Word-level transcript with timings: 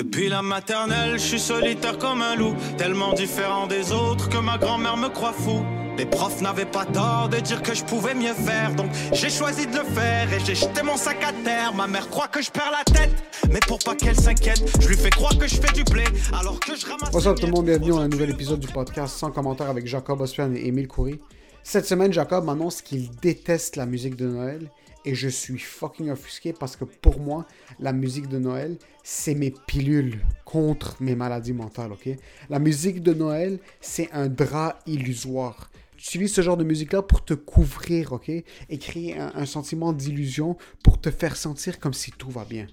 Depuis 0.00 0.30
la 0.30 0.40
maternelle, 0.40 1.18
je 1.18 1.24
suis 1.26 1.38
solitaire 1.38 1.98
comme 1.98 2.22
un 2.22 2.34
loup, 2.34 2.54
tellement 2.78 3.12
différent 3.12 3.66
des 3.66 3.92
autres 3.92 4.30
que 4.30 4.38
ma 4.38 4.56
grand-mère 4.56 4.96
me 4.96 5.08
croit 5.10 5.34
fou. 5.34 5.62
Les 5.98 6.06
profs 6.06 6.40
n'avaient 6.40 6.64
pas 6.64 6.86
tort 6.86 7.28
de 7.28 7.36
dire 7.36 7.60
que 7.62 7.74
je 7.74 7.84
pouvais 7.84 8.14
mieux 8.14 8.32
faire, 8.32 8.74
donc 8.74 8.86
j'ai 9.12 9.28
choisi 9.28 9.66
de 9.66 9.76
le 9.76 9.84
faire 9.84 10.32
et 10.32 10.40
j'ai 10.42 10.54
jeté 10.54 10.82
mon 10.82 10.96
sac 10.96 11.18
à 11.22 11.34
terre. 11.44 11.74
Ma 11.74 11.86
mère 11.86 12.08
croit 12.08 12.28
que 12.28 12.40
je 12.40 12.50
perds 12.50 12.72
la 12.72 12.82
tête, 12.90 13.12
mais 13.50 13.60
pour 13.68 13.78
pas 13.78 13.94
qu'elle 13.94 14.18
s'inquiète, 14.18 14.62
je 14.80 14.88
lui 14.88 14.96
fais 14.96 15.10
croire 15.10 15.36
que 15.36 15.46
je 15.46 15.56
fais 15.56 15.72
du 15.74 15.84
blé 15.84 16.04
alors 16.32 16.58
que 16.58 16.74
je 16.74 16.86
ramasse. 16.86 17.10
Bonsoir 17.10 17.34
tout 17.34 17.44
le 17.44 17.52
monde, 17.52 17.66
bienvenue 17.66 17.92
à 17.92 17.98
un 17.98 18.08
nouvel 18.08 18.30
épisode 18.30 18.60
du 18.60 18.68
podcast 18.68 19.18
sans 19.18 19.30
commentaire 19.30 19.68
avec 19.68 19.86
Jacob 19.86 20.22
Ospian 20.22 20.54
et 20.54 20.66
Émile 20.66 20.88
Coury. 20.88 21.20
Cette 21.62 21.84
semaine, 21.84 22.10
Jacob 22.10 22.46
m'annonce 22.46 22.80
qu'il 22.80 23.10
déteste 23.16 23.76
la 23.76 23.84
musique 23.84 24.16
de 24.16 24.28
Noël 24.28 24.70
et 25.04 25.14
je 25.14 25.28
suis 25.28 25.58
fucking 25.58 26.10
offusqué 26.10 26.52
parce 26.52 26.76
que 26.76 26.84
pour 26.84 27.20
moi, 27.20 27.46
la 27.78 27.92
musique 27.92 28.28
de 28.28 28.38
Noël, 28.38 28.76
c'est 29.02 29.34
mes 29.34 29.52
pilules 29.66 30.20
contre 30.44 30.96
mes 31.00 31.14
maladies 31.14 31.52
mentales, 31.52 31.92
ok? 31.92 32.10
La 32.48 32.58
musique 32.58 33.02
de 33.02 33.14
Noël, 33.14 33.58
c'est 33.80 34.10
un 34.12 34.28
drap 34.28 34.78
illusoire. 34.86 35.70
Tu 35.96 36.04
utilises 36.16 36.34
ce 36.34 36.40
genre 36.40 36.56
de 36.56 36.64
musique-là 36.64 37.02
pour 37.02 37.24
te 37.24 37.34
couvrir, 37.34 38.12
ok? 38.12 38.28
Et 38.30 38.78
créer 38.78 39.18
un, 39.18 39.46
sentiment 39.46 39.92
d'illusion 39.92 40.56
pour 40.82 41.00
te 41.00 41.10
faire 41.10 41.36
sentir 41.36 41.78
comme 41.78 41.94
si 41.94 42.10
tout 42.10 42.30
va 42.30 42.44
bien. 42.44 42.66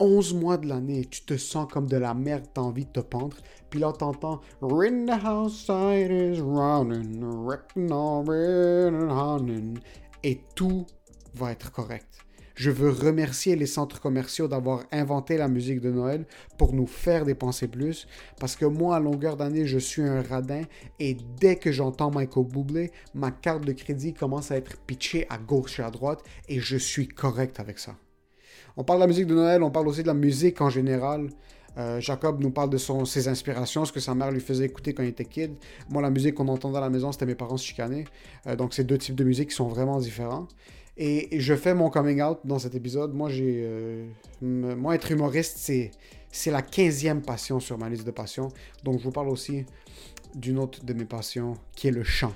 11 0.00 0.34
mois 0.34 0.58
de 0.58 0.68
l'année, 0.68 1.04
tu 1.04 1.22
te 1.22 1.36
sens 1.36 1.66
comme 1.72 1.88
de 1.88 1.96
la 1.96 2.14
merde, 2.14 2.46
t'as 2.54 2.60
envie 2.60 2.84
de 2.84 2.90
te 2.90 3.00
pendre. 3.00 3.36
Puis 3.68 3.80
là, 3.80 3.92
t'entends 3.92 4.40
Ring 4.62 5.06
the 5.06 5.18
is 10.22 10.97
être 11.46 11.70
correct. 11.70 12.06
Je 12.58 12.72
veux 12.72 12.90
remercier 12.90 13.54
les 13.54 13.66
centres 13.66 14.00
commerciaux 14.00 14.48
d'avoir 14.48 14.82
inventé 14.90 15.36
la 15.36 15.46
musique 15.46 15.80
de 15.80 15.92
Noël 15.92 16.26
pour 16.56 16.74
nous 16.74 16.88
faire 16.88 17.24
dépenser 17.24 17.68
plus. 17.68 18.08
Parce 18.40 18.56
que 18.56 18.64
moi, 18.64 18.96
à 18.96 19.00
longueur 19.00 19.36
d'année, 19.36 19.64
je 19.64 19.78
suis 19.78 20.02
un 20.02 20.22
radin. 20.22 20.62
Et 20.98 21.16
dès 21.38 21.54
que 21.54 21.70
j'entends 21.70 22.10
Michael 22.10 22.46
Bublé, 22.46 22.90
ma 23.14 23.30
carte 23.30 23.64
de 23.64 23.72
crédit 23.72 24.12
commence 24.12 24.50
à 24.50 24.56
être 24.56 24.76
pitchée 24.76 25.24
à 25.30 25.38
gauche 25.38 25.78
et 25.78 25.84
à 25.84 25.90
droite. 25.92 26.24
Et 26.48 26.58
je 26.58 26.76
suis 26.76 27.06
correct 27.06 27.60
avec 27.60 27.78
ça. 27.78 27.94
On 28.76 28.82
parle 28.82 28.98
de 28.98 29.04
la 29.04 29.08
musique 29.08 29.28
de 29.28 29.34
Noël, 29.36 29.62
on 29.62 29.70
parle 29.70 29.86
aussi 29.86 30.02
de 30.02 30.08
la 30.08 30.14
musique 30.14 30.60
en 30.60 30.68
général. 30.68 31.28
Euh, 31.78 32.00
Jacob 32.00 32.40
nous 32.40 32.50
parle 32.50 32.70
de 32.70 32.76
ses 32.76 33.28
inspirations, 33.28 33.84
ce 33.84 33.92
que 33.92 34.00
sa 34.00 34.14
mère 34.14 34.32
lui 34.32 34.40
faisait 34.40 34.64
écouter 34.64 34.94
quand 34.94 35.04
il 35.04 35.10
était 35.10 35.24
kid. 35.24 35.54
Moi, 35.88 36.02
la 36.02 36.10
musique 36.10 36.34
qu'on 36.34 36.48
entendait 36.48 36.78
à 36.78 36.80
la 36.80 36.90
maison, 36.90 37.12
c'était 37.12 37.26
mes 37.26 37.36
parents 37.36 37.56
se 37.56 37.64
chicaner. 37.64 38.04
Euh, 38.48 38.56
donc, 38.56 38.74
c'est 38.74 38.84
deux 38.84 38.98
types 38.98 39.14
de 39.14 39.24
musique 39.24 39.50
qui 39.50 39.54
sont 39.54 39.68
vraiment 39.68 39.98
différents. 39.98 40.48
Et, 40.98 41.40
je 41.40 41.54
fais 41.54 41.74
mon 41.74 41.90
coming 41.90 42.20
out 42.20 42.38
dans 42.44 42.58
cet 42.58 42.74
épisode. 42.74 43.14
Moi, 43.14 43.30
j'ai, 43.30 43.62
euh, 43.64 44.92
être 44.92 45.12
humoriste, 45.12 45.56
c'est, 45.58 45.92
la 46.50 46.60
15e 46.60 47.22
passion 47.22 47.60
sur 47.60 47.78
ma 47.78 47.88
liste 47.88 48.04
de 48.04 48.10
passions. 48.10 48.48
Donc, 48.82 48.98
je 48.98 49.04
vous 49.04 49.12
parle 49.12 49.28
aussi 49.28 49.64
d'une 50.34 50.58
autre 50.58 50.84
de 50.84 50.92
mes 50.92 51.04
passions, 51.04 51.54
qui 51.74 51.88
est 51.88 51.92
le 51.92 52.02
chant. 52.02 52.34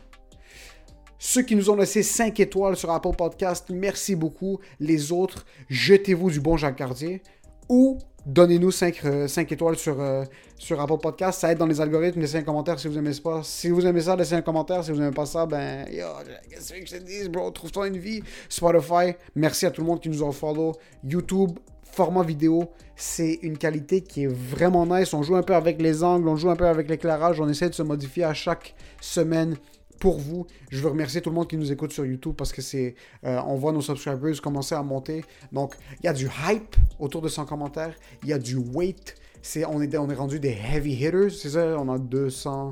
Ceux 1.19 1.43
qui 1.43 1.55
nous 1.55 1.71
ont 1.71 1.77
laissé 1.77 2.03
5 2.03 2.39
étoiles 2.41 2.77
sur 2.77 2.91
Apple 2.91 3.15
Podcast, 3.17 3.67
merci 3.71 4.17
beaucoup. 4.17 4.59
Les 4.81 5.13
autres, 5.13 5.45
jetez-vous 5.69 6.31
du 6.31 6.41
bon 6.41 6.57
Jacques 6.57 6.77
Cartier 6.77 7.23
ou 7.69 7.99
donnez-nous 8.27 8.71
5, 8.71 9.53
étoiles 9.53 9.77
sur, 9.77 10.01
euh, 10.01 10.25
sur 10.57 10.81
Apple 10.81 10.99
Podcast. 10.99 11.41
Ça 11.41 11.53
aide 11.53 11.59
dans 11.59 11.67
les 11.67 11.81
algorithmes. 11.81 12.21
Laissez 12.21 12.39
un 12.39 12.43
commentaire 12.43 12.79
si 12.79 12.89
vous 12.89 12.99
aimez 12.99 13.13
ça. 13.13 13.41
Si 13.43 13.71
vous 13.71 13.87
aimez 13.87 14.03
ça, 14.03 14.17
laissez 14.17 14.35
un 14.35 14.43
commentaire. 14.43 14.85
Si 14.85 14.91
vous 14.91 14.99
n'aimez 14.99 15.15
pas 15.15 15.27
ça, 15.27 15.47
ben, 15.47 15.87
yo, 15.91 16.07
qu'est-ce 16.49 16.73
que 16.73 16.87
je 16.87 16.97
te 16.97 17.03
dis, 17.03 17.29
bro? 17.29 17.51
Trouve-toi 17.51 17.89
une 17.89 17.99
vie. 17.99 18.23
Spotify, 18.49 19.15
merci 19.35 19.67
à 19.67 19.71
tout 19.71 19.83
le 19.83 19.87
monde 19.87 20.01
qui 20.01 20.09
nous 20.09 20.27
a 20.27 20.33
follow. 20.33 20.73
YouTube, 21.05 21.59
format 21.93 22.23
vidéo, 22.23 22.71
c'est 22.97 23.39
une 23.43 23.59
qualité 23.59 24.01
qui 24.01 24.25
est 24.25 24.33
vraiment 24.33 24.87
nice. 24.87 25.13
On 25.13 25.23
joue 25.23 25.37
un 25.37 25.43
peu 25.43 25.55
avec 25.55 25.81
les 25.81 26.03
angles, 26.03 26.29
on 26.29 26.37
joue 26.37 26.51
un 26.51 26.57
peu 26.57 26.67
avec 26.67 26.89
l'éclairage. 26.89 27.41
On 27.41 27.49
essaie 27.49 27.69
de 27.69 27.75
se 27.75 27.83
modifier 27.83 28.25
à 28.25 28.35
chaque 28.35 28.75
semaine 29.01 29.57
pour 29.99 30.19
vous. 30.19 30.47
Je 30.71 30.81
veux 30.81 30.89
remercier 30.89 31.21
tout 31.21 31.31
le 31.31 31.35
monde 31.35 31.49
qui 31.49 31.57
nous 31.57 31.71
écoute 31.73 31.93
sur 31.93 32.05
YouTube 32.05 32.35
parce 32.37 32.53
que 32.53 32.63
c'est, 32.63 32.95
euh, 33.25 33.41
on 33.47 33.57
voit 33.57 33.73
nos 33.73 33.81
subscribers 33.81 34.41
commencer 34.41 34.75
à 34.75 34.83
monter. 34.83 35.25
Donc, 35.53 35.77
il 36.01 36.07
y 36.07 36.09
a 36.09 36.13
du 36.13 36.27
hype 36.27 36.77
autour 36.99 37.23
de 37.23 37.29
100 37.29 37.47
commentaires. 37.47 37.95
Il 38.23 38.29
y 38.29 38.33
a 38.33 38.39
du 38.39 38.57
weight. 38.57 39.15
C'est, 39.43 39.65
on, 39.65 39.81
est, 39.81 39.97
on 39.97 40.09
est 40.11 40.15
rendu 40.15 40.39
des 40.41 40.57
heavy 40.73 40.93
hitters. 40.93 41.31
C'est 41.31 41.51
ça, 41.51 41.77
on 41.79 41.93
a 41.93 41.99
200, 41.99 42.71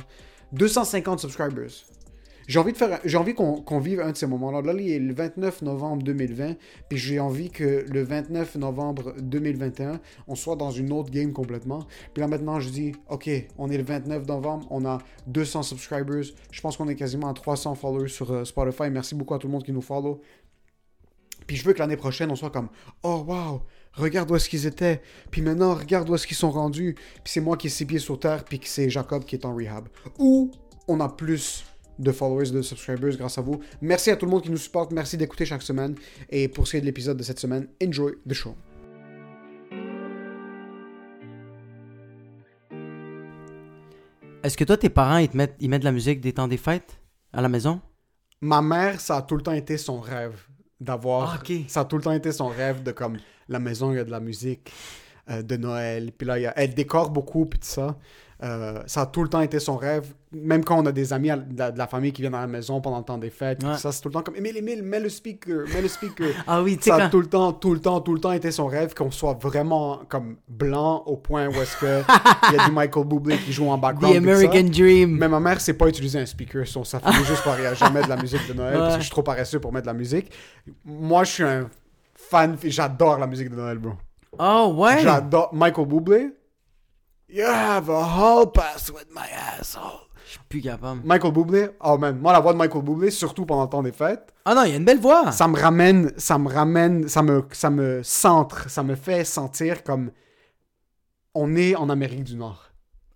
250 0.53 1.21
subscribers. 1.21 1.85
J'ai 2.47 2.59
envie, 2.59 2.73
de 2.73 2.77
faire, 2.77 3.01
j'ai 3.05 3.17
envie 3.17 3.35
qu'on, 3.35 3.61
qu'on 3.61 3.79
vive 3.79 4.01
un 4.01 4.13
de 4.13 4.17
ces 4.17 4.27
moments-là. 4.27 4.63
Là, 4.63 4.73
il 4.81 4.91
est 4.91 4.99
le 4.99 5.15
29 5.15 5.63
novembre 5.63 6.03
2020. 6.03 6.55
Puis 6.89 6.99
j'ai 6.99 7.21
envie 7.21 7.51
que 7.51 7.85
le 7.89 8.03
29 8.03 8.57
novembre 8.57 9.15
2021, 9.21 10.01
on 10.27 10.35
soit 10.35 10.57
dans 10.57 10.71
une 10.71 10.93
autre 10.93 11.11
game 11.11 11.33
complètement. 11.33 11.87
Puis 12.13 12.21
là, 12.21 12.29
maintenant, 12.29 12.61
je 12.61 12.71
dis, 12.71 12.93
OK, 13.09 13.31
on 13.59 13.71
est 13.71 13.77
le 13.77 13.85
29 13.85 14.27
novembre, 14.27 14.67
on 14.71 14.85
a 14.85 14.99
200 15.27 15.63
subscribers. 15.63 16.25
Je 16.51 16.61
pense 16.61 16.77
qu'on 16.77 16.89
est 16.89 16.97
quasiment 16.97 17.29
à 17.29 17.35
300 17.35 17.75
followers 17.75 18.09
sur 18.09 18.31
euh, 18.33 18.45
Spotify. 18.45 18.91
Merci 18.91 19.15
beaucoup 19.15 19.35
à 19.35 19.39
tout 19.39 19.47
le 19.47 19.53
monde 19.53 19.65
qui 19.65 19.73
nous 19.73 19.83
follow. 19.83 20.21
Puis 21.47 21.57
je 21.57 21.65
veux 21.65 21.73
que 21.73 21.79
l'année 21.79 21.97
prochaine, 21.97 22.31
on 22.31 22.37
soit 22.37 22.51
comme, 22.51 22.69
oh 23.03 23.25
wow, 23.27 23.63
regarde 23.93 24.31
où 24.31 24.37
est-ce 24.37 24.49
qu'ils 24.49 24.67
étaient. 24.67 25.03
Puis 25.31 25.43
maintenant, 25.43 25.75
regarde 25.75 26.09
où 26.09 26.15
est-ce 26.15 26.27
qu'ils 26.27 26.37
sont 26.37 26.51
rendus. 26.51 26.95
Puis 26.95 27.33
c'est 27.33 27.41
moi 27.41 27.57
qui 27.57 27.67
ai 27.67 27.71
six 27.71 27.87
pieds 27.87 27.99
sur 27.99 28.19
terre, 28.19 28.45
puis 28.45 28.61
que 28.61 28.69
c'est 28.69 28.89
Jacob 28.89 29.25
qui 29.25 29.37
est 29.37 29.45
en 29.45 29.55
rehab. 29.55 29.89
Ou 30.19 30.51
on 30.87 31.01
a 31.01 31.09
plus 31.09 31.65
de 32.01 32.13
followers, 32.13 32.51
de 32.51 32.63
subscribers 32.63 33.17
grâce 33.17 33.39
à 33.39 33.43
vous. 33.43 33.61
Merci 33.81 34.11
à 34.11 34.17
tout 34.17 34.27
le 34.27 34.31
monde 34.33 34.43
qui 34.43 34.51
nous 34.51 34.57
supporte. 34.57 34.91
Merci 34.93 35.17
d'écouter 35.17 35.45
chaque 35.45 35.63
semaine. 35.63 35.95
Et 36.31 36.49
pour 36.49 36.67
ce 36.67 36.73
qui 36.73 36.77
est 36.79 36.81
de 36.81 36.87
l'épisode 36.87 37.17
de 37.17 37.23
cette 37.23 37.39
semaine, 37.39 37.69
enjoy 37.83 38.13
the 38.29 38.33
show. 38.35 38.55
Est-ce 44.43 44.57
que 44.57 44.65
toi, 44.65 44.77
tes 44.77 44.89
parents, 44.89 45.19
ils, 45.19 45.29
te 45.29 45.37
mettent, 45.37 45.57
ils 45.61 45.69
mettent 45.69 45.83
de 45.83 45.87
la 45.87 45.93
musique 45.93 46.21
des 46.21 46.33
temps 46.33 46.49
des 46.49 46.57
fêtes 46.57 46.99
à 47.33 47.43
la 47.43 47.49
maison? 47.49 47.81
Ma 48.41 48.63
mère, 48.63 49.01
ça 49.01 49.19
a 49.19 49.23
tout 49.23 49.37
le 49.37 49.43
temps 49.43 49.53
été 49.53 49.77
son 49.77 50.01
rêve 50.01 50.41
d'avoir. 50.81 51.35
Ah, 51.35 51.39
ok. 51.43 51.53
Ça 51.69 51.81
a 51.81 51.85
tout 51.85 51.97
le 51.97 52.03
temps 52.03 52.13
été 52.13 52.33
son 52.33 52.49
rêve 52.49 52.83
de 52.83 52.91
comme 52.93 53.19
la 53.49 53.59
maison, 53.59 53.93
il 53.93 53.97
y 53.97 54.01
a 54.01 54.05
de 54.05 54.11
la 54.11 54.21
musique 54.21 54.73
euh, 55.29 55.43
de 55.43 55.57
Noël. 55.59 56.11
Puis 56.17 56.27
là, 56.27 56.39
il 56.39 56.43
y 56.43 56.47
a- 56.47 56.55
elle 56.57 56.73
décore 56.75 57.11
beaucoup, 57.11 57.45
puis 57.45 57.59
tout 57.59 57.67
ça. 57.69 57.99
Euh, 58.43 58.81
ça 58.87 59.03
a 59.03 59.07
tout 59.07 59.23
le 59.23 59.29
temps 59.29 59.43
été 59.43 59.59
son 59.61 59.77
rêve. 59.77 60.15
Même 60.33 60.65
quand 60.65 60.79
on 60.79 60.87
a 60.87 60.93
des 60.93 61.13
amis 61.13 61.31
à- 61.31 61.37
de 61.37 61.59
la, 61.59 61.71
de 61.73 61.77
la 61.79 61.87
famille 61.87 62.11
qui 62.13 62.23
viennent 62.23 62.35
à 62.35 62.41
la 62.41 62.47
maison 62.47 62.81
pendant 62.81 62.97
le 62.97 63.05
temps 63.05 63.19
des 63.19 63.29
fêtes, 63.29 63.63
Ouais. 63.63 63.77
ça, 63.77 63.93
c'est 63.93 64.01
tout 64.01 64.09
le 64.09 64.15
temps 64.15 64.23
comme 64.23 64.37
Emile, 64.37 64.57
Emile, 64.57 64.83
mets 64.83 64.99
le 65.01 65.11
speaker, 65.11 65.67
mets 65.75 65.83
le 65.83 65.89
speaker. 65.89 66.29
Ah 66.47 66.63
oui, 66.63 66.79
Ça 66.81 66.95
a 66.95 67.01
quand... 67.01 67.11
tout 67.11 67.21
le 67.21 67.27
temps, 67.27 67.53
tout 67.53 67.75
le 67.75 67.81
temps, 67.81 68.01
tout 68.01 68.15
le 68.15 68.21
temps 68.21 68.33
été 68.33 68.51
son 68.51 68.67
rêve 68.67 68.95
qu'on 68.95 69.11
soit 69.11 69.35
vraiment 69.35 70.01
comme 70.09 70.37
blanc 70.49 71.03
au 71.05 71.17
point 71.19 71.49
où 71.49 71.53
est-ce 71.61 71.77
que 71.77 72.01
il 72.53 72.57
y 72.57 72.61
a 72.61 72.65
du 72.67 72.73
Michael 72.73 73.05
Bublé 73.05 73.37
qui 73.37 73.53
joue 73.53 73.69
en 73.69 73.77
background. 73.77 74.15
The. 74.15 74.19
American 74.19 74.65
Dream. 74.71 75.19
Mais 75.19 75.29
ma 75.29 75.41
mère, 75.41 75.61
c'est 75.61 75.75
pas 75.75 75.89
utiliser 75.89 76.19
un 76.19 76.27
speaker. 76.27 76.67
Son, 76.67 76.83
ça 76.85 76.99
finit 77.01 77.25
juste 77.27 77.45
par 77.45 77.59
il 77.59 77.65
y 77.65 77.67
a 77.67 77.75
jamais 77.75 78.03
de 78.03 78.09
la 78.09 78.17
musique 78.17 78.49
de 78.49 78.55
Noël 78.55 78.79
parce 78.79 78.95
que 78.95 79.01
je 79.01 79.05
suis 79.05 79.11
trop 79.11 79.23
paresseux 79.23 79.61
pour 79.61 79.71
mettre 79.73 79.87
de 79.87 79.93
la 79.93 79.99
musique. 79.99 80.31
Moi, 80.87 81.25
je 81.25 81.31
suis 81.33 81.43
un 81.45 81.69
fan. 82.15 82.57
J'adore 82.65 83.19
la 83.19 83.27
musique 83.27 83.51
de 83.51 83.57
Noël, 83.57 83.77
bro. 83.79 83.93
Oh, 84.39 84.73
ouais? 84.79 85.01
J'adore 85.03 85.53
Michael 85.53 85.87
Bublé. 85.87 86.31
You 87.33 87.45
have 87.47 87.89
a 87.89 88.03
hall 88.05 88.47
pass 88.51 88.91
with 88.91 89.07
my 89.15 89.27
asshole. 89.59 90.09
Je 90.27 90.31
suis 90.33 90.41
plus 90.49 90.61
capable. 90.61 91.01
Michael 91.05 91.33
Bublé, 91.33 91.71
oh 91.81 91.97
man, 91.99 92.19
moi 92.19 92.33
la 92.33 92.41
voix 92.41 92.53
de 92.53 92.59
Michael 92.59 92.83
Bublé, 92.83 93.11
surtout 93.11 93.47
pendant 93.47 93.65
le 93.65 93.69
temps 93.69 93.83
des 93.83 93.93
fêtes, 93.93 94.33
Ah 94.45 94.55
non, 94.55 94.65
il 94.65 94.71
y 94.71 94.75
a 94.75 94.77
une 94.77 94.85
belle 94.85 95.01
voix. 95.01 95.31
ça 95.33 95.47
me 95.49 95.59
ramène, 95.61 96.13
ça 96.17 96.39
me 96.39 96.49
ramène, 96.49 97.09
ça 97.09 97.23
me, 97.23 97.45
ça 97.53 97.71
me 97.71 98.03
centre, 98.03 98.69
ça 98.71 98.83
me 98.83 98.95
fait 98.95 99.25
sentir 99.25 99.83
comme 99.85 100.11
on 101.35 101.55
est 101.57 101.75
en 101.77 101.89
Amérique 101.89 102.25
du 102.25 102.37
Nord. 102.37 102.65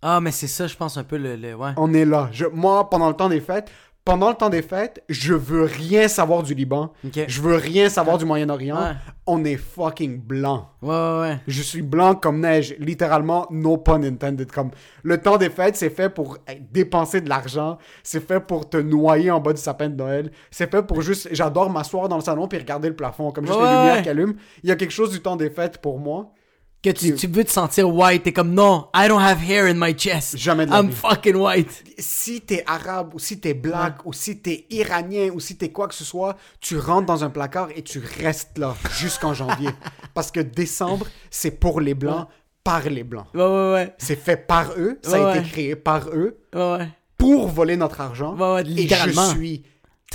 Ah, 0.01 0.19
mais 0.21 0.31
c'est 0.31 0.47
ça, 0.47 0.67
je 0.67 0.75
pense, 0.75 0.97
un 0.97 1.03
peu 1.03 1.17
le... 1.17 1.35
le- 1.35 1.55
ouais. 1.55 1.71
On 1.77 1.93
est 1.93 2.05
là. 2.05 2.29
Je, 2.31 2.45
moi, 2.45 2.89
pendant 2.89 3.07
le 3.09 3.15
temps 3.15 3.27
des 3.29 3.41
fêtes, 3.41 3.69
pendant 4.05 4.29
le 4.29 4.35
temps 4.35 4.49
des 4.49 4.61
fêtes, 4.61 5.03
je 5.09 5.33
veux 5.33 5.63
rien 5.63 6.07
savoir 6.07 6.43
du 6.43 6.53
Liban. 6.53 6.93
Je 7.27 7.41
veux 7.41 7.55
rien 7.55 7.89
savoir 7.89 8.19
du 8.19 8.25
Moyen-Orient. 8.25 8.77
Ouais. 8.77 8.91
On 9.25 9.43
est 9.43 9.57
fucking 9.57 10.21
blanc. 10.21 10.69
Ouais, 10.83 10.89
ouais, 10.89 11.19
ouais. 11.21 11.39
Je 11.47 11.61
suis 11.63 11.81
blanc 11.81 12.13
comme 12.13 12.39
neige, 12.39 12.75
littéralement, 12.77 13.47
no 13.49 13.77
pun 13.77 14.03
intended. 14.03 14.51
Comme 14.51 14.69
le 15.01 15.19
temps 15.19 15.37
des 15.37 15.49
fêtes, 15.49 15.75
c'est 15.75 15.89
fait 15.89 16.09
pour 16.09 16.37
dépenser 16.71 17.19
de 17.21 17.29
l'argent, 17.29 17.79
c'est 18.03 18.25
fait 18.25 18.39
pour 18.39 18.69
te 18.69 18.77
noyer 18.77 19.31
en 19.31 19.39
bas 19.39 19.53
du 19.53 19.61
sapin 19.61 19.89
de 19.89 19.95
Noël, 19.95 20.31
c'est 20.51 20.69
fait 20.69 20.83
pour 20.83 21.01
juste. 21.01 21.27
J'adore 21.31 21.71
m'asseoir 21.71 22.07
dans 22.07 22.17
le 22.17 22.23
salon 22.23 22.47
puis 22.47 22.59
regarder 22.59 22.89
le 22.89 22.95
plafond, 22.95 23.31
comme 23.31 23.47
juste 23.47 23.57
Ouais, 23.57 23.65
les 23.65 23.75
lumières 23.77 23.95
ouais. 23.95 24.03
qui 24.03 24.09
allument. 24.09 24.33
Il 24.63 24.69
y 24.69 24.71
a 24.71 24.75
quelque 24.75 24.91
chose 24.93 25.09
du 25.09 25.19
temps 25.21 25.35
des 25.35 25.49
fêtes 25.49 25.79
pour 25.79 25.97
moi. 25.99 26.31
Que 26.85 26.91
tu, 26.91 27.15
tu 27.15 27.25
veux 27.27 27.43
te 27.43 27.49
sentir 27.51 27.89
white, 27.89 28.21
t'es 28.23 28.31
comme 28.31 28.53
non, 28.53 28.89
I 28.95 29.07
don't 29.07 29.19
have 29.19 29.39
hair 29.41 29.65
in 29.65 29.73
my 29.73 29.93
chest. 29.97 30.37
Jamais 30.37 30.67
de 30.67 30.71
la 30.71 30.81
I'm 30.81 30.89
vie. 30.89 30.95
fucking 30.95 31.35
white. 31.35 31.83
si 31.97 32.41
t'es 32.41 32.63
arabe 32.67 33.15
ou 33.15 33.19
si 33.19 33.39
t'es 33.39 33.55
black 33.55 34.05
ou 34.05 34.13
si 34.13 34.37
t'es 34.39 34.67
iranien 34.69 35.29
ou 35.33 35.39
si 35.39 35.57
t'es 35.57 35.69
quoi 35.71 35.87
que 35.87 35.95
ce 35.95 36.03
soit, 36.03 36.35
tu 36.61 36.77
rentres 36.77 37.07
dans 37.07 37.23
un 37.23 37.31
placard 37.31 37.69
et 37.75 37.81
tu 37.81 37.99
restes 38.21 38.57
là 38.59 38.75
jusqu'en 38.99 39.33
janvier. 39.33 39.69
Parce 40.13 40.29
que 40.29 40.39
décembre, 40.41 41.07
c'est 41.31 41.51
pour 41.59 41.81
les 41.81 41.95
blancs, 41.95 42.27
par 42.63 42.83
les 42.87 43.03
blancs. 43.03 43.25
Ouais, 43.33 43.41
ouais, 43.41 43.71
ouais. 43.73 43.95
C'est 43.97 44.15
fait 44.15 44.37
par 44.37 44.73
eux, 44.77 44.99
ça 45.01 45.29
a 45.31 45.35
été 45.37 45.49
créé 45.49 45.75
par 45.75 46.09
eux 46.09 46.37
Ouais, 46.53 46.77
ouais. 46.77 46.89
pour 47.17 47.47
voler 47.47 47.77
notre 47.77 47.99
argent. 48.01 48.35
Ouais, 48.35 48.53
ouais, 48.53 48.61
et 48.61 48.65
je 48.65 48.71
littéralement. 48.71 49.29
suis 49.31 49.63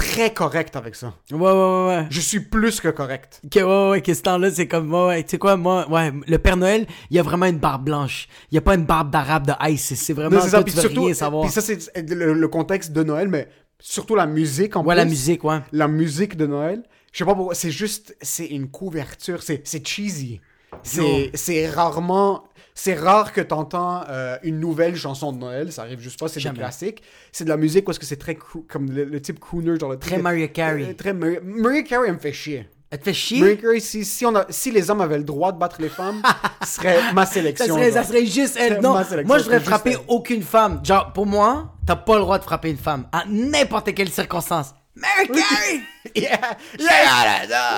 très 0.00 0.32
correct 0.32 0.76
avec 0.76 0.94
ça. 0.94 1.14
Ouais, 1.31 1.38
ouais, 1.38 1.47
ouais, 1.52 1.87
ouais. 1.88 2.06
Je 2.11 2.20
suis 2.20 2.41
plus 2.41 2.81
que 2.81 2.88
correct. 2.88 3.41
Ok, 3.44 3.52
ouais, 3.56 3.91
ouais, 3.91 4.02
que 4.02 4.14
ce 4.14 4.23
temps-là, 4.23 4.50
c'est 4.50 4.67
comme, 4.67 4.93
ouais, 4.93 5.06
ouais, 5.06 5.23
tu 5.23 5.31
sais 5.31 5.38
quoi, 5.38 5.56
moi, 5.56 5.88
ouais, 5.91 6.12
le 6.26 6.38
Père 6.38 6.56
Noël, 6.56 6.87
il 7.11 7.17
y 7.17 7.20
a 7.20 7.23
vraiment 7.23 7.47
une 7.47 7.58
barbe 7.58 7.85
blanche. 7.85 8.29
Il 8.50 8.55
y 8.55 8.58
a 8.58 8.61
pas 8.61 8.75
une 8.75 8.85
barbe 8.85 9.11
d'arabe 9.11 9.47
de 9.47 9.52
ice, 9.70 9.94
c'est 9.94 10.12
vraiment, 10.12 10.37
Non, 10.37 10.43
ça. 10.43 10.50
toi, 10.50 10.64
tu 10.64 10.73
veux 10.73 10.81
surtout, 10.81 11.05
rien 11.05 11.14
savoir. 11.14 11.44
puis 11.44 11.52
ça, 11.52 11.61
c'est 11.61 11.79
le, 12.08 12.32
le 12.32 12.49
contexte 12.49 12.93
de 12.93 13.02
Noël, 13.02 13.29
mais 13.29 13.49
surtout 13.79 14.14
la 14.14 14.26
musique 14.26 14.76
en 14.76 14.81
ouais, 14.85 14.94
plus. 14.94 14.99
la 14.99 15.05
musique, 15.05 15.44
ouais. 15.44 15.58
La 15.73 15.88
musique 15.88 16.37
de 16.37 16.47
Noël. 16.47 16.82
Je 17.12 17.19
sais 17.19 17.25
pas 17.25 17.35
pourquoi. 17.35 17.55
C'est 17.55 17.70
juste, 17.73 18.17
c'est 18.23 18.47
une 18.47 18.69
couverture. 18.70 19.43
C'est 19.43 19.87
cheesy. 19.87 20.41
C'est 20.82 21.69
rarement. 21.69 22.44
C'est 22.82 22.94
rare 22.94 23.34
que 23.34 23.42
t'entends 23.42 24.04
euh, 24.08 24.38
une 24.42 24.58
nouvelle 24.58 24.96
chanson 24.96 25.32
de 25.32 25.38
Noël. 25.38 25.70
Ça 25.70 25.82
arrive 25.82 26.00
juste 26.00 26.18
pas. 26.18 26.28
C'est 26.28 26.40
des 26.42 26.48
classiques. 26.50 27.02
C'est 27.30 27.44
de 27.44 27.50
la 27.50 27.58
musique 27.58 27.84
parce 27.84 27.98
que 27.98 28.06
c'est 28.06 28.16
très 28.16 28.32
croo- 28.32 28.64
comme 28.66 28.90
le, 28.90 29.04
le 29.04 29.20
type 29.20 29.38
crooner, 29.38 29.78
genre 29.78 29.90
le 29.90 29.98
Très 29.98 30.16
Mariah 30.16 30.48
Carey. 30.48 30.86
Euh, 30.88 30.94
Très 30.94 31.12
Mariah, 31.12 31.82
Carey 31.82 32.06
elle 32.08 32.14
me 32.14 32.18
fait 32.18 32.32
chier. 32.32 32.66
Elle 32.90 32.98
te 33.00 33.04
fait 33.04 33.12
chier? 33.12 33.40
Mariah 33.40 33.56
Carey, 33.56 33.80
si, 33.80 34.02
si, 34.06 34.24
on 34.24 34.34
a, 34.34 34.46
si 34.48 34.70
les 34.70 34.90
hommes 34.90 35.02
avaient 35.02 35.18
le 35.18 35.24
droit 35.24 35.52
de 35.52 35.58
battre 35.58 35.76
les 35.82 35.90
femmes, 35.90 36.22
ce 36.64 36.68
serait 36.76 37.12
ma 37.12 37.26
Ça 37.26 37.34
sélection. 37.34 37.66
serait, 37.74 37.92
ça 37.92 38.02
serait 38.02 38.24
juste 38.24 38.56
elle. 38.58 38.80
Non, 38.80 38.94
moi 39.26 39.36
je 39.38 39.42
voudrais 39.44 39.60
frapper 39.60 39.90
elle. 39.90 39.98
aucune 40.08 40.42
femme. 40.42 40.80
Genre, 40.82 41.12
pour 41.12 41.26
moi, 41.26 41.74
t'as 41.86 41.96
pas 41.96 42.14
le 42.14 42.20
droit 42.22 42.38
de 42.38 42.44
frapper 42.44 42.70
une 42.70 42.78
femme. 42.78 43.06
À 43.12 43.24
n'importe 43.28 43.94
quelle 43.94 44.08
circonstance. 44.10 44.74
Mary 44.96 45.28
Carey! 45.28 45.80
Yeah. 46.16 46.56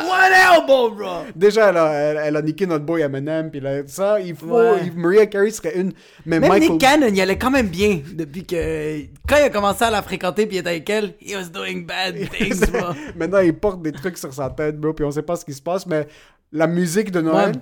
One 0.04 0.32
elbow, 0.32 0.90
bro! 0.90 1.24
Déjà, 1.34 1.70
elle 1.70 1.76
a, 1.76 1.92
elle, 1.92 2.16
elle 2.24 2.36
a 2.36 2.42
niqué 2.42 2.66
notre 2.66 2.84
boy 2.84 3.02
Eminem, 3.02 3.50
puis 3.50 3.60
là, 3.60 3.86
ça, 3.86 4.20
il 4.20 4.34
faut. 4.34 4.46
Ouais. 4.58 4.86
il- 4.86 4.92
Mariah 4.96 5.26
Carey 5.26 5.50
serait 5.50 5.76
une. 5.78 5.92
Mais 6.24 6.40
Même 6.40 6.50
Michael. 6.50 6.70
Nick 6.72 6.80
Cannon, 6.80 7.08
il 7.12 7.20
allait 7.20 7.38
quand 7.38 7.50
même 7.50 7.68
bien 7.68 8.00
depuis 8.12 8.44
que. 8.44 9.02
Quand 9.28 9.36
il 9.36 9.42
a 9.44 9.50
commencé 9.50 9.84
à 9.84 9.90
la 9.90 10.02
fréquenter 10.02 10.46
puis 10.46 10.56
il 10.56 10.60
était 10.60 10.70
avec 10.70 10.88
elle, 10.90 11.14
he 11.20 11.34
was 11.34 11.48
doing 11.48 11.84
bad 11.86 12.14
things, 12.30 12.70
bro. 12.70 12.92
Maintenant, 13.16 13.40
il 13.40 13.54
porte 13.54 13.82
des 13.82 13.92
trucs 13.92 14.18
sur 14.18 14.32
sa 14.32 14.50
tête, 14.50 14.78
bro, 14.80 14.92
puis 14.92 15.04
on 15.04 15.10
sait 15.10 15.22
pas 15.22 15.36
ce 15.36 15.44
qui 15.44 15.52
se 15.54 15.62
passe, 15.62 15.86
mais 15.86 16.06
la 16.52 16.66
musique 16.66 17.10
de 17.10 17.20
Noël, 17.20 17.52
Ouais. 17.56 17.60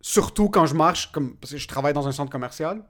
surtout 0.00 0.48
quand 0.48 0.66
je 0.66 0.74
marche, 0.74 1.10
comme, 1.12 1.36
parce 1.36 1.52
que 1.52 1.58
je 1.58 1.68
travaille 1.68 1.92
dans 1.92 2.06
un 2.08 2.12
centre 2.12 2.30
commercial, 2.30 2.82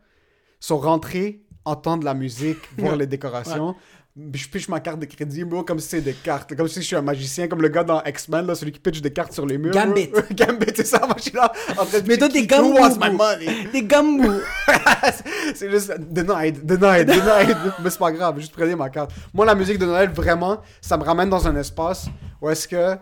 sont 0.60 0.78
rentrés, 0.78 1.42
entendre 1.64 2.04
la 2.04 2.14
musique, 2.14 2.58
voir 2.78 2.96
les 2.96 3.06
décorations. 3.06 3.74
Je 4.18 4.48
piche 4.48 4.66
ma 4.68 4.80
carte 4.80 4.98
de 4.98 5.04
crédit, 5.04 5.44
bro, 5.44 5.62
comme 5.62 5.78
si 5.78 5.88
c'est 5.88 6.00
des 6.00 6.14
cartes. 6.14 6.56
Comme 6.56 6.68
si 6.68 6.80
je 6.80 6.86
suis 6.86 6.96
un 6.96 7.02
magicien, 7.02 7.48
comme 7.48 7.60
le 7.60 7.68
gars 7.68 7.84
dans 7.84 8.02
X-Men, 8.02 8.46
là, 8.46 8.54
celui 8.54 8.72
qui 8.72 8.80
pitch 8.80 9.02
des 9.02 9.12
cartes 9.12 9.34
sur 9.34 9.44
les 9.44 9.58
murs. 9.58 9.74
Gambit. 9.74 10.08
Gambit, 10.32 10.72
c'est 10.74 10.86
ça, 10.86 11.00
moi 11.00 11.16
je 11.18 11.24
suis 11.24 11.32
là. 11.32 11.52
En 11.76 11.84
train 11.84 12.00
de 12.00 12.08
Mais 12.08 12.16
toi, 12.16 12.28
t'es 12.30 12.46
Who 12.58 12.72
wants 12.78 12.94
my 12.94 13.10
gambou. 13.10 13.16
money? 13.18 13.68
T'es 13.72 13.82
gambou. 13.82 14.32
c'est 15.54 15.70
juste 15.70 15.92
denied, 16.00 16.64
denied, 16.64 17.06
denied. 17.08 17.56
Mais 17.84 17.90
c'est 17.90 17.98
pas 17.98 18.10
grave, 18.12 18.38
juste 18.40 18.54
prenez 18.54 18.74
ma 18.74 18.88
carte. 18.88 19.10
Moi, 19.34 19.44
la 19.44 19.54
musique 19.54 19.78
de 19.78 19.84
Noël, 19.84 20.08
vraiment, 20.08 20.62
ça 20.80 20.96
me 20.96 21.02
ramène 21.04 21.28
dans 21.28 21.46
un 21.46 21.54
espace 21.56 22.06
où 22.40 22.48
est-ce 22.48 22.66
que 22.68 22.96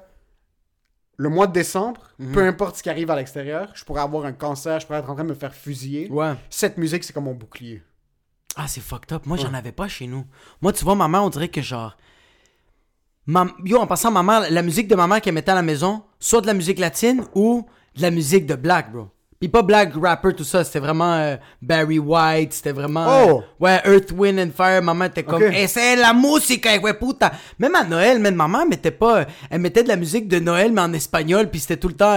le 1.17 1.29
mois 1.29 1.47
de 1.47 1.53
décembre, 1.53 2.01
Mhm. 2.19 2.33
peu 2.33 2.43
importe 2.45 2.77
ce 2.79 2.83
qui 2.83 2.91
arrive 2.91 3.09
à 3.13 3.17
l'extérieur, 3.17 3.71
je 3.75 3.85
pourrais 3.85 4.03
avoir 4.03 4.25
un 4.25 4.33
cancer, 4.33 4.81
je 4.81 4.87
pourrais 4.87 4.99
être 4.99 5.09
en 5.11 5.15
train 5.15 5.23
de 5.23 5.29
me 5.29 5.35
faire 5.35 5.55
fusiller. 5.55 6.09
Ouais. 6.11 6.33
Cette 6.51 6.77
musique, 6.77 7.05
c'est 7.05 7.13
comme 7.13 7.25
mon 7.25 7.35
bouclier. 7.35 7.83
Ah, 8.57 8.69
c'est 8.69 8.81
fucked 8.81 9.13
up. 9.13 9.27
Moi, 9.27 9.37
j'en 9.37 9.53
avais 9.55 9.73
pas 9.73 9.89
chez 9.89 10.07
nous. 10.07 10.25
Moi, 10.63 10.73
tu 10.73 10.85
vois, 10.85 10.95
ma 10.95 11.09
mère, 11.09 11.25
on 11.25 11.31
dirait 11.31 11.49
que 11.49 11.61
genre. 11.61 11.97
Ma... 13.27 13.47
Yo, 13.65 13.79
en 13.79 13.87
passant, 13.87 14.11
ma 14.11 14.23
mère, 14.23 14.51
la 14.51 14.63
musique 14.63 14.89
de 14.89 14.95
ma 14.95 15.07
mère 15.07 15.21
qu'elle 15.21 15.35
mettait 15.35 15.51
à 15.51 15.57
la 15.57 15.63
maison, 15.63 16.05
soit 16.21 16.41
de 16.41 16.47
la 16.47 16.55
musique 16.55 16.79
latine 16.79 17.25
ou 17.35 17.67
de 17.97 18.03
la 18.03 18.11
musique 18.11 18.47
de 18.47 18.55
black, 18.55 18.93
bro. 18.93 19.09
Pas 19.49 19.63
black 19.63 19.93
rapper, 20.01 20.35
tout 20.35 20.45
ça. 20.45 20.65
C'était 20.65 20.81
vraiment 20.81 21.15
euh, 21.15 21.37
Barry 21.63 21.99
White, 21.99 22.53
c'était 22.53 22.73
vraiment. 22.73 23.07
Oh! 23.07 23.43
euh, 23.63 23.65
ouais, 23.65 23.81
Earth, 23.85 24.13
Wind 24.17 24.39
and 24.39 24.51
Fire. 24.57 24.83
Maman 24.83 25.07
était 25.07 25.23
comme. 25.23 25.43
Ok. 25.43 25.53
Eh, 25.55 25.67
c'est 25.67 25.97
la 25.97 26.13
musique, 26.13 26.67
eh, 26.73 26.79
ouais, 26.79 26.95
puta. 26.95 27.33
Même 27.59 27.75
à 27.75 27.85
Noël, 27.85 28.19
même 28.19 28.35
maman 28.35 28.67
mettait 28.67 28.91
pas. 28.91 29.19
euh, 29.21 29.25
Elle 29.51 29.61
mettait 29.61 29.83
de 29.83 29.89
la 29.89 29.97
musique 29.97 30.29
de 30.29 30.39
Noël, 30.39 30.73
mais 30.73 30.81
en 30.81 30.93
espagnol, 30.93 31.49
puis 31.51 31.61
c'était 31.61 31.77
tout 31.77 31.89
le 31.89 31.95
temps. 31.95 32.17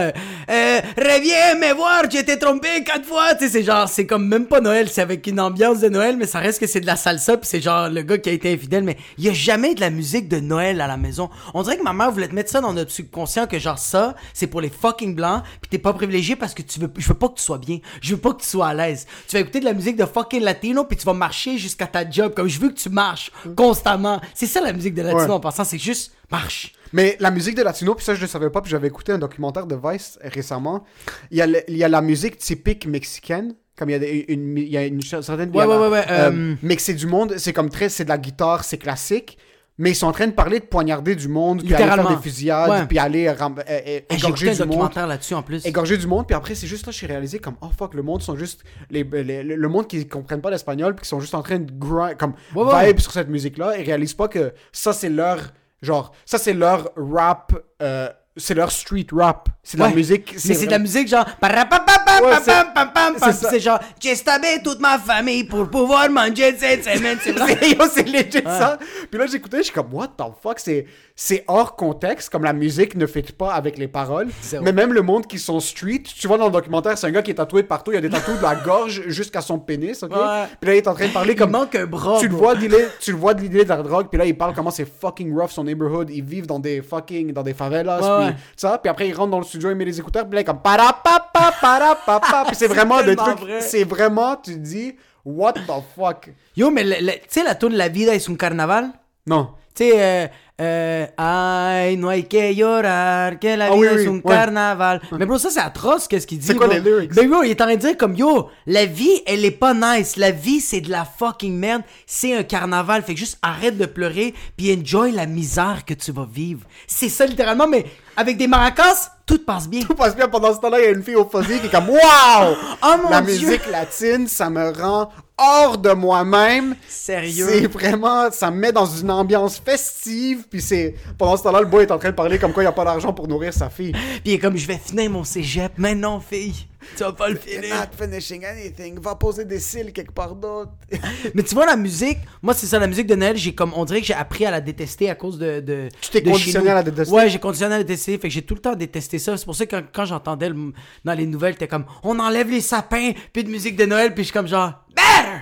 Euh, 0.49 0.79
Reviens 0.97 1.55
me 1.55 1.73
voir, 1.75 2.03
été 2.05 2.37
trompé 2.39 2.83
quatre 2.83 3.05
fois. 3.05 3.35
Tu 3.35 3.45
sais, 3.45 3.51
c'est 3.51 3.63
genre, 3.63 3.87
c'est 3.87 4.05
comme 4.05 4.27
même 4.27 4.45
pas 4.45 4.61
Noël, 4.61 4.87
c'est 4.89 5.01
avec 5.01 5.25
une 5.27 5.39
ambiance 5.39 5.79
de 5.79 5.89
Noël, 5.89 6.17
mais 6.17 6.25
ça 6.25 6.39
reste 6.39 6.59
que 6.59 6.67
c'est 6.67 6.79
de 6.81 6.85
la 6.85 6.95
salsa, 6.95 7.37
puis 7.37 7.47
c'est 7.47 7.61
genre 7.61 7.89
le 7.89 8.01
gars 8.01 8.17
qui 8.17 8.29
a 8.29 8.31
été 8.33 8.51
infidèle, 8.53 8.83
mais 8.83 8.97
il 9.17 9.25
y 9.25 9.29
a 9.29 9.33
jamais 9.33 9.75
de 9.75 9.81
la 9.81 9.89
musique 9.89 10.27
de 10.27 10.39
Noël 10.39 10.81
à 10.81 10.87
la 10.87 10.97
maison. 10.97 11.29
On 11.53 11.61
dirait 11.63 11.77
que 11.77 11.83
ma 11.83 11.93
mère 11.93 12.11
voulait 12.11 12.27
te 12.27 12.35
mettre 12.35 12.49
ça 12.51 12.61
dans 12.61 12.73
notre 12.73 12.91
subconscient, 12.91 13.47
que 13.47 13.59
genre 13.59 13.77
ça, 13.79 14.15
c'est 14.33 14.47
pour 14.47 14.61
les 14.61 14.69
fucking 14.69 15.15
blancs, 15.15 15.43
puis 15.61 15.69
t'es 15.69 15.77
pas 15.77 15.93
privilégié 15.93 16.35
parce 16.35 16.53
que 16.53 16.61
tu 16.61 16.79
veux, 16.79 16.91
je 16.97 17.07
veux 17.07 17.13
pas 17.17 17.29
que 17.29 17.35
tu 17.35 17.43
sois 17.43 17.57
bien, 17.57 17.79
je 18.01 18.15
veux 18.15 18.21
pas 18.21 18.33
que 18.33 18.41
tu 18.41 18.47
sois 18.47 18.67
à 18.67 18.73
l'aise. 18.73 19.05
Tu 19.27 19.35
vas 19.35 19.41
écouter 19.41 19.59
de 19.59 19.65
la 19.65 19.73
musique 19.73 19.95
de 19.97 20.05
fucking 20.05 20.41
latino, 20.41 20.85
puis 20.85 20.97
tu 20.97 21.05
vas 21.05 21.13
marcher 21.13 21.57
jusqu'à 21.57 21.87
ta 21.87 22.09
job, 22.09 22.33
comme 22.35 22.47
je 22.47 22.59
veux 22.59 22.69
que 22.69 22.75
tu 22.79 22.89
marches 22.89 23.31
constamment. 23.55 24.21
C'est 24.33 24.45
ça 24.47 24.61
la 24.61 24.73
musique 24.73 24.93
de 24.93 25.01
latino 25.01 25.23
Ouais. 25.25 25.31
en 25.31 25.39
passant, 25.39 25.63
c'est 25.63 25.77
juste 25.77 26.13
marche. 26.31 26.73
Mais 26.93 27.17
la 27.19 27.31
musique 27.31 27.55
de 27.55 27.63
latino, 27.63 27.95
puis 27.95 28.05
ça 28.05 28.15
je 28.15 28.21
le 28.21 28.27
savais 28.27 28.49
pas, 28.49 28.61
puis 28.61 28.71
j'avais 28.71 28.87
écouté 28.87 29.11
un 29.11 29.17
documentaire 29.17 29.65
de 29.65 29.75
Vice 29.83 30.17
récemment. 30.21 30.83
Il 31.31 31.37
y 31.37 31.41
a, 31.41 31.47
le- 31.47 31.63
il 31.69 31.77
y 31.77 31.83
a 31.83 31.89
la 31.89 32.01
musique 32.01 32.37
typique 32.37 32.85
mexicaine, 32.85 33.55
comme 33.77 33.89
il 33.89 33.93
y 33.93 33.95
a 33.95 33.99
des- 33.99 34.25
une, 34.29 34.57
il 34.57 34.69
y 34.69 34.77
a 34.77 34.85
une 34.85 35.01
certaine... 35.01 35.49
Ouais, 35.55 35.65
ouais, 35.65 35.77
ouais, 35.77 35.87
ouais, 35.89 36.05
euh, 36.09 36.55
mais 36.63 36.75
que 36.75 36.81
c'est 36.81 36.93
du 36.93 37.05
monde, 37.07 37.35
c'est 37.37 37.53
comme 37.53 37.69
très, 37.69 37.89
c'est 37.89 38.03
de 38.05 38.09
la 38.09 38.17
guitare, 38.17 38.63
c'est 38.63 38.77
classique. 38.77 39.37
Mais 39.79 39.91
ils 39.91 39.95
sont 39.95 40.07
en 40.07 40.11
train 40.11 40.25
de 40.27 40.31
parler 40.31 40.59
de 40.59 40.65
poignarder 40.65 41.15
du 41.15 41.27
monde, 41.27 41.61
puis 41.63 41.73
aller 41.75 41.85
faire 41.85 42.07
des 42.09 42.17
fusillades, 42.17 42.69
Ouais. 42.69 42.85
puis 42.87 42.97
aller 42.97 43.29
ram- 43.29 43.55
euh, 43.59 43.63
euh, 43.87 43.99
égorger 44.09 44.47
écouté 44.47 44.49
un 44.49 44.53
du 44.53 44.59
monde. 44.61 44.69
documentaire 44.69 45.07
là-dessus 45.07 45.33
en 45.35 45.43
plus. 45.43 45.65
Égorger 45.65 45.97
du 45.97 46.07
monde, 46.07 46.25
puis 46.25 46.35
après, 46.35 46.55
c'est 46.55 46.65
juste 46.67 46.85
là 46.87 46.91
que 46.91 46.97
j'ai 46.97 47.05
réalisé 47.05 47.37
comme, 47.39 47.55
oh 47.61 47.67
fuck, 47.77 47.93
le 47.93 48.01
monde 48.01 48.21
sont 48.23 48.35
juste. 48.35 48.63
Les, 48.89 49.03
les- 49.03 49.43
le 49.43 49.55
le 49.55 49.67
monde 49.67 49.87
qui 49.87 50.07
comprennent 50.07 50.41
pas 50.41 50.49
l'espagnol, 50.49 50.95
puis 50.95 51.03
qui 51.03 51.09
sont 51.09 51.19
juste 51.19 51.35
en 51.35 51.43
train 51.43 51.59
de 51.59 51.71
grind, 51.71 52.17
comme, 52.17 52.33
Ouais, 52.55 52.63
ouais. 52.63 52.87
vibe 52.87 52.99
sur 52.99 53.11
cette 53.11 53.29
musique-là, 53.29 53.77
et 53.77 53.83
réalisent 53.83 54.13
pas 54.15 54.27
que 54.27 54.53
ça, 54.71 54.93
c'est 54.93 55.09
leur. 55.09 55.37
Genre, 55.83 56.11
ça, 56.25 56.37
c'est 56.39 56.53
leur 56.53 56.89
rap. 56.95 57.53
euh, 57.83 58.09
c'est 58.37 58.53
leur 58.53 58.71
street 58.71 59.07
rap. 59.11 59.49
C'est 59.63 59.77
de 59.77 59.81
la 59.83 59.89
Ouais. 59.89 59.95
musique. 59.95 60.33
Mais 60.45 60.53
c'est 60.53 60.65
de 60.65 60.71
la 60.71 60.79
musique 60.79 61.07
genre. 61.07 61.25
Ouais, 61.25 61.49
pam, 61.49 62.41
c'est- 62.43 62.51
pam, 62.51 62.71
pam, 62.73 62.91
pam, 62.93 63.13
c'est 63.15 63.19
pam. 63.19 63.33
ça. 63.33 63.49
C'est 63.49 63.59
genre. 63.59 63.79
J'ai 63.99 64.15
stabé 64.15 64.61
toute 64.63 64.79
ma 64.79 64.97
famille 64.97 65.43
pour 65.43 65.69
pouvoir 65.69 66.09
manger 66.09 66.55
cette 66.57 66.83
semaine. 66.85 67.17
C'est 67.21 67.33
legit 68.07 68.43
ça. 68.45 68.77
Puis 69.09 69.19
là, 69.19 69.25
j'écoutais, 69.27 69.57
je 69.57 69.63
suis 69.63 69.73
comme, 69.73 69.93
what 69.93 70.07
the 70.17 70.23
fuck, 70.41 70.59
c'est, 70.59 70.85
c'est 71.19 71.43
hors 71.47 71.75
contexte, 71.75 72.29
comme 72.29 72.43
la 72.43 72.53
musique 72.53 72.93
ne 72.95 73.07
fit 73.07 73.23
pas 73.23 73.51
avec 73.53 73.79
les 73.79 73.87
paroles. 73.87 74.27
Zéro. 74.43 74.63
Mais 74.63 74.71
même 74.71 74.93
le 74.93 75.01
monde 75.01 75.25
qui 75.25 75.39
sont 75.39 75.59
street, 75.59 76.03
tu 76.03 76.27
vois 76.27 76.37
dans 76.37 76.45
le 76.45 76.51
documentaire, 76.51 76.95
c'est 76.95 77.07
un 77.07 77.11
gars 77.11 77.23
qui 77.23 77.31
est 77.31 77.33
tatoué 77.33 77.63
de 77.63 77.67
partout, 77.67 77.91
il 77.91 77.95
y 77.95 77.97
a 77.97 78.01
des 78.01 78.09
tatoues 78.09 78.37
de 78.37 78.41
la 78.43 78.53
gorge 78.53 79.01
jusqu'à 79.07 79.41
son 79.41 79.57
pénis, 79.57 80.03
ok? 80.03 80.11
Ouais. 80.11 80.45
Puis 80.61 80.67
là, 80.69 80.75
il 80.75 80.77
est 80.77 80.87
en 80.87 80.93
train 80.93 81.07
de 81.07 81.13
parler 81.13 81.33
Il 81.33 81.39
comme. 81.39 81.49
manque 81.49 81.73
un 81.73 81.87
bras. 81.87 82.19
tu 82.19 82.27
le 82.27 82.35
vois 82.35 82.53
dealer, 82.55 82.87
tu 82.99 83.11
le 83.13 83.17
vois 83.17 83.33
dealer 83.33 83.63
de 83.63 83.69
la 83.69 83.77
drogue, 83.81 84.09
puis 84.09 84.19
là, 84.19 84.25
il 84.25 84.37
parle 84.37 84.53
comment 84.53 84.69
c'est 84.69 84.85
fucking 84.87 85.35
rough 85.35 85.49
son 85.49 85.63
neighborhood, 85.63 86.11
ils 86.11 86.23
vivent 86.23 86.45
dans 86.45 86.59
des 86.59 86.83
fucking, 86.83 87.33
dans 87.33 87.41
des 87.41 87.55
favelas, 87.55 87.97
Ouais, 87.99 88.25
puis 88.27 88.35
ouais. 88.35 88.41
ça, 88.55 88.77
puis 88.77 88.89
après, 88.91 89.07
il 89.07 89.13
rentre 89.15 89.31
dans 89.31 89.39
le 89.39 89.43
studio, 89.45 89.71
il 89.71 89.75
met 89.75 89.85
les 89.85 89.99
écouteurs, 89.99 90.25
puis 90.25 90.35
là, 90.35 90.41
il 90.41 90.43
est 90.43 90.45
comme 90.45 90.61
parapapa, 90.61 91.51
parapapa, 91.59 92.43
puis 92.45 92.55
c'est 92.55 92.67
vraiment 92.75 92.99
tellement 92.99 93.23
trucs, 93.23 93.39
vrai. 93.39 93.61
c'est 93.61 93.83
vraiment, 93.85 94.35
tu 94.35 94.53
te 94.53 94.59
dis, 94.59 94.95
what 95.25 95.53
the 95.53 95.71
fuck? 95.95 96.29
Yo, 96.55 96.69
mais 96.69 96.83
le- 96.83 96.95
le- 97.01 97.13
tu 97.13 97.19
sais 97.29 97.43
la 97.43 97.55
tune 97.55 97.73
La 97.73 97.89
vida 97.89 98.13
es 98.15 98.29
un 98.29 98.35
carnaval? 98.35 98.89
Non. 99.25 99.49
Tu 99.75 99.83
sais, 99.89 99.91
euh, 99.95 100.27
euh, 100.59 101.05
ay, 101.17 101.95
no 101.97 102.09
hay 102.09 102.23
que 102.27 102.51
llorar, 102.53 103.37
que 103.39 103.55
la 103.55 103.65
Ah 103.65 103.75
vida 103.75 103.77
oui, 103.77 103.85
es 103.87 103.91
oui, 103.99 104.07
un 104.07 104.11
ouais. 104.15 104.21
carnaval. 104.35 105.01
Mais 105.19 105.25
bro, 105.25 105.37
ça 105.37 105.49
c'est 105.51 105.59
atroce, 105.59 106.07
qu'est-ce 106.07 106.25
qu'il 106.25 106.39
dit. 106.39 106.47
C'est 106.47 106.55
quoi 106.55 106.67
bro? 106.67 106.75
les 106.75 106.81
lyrics? 106.81 107.13
Ben 107.13 107.29
bro, 107.29 107.43
il 107.43 107.51
est 107.51 107.61
en 107.61 107.65
train 107.65 107.75
de 107.75 107.79
dire 107.81 107.95
comme 107.97 108.15
yo, 108.15 108.49
la 108.65 108.85
vie, 108.85 109.21
elle 109.27 109.45
est 109.45 109.51
pas 109.51 109.73
nice. 109.73 110.15
La 110.17 110.31
vie, 110.31 110.59
c'est 110.59 110.81
de 110.81 110.89
la 110.89 111.05
fucking 111.05 111.55
merde. 111.55 111.83
C'est 112.05 112.35
un 112.35 112.43
carnaval. 112.43 113.03
Fait 113.03 113.13
que 113.13 113.19
juste 113.19 113.37
arrête 113.41 113.77
de 113.77 113.85
pleurer, 113.85 114.33
puis 114.57 114.75
enjoy 114.75 115.11
la 115.11 115.25
misère 115.27 115.83
que 115.85 115.93
tu 115.93 116.11
vas 116.11 116.27
vivre. 116.31 116.61
C'est 116.87 117.09
ça 117.09 117.25
littéralement, 117.25 117.67
mais 117.67 117.85
avec 118.15 118.37
des 118.37 118.47
maracas, 118.47 119.11
tout 119.27 119.39
passe 119.45 119.67
bien. 119.69 119.81
Tout 119.81 119.93
passe 119.93 120.15
bien 120.15 120.27
pendant 120.27 120.53
ce 120.55 120.59
temps-là, 120.59 120.79
il 120.79 120.85
y 120.85 120.87
a 120.87 120.91
une 120.91 121.03
fille 121.03 121.15
au 121.15 121.29
fuzzy 121.29 121.59
qui 121.59 121.67
est 121.67 121.71
comme 121.71 121.89
Wow! 121.89 122.55
Oh 122.81 122.95
La 123.11 123.21
Dieu! 123.21 123.33
musique 123.47 123.69
latine, 123.69 124.27
ça 124.27 124.49
me 124.49 124.71
rend 124.71 125.09
hors 125.37 125.77
de 125.77 125.91
moi-même. 125.91 126.75
Sérieux? 126.87 127.47
C'est 127.49 127.67
vraiment, 127.67 128.31
ça 128.31 128.49
me 128.51 128.57
met 128.57 128.71
dans 128.71 128.85
une 128.85 129.11
ambiance 129.11 129.61
festive. 129.63 130.45
Puis 130.49 130.61
c'est 130.61 130.95
pendant 131.17 131.37
ce 131.37 131.43
temps-là, 131.43 131.61
le 131.61 131.67
boy 131.67 131.83
est 131.83 131.91
en 131.91 131.99
train 131.99 132.09
de 132.09 132.15
parler 132.15 132.39
comme 132.39 132.53
quoi 132.53 132.63
il 132.63 132.65
n'y 132.65 132.69
a 132.69 132.73
pas 132.73 132.85
d'argent 132.85 133.13
pour 133.13 133.27
nourrir 133.27 133.53
sa 133.53 133.69
fille. 133.69 133.91
Puis 133.91 134.21
il 134.25 134.33
est 134.33 134.39
comme 134.39 134.57
je 134.57 134.67
vais 134.67 134.77
finir 134.77 135.09
mon 135.09 135.23
cégep. 135.23 135.73
Mais 135.77 135.95
non, 135.95 136.19
fille, 136.19 136.67
tu 136.95 137.03
vas 137.03 137.11
pas 137.13 137.27
le 137.29 137.35
You're 137.35 137.61
finir. 137.63 137.75
not 137.75 137.97
finishing 138.05 138.45
anything. 138.45 138.99
Va 138.99 139.15
poser 139.15 139.45
des 139.45 139.59
cils 139.59 139.91
quelque 139.91 140.11
part 140.13 140.35
d'autre. 140.35 140.71
Mais 141.33 141.43
tu 141.43 141.53
vois, 141.55 141.65
la 141.65 141.75
musique, 141.75 142.19
moi, 142.41 142.53
c'est 142.53 142.67
ça, 142.67 142.79
la 142.79 142.87
musique 142.87 143.07
de 143.07 143.15
Noël, 143.15 143.35
j'ai 143.37 143.53
comme, 143.53 143.73
on 143.75 143.85
dirait 143.85 144.01
que 144.01 144.07
j'ai 144.07 144.13
appris 144.13 144.45
à 144.45 144.51
la 144.51 144.61
détester 144.61 145.09
à 145.09 145.15
cause 145.15 145.37
de. 145.37 145.59
de 145.59 145.89
Tu 146.01 146.09
t'es 146.11 146.21
de 146.21 146.29
conditionné 146.29 146.69
à 146.69 146.75
la 146.75 146.83
détester? 146.83 147.13
Ouais, 147.13 147.29
j'ai 147.29 147.39
conditionné 147.39 147.75
à 147.75 147.77
la 147.79 147.83
détester, 147.83 148.13
fait 148.17 148.27
que 148.27 148.33
j'ai 148.33 148.41
tout 148.43 148.55
le 148.55 148.61
temps 148.61 148.75
détesté 148.75 149.19
ça. 149.19 149.35
C'est 149.37 149.45
pour 149.45 149.55
ça 149.55 149.65
que 149.65 149.75
quand, 149.75 149.83
quand 149.93 150.05
j'entendais 150.05 150.49
le- 150.49 150.73
dans 151.03 151.13
les 151.13 151.25
nouvelles, 151.25 151.55
t'es 151.57 151.67
comme, 151.67 151.85
on 152.03 152.19
enlève 152.19 152.49
les 152.49 152.61
sapins, 152.61 153.11
puis 153.33 153.43
de 153.43 153.49
musique 153.49 153.75
de 153.75 153.85
Noël, 153.85 154.13
puis 154.13 154.23
je 154.23 154.27
suis 154.27 154.33
comme 154.33 154.47
genre, 154.47 154.73
better! 154.95 155.39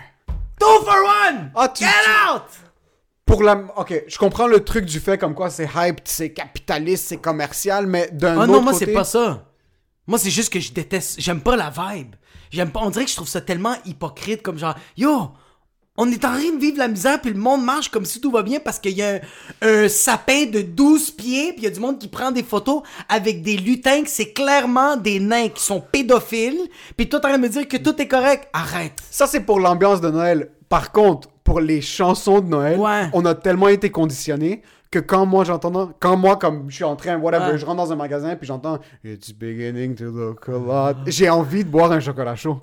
Two 0.59 0.83
for 0.83 0.95
one! 1.29 1.51
Ah, 1.55 1.67
tu- 1.69 1.83
Get 1.83 1.89
tu- 2.03 2.33
out! 2.35 2.43
Pour 3.25 3.41
la. 3.41 3.57
Ok, 3.77 4.03
je 4.07 4.17
comprends 4.19 4.45
le 4.47 4.63
truc 4.63 4.85
du 4.85 4.99
fait 4.99 5.17
comme 5.17 5.33
quoi 5.33 5.49
c'est 5.49 5.67
hype, 5.75 5.99
c'est 6.03 6.31
capitaliste, 6.31 7.05
c'est 7.07 7.17
commercial, 7.17 7.87
mais 7.87 8.07
d'un 8.11 8.37
Oh 8.37 8.41
autre 8.41 8.51
non, 8.51 8.61
moi, 8.61 8.73
côté. 8.73 8.85
c'est 8.85 8.93
pas 8.93 9.03
ça. 9.03 9.45
Moi, 10.07 10.19
c'est 10.19 10.29
juste 10.29 10.51
que 10.51 10.59
je 10.59 10.71
déteste, 10.71 11.15
j'aime 11.19 11.41
pas 11.41 11.55
la 11.55 11.69
vibe. 11.71 12.15
J'aime 12.51 12.71
pas, 12.71 12.81
on 12.83 12.89
dirait 12.89 13.05
que 13.05 13.11
je 13.11 13.15
trouve 13.15 13.27
ça 13.27 13.41
tellement 13.41 13.75
hypocrite, 13.85 14.41
comme 14.41 14.57
genre, 14.57 14.75
yo, 14.97 15.29
On 15.97 16.11
est 16.11 16.25
en 16.25 16.33
train 16.33 16.51
de 16.53 16.59
vivre 16.59 16.77
la 16.77 16.89
misère, 16.89 17.21
puis 17.21 17.31
le 17.31 17.39
monde 17.39 17.63
marche 17.63 17.87
comme 17.89 18.03
si 18.03 18.19
tout 18.19 18.29
va 18.29 18.43
bien 18.43 18.59
parce 18.59 18.79
qu'il 18.79 18.91
y 18.97 19.01
a 19.01 19.13
un, 19.13 19.19
un 19.85 19.87
sapin 19.87 20.45
de 20.45 20.61
12 20.61 21.11
pieds, 21.11 21.53
puis 21.53 21.61
il 21.61 21.63
y 21.63 21.67
a 21.67 21.69
du 21.69 21.79
monde 21.79 21.97
qui 21.99 22.09
prend 22.09 22.31
des 22.31 22.43
photos 22.43 22.81
avec 23.07 23.41
des 23.41 23.55
lutins 23.55 24.03
que 24.03 24.09
c'est 24.09 24.33
clairement 24.33 24.97
des 24.97 25.21
nains 25.21 25.47
qui 25.47 25.63
sont 25.63 25.79
pédophiles, 25.79 26.59
puis 26.97 27.07
toi 27.07 27.21
t'es 27.21 27.27
en 27.27 27.29
train 27.29 27.37
de 27.39 27.43
me 27.43 27.49
dire 27.49 27.65
que 27.67 27.77
tout 27.77 27.99
est 28.01 28.09
correct. 28.09 28.49
Arrête. 28.51 29.01
Ça, 29.09 29.25
c'est 29.25 29.39
pour 29.39 29.59
l'ambiance 29.61 30.01
de 30.01 30.09
Noël. 30.09 30.49
Par 30.67 30.91
contre, 30.91 31.29
pour 31.45 31.61
les 31.61 31.79
chansons 31.81 32.41
de 32.41 32.47
Noël, 32.49 32.77
Ouais. 32.77 33.09
on 33.13 33.23
a 33.25 33.33
tellement 33.33 33.69
été 33.69 33.89
conditionnés 33.89 34.63
que 34.95 35.05
quand 35.05 35.25
moi 35.25 35.43
j'entends, 35.43 35.91
quand 35.99 36.15
moi 36.17 36.37
comme 36.37 36.69
je 36.69 36.75
suis 36.75 36.83
en 36.83 36.95
train, 36.95 37.17
whatever, 37.17 37.51
Ouais. 37.51 37.57
je 37.57 37.65
rentre 37.65 37.77
dans 37.77 37.91
un 37.91 37.95
magasin 37.95 38.35
puis 38.35 38.47
j'entends 38.47 38.79
It's 39.03 39.31
beginning 39.33 39.95
to 39.95 40.05
look 40.05 40.47
a 40.47 40.51
lot, 40.51 40.97
j'ai 41.07 41.29
envie 41.29 41.63
de 41.65 41.69
boire 41.69 41.91
un 41.91 41.99
chocolat 41.99 42.35
chaud. 42.35 42.59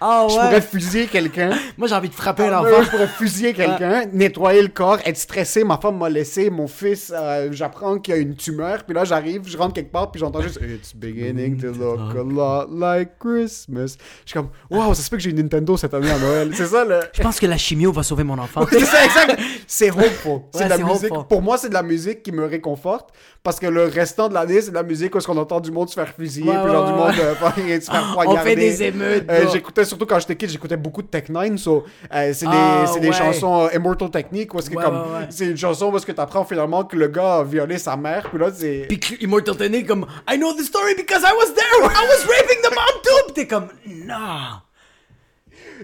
Ah 0.00 0.26
Je 0.28 0.34
pourrais 0.34 0.60
fusiller 0.60 1.06
quelqu'un. 1.06 1.50
Moi 1.78 1.88
j'ai 1.88 1.94
envie 1.94 2.10
de 2.10 2.14
frapper 2.14 2.44
un 2.44 2.52
Ah, 2.52 2.60
enfant. 2.62 2.82
Je 2.82 2.90
pourrais 2.90 3.06
fusiller 3.06 3.54
quelqu'un, 3.54 4.04
nettoyer 4.12 4.60
le 4.60 4.68
corps, 4.68 4.98
être 5.04 5.16
stressé. 5.16 5.64
Ma 5.64 5.78
femme 5.78 5.96
m'a 5.98 6.10
laissé, 6.10 6.50
mon 6.50 6.66
fils, 6.66 7.10
euh, 7.16 7.48
j'apprends 7.52 7.98
qu'il 7.98 8.14
y 8.14 8.18
a 8.18 8.20
une 8.20 8.34
tumeur. 8.36 8.84
Puis 8.84 8.94
là, 8.94 9.04
j'arrive, 9.04 9.42
je 9.46 9.56
rentre 9.56 9.72
quelque 9.74 9.90
part, 9.92 10.10
puis 10.10 10.20
j'entends 10.20 10.42
juste 10.42 10.60
It's 10.62 10.94
beginning 10.94 11.58
to 11.60 11.68
look 11.68 12.00
a 12.14 12.22
lot 12.22 12.66
like 12.70 13.18
Christmas. 13.18 13.96
Je 14.24 14.30
suis 14.30 14.34
comme, 14.34 14.48
waouh, 14.70 14.92
ça 14.94 15.02
se 15.02 15.08
peut 15.08 15.16
que 15.16 15.22
j'ai 15.22 15.30
une 15.30 15.36
Nintendo 15.40 15.76
cette 15.78 15.94
année 15.94 16.10
à 16.10 16.18
Noël. 16.18 16.50
C'est 16.54 16.66
ça 16.66 16.84
le. 16.84 17.00
Je 17.14 17.22
pense 17.22 17.40
que 17.40 17.46
la 17.46 17.56
chimio 17.56 17.92
va 17.92 18.02
sauver 18.02 18.24
mon 18.24 18.38
enfant. 18.38 18.66
C'est 18.70 18.80
ça, 18.84 19.04
exact. 19.04 19.40
C'est 19.66 19.90
hopeful. 19.90 20.40
C'est 20.52 20.58
Ouais, 20.58 20.64
de 20.64 20.70
la 20.70 20.78
musique. 20.78 21.10
hopeful. 21.12 21.26
Pour 21.28 21.40
moi, 21.42 21.56
c'est 21.58 21.68
de 21.68 21.74
la 21.74 21.82
musique 21.82 22.22
qui 22.22 22.32
me 22.32 22.44
réconforte. 22.44 23.08
Parce 23.42 23.60
que 23.60 23.66
le 23.66 23.84
restant 23.84 24.28
de 24.28 24.34
l'année, 24.34 24.60
c'est 24.60 24.70
de 24.70 24.74
la 24.74 24.82
musique 24.82 25.14
où 25.14 25.18
est-ce 25.18 25.26
qu'on 25.28 25.36
entend 25.36 25.60
du 25.60 25.70
monde 25.70 25.88
se 25.88 25.94
faire 25.94 26.08
fusiller, 26.08 26.50
Ouais, 26.50 26.62
puis 26.64 26.72
genre 26.72 26.84
ouais, 26.84 26.92
du 26.92 26.98
monde 26.98 27.14
euh, 27.20 27.34
faire- 27.36 27.82
se 27.82 27.90
faire 27.90 28.06
On 28.10 28.14
poignarder. 28.14 28.50
fait 28.50 28.56
des 28.56 28.82
émeutes. 28.82 29.24
Euh, 29.30 29.45
j'écoutais 29.52 29.84
surtout 29.84 30.06
quand 30.06 30.18
j'étais 30.18 30.36
kid, 30.36 30.48
j'écoutais 30.50 30.76
beaucoup 30.76 31.02
de 31.02 31.06
Tech 31.08 31.28
Nine, 31.28 31.58
so, 31.58 31.84
euh, 32.12 32.32
c'est 32.34 32.46
des, 32.46 32.52
Ah, 32.54 32.84
des 33.00 33.08
ouais. 33.08 33.12
chansons 33.14 33.66
euh, 33.66 33.74
Immortal 33.76 34.10
Technique, 34.10 34.54
est-ce 34.54 34.70
que 34.70 34.76
Ouais, 34.76 34.84
comme, 34.84 34.96
ouais, 34.96 35.26
c'est 35.30 35.46
une 35.46 35.56
chanson 35.56 35.90
où 35.92 35.96
est-ce 35.96 36.06
que 36.06 36.12
t'apprends 36.12 36.44
finalement 36.44 36.84
que 36.84 36.96
le 36.96 37.08
gars 37.08 37.36
a 37.36 37.44
violé 37.44 37.78
sa 37.78 37.96
mère, 37.96 38.28
puis 38.30 38.38
là 38.38 38.50
c'est, 38.54 38.86
Puis 38.88 39.00
que 39.00 39.22
Immortal 39.22 39.56
Technique 39.56 39.86
comme 39.86 40.06
I 40.30 40.36
know 40.36 40.52
the 40.54 40.62
story 40.62 40.94
because 40.96 41.22
I 41.22 41.32
was 41.36 41.52
there. 41.54 41.82
I 41.82 42.06
was 42.06 42.26
raping 42.28 42.62
the 42.62 42.74
mom 42.74 43.02
too. 43.02 43.32
T'es 43.34 43.46
comme 43.46 43.68
non. 43.86 44.60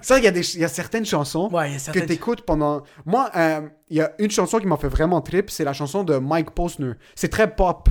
ça 0.01 0.19
il 0.19 0.25
y 0.25 0.27
a 0.27 0.31
des, 0.31 0.59
y 0.59 0.65
a 0.65 0.69
certaines 0.69 1.05
chansons 1.05 1.49
Ouais, 1.53 1.71
y 1.71 1.73
a 1.73 1.77
que 1.77 1.83
certaines- 1.83 2.07
t'écoutes 2.07 2.43
pendant, 2.43 2.83
moi, 3.05 3.31
euh, 3.37 3.61
il 3.91 3.99
y 3.99 4.01
a 4.01 4.13
une 4.19 4.31
chanson 4.31 4.59
qui 4.59 4.67
m'a 4.67 4.77
fait 4.77 4.89
vraiment 4.89 5.21
trip, 5.21 5.51
c'est 5.51 5.65
la 5.65 5.73
chanson 5.73 6.03
de 6.05 6.17
Mike 6.17 6.51
Posner, 6.53 6.93
c'est 7.15 7.29
très 7.29 7.55
pop, 7.55 7.89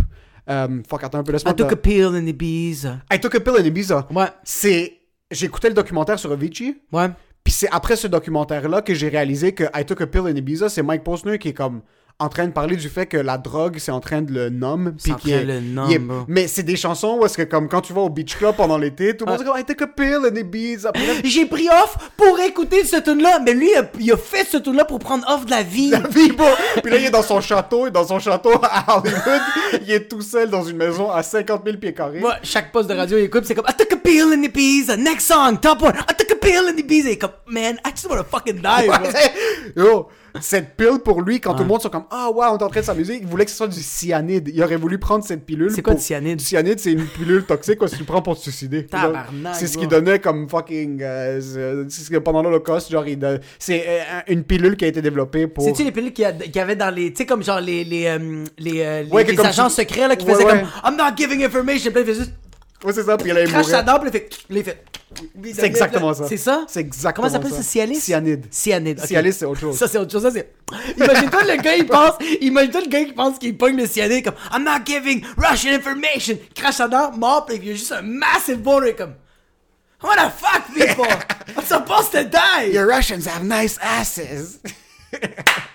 euh, 0.49 0.81
fuck 0.89 1.03
attends 1.03 1.19
un 1.19 1.23
peu, 1.23 1.31
laisse-moi 1.31 1.53
I 1.53 1.55
took 1.55 1.71
a 1.71 1.75
pill 1.75 2.07
in 2.15 2.25
Ibiza. 2.25 2.97
I 3.13 3.19
Took 3.19 3.35
a 3.35 3.39
Pill 3.39 3.53
in 3.59 3.65
Ibiza, 3.65 4.07
Ouais, 4.13 4.25
c'est, 4.43 5.00
j'écoutais 5.31 5.69
le 5.69 5.73
documentaire 5.73 6.19
sur 6.19 6.31
Avicii, 6.31 6.77
ouais. 6.91 7.07
Puis 7.43 7.53
c'est 7.53 7.69
après 7.71 7.95
ce 7.95 8.07
documentaire-là 8.07 8.81
que 8.81 8.93
j'ai 8.93 9.09
réalisé 9.09 9.53
que 9.53 9.63
I 9.75 9.83
Took 9.85 10.01
a 10.01 10.07
Pill 10.07 10.21
in 10.27 10.35
Ibiza, 10.35 10.69
c'est 10.69 10.83
Mike 10.83 11.03
Posner 11.03 11.39
qui 11.39 11.49
est 11.49 11.53
comme 11.53 11.81
en 12.21 12.29
train 12.29 12.45
de 12.45 12.51
parler 12.51 12.75
du 12.75 12.87
fait 12.89 13.05
que 13.07 13.17
la 13.17 13.37
drogue, 13.37 13.77
c'est 13.79 13.91
en 13.91 13.99
train 13.99 14.21
de 14.21 14.31
le 14.31 14.49
nommer. 14.49 14.91
C'est 14.97 15.11
en 15.11 15.15
train 15.15 15.29
est- 15.29 15.41
de 15.45 15.51
le 15.53 15.59
nommer. 15.59 15.99
Mais 16.27 16.47
c'est 16.47 16.63
des 16.63 16.75
chansons 16.75 17.17
où 17.19 17.25
est-ce 17.25 17.35
que 17.37 17.41
comme 17.43 17.67
quand 17.67 17.81
tu 17.81 17.93
vas 17.93 18.01
au 18.01 18.09
beach 18.09 18.37
club 18.37 18.55
pendant 18.55 18.77
l'été, 18.77 19.17
tout 19.17 19.25
le 19.25 19.31
monde 19.31 19.39
dit 19.41 19.45
comme 19.45 19.59
I 19.59 19.63
Took 19.65 19.81
a 19.81 19.87
Pill 19.87 20.19
in 20.31 20.35
Ibiza. 20.35 20.91
J'ai 21.23 21.45
pris 21.45 21.67
off 21.69 21.97
pour 22.15 22.39
écouter 22.39 22.83
ce 22.85 22.97
tune 22.97 23.21
là 23.21 23.39
mais 23.43 23.53
lui 23.53 23.69
il 23.71 23.77
a, 23.77 23.89
il 23.99 24.11
a 24.11 24.17
fait 24.17 24.45
ce 24.45 24.57
tune 24.57 24.75
là 24.75 24.85
pour 24.85 24.99
prendre 24.99 25.25
off 25.29 25.45
de 25.45 25.51
la 25.51 25.63
vie. 25.63 25.89
la 25.89 25.99
vie, 25.99 26.31
bro. 26.31 26.47
Puis 26.83 26.91
là, 26.91 26.97
il 26.97 27.05
est 27.05 27.09
dans 27.11 27.23
son 27.23 27.41
château, 27.41 27.87
et 27.87 27.91
dans 27.91 28.05
son 28.05 28.19
château 28.19 28.51
à 28.61 28.97
Hollywood, 28.97 29.41
il 29.85 29.91
est 29.91 30.07
tout 30.07 30.21
seul 30.21 30.49
dans 30.49 30.63
une 30.63 30.77
maison 30.77 31.09
à 31.09 31.23
50 31.23 31.63
000 31.65 31.77
pieds 31.77 31.93
carrés. 31.93 32.19
Moi, 32.19 32.35
chaque 32.43 32.71
poste 32.71 32.89
de 32.89 32.93
radio, 32.95 33.17
il 33.17 33.23
écoute, 33.25 33.45
c'est 33.45 33.55
comme 33.55 33.65
I 33.67 33.73
took 33.75 33.91
a 33.93 33.97
pill 33.97 34.31
in 34.33 34.43
Ibiza. 34.43 34.95
Next 34.97 35.25
song, 35.27 35.57
top 35.59 35.81
one. 35.81 35.93
I 36.09 36.13
took 36.17 36.31
a 36.31 36.35
pill 36.35 36.67
in 36.69 36.77
Ibiza. 36.77 37.09
Il 37.09 37.13
est 37.13 37.17
comme 37.17 37.31
man, 37.47 37.77
I 37.85 37.89
just 37.95 38.07
wanna 38.09 38.23
fucking 38.23 38.61
die. 38.61 38.87
bro. 38.87 38.97
Yo, 39.75 40.07
cette 40.39 40.75
pilule 40.77 40.99
pour 40.99 41.21
lui, 41.21 41.39
quand 41.39 41.53
tout 41.53 41.63
le 41.63 41.67
monde 41.67 41.81
sont 41.81 41.89
comme 41.89 42.05
Ah, 42.09 42.29
ouais, 42.31 42.45
on 42.51 42.57
est 42.57 42.63
en 42.63 42.67
train 42.69 42.79
de 42.79 42.85
s'amuser, 42.85 43.19
il 43.21 43.27
voulait 43.27 43.45
que 43.45 43.51
ce 43.51 43.57
soit 43.57 43.67
du 43.67 43.81
cyanide. 43.81 44.49
Il 44.53 44.63
aurait 44.63 44.75
voulu 44.77 44.97
prendre 44.97 45.23
cette 45.23 45.45
pilule. 45.45 45.71
C'est 45.71 45.81
quoi 45.81 45.93
pour- 45.93 45.99
du 45.99 46.05
cyanide? 46.05 46.37
Du 46.37 46.43
cyanide, 46.45 46.79
c'est 46.79 46.91
une 46.93 47.05
pilule 47.05 47.43
toxique 47.43 47.79
que 47.79 47.85
tu 47.95 48.03
prends 48.03 48.21
pour 48.21 48.35
te 48.37 48.41
suicider. 48.41 48.87
C'est 49.53 49.67
ce 49.67 49.77
qu'il 49.77 49.87
donnait 49.87 50.19
comme 50.19 50.47
fucking. 50.49 51.01
euh, 51.01 51.41
c'est- 51.41 51.89
c'est 51.89 52.05
ce 52.05 52.09
que 52.09 52.17
pendant 52.17 52.41
l'Holocauste, 52.41 52.91
genre, 52.91 53.07
il 53.07 53.19
c'est 53.59 53.83
euh, 53.87 54.01
une 54.27 54.43
pilule 54.43 54.75
qui 54.75 54.85
a 54.85 54.87
été 54.87 55.01
développée 55.01 55.47
pour. 55.47 55.63
C'est-tu 55.63 55.83
les 55.83 55.91
pilules 55.91 56.13
qu'il 56.13 56.25
y, 56.55 56.59
avait 56.59 56.75
dans 56.75 56.93
les. 56.93 57.11
Tu 57.11 57.17
sais, 57.17 57.25
comme 57.25 57.43
genre 57.43 57.59
les, 57.61 57.83
les, 57.83 58.05
euh, 58.07 58.43
les, 58.57 58.81
euh, 58.81 59.03
les- 59.03 59.11
Ouais, 59.11 59.23
les 59.23 59.39
agents 59.39 59.67
tu- 59.67 59.75
secrets 59.75 60.07
là, 60.07 60.15
qui 60.15 60.25
Ouais, 60.25 60.33
faisaient 60.33 60.45
comme 60.45 60.59
I'm 60.83 60.95
not 60.97 61.15
giving 61.15 61.43
information. 61.43 61.91
Puis 61.91 62.05
juste 62.05 62.31
Ouais, 62.83 62.93
c'est 62.93 63.03
ça, 63.03 63.17
puis 63.17 63.29
il 63.29 63.31
allait 63.31 63.45
crache 63.45 63.65
sa 63.65 63.83
mourir. 63.83 63.93
dent, 63.93 63.99
puis 63.99 64.09
il 64.49 64.63
fait. 64.63 64.83
fait 65.43 65.53
C'est 65.53 65.65
exactement 65.65 66.13
ça. 66.13 66.25
C'est 66.27 66.37
ça? 66.37 66.65
C'est 66.67 66.79
exactement 66.79 67.27
Comment 67.27 67.43
ça 67.43 67.49
s'appelle 67.49 67.63
ça? 67.63 67.69
Cialis? 67.69 68.01
Cyanide. 68.01 68.45
Cyanide. 68.49 68.99
ok. 68.99 69.07
Cialis, 69.07 69.33
c'est 69.33 69.45
autre 69.45 69.59
chose. 69.59 69.77
Ça, 69.77 69.87
c'est 69.87 69.97
autre 69.97 70.11
chose. 70.11 70.23
Ça, 70.23 70.31
c'est. 70.31 70.51
Imagine-toi 70.97 71.43
le 71.43 71.61
gars, 71.61 71.75
il 71.75 71.85
pense. 71.85 72.13
Imagine-toi 72.41 72.81
le 72.81 72.87
gars 72.87 73.03
qui 73.03 73.13
pense 73.13 73.37
qu'il 73.37 73.57
pogne 73.57 73.77
le 73.77 73.85
cyanide 73.85 74.23
comme 74.23 74.35
I'm 74.51 74.63
not 74.63 74.83
giving 74.85 75.23
Russian 75.37 75.73
information. 75.73 76.37
Crache 76.55 76.75
sa 76.75 76.87
dent, 76.87 77.11
mort, 77.17 77.45
puis 77.45 77.57
il 77.57 77.67
y 77.67 77.71
a 77.71 77.73
juste 77.73 77.91
un 77.91 78.01
massive 78.01 78.57
boulder 78.59 78.93
comme. 78.93 79.13
What 80.01 80.15
the 80.15 80.31
fuck, 80.31 80.73
people? 80.73 81.05
I'm 81.55 81.63
supposed 81.63 82.11
to 82.13 82.23
die! 82.23 82.71
Your 82.71 82.87
Russians 82.87 83.27
have 83.27 83.43
nice 83.43 83.77
asses. 83.81 84.59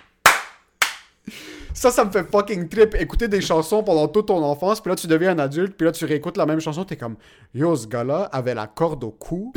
Ça, 1.77 1.91
ça 1.91 2.07
me 2.07 2.11
fait 2.11 2.25
fucking 2.25 2.71
trip. 2.71 2.95
Écouter 2.95 3.29
des 3.29 3.43
chansons 3.43 3.83
pendant 3.83 4.09
toute 4.09 4.29
ton 4.29 4.43
enfance, 4.43 4.81
puis 4.81 4.89
là, 4.89 4.97
tu 4.97 5.07
deviens 5.07 5.33
un 5.33 5.39
adulte, 5.39 5.77
puis 5.77 5.85
là, 5.85 5.93
tu 5.93 6.07
réécoutes 6.07 6.39
la 6.39 6.47
même 6.47 6.59
chanson, 6.59 6.85
t'es 6.87 6.97
comme, 6.97 7.17
yo, 7.55 7.77
ce 7.77 7.87
gars-là 7.87 8.31
avait 8.33 8.55
la 8.55 8.67
corde 8.67 9.05
au 9.05 9.11
cou. 9.11 9.53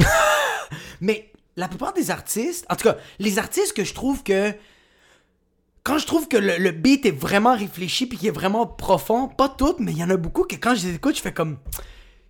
Mais 1.02 1.32
la 1.56 1.70
plupart 1.70 1.94
des 1.94 2.12
artistes, 2.12 2.66
en 2.70 2.76
tout 2.76 2.84
cas, 2.84 2.98
les 3.20 3.40
artistes 3.40 3.74
que 3.74 3.86
je 3.86 3.94
trouve 3.94 4.24
que. 4.24 4.54
Quand 5.84 5.98
je 5.98 6.06
trouve 6.06 6.28
que 6.28 6.36
le, 6.36 6.58
le 6.58 6.72
beat 6.72 7.06
est 7.06 7.18
vraiment 7.18 7.56
réfléchi 7.56 8.06
puis 8.06 8.18
qu'il 8.18 8.28
est 8.28 8.32
vraiment 8.32 8.68
profond, 8.68 9.30
pas 9.30 9.48
toutes, 9.48 9.80
mais 9.80 9.94
il 9.94 9.98
y 9.98 10.04
en 10.04 10.10
a 10.10 10.18
beaucoup 10.18 10.44
que 10.44 10.56
quand 10.56 10.76
je 10.76 10.88
les 10.88 10.96
écoute, 10.96 11.16
je 11.16 11.22
fais 11.22 11.34
comme. 11.34 11.58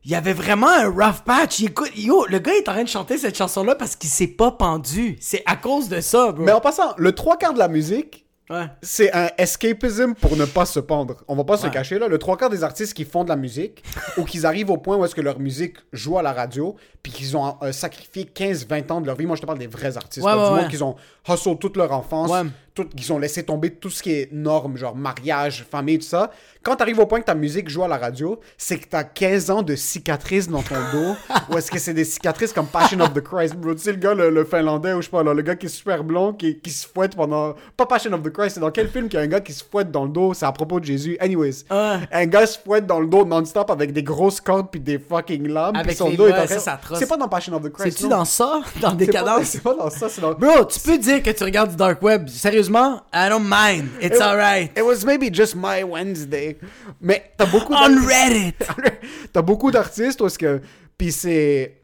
Il 0.06 0.12
y 0.12 0.16
avait 0.16 0.34
vraiment 0.34 0.70
un 0.70 0.88
rough 0.88 1.24
patch. 1.26 1.60
Il 1.60 1.66
écoute, 1.66 1.92
yo, 1.98 2.28
le 2.28 2.38
gars 2.38 2.54
est 2.54 2.70
en 2.70 2.74
train 2.74 2.84
de 2.84 2.88
chanter 2.88 3.18
cette 3.18 3.36
chanson-là 3.36 3.74
parce 3.74 3.96
qu'il 3.96 4.12
s'est 4.12 4.28
pas 4.28 4.52
pendu. 4.52 5.18
C'est 5.20 5.42
à 5.48 5.56
cause 5.56 5.90
de 5.90 6.00
ça, 6.00 6.32
bro. 6.32 6.46
Mais 6.46 6.52
en 6.52 6.62
passant, 6.62 6.94
le 6.98 7.12
trois 7.14 7.38
quarts 7.38 7.54
de 7.54 7.60
la 7.60 7.68
musique, 7.68 8.29
Ouais. 8.50 8.66
c'est 8.82 9.14
un 9.16 9.30
escapism 9.38 10.14
pour 10.16 10.36
ne 10.36 10.46
pas 10.46 10.66
se 10.66 10.80
pendre. 10.80 11.18
On 11.28 11.36
va 11.36 11.44
pas 11.44 11.58
se 11.58 11.68
cacher 11.68 12.00
là. 12.00 12.08
Le 12.08 12.18
trois 12.18 12.36
quarts 12.36 12.50
des 12.50 12.64
artistes 12.64 12.94
qui 12.96 13.06
font 13.06 13.24
de 13.24 13.30
la 13.30 13.36
musique 13.36 13.84
ou 14.18 14.24
qu'ils 14.24 14.46
arrivent 14.46 14.72
au 14.72 14.78
point 14.78 14.98
où 14.98 15.06
est-ce 15.06 15.14
que 15.14 15.22
leur 15.22 15.40
musique 15.40 15.78
joue 15.94 16.18
à 16.18 16.24
la 16.24 16.34
radio, 16.34 16.76
puis 17.04 17.12
qu'ils 17.12 17.38
ont 17.38 17.56
euh, 17.62 17.72
sacrifié 17.72 18.24
15-20 18.24 18.92
ans 18.92 19.02
de 19.02 19.06
leur 19.08 19.16
vie. 19.16 19.26
Moi, 19.26 19.36
je 19.36 19.42
te 19.42 19.46
parle 19.46 19.60
des 19.60 19.68
vrais 19.68 19.98
artistes, 19.98 20.26
Ouais, 20.26 20.32
là, 20.34 20.38
ouais, 20.38 20.56
du 20.56 20.62
monde 20.62 20.70
qu'ils 20.72 20.84
ont 20.84 20.96
hustle 21.28 21.58
toute 21.60 21.78
leur 21.78 21.92
enfance, 21.92 22.30
Ouais. 22.32 22.42
Tout, 22.74 22.86
qu'ils 22.86 23.12
ont 23.14 23.20
laissé 23.20 23.44
tomber 23.44 23.72
tout 23.72 23.90
ce 23.90 24.02
qui 24.04 24.12
est 24.12 24.30
norme, 24.32 24.78
genre 24.78 24.96
mariage, 24.96 25.66
famille, 25.70 26.00
tout 26.00 26.06
ça. 26.06 26.32
Quand 26.64 26.76
t'arrives 26.76 27.00
au 27.00 27.06
point 27.06 27.20
que 27.22 27.26
ta 27.26 27.36
musique 27.36 27.70
joue 27.70 27.84
à 27.84 27.88
la 27.88 27.98
radio, 27.98 28.40
c'est 28.58 28.78
que 28.78 28.88
t'as 28.88 29.04
15 29.04 29.50
ans 29.50 29.62
de 29.62 29.76
cicatrices 29.76 30.50
dans 30.50 30.62
ton 30.62 30.76
dos, 30.92 31.16
ou 31.50 31.58
est-ce 31.58 31.72
que 31.72 31.80
c'est 31.80 31.94
des 31.94 32.04
cicatrices 32.06 32.52
comme 32.54 32.68
Passion 32.68 33.00
of 33.00 33.14
the 33.14 33.22
Christ, 33.22 33.56
bro? 33.56 33.74
Tu 33.74 33.80
sais, 33.82 33.92
le 33.92 33.98
gars, 33.98 34.14
le, 34.14 34.30
le 34.30 34.44
finlandais, 34.46 34.94
ou 34.94 34.98
je 35.02 35.06
sais 35.06 35.12
pas, 35.12 35.24
là, 35.24 35.34
le 35.34 35.42
gars 35.42 35.56
qui 35.56 35.68
est 35.68 35.70
super 35.70 36.04
blond, 36.04 36.34
qui, 36.34 36.60
qui 36.60 36.70
se 36.70 36.86
fouette 36.88 37.16
pendant. 37.16 37.56
Pas 37.78 37.86
Passion 37.86 38.12
of 38.14 38.22
the 38.24 38.30
Christ, 38.32 38.56
c'est 38.56 38.60
dans 38.60 38.72
quel 38.72 38.90
film 38.90 39.08
qu'il 39.08 39.18
y 39.18 39.22
a 39.22 39.26
un 39.26 39.28
gars 39.28 39.40
qui 39.40 39.54
se 39.54 39.64
fouette 39.64 39.90
dans 39.92 40.04
le 40.04 40.10
dos? 40.10 40.34
C'est 40.34 40.46
à 40.46 40.52
propos 40.52 40.80
de 40.80 40.86
Jésus. 40.86 41.18
Anyways. 41.20 41.64
Ouais. 41.72 41.98
Un 42.12 42.26
gars 42.26 42.46
se 42.46 42.60
fouette 42.60 42.86
dans 42.86 43.00
le 43.00 43.08
dos 43.08 43.26
non-stop 43.26 43.72
avec 43.72 43.94
des 43.94 44.04
grosses 44.04 44.42
cordes 44.42 44.68
puis 44.70 44.80
des 44.82 45.00
fucking 45.00 45.48
lames. 45.48 45.76
Avec 45.76 45.88
puis 45.88 45.96
son 45.96 46.10
les- 46.10 46.18
dos 46.18 46.28
est 46.28 46.34
en 46.34 46.46
train- 46.46 46.96
c'est 46.96 47.08
pas 47.08 47.18
dans 47.18 47.28
Passion 47.30 47.54
of 47.56 47.64
the 47.64 47.70
Christ. 47.72 47.98
C'est-tu 47.98 48.10
dans 48.10 48.26
ça? 48.26 48.62
Dans 48.82 48.94
des 48.94 49.06
C'est 49.06 49.12
pas- 49.14 49.20
cadences? 49.20 49.46
C'est 49.48 49.64
pas 49.64 49.76
dans 49.76 49.90
ça, 49.90 50.10
c'est 50.10 50.22
dans. 50.22 50.34
Bro, 50.34 50.66
tu 50.66 50.80
peux 50.82 50.98
dire 50.98 51.24
que 51.24 51.30
tu 51.32 51.44
regardes 51.44 51.70
du 51.72 51.76
dark 51.78 52.02
web. 52.02 52.28
Sérieusement, 52.64 53.04
I 53.14 53.30
don't 53.30 53.44
mind. 53.48 53.88
It's 54.02 54.18
It- 54.18 54.22
alright. 54.22 54.78
It 54.78 54.84
was 54.84 55.06
maybe 55.06 55.34
just 55.34 55.56
my 55.56 55.82
Wednesday. 55.84 56.58
Mais 57.00 57.32
t'as 57.38 57.46
beaucoup 57.46 57.74
On 57.74 57.90
d'artistes- 57.90 58.08
Reddit. 58.10 58.54
T'as 59.34 59.42
beaucoup 59.42 59.72
d'artistes 59.72 60.20
où 60.22 60.26
est-ce 60.26 60.38
que. 60.38 60.62
Puis 60.98 61.12
c'est. 61.14 61.78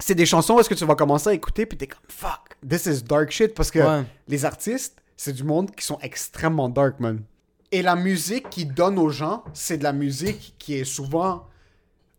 C'est 0.00 0.14
des 0.14 0.24
chansons 0.26 0.54
où 0.54 0.60
est-ce 0.60 0.68
que 0.68 0.74
tu 0.74 0.84
vas 0.86 0.94
commencer 0.96 1.28
à 1.28 1.34
écouter, 1.34 1.66
puis 1.66 1.76
t'es 1.78 1.86
comme 1.86 2.00
fuck, 2.08 2.56
this 2.68 2.86
is 2.86 3.02
dark 3.02 3.30
shit. 3.30 3.54
Parce 3.54 3.70
que 3.70 3.78
Ouais. 3.78 4.04
les 4.26 4.44
artistes, 4.46 4.96
c'est 5.16 5.32
du 5.32 5.44
monde 5.44 5.70
qui 5.70 5.84
sont 5.84 5.98
extrêmement 6.02 6.68
dark, 6.68 6.98
man. 7.00 7.20
Et 7.70 7.82
la 7.82 7.94
musique 7.94 8.48
qu'ils 8.50 8.72
donnent 8.72 8.98
aux 8.98 9.10
gens, 9.10 9.44
c'est 9.52 9.76
de 9.78 9.84
la 9.84 9.92
musique 9.92 10.54
qui 10.58 10.74
est 10.78 10.84
souvent 10.84 11.46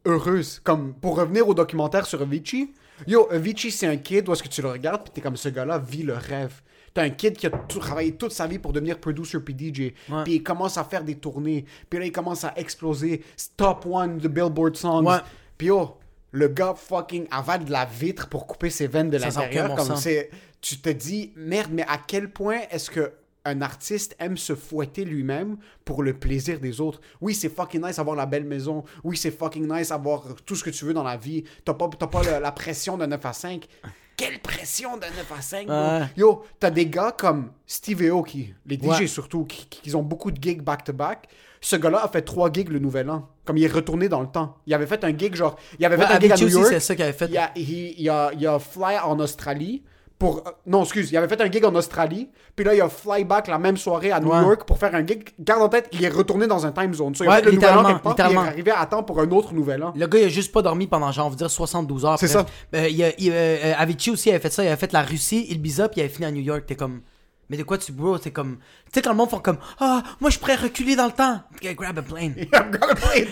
heureuse. 0.06 0.62
Comme 0.64 0.94
pour 0.94 1.18
revenir 1.18 1.48
au 1.48 1.54
documentaire 1.56 2.06
sur 2.06 2.22
Avicii. 2.22 2.72
Yo, 3.08 3.28
Avicii, 3.32 3.72
c'est 3.72 3.88
un 3.88 3.98
kid 3.98 4.30
où 4.30 4.34
est-ce 4.34 4.44
que 4.44 4.48
tu 4.48 4.62
le 4.62 4.70
regardes, 4.70 5.02
puis 5.04 5.12
t'es 5.14 5.22
comme 5.22 5.36
ce 5.38 5.50
gars-là 5.50 5.80
vit 5.80 6.04
le 6.04 6.14
rêve. 6.14 6.62
T'as 6.96 7.04
un 7.04 7.10
kid 7.12 7.36
qui 7.38 7.46
a 7.46 7.50
tout- 7.52 7.78
travaillé 7.80 8.14
toute 8.16 8.32
sa 8.32 8.48
vie 8.48 8.58
pour 8.58 8.74
devenir 8.74 9.00
producer 9.00 9.40
puis 9.42 9.54
DJ. 9.56 9.94
Ouais. 10.10 10.24
Puis 10.24 10.34
il 10.36 10.44
commence 10.44 10.78
à 10.78 10.84
faire 10.86 11.04
des 11.04 11.16
tournées. 11.16 11.66
Puis 11.90 12.00
là, 12.00 12.06
il 12.06 12.12
commence 12.12 12.44
à 12.46 12.54
exploser. 12.56 13.22
Top 13.58 13.86
one 13.86 14.18
de 14.18 14.28
Billboard 14.28 14.76
Songs. 14.78 15.06
Ouais. 15.06 15.18
Puis 15.58 15.68
yo, 15.68 15.98
le 16.32 16.48
gars 16.48 16.74
fucking 16.76 17.28
avale 17.32 17.66
de 17.66 17.72
la 17.72 17.86
vitre 17.86 18.28
pour 18.30 18.48
couper 18.48 18.70
ses 18.70 18.88
veines 18.88 19.10
de 19.10 19.18
l'intérieur. 19.42 19.68
Comme 19.76 19.86
c'est, 19.98 20.30
tu 20.62 20.78
te 20.78 20.90
dis, 20.90 21.32
merde, 21.36 21.70
mais 21.72 21.84
à 21.84 21.98
quel 21.98 22.32
point 22.32 22.62
est-ce 22.72 22.90
que 22.90 23.12
un 23.48 23.62
artiste 23.62 24.16
aime 24.18 24.38
se 24.38 24.56
fouetter 24.56 25.06
lui-même 25.06 25.58
pour 25.84 26.02
le 26.02 26.14
plaisir 26.18 26.60
des 26.60 26.82
autres? 26.82 27.00
Oui, 27.22 27.36
c'est 27.36 27.50
fucking 27.50 27.86
nice 27.86 28.00
avoir 28.00 28.16
la 28.16 28.26
belle 28.26 28.46
maison. 28.46 28.84
Oui, 29.04 29.18
c'est 29.18 29.30
fucking 29.32 29.72
nice 29.72 29.92
avoir 29.92 30.24
tout 30.46 30.56
ce 30.56 30.64
que 30.64 30.70
tu 30.72 30.84
veux 30.86 30.94
dans 30.94 31.04
la 31.04 31.16
vie. 31.18 31.44
T'as 31.64 31.74
pas, 31.76 31.88
pas 31.90 32.24
le- 32.24 32.42
la 32.42 32.52
pression 32.54 32.98
de 32.98 33.06
9 33.06 33.24
à 33.26 33.34
5. 33.34 33.68
Quelle 34.18 34.40
pression 34.40 34.96
de 34.98 35.02
9 35.04 35.32
à 35.38 35.42
5. 35.42 35.68
Ouais. 35.70 36.08
Yo, 36.18 36.44
t'as 36.60 36.70
des 36.72 36.86
gars 36.88 37.12
comme 37.18 37.52
Steve 37.66 38.02
Aoki, 38.10 38.54
les 38.66 38.78
DJ 38.78 38.86
Ouais. 39.02 39.08
surtout, 39.08 39.46
qui, 39.46 39.66
qui 39.68 39.96
ont 39.96 40.04
beaucoup 40.04 40.32
de 40.32 40.42
gigs 40.42 40.62
back-to-back. 40.62 41.28
Ce 41.62 41.76
gars-là 41.76 42.04
a 42.04 42.08
fait 42.08 42.22
trois 42.22 42.52
gigs 42.52 42.70
le 42.70 42.80
nouvel 42.80 43.10
an. 43.10 43.28
Comme 43.44 43.58
il 43.58 43.64
est 43.64 43.72
retourné 43.72 44.08
dans 44.08 44.22
le 44.22 44.28
temps. 44.28 44.58
Il 44.68 44.74
avait 44.74 44.86
fait 44.86 45.04
un 45.04 45.18
gig 45.18 45.36
genre. 45.36 45.56
Il 45.80 45.86
avait 45.86 45.98
Ouais, 45.98 46.06
fait 46.06 46.14
un 46.14 46.20
gig 46.20 46.32
à 46.32 46.36
New 46.38 46.46
aussi, 46.46 46.56
York. 46.56 46.68
c'est 46.70 46.80
ça 46.80 46.96
qu'il 46.96 47.04
avait 47.04 47.14
fait. 47.14 47.28
Il 47.30 47.38
a, 47.38 47.52
il, 47.56 47.70
il 48.00 48.10
a, 48.10 48.32
il 48.38 48.46
a 48.48 48.60
fly 48.60 48.98
en 49.04 49.20
Australie 49.20 49.84
pour... 50.18 50.44
Non, 50.66 50.84
excuse, 50.84 51.12
il 51.12 51.18
avait 51.18 51.28
fait 51.28 51.42
un 51.42 51.52
gig 51.52 51.64
en 51.66 51.76
Australie, 51.76 52.30
puis 52.56 52.64
là, 52.66 52.74
il 52.74 52.82
a 52.82 52.88
fly 52.90 53.24
back 53.26 53.48
la 53.48 53.58
même 53.60 53.76
soirée 53.78 54.12
à 54.12 54.20
New 54.20 54.30
Ouais. 54.32 54.42
York 54.42 54.64
pour 54.66 54.78
faire 54.78 54.96
un 54.96 55.06
gig. 55.06 55.30
Garde 55.40 55.62
en 55.62 55.70
tête, 55.70 55.90
il 55.92 56.04
est 56.04 56.10
retourné 56.10 56.48
dans 56.48 56.66
un 56.66 56.72
time 56.72 56.94
zone. 56.94 57.14
So, 57.16 57.24
il 57.24 57.28
a 57.28 57.32
Ouais, 57.32 57.36
fait 57.40 57.46
le 57.46 57.52
nouvel 57.52 57.70
an 57.70 57.82
littéralement, 57.82 57.90
quelque 58.00 58.04
part, 58.04 58.16
puis 58.16 58.26
il 58.32 58.36
est 58.36 58.50
arrivé 58.50 58.72
à 58.72 58.86
temps 58.86 59.04
pour 59.04 59.20
un 59.20 59.30
autre 59.32 59.54
nouvel 59.54 59.84
an. 59.84 59.94
Le 59.96 60.08
gars, 60.08 60.20
il 60.20 60.26
a 60.26 60.30
juste 60.30 60.52
pas 60.54 60.62
dormi 60.62 60.88
pendant, 60.88 61.12
genre, 61.12 61.28
on 61.28 61.30
va 61.32 61.36
dire 61.36 61.50
72 61.50 62.06
heures. 62.06 62.18
C'est 62.20 62.28
ça. 62.28 62.46
Euh, 62.76 62.88
il 62.88 63.04
a- 63.04 63.12
il, 63.20 63.30
euh, 63.32 63.34
euh, 63.36 63.74
Avicii 63.78 64.12
aussi 64.12 64.30
avait 64.30 64.40
fait 64.40 64.52
ça. 64.54 64.64
Il 64.64 64.68
avait 64.68 64.78
fait 64.78 64.94
la 64.94 65.02
Russie, 65.04 65.46
Ibiza, 65.50 65.90
puis 65.90 66.00
il 66.00 66.04
avait 66.06 66.14
fini 66.14 66.26
à 66.26 66.32
New 66.32 66.42
York. 66.42 66.64
T'es 66.66 66.76
comme. 66.76 67.02
Mais 67.50 67.58
de 67.58 67.64
quoi 67.64 67.78
tu 67.78 67.92
bro? 67.92 68.18
T'es 68.18 68.32
comme. 68.32 68.58
Tu 68.86 68.92
sais, 68.96 69.02
quand 69.02 69.12
le 69.12 69.16
monde 69.18 69.30
font 69.30 69.40
comme. 69.40 69.58
Ah, 69.80 70.02
moi, 70.20 70.30
je 70.30 70.40
pourrais 70.40 70.56
reculer 70.56 70.96
dans 70.96 71.06
le 71.06 71.12
temps. 71.12 71.42
Grab 71.62 72.00
a 72.00 72.02
plane. 72.02 72.34
I'm 72.38 72.72
gonna 72.72 72.96
play. 72.96 73.28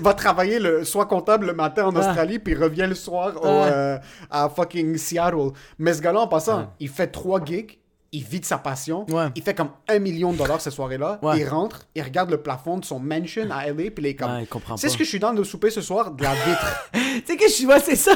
Va 0.00 0.14
travailler, 0.14 0.58
le, 0.58 0.84
soit 0.84 1.06
comptable 1.06 1.46
le 1.46 1.52
matin 1.54 1.86
en 1.86 1.96
Ah. 1.96 1.98
Australie, 2.00 2.38
puis 2.38 2.54
revient 2.54 2.86
le 2.88 2.94
soir 2.94 3.34
au, 3.36 3.46
Ah. 3.46 3.48
euh, 3.66 3.98
à 4.30 4.48
fucking 4.48 4.96
Seattle. 4.96 5.50
Mais 5.78 5.94
ce 5.94 6.00
gars-là, 6.02 6.20
en 6.20 6.28
passant, 6.28 6.72
il 6.78 6.88
fait 6.88 7.08
trois 7.08 7.44
gigs, 7.44 7.78
il 8.12 8.22
vit 8.22 8.38
de 8.40 8.44
sa 8.44 8.56
passion, 8.58 9.04
Ouais. 9.10 9.26
il 9.34 9.42
fait 9.42 9.52
comme 9.54 9.70
un 9.88 9.98
million 9.98 10.32
de 10.32 10.38
dollars 10.38 10.60
cette 10.60 10.72
soirée-là, 10.72 11.18
Ouais. 11.22 11.38
il 11.40 11.48
rentre, 11.48 11.86
il 11.96 12.02
regarde 12.02 12.30
le 12.30 12.40
plafond 12.40 12.78
de 12.78 12.84
son 12.84 13.00
mansion 13.00 13.48
à 13.50 13.66
LA, 13.66 13.90
puis 13.90 13.94
il 13.98 14.06
est 14.06 14.14
comme... 14.14 14.30
Ouais, 14.30 14.46
C'est 14.76 14.88
ce 14.88 14.96
que 14.96 15.02
je 15.04 15.08
suis 15.08 15.18
dans 15.18 15.32
de 15.34 15.42
souper 15.42 15.70
ce 15.70 15.80
soir? 15.80 16.12
De 16.12 16.22
la 16.22 16.32
vitre. 16.34 16.90
tu 16.92 17.22
sais 17.26 17.36
que 17.36 17.48
je 17.48 17.64
vois, 17.66 17.80
c'est 17.80 17.96
ça. 17.96 18.12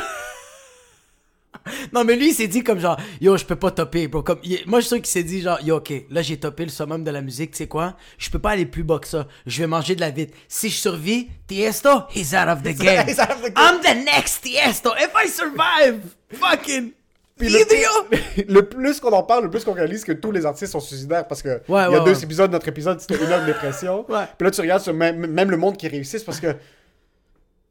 non, 1.93 2.05
mais 2.05 2.17
lui, 2.17 2.31
il 2.31 2.35
s'est 2.35 2.47
dit 2.47 2.63
comme 2.63 2.79
genre, 2.79 2.97
yo, 3.21 3.37
je 3.37 3.45
peux 3.45 3.57
pas 3.57 3.71
topper, 3.71 4.09
bro. 4.09 4.23
Comme, 4.23 4.39
il- 4.45 4.63
moi, 4.67 4.81
je 4.81 4.85
suis 4.87 4.89
sûr 4.91 4.97
qu'il 4.99 5.07
s'est 5.07 5.23
dit 5.23 5.41
genre, 5.43 5.61
yo, 5.63 5.77
ok, 5.77 5.93
là, 6.11 6.23
j'ai 6.23 6.37
topé 6.39 6.65
le 6.65 6.71
summum 6.71 7.03
de 7.05 7.11
la 7.11 7.21
musique, 7.21 7.51
tu 7.53 7.59
sais 7.59 7.67
quoi? 7.67 7.97
Je 8.19 8.31
peux 8.31 8.39
pas 8.39 8.51
aller 8.51 8.67
plus 8.67 8.85
bas 8.85 8.99
que 8.99 9.09
ça. 9.09 9.27
Je 9.47 9.61
vais 9.61 9.67
manger 9.67 9.95
de 9.95 10.01
la 10.01 10.11
vitre. 10.11 10.33
Si 10.49 10.69
je 10.71 10.77
survis, 10.77 11.29
Tiesto, 11.47 12.05
he's 12.15 12.33
out 12.35 12.49
of 12.49 12.63
the 12.63 12.77
game. 12.77 13.05
He's 13.09 13.19
out 13.19 13.31
of 13.31 13.43
the 13.43 13.53
game. 13.53 13.57
I'm 13.57 13.81
the 13.81 14.05
next 14.05 14.43
Tiesto. 14.45 14.93
If 14.97 15.11
I 15.17 15.29
survive, 15.29 16.01
fucking. 16.33 16.93
Puis 17.37 17.49
le, 18.49 18.61
plus 18.63 19.01
qu'on 19.01 19.13
en 19.13 19.23
parle, 19.23 19.45
le 19.45 19.51
plus 19.51 19.65
qu'on 19.65 19.73
réalise 19.73 20.05
que 20.05 20.13
tous 20.13 20.31
les 20.31 20.45
artistes 20.45 20.73
sont 20.73 20.81
suicidaires 20.81 21.27
parce 21.27 21.43
que 21.43 21.49
Ouais, 21.49 21.61
il 21.69 21.73
y 21.73 21.79
a 21.79 21.91
ouais, 21.91 22.05
deux 22.05 22.15
ouais. 22.19 22.23
épisodes, 22.25 22.53
notre 22.53 22.69
épisode 22.69 23.01
c'était 23.01 23.15
une 23.17 23.31
de 23.41 23.47
dépression. 23.47 24.05
Ouais. 24.11 24.25
Puis 24.37 24.45
là 24.45 24.51
tu 24.51 24.61
regardes 24.61 24.83
sur 24.83 24.93
même, 24.93 25.27
même 25.27 25.51
le 25.51 25.57
monde 25.57 25.79
qui 25.79 25.89
réussisse 25.89 26.23
parce 26.23 26.39
que 26.39 26.55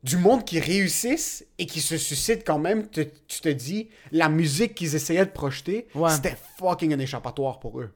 du 0.04 0.18
monde 0.18 0.46
qui 0.46 0.60
réussissent 0.60 1.46
et 1.58 1.66
qui 1.66 1.82
se 1.82 1.98
suscite 1.98 2.44
quand 2.46 2.60
même, 2.60 2.88
te- 2.88 3.02
tu 3.28 3.42
te 3.42 3.50
dis 3.50 3.90
la 4.12 4.30
musique 4.30 4.76
qu'ils 4.76 4.96
essayaient 4.96 5.26
de 5.26 5.32
projeter, 5.32 5.88
Ouais. 5.96 6.10
c'était 6.12 6.38
fucking 6.58 6.94
un 6.94 7.00
échappatoire 7.00 7.60
pour 7.60 7.80
eux. 7.82 7.92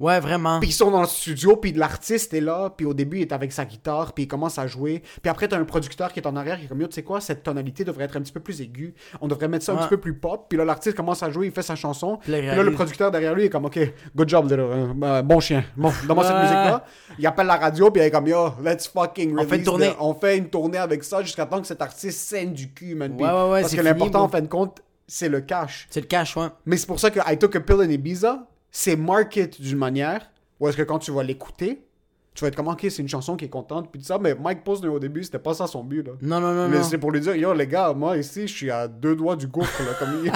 Ouais, 0.00 0.18
vraiment. 0.18 0.58
Puis 0.58 0.70
ils 0.70 0.72
sont 0.72 0.90
dans 0.90 1.02
le 1.02 1.06
studio, 1.06 1.56
puis 1.56 1.72
l'artiste 1.72 2.34
est 2.34 2.40
là, 2.40 2.70
puis 2.76 2.84
au 2.84 2.94
début 2.94 3.18
il 3.18 3.22
est 3.22 3.32
avec 3.32 3.52
sa 3.52 3.64
guitare, 3.64 4.12
puis 4.12 4.24
il 4.24 4.26
commence 4.26 4.58
à 4.58 4.66
jouer. 4.66 5.02
Puis 5.22 5.30
après 5.30 5.46
t'as 5.46 5.56
un 5.56 5.64
producteur 5.64 6.12
qui 6.12 6.18
est 6.18 6.26
en 6.26 6.34
arrière 6.34 6.58
qui 6.58 6.64
est 6.64 6.68
comme 6.68 6.80
yo, 6.80 6.88
tu 6.88 6.94
sais 6.94 7.04
quoi, 7.04 7.20
cette 7.20 7.44
tonalité 7.44 7.84
devrait 7.84 8.04
être 8.04 8.16
un 8.16 8.20
petit 8.20 8.32
peu 8.32 8.40
plus 8.40 8.60
aiguë. 8.60 8.94
On 9.20 9.28
devrait 9.28 9.46
mettre 9.46 9.64
ça 9.64 9.72
un 9.72 9.76
petit 9.76 9.88
peu 9.88 9.98
plus 9.98 10.14
pop. 10.14 10.46
Puis 10.48 10.58
là 10.58 10.64
l'artiste 10.64 10.96
commence 10.96 11.22
à 11.22 11.30
jouer, 11.30 11.46
il 11.46 11.52
fait 11.52 11.62
sa 11.62 11.76
chanson. 11.76 12.18
Puis 12.22 12.32
là, 12.32 12.62
le 12.62 12.72
producteur 12.72 13.10
derrière 13.12 13.34
lui 13.34 13.44
est 13.44 13.50
comme 13.50 13.66
ok, 13.66 13.78
good 14.16 14.28
job, 14.28 14.50
euh, 14.52 14.92
euh, 15.02 15.22
bon 15.22 15.38
chien. 15.40 15.64
Bon, 15.76 15.92
donne-moi 16.06 16.24
cette 16.24 16.34
Ouais. 16.34 16.40
musique 16.40 16.54
là. 16.54 16.84
Il 17.18 17.26
appelle 17.26 17.46
la 17.46 17.56
radio, 17.56 17.90
puis 17.92 18.02
il 18.02 18.06
est 18.06 18.10
comme 18.10 18.26
yo, 18.26 18.48
let's 18.64 18.88
fucking 18.88 19.38
On 19.38 19.42
fait 19.42 19.44
une 19.44 19.50
release 19.52 19.64
tournée. 19.64 19.90
the- 19.90 19.96
On 20.00 20.14
fait 20.14 20.36
une 20.38 20.48
tournée 20.50 20.78
avec 20.78 21.04
ça 21.04 21.22
jusqu'à 21.22 21.46
temps 21.46 21.60
que 21.60 21.66
cet 21.68 21.80
artiste 21.80 22.18
saigne 22.28 22.52
du 22.52 22.72
cul, 22.72 22.96
man. 22.96 23.12
Ouais, 23.12 23.60
Parce 23.60 23.74
que 23.74 23.80
l'important 23.80 24.22
en 24.24 24.28
fin 24.28 24.40
de 24.40 24.48
compte, 24.48 24.82
c'est 25.06 25.28
le 25.28 25.40
cash. 25.40 25.86
C'est 25.90 26.00
le 26.00 26.06
cash, 26.06 26.36
ouais. 26.36 26.48
Mais 26.66 26.76
c'est 26.78 26.86
pour 26.86 26.98
ça 26.98 27.10
que 27.10 27.20
I 27.32 27.38
Took 27.38 27.54
a 27.56 27.60
Pill 27.60 27.76
in 27.80 27.90
Ibiza, 27.90 28.46
c'est 28.76 28.96
market 28.96 29.60
d'une 29.60 29.78
manière 29.78 30.28
où 30.58 30.66
est-ce 30.68 30.76
que 30.76 30.82
quand 30.82 30.98
tu 30.98 31.12
vas 31.12 31.22
l'écouter, 31.22 31.86
tu 32.34 32.42
vas 32.42 32.48
être 32.48 32.56
comme, 32.56 32.66
ok, 32.66 32.80
c'est 32.90 32.98
une 33.02 33.08
chanson 33.08 33.36
qui 33.36 33.44
est 33.44 33.48
contente, 33.48 33.88
puis 33.92 34.00
tout 34.00 34.06
ça, 34.06 34.18
mais 34.18 34.34
Mike 34.34 34.64
Posner 34.64 34.88
au 34.88 34.98
début, 34.98 35.22
c'était 35.22 35.38
pas 35.38 35.54
ça 35.54 35.68
son 35.68 35.84
but, 35.84 36.04
là. 36.04 36.14
Non, 36.20 36.40
non, 36.40 36.52
non, 36.52 36.68
Mais 36.68 36.82
c'est 36.82 36.98
pour 36.98 37.12
lui 37.12 37.20
dire, 37.20 37.36
yo, 37.36 37.54
les 37.54 37.68
gars, 37.68 37.92
moi 37.92 38.16
ici, 38.18 38.48
je 38.48 38.52
suis 38.52 38.70
à 38.72 38.88
deux 38.88 39.14
doigts 39.14 39.36
du 39.36 39.46
gouffre, 39.46 39.80
là, 39.84 39.94
comme, 39.96 40.24
yo, 40.26 40.32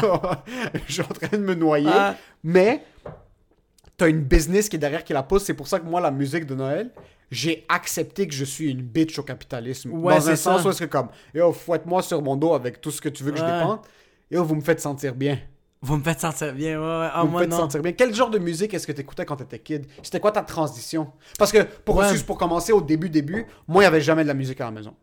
je 0.86 0.92
suis 0.92 1.02
en 1.02 1.06
train 1.06 1.36
de 1.36 1.42
me 1.42 1.54
noyer. 1.54 1.90
Ah. 1.92 2.14
Mais, 2.44 2.84
t'as 3.96 4.08
une 4.08 4.20
business 4.20 4.68
qui 4.68 4.76
est 4.76 4.78
derrière 4.78 5.02
qui 5.02 5.12
la 5.12 5.24
pousse, 5.24 5.42
c'est 5.44 5.54
pour 5.54 5.66
ça 5.66 5.80
que 5.80 5.86
moi, 5.86 6.00
la 6.00 6.12
musique 6.12 6.46
de 6.46 6.54
Noël, 6.54 6.92
j'ai 7.32 7.66
accepté 7.68 8.28
que 8.28 8.34
je 8.34 8.44
suis 8.44 8.70
une 8.70 8.82
bitch 8.82 9.18
au 9.18 9.24
capitalisme. 9.24 9.90
Ouais, 9.90 10.14
Dans 10.14 10.28
un 10.28 10.30
c'est 10.30 10.36
sens 10.36 10.62
ça. 10.62 10.68
où 10.68 10.70
est-ce 10.70 10.84
que 10.84 10.84
comme, 10.84 11.08
yo, 11.34 11.52
fouette-moi 11.52 12.02
sur 12.02 12.22
mon 12.22 12.36
dos 12.36 12.54
avec 12.54 12.80
tout 12.80 12.92
ce 12.92 13.00
que 13.00 13.08
tu 13.08 13.24
veux 13.24 13.32
que 13.32 13.38
je 13.38 13.42
Ouais. 13.42 13.58
dépense, 13.58 13.80
yo, 14.30 14.44
vous 14.44 14.54
me 14.54 14.60
faites 14.60 14.80
sentir 14.80 15.16
bien. 15.16 15.38
Vous 15.80 15.96
me 15.96 16.02
faites 16.02 16.20
sentir 16.20 16.52
bien, 16.54 16.80
ouais, 16.80 16.84
ouais. 16.86 17.08
Ah, 17.12 17.22
Vous 17.24 17.30
me 17.32 17.38
faites 17.40 17.50
non. 17.50 17.58
sentir 17.58 17.80
bien. 17.82 17.92
Quel 17.92 18.12
genre 18.14 18.30
de 18.30 18.38
musique 18.38 18.74
est-ce 18.74 18.86
que 18.86 18.92
tu 18.92 19.00
écoutais 19.00 19.24
quand 19.24 19.36
tu 19.36 19.44
étais 19.44 19.60
kid? 19.60 19.86
C'était 20.02 20.18
quoi 20.20 20.32
ta 20.32 20.42
transition? 20.42 21.12
Parce 21.38 21.52
que 21.52 21.62
pour, 21.84 21.96
Ouais. 21.96 22.08
juste 22.10 22.26
pour 22.26 22.36
commencer 22.36 22.72
au 22.72 22.80
début 22.80 23.08
début, 23.10 23.46
moi 23.68 23.82
il 23.82 23.84
y 23.84 23.86
avait 23.86 24.00
jamais 24.00 24.22
de 24.24 24.28
la 24.28 24.34
musique 24.34 24.60
à 24.60 24.64
la 24.64 24.70
maison. 24.72 24.94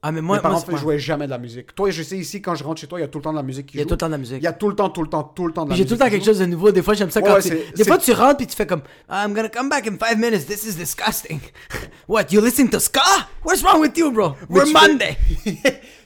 Ah, 0.00 0.12
mais 0.12 0.20
moi, 0.20 0.36
Mes 0.36 0.42
parents 0.42 0.60
c'est- 0.60 0.70
ne 0.70 0.76
jouaient 0.76 0.98
jamais 1.00 1.24
de 1.26 1.30
la 1.30 1.38
musique. 1.38 1.74
Toi, 1.74 1.90
je 1.90 2.04
sais 2.04 2.16
ici 2.16 2.40
quand 2.40 2.54
je 2.54 2.62
rentre 2.62 2.80
chez 2.80 2.86
toi, 2.86 3.00
il 3.00 3.02
y 3.02 3.04
a 3.04 3.08
tout 3.08 3.18
le 3.18 3.22
temps 3.24 3.32
de 3.32 3.36
la 3.36 3.42
musique 3.42 3.66
qui 3.66 3.76
il 3.78 3.80
y 3.80 3.82
a 3.82 3.84
tout 3.84 3.94
le 3.94 3.98
temps 3.98 4.06
de 4.06 4.12
la 4.12 4.18
musique. 4.18 4.36
Il 4.36 4.44
y 4.44 4.46
a 4.46 4.52
tout 4.52 4.68
le 4.68 4.76
temps, 4.76 4.90
tout 4.90 5.02
le 5.02 5.08
temps, 5.08 5.24
tout 5.24 5.44
le 5.48 5.52
temps 5.52 5.64
de 5.64 5.70
la 5.70 5.74
Puis 5.74 5.78
J'ai 5.78 5.82
musique. 5.84 5.98
tout 5.98 6.04
le 6.04 6.08
temps 6.08 6.14
quelque 6.14 6.24
chose 6.24 6.38
de 6.38 6.46
nouveau. 6.46 6.70
Des 6.70 6.82
fois, 6.82 6.94
j'aime 6.94 7.10
ça 7.10 7.18
Ouais, 7.20 7.26
quand 7.28 7.34
ouais, 7.34 7.42
tu... 7.42 7.48
c'est- 7.48 7.76
Des 7.76 7.82
fois, 7.84 7.98
tu 7.98 8.12
rentres 8.12 8.36
puis 8.36 8.46
tu 8.46 8.54
fais 8.54 8.64
comme 8.66 8.82
I'm 9.10 9.34
gonna 9.34 9.48
come 9.48 9.68
back 9.68 9.88
in 9.88 9.96
five 9.98 10.16
minutes. 10.16 10.46
This 10.46 10.62
is 10.64 10.76
disgusting. 10.76 11.40
What? 12.08 12.26
You 12.30 12.40
listen 12.40 12.68
to 12.70 12.78
ska? 12.78 13.00
What's 13.48 13.62
wrong 13.62 13.80
with 13.80 13.96
you, 13.96 14.10
bro? 14.10 14.34
Mais 14.50 14.56
We're 14.58 14.64
tu 14.66 14.72
fais- 14.74 14.88
Monday. 14.88 15.16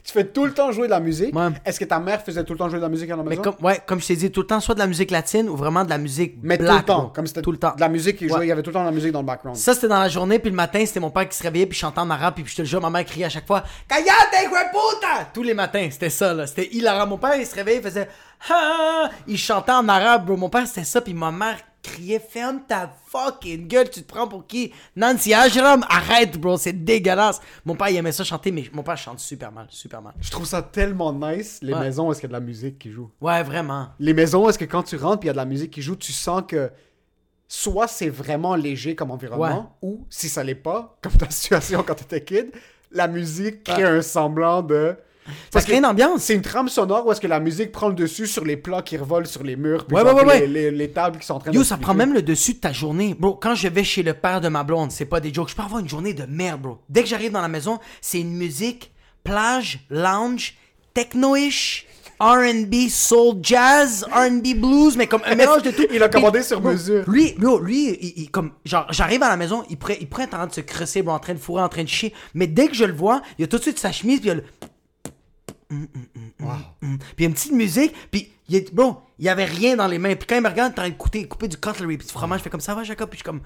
tu 0.05 0.13
fais 0.13 0.25
tout 0.29 0.45
le 0.45 0.55
temps 0.55 0.71
jouer 0.71 0.87
de 0.87 0.93
la 0.93 1.01
musique. 1.01 1.35
Ouais. 1.35 1.49
Est-ce 1.65 1.81
que 1.81 1.85
ta 1.85 1.99
mère 1.99 2.23
faisait 2.23 2.45
tout 2.45 2.53
le 2.53 2.59
temps 2.61 2.69
jouer 2.69 2.79
de 2.79 2.85
la 2.85 2.89
musique 2.89 3.11
à 3.11 3.17
la 3.17 3.25
Mais 3.25 3.37
comme, 3.37 3.57
ouais, 3.63 3.81
comme 3.85 4.01
je 4.01 4.07
t'ai 4.07 4.15
dit, 4.15 4.31
tout 4.31 4.43
le 4.43 4.47
temps, 4.47 4.61
soit 4.61 4.77
de 4.77 4.79
la 4.79 4.87
musique 4.87 5.11
latine 5.11 5.49
ou 5.49 5.57
vraiment 5.57 5.83
de 5.85 5.91
la 5.91 5.99
musique 5.99 6.37
Mais 6.41 6.57
tout 6.57 6.63
le 6.63 6.83
temps, 6.85 7.01
bro. 7.01 7.09
comme 7.09 7.27
c'était 7.27 7.43
tout 7.43 7.51
le 7.51 7.59
temps. 7.59 7.75
de 7.75 7.81
la 7.81 7.89
musique 7.89 8.17
qui 8.19 8.29
jouait, 8.29 8.39
Ouais. 8.39 8.47
il 8.47 8.49
y 8.49 8.53
avait 8.53 8.63
tout 8.63 8.71
le 8.71 8.75
temps 8.75 8.83
de 8.83 8.87
la 8.87 8.93
musique 8.93 9.11
dans 9.11 9.23
le 9.23 9.27
background. 9.27 9.57
Ça, 9.59 9.75
c'était 9.75 9.89
dans 9.89 9.99
la 9.99 10.09
journée, 10.09 10.39
puis 10.39 10.51
le 10.51 10.57
matin, 10.57 10.87
c'était 10.87 11.01
mon 11.01 11.11
père 11.11 11.29
qui 11.29 11.37
se 11.37 11.43
réveillait, 11.43 11.67
puis 11.67 11.77
chantait 11.77 11.99
en 11.99 12.11
arabe, 12.11 12.35
puis 12.37 12.45
je 12.47 12.55
te 12.55 12.63
le 12.63 12.69
jure, 12.69 12.81
ma 12.81 12.91
mère 12.91 13.05
criait 13.05 13.25
à 13.25 13.29
chaque 13.29 13.49
fois 13.49 13.65
Callate, 13.89 14.07
puta! 14.71 15.25
Tous 15.35 15.43
les 15.43 15.55
matins, 15.55 15.89
c'était 15.91 16.11
ça, 16.11 16.33
là. 16.33 16.47
C'était 16.47 16.69
hilarant. 16.73 17.09
Mon 17.09 17.19
père, 17.19 17.35
il 17.35 17.45
se 17.47 17.57
réveillait, 17.57 17.79
il 17.79 17.83
faisait 17.83 18.09
Ah! 18.49 19.11
Il 19.27 19.37
chantait 19.37 19.73
en 19.73 19.89
arabe, 19.89 20.27
bro. 20.27 20.37
Mon 20.37 20.49
père, 20.49 20.65
c'était 20.69 20.85
ça, 20.85 21.01
puis 21.01 21.13
ma 21.13 21.33
mère 21.33 21.57
criait 21.83 22.21
Ferme 22.21 22.61
ta 22.69 22.95
fucking 23.07 23.67
gueule, 23.67 23.91
tu 23.91 24.03
te 24.03 24.07
prends 24.13 24.29
pour 24.29 24.47
qui? 24.47 24.73
Nancy 24.97 25.35
Ajram, 25.35 25.85
arrête, 25.89 26.39
bro, 26.39 26.57
c'est 26.57 26.73
dégueulasse. 26.85 27.41
Mon 27.65 27.75
père, 27.75 27.89
il 27.89 27.97
aimait 27.97 28.13
ça 28.13 28.23
chanter, 28.25 28.53
mais 28.53 28.65
mon 28.73 28.83
père 28.83 28.97
chante 28.97 29.19
super 29.19 29.51
mal, 29.53 29.67
super 29.69 30.01
mal. 30.01 30.15
Je 30.21 30.31
trouve 30.31 30.47
ça 30.47 30.63
tellement 30.63 31.13
nice, 31.13 31.59
les 31.63 31.73
Ouais. 31.75 31.81
maisons 31.81 32.09
où 32.09 32.13
est-ce 32.13 32.21
qu'il 32.21 32.31
y 32.31 32.33
a 32.35 32.39
de 32.39 32.41
la 32.41 32.47
musique 32.47 32.79
qui 32.79 32.91
joue? 32.91 33.11
Ouais, 33.21 33.43
vraiment. 33.43 33.89
les 33.99 34.15
maisons, 34.15 34.49
est-ce 34.49 34.59
que 34.59 34.65
quand 34.65 34.85
tu 34.85 34.97
rentres 34.97 35.25
et 35.25 35.27
il 35.27 35.27
y 35.27 35.31
a 35.31 35.33
de 35.33 35.37
la 35.39 35.45
musique 35.45 35.71
qui 35.73 35.83
joue, 35.83 35.97
tu 35.97 36.13
sens 36.13 36.43
que 36.47 36.71
soit 37.49 37.89
c'est 37.89 38.09
vraiment 38.09 38.55
léger 38.55 38.95
comme 38.95 39.11
environnement, 39.11 39.77
ou 39.83 40.07
si 40.09 40.29
ça 40.29 40.43
l'est 40.45 40.55
pas, 40.55 40.97
comme 41.03 41.13
ta 41.13 41.29
situation 41.31 41.83
quand 41.83 41.95
t'étais 41.97 42.23
kid, 42.25 42.53
la 42.91 43.09
musique 43.09 43.65
crée 43.65 43.85
un 43.85 44.03
semblant 44.03 44.63
de. 44.63 44.97
Ça 45.53 45.61
crée 45.63 45.77
une 45.79 45.87
ambiance. 45.87 46.23
C'est 46.23 46.35
une 46.35 46.43
trame 46.43 46.69
sonore 46.69 47.07
où 47.07 47.13
est-ce 47.13 47.21
que 47.21 47.27
la 47.27 47.39
musique 47.41 47.71
prend 47.73 47.89
le 47.89 47.95
dessus 47.95 48.27
sur 48.27 48.45
les 48.45 48.57
plats 48.57 48.83
qui 48.83 48.97
revolent 48.97 49.27
sur 49.27 49.43
les 49.45 49.57
murs, 49.57 49.87
puis 49.87 49.97
Ouais, 49.97 50.03
genre 50.03 50.15
ouais, 50.17 50.25
ouais, 50.25 50.35
les, 50.35 50.41
ouais. 50.43 50.47
les- 50.47 50.71
les 50.71 50.91
tables 50.91 51.19
qui 51.19 51.27
sont 51.27 51.35
en 51.35 51.39
train 51.39 51.51
de. 51.53 51.57
Yo, 51.57 51.63
ça 51.65 51.77
prend 51.77 51.95
même 51.95 52.13
le 52.13 52.23
dessus 52.23 52.55
de 52.55 52.59
ta 52.59 52.73
journée. 52.73 53.15
Bro, 53.19 53.35
quand 53.35 53.55
je 53.55 53.69
vais 53.69 53.85
chez 53.85 54.03
le 54.03 54.15
père 54.15 54.41
de 54.41 54.49
ma 54.49 54.65
blonde, 54.65 54.91
c'est 54.91 55.05
pas 55.05 55.21
des 55.21 55.33
jokes. 55.33 55.51
Je 55.51 55.55
peux 55.55 55.63
avoir 55.63 55.81
une 55.81 55.89
journée 55.89 56.15
de 56.15 56.25
merde, 56.27 56.61
bro. 56.63 56.79
Dès 56.89 57.03
que 57.03 57.09
j'arrive 57.09 57.33
dans 57.33 57.41
la 57.43 57.49
maison, 57.49 57.79
c'est 58.01 58.21
une 58.21 58.35
musique 58.37 58.91
plage, 59.23 59.81
lounge, 59.91 60.57
techno-ish, 60.95 61.87
R&B, 62.21 62.89
soul, 62.89 63.37
jazz, 63.43 64.07
R&B, 64.13 64.55
blues, 64.61 64.97
mais 64.97 65.07
comme 65.07 65.23
un 65.27 65.35
mélange 65.37 65.63
de 65.63 65.71
tout. 65.71 65.85
Il 65.93 66.03
a 66.03 66.09
commandé 66.09 66.39
Puis, 66.41 66.49
sur 66.49 66.61
bro, 66.61 66.71
mesure. 66.73 67.05
Lui, 67.09 67.35
bro, 67.39 67.59
lui, 67.59 67.97
il, 68.01 68.13
il- 68.25 68.31
comme, 68.31 68.53
genre, 68.65 68.87
j'arrive 68.91 69.23
à 69.23 69.29
la 69.29 69.37
maison, 69.37 69.65
il 69.71 69.77
pourrait, 69.77 69.99
il 70.01 70.09
en 70.13 70.27
train 70.27 70.47
de 70.47 70.53
se 70.53 70.61
crosser, 70.61 71.03
bro, 71.03 71.15
en 71.15 71.19
train 71.19 71.35
de 71.35 71.39
fourrer, 71.39 71.63
en 71.63 71.69
train 71.69 71.83
de 71.83 71.89
chier. 71.89 72.13
Mais 72.35 72.47
dès 72.47 72.69
que 72.69 72.75
je 72.75 72.85
le 72.85 72.93
vois, 72.93 73.23
il 73.39 73.45
a 73.45 73.49
tout 73.49 73.59
de 73.59 73.63
suite 73.63 73.79
sa 73.79 73.91
chemise, 73.93 74.21
puis 74.21 74.29
il 74.29 74.33
a 74.33 74.35
le... 74.37 74.45
Mm, 75.73 75.87
Puis 75.89 76.47
il 77.19 77.23
y 77.23 77.25
a 77.25 77.29
une 77.29 77.35
petite 77.35 77.53
musique, 77.53 77.95
puis 78.11 78.31
il 78.49 78.57
est, 78.57 78.75
bon, 78.75 78.97
il 79.19 79.25
y 79.25 79.29
avait 79.29 79.45
rien 79.45 79.77
dans 79.77 79.87
les 79.87 79.99
mains. 79.99 80.15
Puis 80.15 80.27
quand 80.27 80.37
il 80.37 80.43
me 80.43 80.49
regarde, 80.49 80.75
t'as 80.75 80.91
couper, 80.91 81.27
couper 81.27 81.49
du 81.49 81.57
cutlery, 81.57 81.97
puis 81.99 82.07
du 82.07 82.13
fromage, 82.13 82.41
je 82.41 82.45
fais 82.45 82.51
comme 82.51 82.61
ça 82.61 82.75
va, 82.75 82.85
Jacob, 82.85 83.09
puis 83.09 83.19
je 83.19 83.23
suis 83.23 83.25
comme, 83.25 83.41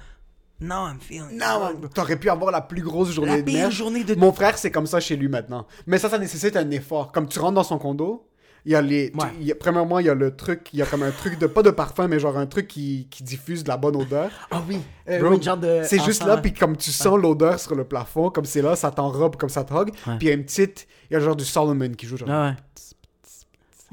no, 0.61 0.75
I'm 0.89 0.99
feeling 1.01 1.39
Non, 1.39 1.89
t'aurais 1.95 2.19
pu 2.19 2.29
avoir 2.31 2.51
la 2.51 2.63
plus 2.63 2.83
grosse 2.83 3.11
journée 3.13 3.31
La 3.33 3.37
de 3.39 3.43
pire 3.43 3.55
merde. 3.59 3.73
journée 3.73 4.05
de- 4.05 4.15
Mon 4.15 4.33
frère, 4.33 4.57
c'est 4.59 4.71
comme 4.71 4.87
ça 4.87 5.01
chez 5.01 5.15
lui 5.17 5.29
maintenant. 5.29 5.67
Mais 5.87 5.99
ça, 5.99 6.09
ça 6.09 6.19
nécessite 6.19 6.57
un 6.57 6.71
effort. 6.71 7.13
Comme 7.13 7.29
tu 7.29 7.39
rentres 7.39 7.55
dans 7.55 7.63
son 7.65 7.79
condo, 7.79 8.26
il 8.67 8.73
y 8.73 8.75
a 8.75 8.83
les. 8.83 9.13
tu- 9.13 9.37
il 9.41 9.47
y 9.47 9.53
a- 9.53 9.55
premièrement, 9.55 9.99
il 10.01 10.07
y 10.07 10.11
a 10.11 10.15
le 10.15 10.35
truc, 10.37 10.69
il 10.75 10.79
y 10.81 10.83
a 10.83 10.87
comme 10.87 11.03
un 11.05 11.11
truc 11.13 11.39
de. 11.39 11.47
Pas 11.47 11.63
de 11.63 11.71
parfum, 11.71 12.09
mais 12.09 12.19
genre 12.19 12.37
un 12.37 12.47
truc 12.47 12.67
qui, 12.69 13.07
qui 13.11 13.23
diffuse 13.23 13.63
de 13.65 13.69
la 13.69 13.77
bonne 13.79 13.97
odeur. 13.97 14.31
Ah 14.51 14.61
oui, 14.69 14.79
Euh, 15.09 15.21
Bro, 15.21 15.31
oui, 15.31 15.37
une 15.37 15.43
genre 15.43 15.57
de 15.57 15.81
c'est 15.85 15.97
juste 16.05 16.21
là, 16.27 16.37
puis 16.43 16.53
comme 16.53 16.77
tu 16.77 16.91
sens 16.91 17.17
l'odeur 17.19 17.59
sur 17.61 17.75
le 17.77 17.85
plafond, 17.85 18.29
comme 18.31 18.45
c'est 18.45 18.61
là, 18.63 18.75
ça 18.77 18.91
t'enrobe, 18.91 19.37
comme 19.37 19.49
ça 19.49 19.63
te 19.65 19.73
hug. 19.73 19.91
Puis 20.19 20.27
il 20.27 20.27
y 20.29 20.31
a 20.31 20.35
une 20.35 20.45
petite. 20.45 20.87
Il 21.11 21.15
y 21.15 21.17
a 21.17 21.21
genre 21.21 21.37
du 21.37 21.45
Solomon 21.45 21.91
qui 21.91 22.07
joue 22.07 22.17
genre. 22.17 22.29
Ah 22.31 22.49
ouais. 22.51 22.57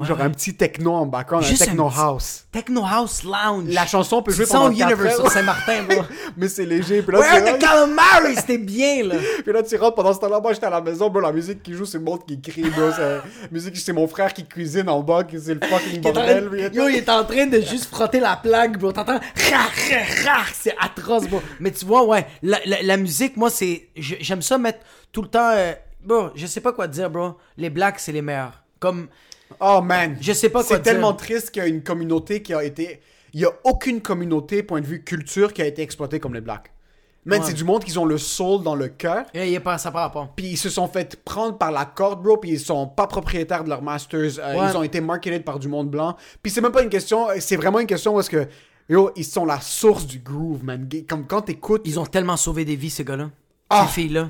Genre 0.02 0.22
un 0.22 0.30
petit 0.32 0.56
techno 0.56 0.94
en 0.94 1.06
background, 1.06 1.46
un 1.46 1.48
Juste 1.48 1.62
un 1.62 1.66
techno 1.66 1.90
petit- 1.90 2.00
house. 2.00 2.46
Techno 2.52 2.84
House 2.84 3.24
Lounge. 3.24 3.70
La 3.74 3.86
chanson 3.86 4.22
peut 4.24 4.32
jouer 4.32 4.46
pendant 4.48 4.74
4 4.74 4.92
Universe 4.92 5.16
sur 5.16 5.26
heures, 5.26 5.32
Saint-Martin, 5.32 5.84
bro. 5.90 6.02
mais 6.36 6.48
c'est 6.48 6.66
léger. 6.66 7.02
Puis 7.04 7.12
là, 7.16 7.20
Where 7.20 7.44
the 7.56 7.60
calamari? 7.60 8.36
C'était 8.36 8.58
bien, 8.58 9.04
là. 9.04 9.16
puis 9.44 9.54
là, 9.54 9.62
tu 9.62 9.76
rentres 9.78 9.96
pendant 9.96 10.14
ce 10.14 10.20
temps-là. 10.20 10.40
Moi, 10.40 10.54
j'étais 10.54 10.66
à 10.66 10.70
la 10.72 10.82
maison, 10.82 11.10
bro. 11.10 11.22
La 11.22 11.32
musique 11.32 11.62
qui 11.62 11.74
joue, 11.74 11.86
c'est 11.86 12.00
le 12.00 12.04
monde 12.04 12.26
qui 12.26 12.42
crie, 12.42 12.64
bro. 12.70 12.90
Musique, 13.52 13.78
c'est 13.78 13.94
mon 13.94 14.08
frère 14.08 14.34
qui 14.34 14.46
cuisine 14.46 14.90
en 14.90 15.02
bas, 15.02 15.24
qui 15.24 15.40
c'est 15.40 15.54
le 15.54 15.60
fucking 15.68 16.02
bordel. 16.02 16.72
Yo, 16.74 16.88
il 16.90 16.96
est 16.96 17.10
en 17.10 17.24
train 17.24 17.46
de 17.46 17.62
juste 17.62 17.86
frotter 17.86 18.20
la 18.20 18.36
plaque, 18.36 18.78
bro. 18.80 18.92
T'entends? 18.92 19.20
C'est 20.54 20.76
atroce, 20.80 21.28
bro. 21.28 21.42
Mais 21.60 21.72
tu 21.72 21.86
vois, 21.86 22.04
ouais, 22.06 22.26
la, 22.42 22.60
la, 22.66 22.82
la 22.82 22.98
musique, 22.98 23.38
moi, 23.38 23.50
c'est. 23.50 23.90
J'aime 23.96 24.42
ça 24.42 24.58
mettre 24.58 24.80
tout 25.12 25.22
le 25.22 25.28
temps. 25.28 25.52
euh, 25.52 25.74
Bro, 26.04 26.32
je 26.36 26.46
sais 26.48 26.60
pas 26.60 26.74
quoi 26.74 26.88
te 26.88 26.94
dire, 26.94 27.10
bro. 27.10 27.38
Les 27.58 27.70
blacks, 27.70 28.00
c'est 28.00 28.12
les 28.12 28.22
meilleurs. 28.22 28.62
Comme. 28.80 29.08
Oh 29.60 29.82
man. 29.82 30.18
Je 30.22 30.34
sais 30.34 30.50
pas 30.50 30.64
quoi 30.64 30.78
C'est 30.78 30.82
tellement 30.82 31.14
triste 31.14 31.52
qu'il 31.52 31.62
y 31.64 31.66
a 31.66 31.70
une 31.70 31.84
communauté 31.84 32.42
qui 32.42 32.54
a 32.54 32.64
été. 32.64 33.00
Il 33.34 33.40
y 33.42 33.46
a 33.46 33.52
aucune 33.64 34.02
communauté, 34.02 34.62
point 34.64 34.80
de 34.82 34.86
vue 34.86 35.04
culture, 35.04 35.54
qui 35.54 35.62
a 35.62 35.66
été 35.66 35.82
exploitée 35.82 36.20
comme 36.20 36.34
les 36.36 36.42
blacks. 36.42 36.72
Man, 37.26 37.40
Ouais. 37.40 37.48
c'est 37.48 37.54
du 37.54 37.64
monde 37.64 37.84
qui 37.86 37.98
ont 37.98 38.06
le 38.06 38.18
soul 38.18 38.64
dans 38.64 38.76
le 38.76 38.90
cœur. 38.90 39.26
Eh, 39.34 39.48
il 39.48 39.54
est 39.54 39.60
pas, 39.62 39.78
ça 39.78 39.92
part 39.92 40.12
pas. 40.12 40.30
Puis 40.36 40.46
ils 40.48 40.58
se 40.58 40.70
sont 40.70 40.88
fait 40.90 41.16
prendre 41.24 41.58
par 41.58 41.72
la 41.72 41.86
corde, 41.86 42.22
bro, 42.22 42.36
puis 42.38 42.52
ils 42.52 42.60
sont 42.60 42.86
pas 42.86 43.08
propriétaires 43.08 43.64
de 43.64 43.70
leurs 43.70 43.82
masters. 43.82 44.40
Euh, 44.40 44.60
Ouais. 44.60 44.70
Ils 44.70 44.78
ont 44.78 44.84
été 44.84 45.00
marketed 45.00 45.44
par 45.46 45.58
du 45.58 45.70
monde 45.70 45.90
blanc. 45.90 46.18
Puis 46.42 46.52
c'est 46.52 46.60
même 46.62 46.74
pas 46.74 46.84
une 46.84 46.90
question, 46.90 47.28
c'est 47.40 47.56
vraiment 47.56 47.80
une 47.80 47.88
question 47.88 48.14
parce 48.14 48.28
que, 48.28 48.46
yo, 48.90 49.10
ils 49.16 49.24
sont 49.24 49.46
la 49.46 49.62
source 49.62 50.06
du 50.06 50.20
groove, 50.20 50.66
man. 50.66 50.88
Comme 51.08 51.26
quand 51.26 51.44
t'écoutes, 51.44 51.84
Ils 51.86 51.98
ont 51.98 52.06
tellement 52.06 52.36
sauvé 52.38 52.66
des 52.66 52.76
vies, 52.76 52.90
ces 52.90 53.06
gars-là. 53.06 53.30
Ah. 53.70 53.86
Ces 53.88 54.02
filles-là. 54.02 54.30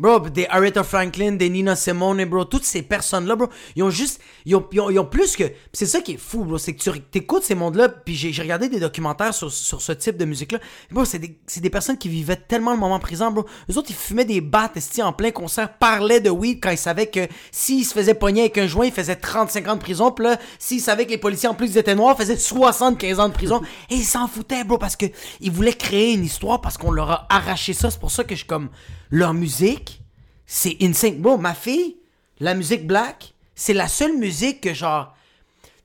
Bro, 0.00 0.30
des 0.30 0.46
Aretha 0.46 0.82
Franklin, 0.82 1.32
des 1.32 1.50
Nina 1.50 1.76
Simone, 1.76 2.24
bro, 2.24 2.46
toutes 2.46 2.64
ces 2.64 2.80
personnes-là, 2.80 3.36
bro, 3.36 3.48
ils 3.76 3.82
ont 3.82 3.90
juste, 3.90 4.18
ils 4.46 4.56
ont, 4.56 4.66
ils 4.72 4.98
ont, 4.98 5.04
plus 5.04 5.36
que, 5.36 5.44
c'est 5.74 5.84
ça 5.84 6.00
qui 6.00 6.12
est 6.12 6.16
fou, 6.16 6.42
bro, 6.42 6.56
c'est 6.56 6.74
que 6.74 6.82
tu 6.82 6.90
écoutes 7.18 7.42
ces 7.42 7.54
mondes-là, 7.54 7.90
puis 7.90 8.14
j'ai 8.14 8.40
regardé 8.40 8.70
des 8.70 8.80
documentaires 8.80 9.34
sur, 9.34 9.52
sur 9.52 9.82
ce 9.82 9.92
type 9.92 10.16
de 10.16 10.24
musique-là, 10.24 10.58
bro, 10.90 11.04
c'est 11.04 11.18
des, 11.18 11.38
des 11.54 11.68
personnes 11.68 11.98
qui 11.98 12.08
vivaient 12.08 12.36
tellement 12.36 12.72
le 12.72 12.78
moment 12.78 12.98
présent, 12.98 13.30
bro. 13.30 13.44
Eux 13.70 13.76
autres, 13.76 13.90
ils 13.90 13.94
fumaient 13.94 14.24
des 14.24 14.40
battes, 14.40 14.78
en 15.02 15.12
plein 15.12 15.32
concert, 15.32 15.76
parlaient 15.76 16.20
de 16.20 16.30
weed 16.30 16.60
quand 16.62 16.70
ils 16.70 16.78
savaient 16.78 17.08
que 17.08 17.28
s'ils 17.52 17.84
se 17.84 17.92
faisaient 17.92 18.14
pogner 18.14 18.40
avec 18.40 18.56
un 18.56 18.66
joint, 18.66 18.86
ils 18.86 18.92
faisaient 18.92 19.16
35 19.16 19.68
ans 19.68 19.76
de 19.76 19.82
prison, 19.82 20.12
puis 20.12 20.24
là, 20.24 20.38
s'ils 20.58 20.80
savaient 20.80 21.04
que 21.04 21.10
les 21.10 21.18
policiers, 21.18 21.50
en 21.50 21.54
plus, 21.54 21.72
ils 21.72 21.78
étaient 21.78 21.94
noirs, 21.94 22.16
faisaient 22.16 22.38
75 22.38 23.20
ans 23.20 23.28
de 23.28 23.34
prison, 23.34 23.60
et 23.90 23.96
ils 23.96 24.04
s'en 24.04 24.28
foutaient, 24.28 24.64
bro, 24.64 24.78
parce 24.78 24.96
que 24.96 25.04
ils 25.40 25.50
voulaient 25.50 25.74
créer 25.74 26.14
une 26.14 26.24
histoire, 26.24 26.62
parce 26.62 26.78
qu'on 26.78 26.90
leur 26.90 27.10
a 27.10 27.26
arraché 27.28 27.74
ça, 27.74 27.90
c'est 27.90 28.00
pour 28.00 28.10
ça 28.10 28.24
que 28.24 28.30
je 28.30 28.38
suis 28.38 28.46
comme, 28.46 28.70
leur 29.10 29.34
musique, 29.34 30.02
c'est 30.46 30.76
insane. 30.80 31.20
Bro, 31.20 31.38
ma 31.38 31.54
fille, 31.54 31.96
la 32.38 32.54
musique 32.54 32.86
black, 32.86 33.34
c'est 33.54 33.74
la 33.74 33.88
seule 33.88 34.16
musique 34.16 34.60
que 34.60 34.74
genre. 34.74 35.14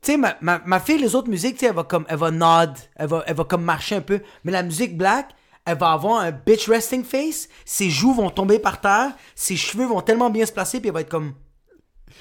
Tu 0.02 0.12
sais, 0.12 0.18
ma, 0.18 0.38
ma, 0.42 0.62
ma 0.66 0.80
fille, 0.80 1.00
les 1.00 1.16
autres 1.16 1.30
musiques, 1.30 1.62
elle 1.64 1.74
va 1.74 1.84
comme. 1.84 2.06
Elle 2.08 2.18
va 2.18 2.32
nod, 2.32 2.74
elle 2.96 3.08
va, 3.08 3.24
elle 3.28 3.36
va 3.36 3.44
comme 3.44 3.64
marcher 3.64 3.96
un 3.96 4.02
peu. 4.02 4.22
Mais 4.44 4.52
la 4.52 4.64
musique 4.64 4.98
black, 4.98 5.36
elle 5.66 5.78
va 5.78 5.92
avoir 5.92 6.22
un 6.22 6.32
bitch 6.32 6.70
resting 6.70 7.04
face. 7.04 7.50
Ses 7.66 7.90
joues 7.90 8.14
vont 8.14 8.30
tomber 8.30 8.60
par 8.60 8.82
terre. 8.82 9.12
Ses 9.36 9.56
cheveux 9.56 9.86
vont 9.86 10.02
tellement 10.02 10.30
bien 10.30 10.46
se 10.46 10.52
placer, 10.52 10.80
puis 10.80 10.90
elle 10.90 10.94
va 10.94 11.02
être 11.02 11.10
comme. 11.10 11.34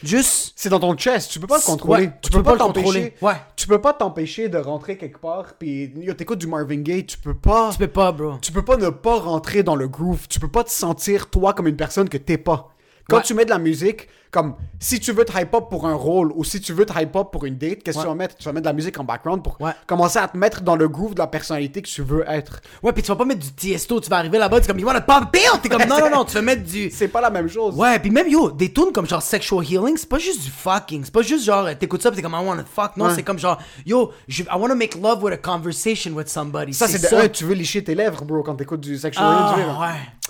Juste. 0.03 0.53
c'est 0.57 0.69
dans 0.69 0.81
ton 0.81 0.95
chest, 0.97 1.31
tu 1.31 1.41
peux 1.41 1.47
pas 1.47 1.57
le 1.57 1.63
contrôler. 1.63 2.07
Ouais, 2.07 2.13
tu, 2.21 2.31
peux, 2.31 2.43
pas, 2.43 2.53
le 2.53 2.59
t'empêcher. 2.59 3.15
Ouais. 3.23 3.35
Tu 3.57 3.67
peux 3.67 3.81
pas 3.81 3.93
t'empêcher 3.93 4.49
de 4.49 4.59
rentrer 4.59 4.99
quelque 4.99 5.19
part, 5.19 5.55
puis 5.59 5.93
t'écoutes 6.17 6.39
du 6.39 6.47
Marvin 6.47 6.81
Gaye, 6.81 7.07
tu 7.07 7.19
peux 7.19 7.35
pas. 7.35 7.71
Tu 7.73 7.79
peux 7.79 7.89
pas, 7.89 8.13
bro. 8.13 8.35
tu 8.41 8.53
peux 8.53 8.65
pas 8.65 8.77
ne 8.77 8.91
pas 8.91 9.19
rentrer 9.19 9.63
dans 9.63 9.77
le 9.77 9.89
groove. 9.89 10.29
Tu 10.29 10.41
peux 10.41 10.49
pas 10.49 10.65
te 10.65 10.71
sentir 10.71 11.31
toi 11.31 11.55
comme 11.55 11.69
une 11.69 11.77
personne 11.77 12.09
que 12.09 12.19
t'es 12.19 12.39
pas. 12.39 12.74
Quand 13.09 13.17
Ouais. 13.19 13.23
tu 13.23 13.35
mets 13.35 13.45
de 13.45 13.51
la 13.51 13.59
musique, 13.59 14.09
comme 14.31 14.55
si 14.81 14.99
tu 14.99 15.13
veux 15.13 15.25
te 15.25 15.39
hype 15.39 15.55
up 15.55 15.65
pour 15.71 15.87
un 15.87 15.95
rôle 15.95 16.33
ou 16.35 16.43
si 16.43 16.61
tu 16.61 16.73
veux 16.73 16.85
te 16.87 16.99
hype 16.99 17.15
up 17.15 17.29
pour 17.31 17.45
une 17.45 17.57
date, 17.57 17.83
qu'est-ce 17.85 17.99
que 17.99 18.01
Ouais. 18.01 18.05
tu 18.05 18.09
vas 18.09 18.15
mettre? 18.17 18.35
Tu 18.37 18.45
vas 18.45 18.53
mettre 18.53 18.63
de 18.65 18.69
la 18.69 18.73
musique 18.73 18.99
en 18.99 19.05
background 19.05 19.43
pour 19.45 19.61
Ouais. 19.61 19.71
commencer 19.87 20.19
à 20.19 20.27
te 20.27 20.37
mettre 20.37 20.63
dans 20.63 20.75
le 20.75 20.89
groove 20.89 21.15
de 21.15 21.21
la 21.21 21.27
personnalité 21.29 21.83
que 21.83 21.87
tu 21.89 22.03
veux 22.03 22.25
être. 22.27 22.61
Ouais, 22.83 22.93
puis 22.93 23.03
tu 23.03 23.09
vas 23.09 23.17
pas 23.17 23.25
mettre 23.27 23.41
du 23.41 23.53
tiesto, 23.53 24.01
tu 24.01 24.11
vas 24.11 24.17
arriver 24.17 24.39
là-bas, 24.39 24.61
tu 24.61 24.67
comme, 24.67 24.79
you 24.81 24.87
wanna 24.87 25.03
pop 25.03 25.31
pill? 25.31 25.43
T'es 25.63 25.69
comme, 25.69 25.85
non, 25.85 26.01
non, 26.01 26.11
non, 26.11 26.25
tu 26.25 26.35
vas 26.35 26.43
mettre 26.43 26.65
du. 26.65 26.91
C'est 26.93 27.07
pas 27.09 27.21
la 27.21 27.31
même 27.31 27.49
chose. 27.49 27.77
Ouais, 27.77 27.99
puis 28.01 28.11
même 28.11 28.27
yo, 28.29 28.51
des 28.51 28.73
tunes 28.73 28.91
comme 28.93 29.07
genre 29.07 29.23
sexual 29.23 29.63
healing, 29.65 29.97
c'est 29.97 30.09
pas 30.09 30.19
juste 30.19 30.43
du 30.43 30.51
fucking, 30.51 31.05
c'est 31.05 31.13
pas 31.15 31.23
juste 31.23 31.45
genre 31.45 31.69
t'écoutes 31.79 32.03
ça 32.03 32.11
pis 32.11 32.17
t'es 32.17 32.23
comme 32.23 32.33
I 32.33 32.45
wanna 32.45 32.65
fuck, 32.65 32.97
non, 32.97 33.05
Ouais. 33.07 33.15
c'est 33.15 33.23
comme 33.23 33.39
genre 33.39 33.59
yo, 33.87 34.11
je, 34.27 34.43
I 34.45 34.47
wanna 34.59 34.75
make 34.75 34.97
love 35.01 35.23
with 35.23 35.35
a 35.35 35.37
conversation 35.37 36.13
with 36.13 36.29
somebody. 36.29 36.73
Ça, 36.75 36.89
c'est 36.89 36.99
de 37.01 37.07
ça. 37.07 37.21
un, 37.21 37.29
tu 37.29 37.45
veux 37.45 37.55
licher 37.55 37.85
tes 37.85 37.95
lèvres, 37.95 38.25
bro, 38.25 38.43
quand 38.43 38.57
t'écoutes 38.57 38.81
du 38.81 38.99
sexual 38.99 39.27
Ah, 39.29 39.53
healing, 39.55 39.65
tu 39.65 39.71
veux, 39.71 39.77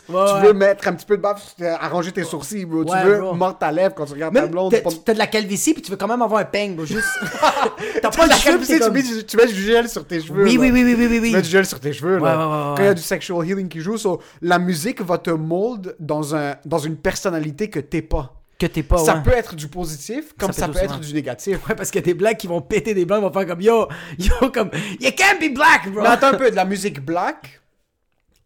ouais. 0.09 0.25
Tu 0.41 0.47
veux 0.47 0.53
mettre 0.53 0.89
un 0.89 0.93
petit 0.95 1.07
peu 1.07 1.17
de 1.17 1.23
baffe, 1.23 1.55
arranger 1.81 2.13
tes 2.13 2.25
sourcils, 2.25 2.65
bro. 2.65 2.85
Tu 2.85 2.97
veux 3.05 3.19
bro. 3.21 3.35
mordre 3.35 3.59
ta 3.59 3.71
lèvre 3.73 3.95
quand 3.95 4.05
tu 4.07 4.13
regardes 4.13 4.35
ta 4.35 4.43
Même 4.43 4.51
blonde. 4.51 4.73
t'as 4.73 4.81
pas- 4.81 5.13
de 5.13 5.19
la 5.19 5.27
calvitie 5.27 5.73
puis 5.75 5.83
tu 5.83 5.91
veux 5.91 5.97
quand 5.97 6.09
même 6.09 6.23
avoir 6.23 6.41
un 6.41 6.45
peigne, 6.45 6.75
bro, 6.75 6.85
juste. 6.85 7.07
T'as 8.03 8.11
Tu 8.11 8.19
pas 8.19 8.25
de 8.25 8.31
la 8.31 8.37
calvitie, 8.39 8.75
tu, 8.75 8.79
comme. 8.81 8.93
mets 8.93 9.03
du- 9.03 9.25
tu 9.25 9.37
mets 9.37 9.47
du 9.47 9.55
gel 9.63 9.89
sur 9.89 10.07
tes 10.07 10.21
cheveux. 10.21 10.45
Oui, 10.45 10.59
oui, 10.59 10.71
oui, 10.73 10.83
oui, 10.85 10.95
oui. 11.21 11.29
Tu 11.31 11.37
mets 11.37 11.43
du 11.43 11.49
gel 11.51 11.67
sur 11.67 11.81
tes 11.81 11.93
cheveux, 11.93 12.19
là. 12.19 12.75
Quand 12.77 12.83
il 12.83 12.87
y 12.87 12.89
a 12.89 12.95
du 12.95 13.03
sexual 13.03 13.47
healing 13.49 13.69
qui 13.69 13.81
joue, 13.81 13.97
so, 13.97 14.21
la 14.43 14.59
musique 14.59 15.01
va 15.01 15.19
te 15.19 15.31
mold 15.31 15.97
dans, 15.99 16.35
un, 16.35 16.57
dans 16.65 16.79
une 16.79 16.97
personnalité 16.97 17.71
que 17.71 17.81
t'es 17.81 18.03
pas. 18.03 18.41
Que 18.57 18.67
t'es 18.67 18.85
pas, 18.85 18.99
ça 18.99 19.17
ouais. 19.17 19.23
peut 19.25 19.33
être 19.33 19.57
du 19.57 19.67
positif, 19.67 20.27
comme 20.39 20.53
Ça 20.53 20.61
ça, 20.63 20.69
peut 20.69 20.79
être 20.79 21.01
du 21.01 21.13
négatif. 21.13 21.59
Ouais, 21.69 21.75
parce 21.75 21.91
qu'il 21.91 22.01
y 22.01 22.05
a 22.05 22.07
des 22.07 22.15
blacks 22.15 22.39
qui 22.39 22.47
vont 22.47 22.61
péter 22.61 22.95
des 22.95 23.05
blancs, 23.05 23.19
ils 23.21 23.25
vont 23.27 23.33
faire 23.33 23.49
comme 23.49 23.61
yo, 23.61 23.89
yo, 24.17 24.33
comme, 24.53 24.71
you 25.01 25.11
can't 25.17 25.41
be 25.41 25.53
black, 25.53 25.91
bro. 25.91 26.03
Mais 26.03 26.09
attends 26.09 26.29
un 26.29 26.35
peu, 26.35 26.51
de 26.53 26.55
la 26.57 26.65
musique 26.65 27.05
black, 27.05 27.61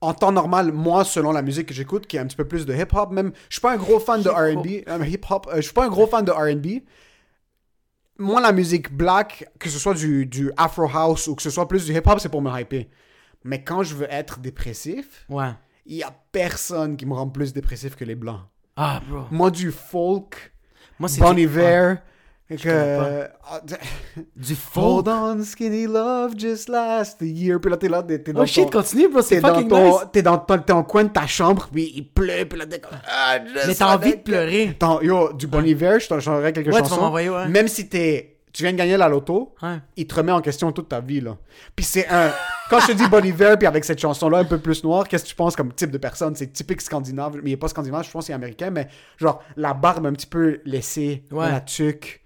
en 0.00 0.14
temps 0.14 0.32
normal, 0.32 0.72
moi, 0.72 1.04
selon 1.04 1.32
la 1.32 1.42
musique 1.42 1.66
que 1.68 1.74
j'écoute, 1.74 2.06
qui 2.06 2.16
est 2.16 2.20
un 2.20 2.26
petit 2.26 2.36
peu 2.36 2.46
plus 2.46 2.64
de 2.66 2.74
hip-hop, 2.74 3.10
même, 3.10 3.32
je 3.48 3.54
suis 3.54 3.60
pas 3.60 3.72
un 3.72 3.76
gros 3.76 3.98
fan 3.98 4.22
de. 4.22 4.28
R&B, 4.30 4.88
euh, 4.88 5.04
hip-hop, 5.04 5.48
euh, 5.50 5.56
je 5.56 5.62
suis 5.62 5.72
pas 5.72 5.84
un 5.84 5.88
gros 5.88 6.06
fan 6.06 6.24
de 6.24 6.30
R&B. 6.30 6.82
Moi, 8.18 8.40
la 8.40 8.52
musique 8.52 8.92
black, 8.92 9.46
que 9.60 9.68
ce 9.68 9.78
soit 9.78 9.94
du, 9.94 10.26
du 10.26 10.50
Afro 10.56 10.88
House 10.92 11.28
ou 11.28 11.34
que 11.36 11.42
ce 11.42 11.50
soit 11.50 11.68
plus 11.68 11.84
du 11.86 11.92
hip-hop, 11.94 12.18
c'est 12.20 12.28
pour 12.28 12.42
me 12.42 12.50
hyper. 12.60 12.84
Mais 13.44 13.62
quand 13.62 13.82
je 13.84 13.94
veux 13.94 14.08
être 14.12 14.40
dépressif, 14.40 15.24
Ouais. 15.28 15.52
il 15.86 15.96
y 15.96 16.02
a 16.02 16.12
personne 16.32 16.96
qui 16.96 17.06
me 17.06 17.14
rend 17.14 17.28
plus 17.28 17.52
dépressif 17.52 17.94
que 17.94 18.04
les 18.04 18.16
blancs. 18.16 18.40
Ah, 18.76 19.00
bro. 19.08 19.22
Moi, 19.30 19.50
du 19.50 19.70
folk, 19.70 20.52
Moi, 20.98 21.08
c'est 21.08 21.20
Bon 21.20 21.32
du- 21.32 21.42
Iver, 21.42 21.94
que... 22.56 23.28
ah, 23.44 23.60
Du 24.36 24.54
folk. 24.54 25.06
Hold 25.06 25.08
on, 25.08 25.42
skinny 25.44 25.86
love, 25.86 26.32
just 26.36 26.68
last 26.68 27.20
a 27.20 27.24
year. 27.26 27.60
Puis 27.60 27.70
là, 27.70 27.76
t'es 27.76 27.88
là, 27.88 28.02
t'es 28.02 28.18
t'es 28.22 28.32
dans 28.32 28.42
Oh 28.42 28.46
shit, 28.46 28.64
ton... 28.70 28.78
continue, 28.80 29.08
bro, 29.08 29.20
T'es 29.20 29.36
c'est 29.36 29.40
fucking 29.40 29.68
ton, 29.68 29.84
nice. 29.84 30.06
t'es 30.12 30.22
dans, 30.22 30.38
ton, 30.38 30.82
coin 30.84 31.04
de 31.04 31.10
ta 31.10 31.26
chambre, 31.26 31.68
puis 31.72 31.92
il 31.94 32.08
pleut, 32.08 32.46
puis 32.48 32.58
là, 32.58 32.66
t'es 32.66 32.78
comme... 32.78 32.98
Ah, 33.06 33.38
Mais 33.66 33.74
t'as 33.74 33.94
envie 33.94 34.16
de 34.16 34.22
pleurer. 34.22 34.74
T'en- 34.78 35.00
Yo, 35.02 35.32
du 35.34 35.46
Bon 35.46 35.64
Hiver, 35.64 36.00
je 36.00 36.08
t'en 36.08 36.20
changerais 36.20 36.52
quelques 36.52 36.68
Ouais, 36.72 36.82
tu 36.82 36.88
chansons. 36.88 37.00
m'envoyer, 37.02 37.28
ouais. 37.30 37.48
Même 37.48 37.68
si 37.68 37.88
t'es... 37.88 38.34
Tu 38.50 38.62
viens 38.62 38.72
de 38.72 38.78
gagner 38.78 38.96
la 38.96 39.08
loto, 39.08 39.54
Ouais. 39.62 39.76
il 39.96 40.06
te 40.06 40.14
remet 40.14 40.32
en 40.32 40.40
question 40.40 40.72
toute 40.72 40.88
ta 40.88 41.00
vie, 41.00 41.20
là. 41.20 41.36
Puis 41.76 41.84
c'est 41.84 42.08
un... 42.08 42.30
Quand 42.70 42.80
je 42.80 42.86
te 42.88 42.92
dis 42.92 43.06
Bon 43.06 43.22
Hiver, 43.24 43.56
puis 43.58 43.66
avec 43.66 43.84
cette 43.84 44.00
chanson-là 44.00 44.38
un 44.38 44.44
peu 44.44 44.58
plus 44.58 44.82
noire, 44.82 45.06
qu'est-ce 45.06 45.24
que 45.24 45.28
tu 45.28 45.34
penses 45.34 45.54
comme 45.54 45.72
type 45.74 45.90
de 45.90 45.98
personne? 45.98 46.34
C'est 46.34 46.52
typique 46.52 46.80
scandinave, 46.80 47.36
mais 47.42 47.50
il 47.50 47.52
est 47.52 47.56
pas 47.58 47.68
scandinave, 47.68 48.04
je 48.06 48.10
pense 48.10 48.24
qu'il 48.24 48.32
est 48.32 48.36
américain, 48.36 48.70
mais 48.70 48.88
genre, 49.18 49.42
la 49.56 49.74
barbe 49.74 50.06
un 50.06 50.12
petit 50.14 50.26
peu 50.26 50.60
laissée, 50.64 51.24
la 51.30 51.60
tuque, 51.60 52.22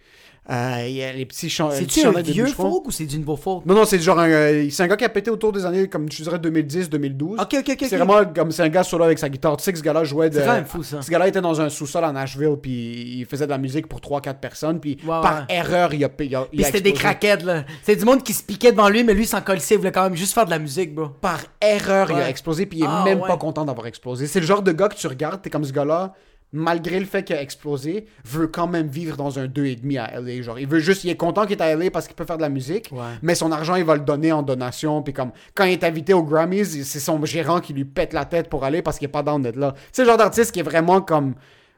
euh, 0.51 0.85
il 0.89 0.95
y 0.95 1.05
a 1.05 1.13
les 1.13 1.25
petits 1.25 1.49
chants... 1.49 1.71
C'est-tu 1.71 2.05
un 2.05 2.11
vieux 2.21 2.47
folk 2.47 2.87
ou 2.87 2.91
c'est 2.91 3.05
du 3.07 3.17
nouveau 3.19 3.37
folk? 3.37 3.65
Non, 3.65 3.75
non, 3.75 3.85
c'est 3.85 3.99
genre 4.01 4.19
un... 4.19 4.29
euh, 4.29 4.67
c'est 4.71 4.83
un 4.83 4.89
gars 4.89 4.97
qui 4.97 5.05
a 5.05 5.09
pété 5.09 5.31
autour 5.31 5.53
des 5.53 5.65
années, 5.65 5.89
comme 5.89 6.11
je 6.11 6.23
dirais, 6.23 6.39
2010-2012. 6.39 7.41
Ok, 7.41 7.55
ok, 7.61 7.69
ok. 7.71 7.87
C'est 7.89 7.97
vraiment 7.97 8.25
comme 8.35 8.51
c'est 8.51 8.63
un 8.63 8.69
gars 8.69 8.83
solo 8.83 9.05
avec 9.05 9.19
sa 9.19 9.29
guitare. 9.29 9.57
Tu 9.57 9.63
sais 9.65 9.73
que 9.73 9.79
ce 9.79 9.85
gars-là 9.85 10.03
jouait 10.05 10.31
de. 10.31 10.41
C'est 10.41 10.45
quand 10.47 10.55
même 10.55 10.65
fou, 10.65 10.83
ça. 10.83 11.01
Ce 11.01 11.11
gars-là 11.11 11.29
était 11.29 11.41
dans 11.41 11.61
un 11.61 11.69
sous-sol 11.69 12.05
à 12.05 12.11
Nashville, 12.13 12.57
puis 12.61 13.19
il 13.21 13.27
faisait 13.27 13.45
de 13.47 13.51
la 13.51 13.59
musique 13.59 13.87
pour 13.87 14.01
3-4 14.01 14.35
personnes, 14.41 14.81
puis 14.81 14.97
par 14.97 15.47
ouais. 15.49 15.57
erreur, 15.57 15.95
il 15.95 16.05
a. 16.05 16.09
Il 16.19 16.35
a, 16.37 16.43
Puis 16.45 16.65
c'était 16.65 16.81
des 16.81 16.93
craquettes, 16.93 17.45
là. 17.45 17.65
C'était 17.83 18.01
du 18.01 18.05
monde 18.05 18.23
qui 18.23 18.33
se 18.33 18.43
piquait 18.43 18.73
devant 18.73 18.89
lui, 18.89 19.05
mais 19.05 19.15
lui, 19.15 19.27
s'en 19.27 19.41
colissait, 19.43 19.75
il 19.75 19.79
voulait 19.79 19.93
quand 19.93 20.05
même 20.05 20.17
juste 20.17 20.35
faire 20.35 20.45
de 20.47 20.51
la 20.51 20.59
musique, 20.59 20.95
bro. 20.95 21.09
Par 21.21 21.41
erreur, 21.61 22.11
il 22.11 22.17
a 22.17 22.29
explosé, 22.29 22.67
puis 22.67 22.79
il 22.81 22.85
est 22.85 22.89
Ah, 22.89 23.05
même 23.05 23.21
ouais. 23.21 23.29
pas 23.29 23.37
content 23.37 23.65
d'avoir 23.65 23.87
explosé. 23.87 24.27
C'est 24.27 24.41
le 24.41 24.47
genre 24.47 24.63
de 24.63 24.73
gars 24.73 24.89
que 24.89 24.97
tu 24.97 25.07
regardes, 25.07 25.41
t'es 25.43 25.51
comme 25.51 25.65
ce 25.65 25.73
gars-là, 25.73 26.15
malgré 26.53 27.01
le 27.01 27.07
fait 27.07 27.25
qu'il 27.25 27.35
a 27.37 27.41
explosé, 27.43 28.07
veut 28.25 28.47
quand 28.47 28.67
même 28.67 28.87
vivre 28.89 29.17
dans 29.17 29.39
un 29.39 29.47
2,5 29.47 29.99
à 29.99 30.21
LA. 30.21 30.43
Genre, 30.43 30.59
il 30.59 30.67
veut 30.69 30.79
juste. 30.81 31.05
Il 31.05 31.11
est 31.11 31.17
content 31.17 31.47
qu'il 31.47 31.57
est 31.59 31.63
à 31.63 31.75
LA 31.75 31.91
parce 31.91 32.07
qu'il 32.07 32.15
peut 32.17 32.25
faire 32.27 32.37
de 32.37 32.43
la 32.43 32.49
musique, 32.51 32.91
Ouais. 32.93 33.01
mais 33.23 33.35
son 33.35 33.51
argent, 33.53 33.75
il 33.77 33.85
va 33.85 33.95
le 33.95 34.03
donner 34.03 34.33
en 34.33 34.43
donation, 34.43 35.03
puis 35.03 35.13
comme. 35.15 35.33
Quand 35.55 35.65
il 35.65 35.73
est 35.73 35.85
invité 35.85 36.13
aux 36.15 36.23
Grammys, 36.23 36.85
c'est 36.85 37.01
son 37.01 37.25
gérant 37.25 37.61
qui 37.61 37.73
lui 37.73 37.85
pète 37.85 38.13
la 38.13 38.25
tête 38.25 38.49
pour 38.51 38.65
aller 38.65 38.83
parce 38.83 38.99
qu'il 38.99 39.07
est 39.07 39.13
pas 39.13 39.23
dans 39.23 39.39
d'être 39.39 39.57
là. 39.57 39.75
C'est 39.93 40.03
le 40.03 40.09
genre 40.09 40.19
d'artiste 40.19 40.53
qui 40.53 40.61
est 40.61 40.65
vraiment 40.65 41.01
comme. 41.01 41.35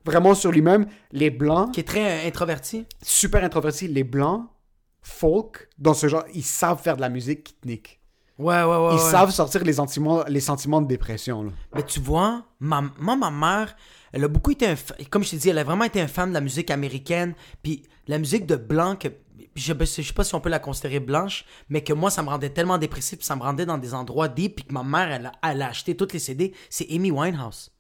Vraiment 0.07 0.35
sur 0.35 0.53
lui-même. 0.53 0.85
Les 1.13 1.31
blancs, 1.31 1.73
Qui 1.73 1.81
est 1.81 1.85
très 1.85 2.25
euh, 2.25 2.29
introverti. 2.29 2.85
super 3.03 3.43
introvertis, 3.43 3.89
les 3.89 4.05
blancs, 4.05 4.43
folk, 5.01 5.69
dans 5.79 5.95
ce 5.95 6.09
genre, 6.09 6.25
ils 6.35 6.43
savent 6.43 6.81
faire 6.83 6.97
de 6.97 7.01
la 7.01 7.09
musique 7.09 7.45
qui 7.45 7.55
te 7.55 7.67
nique. 7.67 8.01
Ouais, 8.39 8.63
ouais, 8.63 8.65
ouais. 8.65 8.89
Ils 8.91 8.95
ouais. 8.95 9.11
savent 9.11 9.31
sortir 9.31 9.63
les 9.65 9.75
sentiments, 9.75 10.25
les 10.29 10.41
sentiments 10.41 10.83
de 10.83 10.89
dépression. 10.89 11.45
Là. 11.45 11.51
Mais 11.75 11.83
tu 11.85 12.01
vois, 12.01 12.43
ma, 12.61 12.83
moi, 12.99 13.17
ma 13.17 13.31
mère, 13.31 13.77
elle 14.15 14.23
a 14.23 14.29
beaucoup 14.29 14.53
été 14.53 14.67
un 14.67 14.77
Comme 15.11 15.25
je 15.25 15.31
t'ai 15.31 15.37
dit, 15.39 15.49
elle 15.49 15.59
a 15.59 15.65
vraiment 15.65 15.85
été 15.85 16.01
un 16.01 16.07
fan 16.07 16.29
de 16.29 16.35
la 16.35 16.41
musique 16.41 16.71
américaine. 16.71 17.35
Puis 17.65 17.83
la 18.07 18.19
musique 18.19 18.47
de 18.47 18.55
blanc, 18.55 18.97
je, 19.57 19.73
je 19.77 19.85
sais 19.85 20.13
pas 20.13 20.23
si 20.23 20.37
on 20.37 20.41
peut 20.41 20.51
la 20.51 20.61
considérer 20.61 21.01
blanche, 21.01 21.45
mais 21.69 21.83
que 21.83 21.93
moi, 21.93 22.11
ça 22.11 22.23
me 22.23 22.29
rendait 22.29 22.51
tellement 22.51 22.79
dépressif, 22.79 23.19
puis 23.19 23.27
ça 23.27 23.35
me 23.35 23.43
rendait 23.43 23.67
dans 23.67 23.77
des 23.77 23.93
endroits 23.93 24.29
deep, 24.29 24.57
puis 24.57 24.65
que 24.67 24.73
ma 24.73 24.85
mère, 24.85 25.33
elle 25.43 25.63
a 25.63 25.67
acheté 25.67 25.97
toutes 25.97 26.13
les 26.13 26.21
CD, 26.21 26.55
c'est 26.71 26.87
Amy 26.93 27.11
Winehouse. 27.11 27.74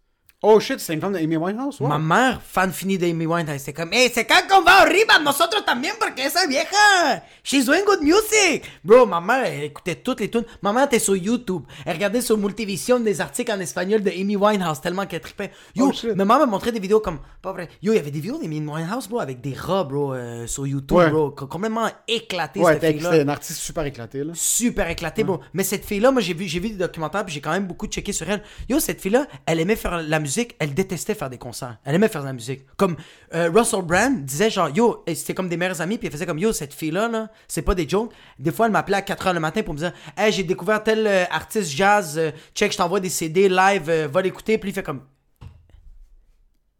Oh 0.46 0.60
shit, 0.60 0.78
c'est 0.78 0.92
une 0.92 1.00
femme 1.00 1.14
d'Amy 1.14 1.38
Winehouse? 1.38 1.80
wow. 1.80 1.88
Ma 1.88 1.98
mère, 1.98 2.42
fan 2.46 2.70
fini 2.70 2.98
de 2.98 3.06
Amy 3.06 3.24
Winehouse, 3.24 3.62
c'est 3.64 3.72
comme, 3.72 3.90
hey, 3.94 4.10
c'est 4.12 4.26
quand 4.26 4.42
qu'on 4.46 4.60
va 4.60 4.82
arriba, 4.82 5.18
nosotros 5.18 5.64
también, 5.64 5.94
porque 5.98 6.18
esa 6.18 6.46
vieja, 6.46 7.22
she's 7.42 7.64
doing 7.64 7.82
good 7.86 8.02
music. 8.02 8.62
Bro, 8.84 9.06
ma 9.06 9.22
mère, 9.22 9.46
elle 9.46 9.64
écoutait 9.64 9.94
toutes 9.94 10.20
les 10.20 10.28
tunes. 10.28 10.44
Ma 10.60 10.74
mère 10.74 10.84
était 10.84 10.98
sur 10.98 11.16
YouTube. 11.16 11.62
Elle 11.86 11.94
regardait 11.94 12.20
sur 12.20 12.36
Multivision 12.36 13.00
des 13.00 13.22
articles 13.22 13.50
en 13.50 13.58
espagnol 13.60 14.02
de 14.02 14.10
Amy 14.10 14.36
Winehouse, 14.36 14.82
tellement 14.82 15.06
qu'elle 15.06 15.22
trippait. 15.22 15.50
Yo, 15.74 15.90
Oh, 15.94 16.08
ma 16.14 16.26
mère 16.26 16.40
me 16.40 16.46
montrait 16.46 16.72
des 16.72 16.80
vidéos 16.80 17.00
comme, 17.00 17.20
pas 17.40 17.52
vrai. 17.52 17.68
Yo, 17.82 17.92
il 17.94 17.96
y 17.96 17.98
avait 17.98 18.10
des 18.10 18.20
vidéos 18.20 18.36
d'Amy 18.38 18.60
Winehouse, 18.60 19.08
bro, 19.08 19.20
avec 19.20 19.40
des 19.40 19.54
rats, 19.54 19.84
bro, 19.84 20.12
euh, 20.12 20.46
sur 20.46 20.66
YouTube, 20.66 20.98
Ouais. 20.98 21.08
bro, 21.10 21.30
co- 21.30 21.46
complètement 21.46 21.88
éclaté, 22.06 22.60
Ouais, 22.60 22.74
cette 22.74 22.84
fille-là 22.92 23.10
c'était 23.12 23.22
un 23.24 23.28
artiste 23.28 23.60
super 23.60 23.86
éclaté, 23.86 24.22
là. 24.22 24.32
super 24.34 24.90
éclaté, 24.90 25.24
bro. 25.24 25.40
Mais 25.54 25.62
cette 25.64 25.86
fille-là, 25.86 26.10
moi, 26.10 26.20
j'ai 26.20 26.34
vu, 26.34 26.46
j'ai 26.46 26.60
vu 26.60 26.68
des 26.68 26.76
documentaires, 26.76 27.24
puis 27.24 27.32
j'ai 27.34 27.40
quand 27.40 27.52
même 27.52 27.66
beaucoup 27.66 27.86
checké 27.86 28.12
sur 28.12 28.28
elle. 28.28 28.42
Yo, 28.68 28.78
cette 28.78 29.00
fille-là, 29.00 29.26
elle 29.46 29.58
aimait 29.60 29.76
faire 29.76 30.02
la 30.02 30.20
musique, 30.20 30.33
elle 30.58 30.74
détestait 30.74 31.14
faire 31.14 31.30
des 31.30 31.38
concerts. 31.38 31.78
Elle 31.84 31.94
aimait 31.94 32.08
faire 32.08 32.22
de 32.22 32.26
la 32.26 32.32
musique. 32.32 32.62
Comme 32.76 32.96
euh, 33.34 33.50
Russell 33.54 33.82
Brand 33.82 34.24
disait, 34.24 34.50
genre, 34.50 34.68
yo, 34.68 35.02
et 35.06 35.14
c'était 35.14 35.34
comme 35.34 35.48
des 35.48 35.56
meilleurs 35.56 35.80
amis, 35.80 35.98
puis 35.98 36.06
elle 36.06 36.12
faisait 36.12 36.26
comme, 36.26 36.38
yo, 36.38 36.52
cette 36.52 36.74
fille-là, 36.74 37.08
là, 37.08 37.28
c'est 37.48 37.62
pas 37.62 37.74
des 37.74 37.88
jokes. 37.88 38.12
Des 38.38 38.52
fois, 38.52 38.66
elle 38.66 38.72
m'appelait 38.72 38.96
à 38.96 39.02
4 39.02 39.26
h 39.26 39.34
le 39.34 39.40
matin 39.40 39.62
pour 39.62 39.74
me 39.74 39.78
dire, 39.78 39.92
hey, 40.16 40.32
j'ai 40.32 40.42
découvert 40.42 40.82
tel 40.82 41.06
euh, 41.06 41.24
artiste 41.30 41.70
jazz, 41.70 42.18
euh, 42.18 42.30
check, 42.54 42.72
je 42.72 42.76
t'envoie 42.76 43.00
des 43.00 43.08
CD 43.08 43.48
live, 43.48 43.90
va 43.90 44.22
l'écouter, 44.22 44.58
puis 44.58 44.70
il 44.70 44.72
fait 44.72 44.82
comme, 44.82 45.02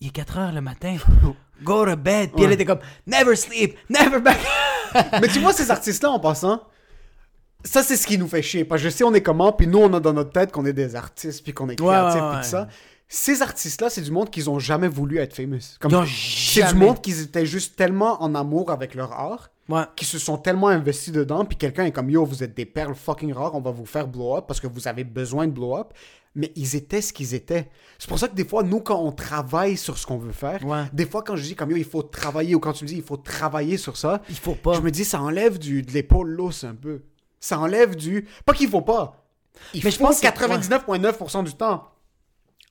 il 0.00 0.08
est 0.08 0.10
4 0.10 0.38
h 0.38 0.54
le 0.54 0.60
matin. 0.60 0.96
Go 1.62 1.86
to 1.86 1.96
bed. 1.96 2.32
Puis 2.34 2.44
elle 2.44 2.52
était 2.52 2.64
comme, 2.64 2.80
never 3.06 3.36
sleep, 3.36 3.76
never 3.88 4.20
back. 4.20 4.38
Mais 5.20 5.28
tu 5.28 5.38
vois, 5.40 5.52
ces 5.52 5.70
artistes-là, 5.70 6.10
en 6.10 6.20
passant, 6.20 6.60
ça, 7.64 7.82
c'est 7.82 7.96
ce 7.96 8.06
qui 8.06 8.18
nous 8.18 8.28
fait 8.28 8.42
chier. 8.42 8.64
Parce 8.64 8.82
que 8.82 8.88
je 8.88 8.94
sais, 8.94 9.04
on 9.04 9.14
est 9.14 9.22
comment, 9.22 9.52
puis 9.52 9.66
nous, 9.66 9.78
on 9.78 9.92
a 9.94 10.00
dans 10.00 10.12
notre 10.12 10.30
tête 10.30 10.52
qu'on 10.52 10.66
est 10.66 10.72
des 10.72 10.94
artistes, 10.94 11.42
puis 11.42 11.54
qu'on 11.54 11.68
est 11.68 11.76
créatifs, 11.76 12.20
ouais, 12.20 12.28
puis 12.28 12.36
ouais. 12.36 12.42
tout 12.42 12.48
ça. 12.48 12.68
Ces 13.16 13.42
artistes-là, 13.42 13.90
c'est 13.90 14.02
du 14.02 14.10
monde 14.10 14.28
qu'ils 14.28 14.50
ont 14.50 14.58
jamais 14.58 14.88
voulu 14.88 15.18
être 15.18 15.34
famous. 15.34 15.60
Comme, 15.78 16.04
c'est 16.06 16.66
du 16.66 16.74
monde 16.74 17.00
qui 17.00 17.12
étaient 17.12 17.46
juste 17.46 17.76
tellement 17.76 18.20
en 18.22 18.34
amour 18.34 18.72
avec 18.72 18.94
leur 18.96 19.12
art, 19.12 19.50
Ouais. 19.68 19.84
qui 19.94 20.04
se 20.04 20.18
sont 20.18 20.36
tellement 20.36 20.66
investis 20.68 21.12
dedans, 21.12 21.44
puis 21.44 21.56
quelqu'un 21.56 21.84
est 21.84 21.92
comme 21.92 22.10
yo, 22.10 22.24
vous 22.24 22.42
êtes 22.42 22.54
des 22.56 22.66
perles 22.66 22.94
fucking 22.96 23.32
rares, 23.32 23.54
on 23.54 23.60
va 23.60 23.70
vous 23.70 23.86
faire 23.86 24.08
blow 24.08 24.36
up 24.36 24.46
parce 24.48 24.58
que 24.60 24.66
vous 24.66 24.88
avez 24.88 25.04
besoin 25.04 25.46
de 25.46 25.52
blow 25.52 25.76
up. 25.76 25.92
Mais 26.34 26.50
ils 26.56 26.74
étaient 26.74 27.00
ce 27.00 27.12
qu'ils 27.12 27.32
étaient. 27.34 27.70
C'est 28.00 28.08
pour 28.08 28.18
ça 28.18 28.26
que 28.26 28.34
des 28.34 28.44
fois, 28.44 28.64
nous, 28.64 28.80
quand 28.80 28.98
on 29.00 29.12
travaille 29.12 29.76
sur 29.76 29.96
ce 29.96 30.04
qu'on 30.04 30.18
veut 30.18 30.32
faire, 30.32 30.66
Ouais. 30.66 30.82
des 30.92 31.06
fois, 31.06 31.22
quand 31.22 31.36
je 31.36 31.44
dis 31.44 31.54
comme 31.54 31.70
yo, 31.70 31.76
il 31.76 31.84
faut 31.84 32.02
travailler, 32.02 32.56
ou 32.56 32.58
quand 32.58 32.72
tu 32.72 32.82
me 32.82 32.88
dis 32.88 32.96
il 32.96 33.04
faut 33.04 33.16
travailler 33.16 33.76
sur 33.76 33.96
ça, 33.96 34.20
Il 34.28 34.34
faut 34.34 34.56
pas. 34.56 34.72
je 34.74 34.80
me 34.80 34.90
dis 34.90 35.04
ça 35.04 35.22
enlève 35.22 35.58
du, 35.60 35.82
de 35.82 35.92
l'épaule 35.92 36.30
lousse 36.30 36.64
un 36.64 36.74
peu. 36.74 37.02
Ça 37.38 37.60
enlève 37.60 37.94
du. 37.94 38.26
Pas 38.44 38.52
qu'il 38.54 38.68
faut 38.68 38.80
pas. 38.80 39.24
Il 39.72 39.82
Mais 39.84 39.92
je 39.92 39.98
faut 39.98 40.06
pense 40.06 40.18
que- 40.20 40.26
99,9% 40.26 41.44
du 41.44 41.54
temps. 41.54 41.88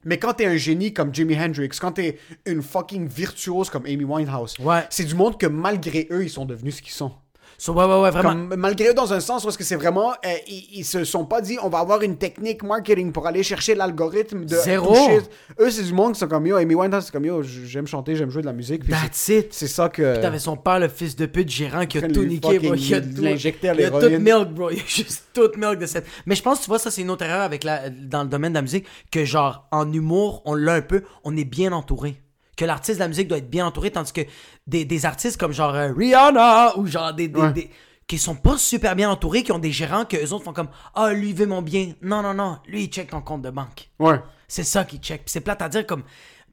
Mais 0.05 0.17
quand 0.19 0.33
t'es 0.33 0.45
un 0.45 0.57
génie 0.57 0.93
comme 0.93 1.13
Jimi 1.13 1.35
Hendrix, 1.39 1.69
quand 1.79 1.93
t'es 1.93 2.17
une 2.45 2.61
fucking 2.61 3.07
virtuose 3.07 3.69
comme 3.69 3.85
Amy 3.85 4.03
Winehouse, 4.03 4.55
Ouais. 4.59 4.83
c'est 4.89 5.05
du 5.05 5.15
monde 5.15 5.37
que 5.39 5.47
malgré 5.47 6.07
eux, 6.11 6.23
ils 6.23 6.29
sont 6.29 6.45
devenus 6.45 6.77
ce 6.77 6.81
qu'ils 6.81 6.91
sont. 6.93 7.11
So, 7.57 7.73
ouais, 7.73 7.85
ouais, 7.85 8.01
ouais, 8.01 8.11
vraiment. 8.11 8.29
Comme, 8.29 8.55
malgré 8.55 8.89
eux, 8.89 8.93
dans 8.93 9.13
un 9.13 9.19
sens, 9.19 9.43
parce 9.43 9.57
que 9.57 9.63
c'est 9.63 9.75
vraiment. 9.75 10.11
euh, 10.25 10.33
ils, 10.47 10.79
ils 10.79 10.85
se 10.85 11.03
sont 11.03 11.25
pas 11.25 11.41
dit, 11.41 11.57
on 11.61 11.69
va 11.69 11.79
avoir 11.79 12.01
une 12.01 12.17
technique 12.17 12.63
marketing 12.63 13.11
pour 13.11 13.27
aller 13.27 13.43
chercher 13.43 13.75
l'algorithme 13.75 14.45
de. 14.45 14.55
Zéro. 14.55 14.93
toucher. 14.93 15.21
Eux, 15.59 15.69
c'est 15.71 15.83
du 15.83 15.93
monde 15.93 16.13
qui 16.13 16.19
sont 16.19 16.27
comme 16.27 16.45
yo. 16.47 16.57
Amy 16.57 16.75
Winehouse, 16.75 17.05
c'est 17.05 17.11
comme 17.11 17.25
yo, 17.25 17.41
j'aime 17.43 17.87
chanter, 17.87 18.15
j'aime 18.15 18.29
jouer 18.29 18.41
de 18.41 18.47
la 18.47 18.53
musique. 18.53 18.83
puis 18.83 18.91
That's 18.93 19.09
c'est- 19.13 19.39
it. 19.39 19.53
C'est 19.53 19.67
ça 19.67 19.89
que. 19.89 20.21
T'avais 20.21 20.39
son 20.39 20.57
père, 20.57 20.79
le 20.79 20.87
fils 20.87 21.15
de 21.15 21.25
pute 21.25 21.49
gérant, 21.49 21.85
qui 21.85 21.97
a 21.97 22.01
tout 22.01 22.23
niqué, 22.23 22.59
bro. 22.59 22.75
Il 22.75 22.93
a 22.95 23.01
tout, 23.01 23.25
à 23.25 23.73
il 23.73 23.83
a 23.85 23.89
tout 23.91 24.19
milk, 24.21 24.49
bro. 24.49 24.69
Il 24.71 24.79
a 24.79 24.83
juste 24.85 25.25
tout 25.33 25.51
milk 25.57 25.79
de 25.79 25.85
cette. 25.85 26.05
Mais 26.25 26.35
je 26.35 26.41
pense, 26.41 26.61
tu 26.61 26.67
vois, 26.67 26.79
ça, 26.79 26.91
c'est 26.91 27.01
une 27.01 27.09
autre 27.09 27.23
erreur 27.23 27.41
avec 27.41 27.63
la, 27.63 27.89
dans 27.89 28.23
le 28.23 28.29
domaine 28.29 28.53
de 28.53 28.57
la 28.57 28.61
musique, 28.61 28.85
que 29.11 29.25
genre, 29.25 29.67
en 29.71 29.91
humour, 29.91 30.41
on 30.45 30.55
l'a 30.55 30.73
un 30.73 30.81
peu, 30.81 31.03
on 31.23 31.35
est 31.37 31.45
bien 31.45 31.71
entouré. 31.71 32.22
Que 32.55 32.65
l'artiste 32.65 32.97
de 32.99 33.03
la 33.03 33.07
musique 33.07 33.27
doit 33.27 33.39
être 33.39 33.49
bien 33.49 33.65
entouré, 33.65 33.89
tandis 33.91 34.13
que 34.13 34.21
des, 34.67 34.85
des 34.85 35.05
artistes 35.05 35.37
comme 35.39 35.51
genre 35.53 35.73
euh, 35.73 35.91
Rihanna, 35.97 36.77
ou 36.77 36.85
genre 36.85 37.13
des, 37.13 37.27
des, 37.27 37.39
Ouais. 37.39 37.51
des- 37.53 37.69
qui 38.05 38.17
sont 38.17 38.35
pas 38.35 38.57
super 38.57 38.95
bien 38.95 39.09
entourés, 39.09 39.43
qui 39.43 39.51
ont 39.53 39.59
des 39.59 39.71
gérants 39.71 40.05
que 40.05 40.17
eux 40.17 40.33
autres 40.33 40.43
font 40.43 40.53
comme, 40.53 40.67
ah, 40.93 41.13
lui, 41.13 41.29
il 41.29 41.35
veut 41.35 41.45
mon 41.47 41.61
bien. 41.61 41.93
Non, 42.01 42.21
non, 42.21 42.33
non. 42.33 42.57
Lui, 42.67 42.83
il 42.83 42.87
check 42.87 43.09
ton 43.09 43.21
compte 43.21 43.41
de 43.41 43.49
banque. 43.49 43.89
Ouais. 43.97 44.19
C'est 44.47 44.63
ça 44.65 44.83
qui 44.83 44.97
check. 44.97 45.23
C'est 45.25 45.39
plate 45.41 45.61
à 45.61 45.69
dire 45.69 45.85
comme. 45.87 46.03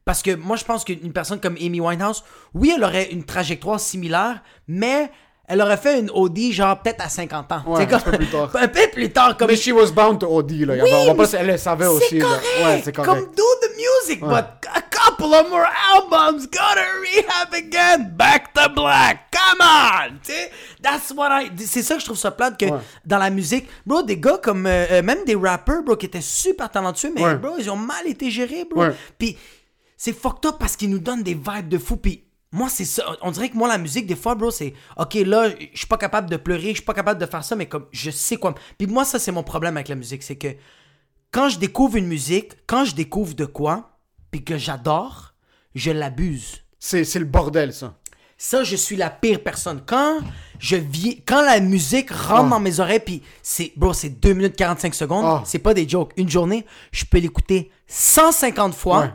Parce 0.05 0.23
que 0.23 0.35
moi, 0.35 0.57
je 0.57 0.65
pense 0.65 0.85
qu'une 0.85 1.13
personne 1.13 1.41
comme 1.41 1.57
Amy 1.61 1.81
Winehouse, 1.81 2.25
oui, 2.55 2.73
elle 2.75 2.83
aurait 2.85 3.11
une 3.13 3.25
trajectoire 3.25 3.79
similaire, 3.79 4.43
mais 4.69 5.11
elle 5.47 5.61
aurait 5.61 5.77
fait 5.77 5.99
une 6.01 6.11
OD 6.15 6.53
genre 6.53 6.81
peut-être 6.81 7.05
à 7.05 7.09
50 7.09 7.53
ans. 7.53 7.63
Ouais, 7.67 7.85
C'est 7.87 7.93
un 7.95 7.99
peu 8.01 8.13
plus 8.13 8.27
tard. 8.31 8.51
Un 8.55 8.69
peu 8.69 8.89
plus 8.93 9.11
tard, 9.13 9.37
comme. 9.37 9.49
Mais 9.49 9.57
she 9.57 9.69
was 9.73 9.91
bound 9.91 10.21
to 10.21 10.27
OD, 10.35 10.53
là. 10.53 10.75
Oui, 10.83 10.91
on 10.93 11.07
va 11.07 11.15
pas, 11.15 11.31
elle 11.33 11.49
le 11.49 11.59
savait 11.59 11.87
aussi, 11.89 12.21
là. 12.21 12.29
Ouais, 12.65 12.81
c'est 12.85 12.93
correct. 12.93 13.11
Comme 13.13 13.27
do 13.35 13.43
the 13.61 13.71
music, 13.77 14.21
but 14.21 14.45
a 14.73 14.81
couple 15.21 15.35
of 15.35 15.51
more 15.51 15.67
albums, 15.95 16.47
gotta 16.47 16.85
rehab 17.03 17.53
again, 17.55 18.11
back 18.17 18.53
to 18.55 18.69
black, 18.75 19.31
come 19.31 19.61
on, 19.61 20.17
tu 20.23 20.33
sais. 20.33 20.51
That's 20.83 21.11
what 21.15 21.29
I. 21.31 21.51
C'est 21.67 21.83
ça 21.83 21.95
que 21.95 22.01
je 22.01 22.07
trouve 22.07 22.19
ça 22.19 22.31
plate 22.31 22.59
que 22.59 22.67
Ouais. 22.67 22.79
dans 23.05 23.19
la 23.19 23.31
musique, 23.31 23.67
bro, 23.87 24.03
des 24.03 24.17
gars 24.19 24.39
comme 24.39 24.67
euh, 24.67 24.87
euh, 24.91 25.03
même 25.03 25.25
des 25.25 25.35
rappers, 25.35 25.83
bro, 25.83 25.97
qui 25.97 26.07
étaient 26.07 26.21
super 26.21 26.71
talentueux, 26.71 27.13
mais 27.15 27.23
Ouais. 27.25 27.37
bro, 27.37 27.57
ils 27.59 27.71
ont 27.71 27.77
mal 27.77 28.07
été 28.07 28.31
gérés, 28.31 28.65
bro. 28.65 28.81
Ouais. 28.83 28.95
Puis 29.19 29.37
c'est 29.97 30.13
fucked 30.19 30.47
up 30.47 30.57
parce 30.59 30.77
qu'ils 30.77 30.91
nous 30.91 30.99
donnent 30.99 31.23
des 31.23 31.35
vibes 31.35 31.69
de 31.69 31.79
fou. 31.79 31.97
Puis 31.97 32.25
moi, 32.53 32.69
c'est 32.71 32.85
ça. 32.87 33.05
On 33.23 33.31
dirait 33.31 33.51
que 33.51 33.57
moi, 33.57 33.69
la 33.69 33.79
musique, 33.79 34.07
des 34.07 34.17
fois, 34.17 34.35
bro, 34.35 34.51
c'est 34.51 34.73
OK, 34.97 35.15
là, 35.15 35.51
je 35.51 35.79
suis 35.79 35.87
pas 35.87 35.99
capable 35.99 36.31
de 36.31 36.37
pleurer, 36.39 36.71
je 36.71 36.75
suis 36.77 36.83
pas 36.85 36.95
capable 36.95 37.21
de 37.21 37.27
faire 37.27 37.45
ça, 37.45 37.55
mais 37.57 37.67
comme 37.67 37.87
je 37.93 38.11
sais 38.11 38.37
quoi. 38.37 38.55
Puis 38.79 38.87
moi, 38.87 39.05
ça, 39.05 39.19
c'est 39.19 39.33
mon 39.33 39.43
problème 39.43 39.77
avec 39.77 39.89
la 39.89 39.95
musique. 39.97 40.23
C'est 40.23 40.37
que 40.37 40.49
quand 41.31 41.49
je 41.51 41.59
découvre 41.59 41.97
une 41.97 42.07
musique, 42.07 42.53
quand 42.67 42.85
je 42.87 42.95
découvre 42.95 43.35
de 43.35 43.45
quoi, 43.45 43.87
puis 44.31 44.45
que 44.45 44.59
j'adore, 44.59 45.35
je 45.75 45.91
l'abuse. 45.91 46.63
C'est 46.79 47.05
c'est 47.05 47.19
le 47.19 47.25
bordel, 47.25 47.73
ça. 47.73 47.95
Ça, 48.39 48.65
je 48.65 48.75
suis 48.75 48.97
la 48.97 49.11
pire 49.11 49.43
personne. 49.43 49.83
Quand 49.85 50.21
je 50.59 50.77
vis, 50.77 51.21
quand 51.27 51.43
la 51.43 51.61
musique 51.61 52.11
rentre 52.11 52.45
Ouais. 52.45 52.49
dans 52.51 52.61
mes 52.61 52.81
oreilles, 52.81 53.01
puis 53.05 53.23
c'est, 53.43 53.71
bro, 53.77 53.93
c'est 53.93 54.09
2 54.09 54.33
minutes 54.33 54.57
45 54.57 54.95
secondes, 54.95 55.25
Ah. 55.27 55.43
c'est 55.45 55.59
pas 55.59 55.75
des 55.75 55.87
jokes. 55.87 56.13
Une 56.17 56.29
journée, 56.31 56.65
je 56.91 57.05
peux 57.05 57.19
l'écouter 57.19 57.71
150 57.87 58.75
fois. 58.75 59.01
Ouais. 59.01 59.11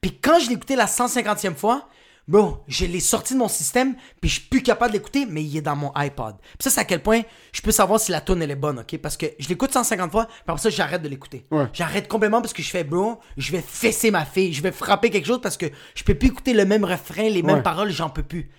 Puis 0.00 0.16
quand 0.22 0.38
je 0.38 0.46
l'ai 0.48 0.54
écouté 0.54 0.76
la 0.76 0.86
150e 0.86 1.56
fois, 1.56 1.88
bro, 2.28 2.58
je 2.68 2.84
l'ai 2.84 3.00
sorti 3.00 3.34
de 3.34 3.38
mon 3.38 3.48
système, 3.48 3.96
puis 4.20 4.28
je 4.30 4.38
suis 4.40 4.48
plus 4.48 4.62
capable 4.62 4.92
de 4.92 4.98
l'écouter, 4.98 5.26
mais 5.26 5.42
il 5.42 5.56
est 5.56 5.62
dans 5.62 5.74
mon 5.74 5.90
iPod. 5.94 6.36
Puis 6.40 6.56
ça, 6.60 6.70
c'est 6.70 6.80
à 6.80 6.84
quel 6.84 7.02
point 7.02 7.22
je 7.52 7.60
peux 7.62 7.72
savoir 7.72 7.98
si 7.98 8.12
la 8.12 8.20
tune 8.20 8.40
elle 8.42 8.50
est 8.50 8.56
bonne, 8.56 8.78
ok? 8.80 8.98
Parce 8.98 9.16
que 9.16 9.26
je 9.38 9.48
l'écoute 9.48 9.72
150 9.72 10.10
fois, 10.12 10.26
puis 10.26 10.34
après 10.46 10.60
ça, 10.62 10.70
j'arrête 10.70 11.02
de 11.02 11.08
l'écouter. 11.08 11.46
Ouais. 11.50 11.66
J'arrête 11.72 12.06
complètement 12.06 12.40
parce 12.40 12.52
que 12.52 12.62
je 12.62 12.70
fais, 12.70 12.84
bro, 12.84 13.18
je 13.36 13.50
vais 13.50 13.62
fesser 13.62 14.10
ma 14.10 14.24
fille, 14.24 14.52
je 14.52 14.62
vais 14.62 14.70
frapper 14.72 15.10
quelque 15.10 15.26
chose 15.26 15.40
parce 15.42 15.56
que 15.56 15.66
je 15.94 16.04
peux 16.04 16.14
plus 16.14 16.28
écouter 16.28 16.52
le 16.52 16.64
même 16.66 16.84
refrain, 16.84 17.28
les 17.28 17.42
mêmes 17.42 17.56
Ouais. 17.56 17.62
paroles, 17.62 17.90
j'en 17.90 18.10
peux 18.10 18.22
plus. 18.22 18.50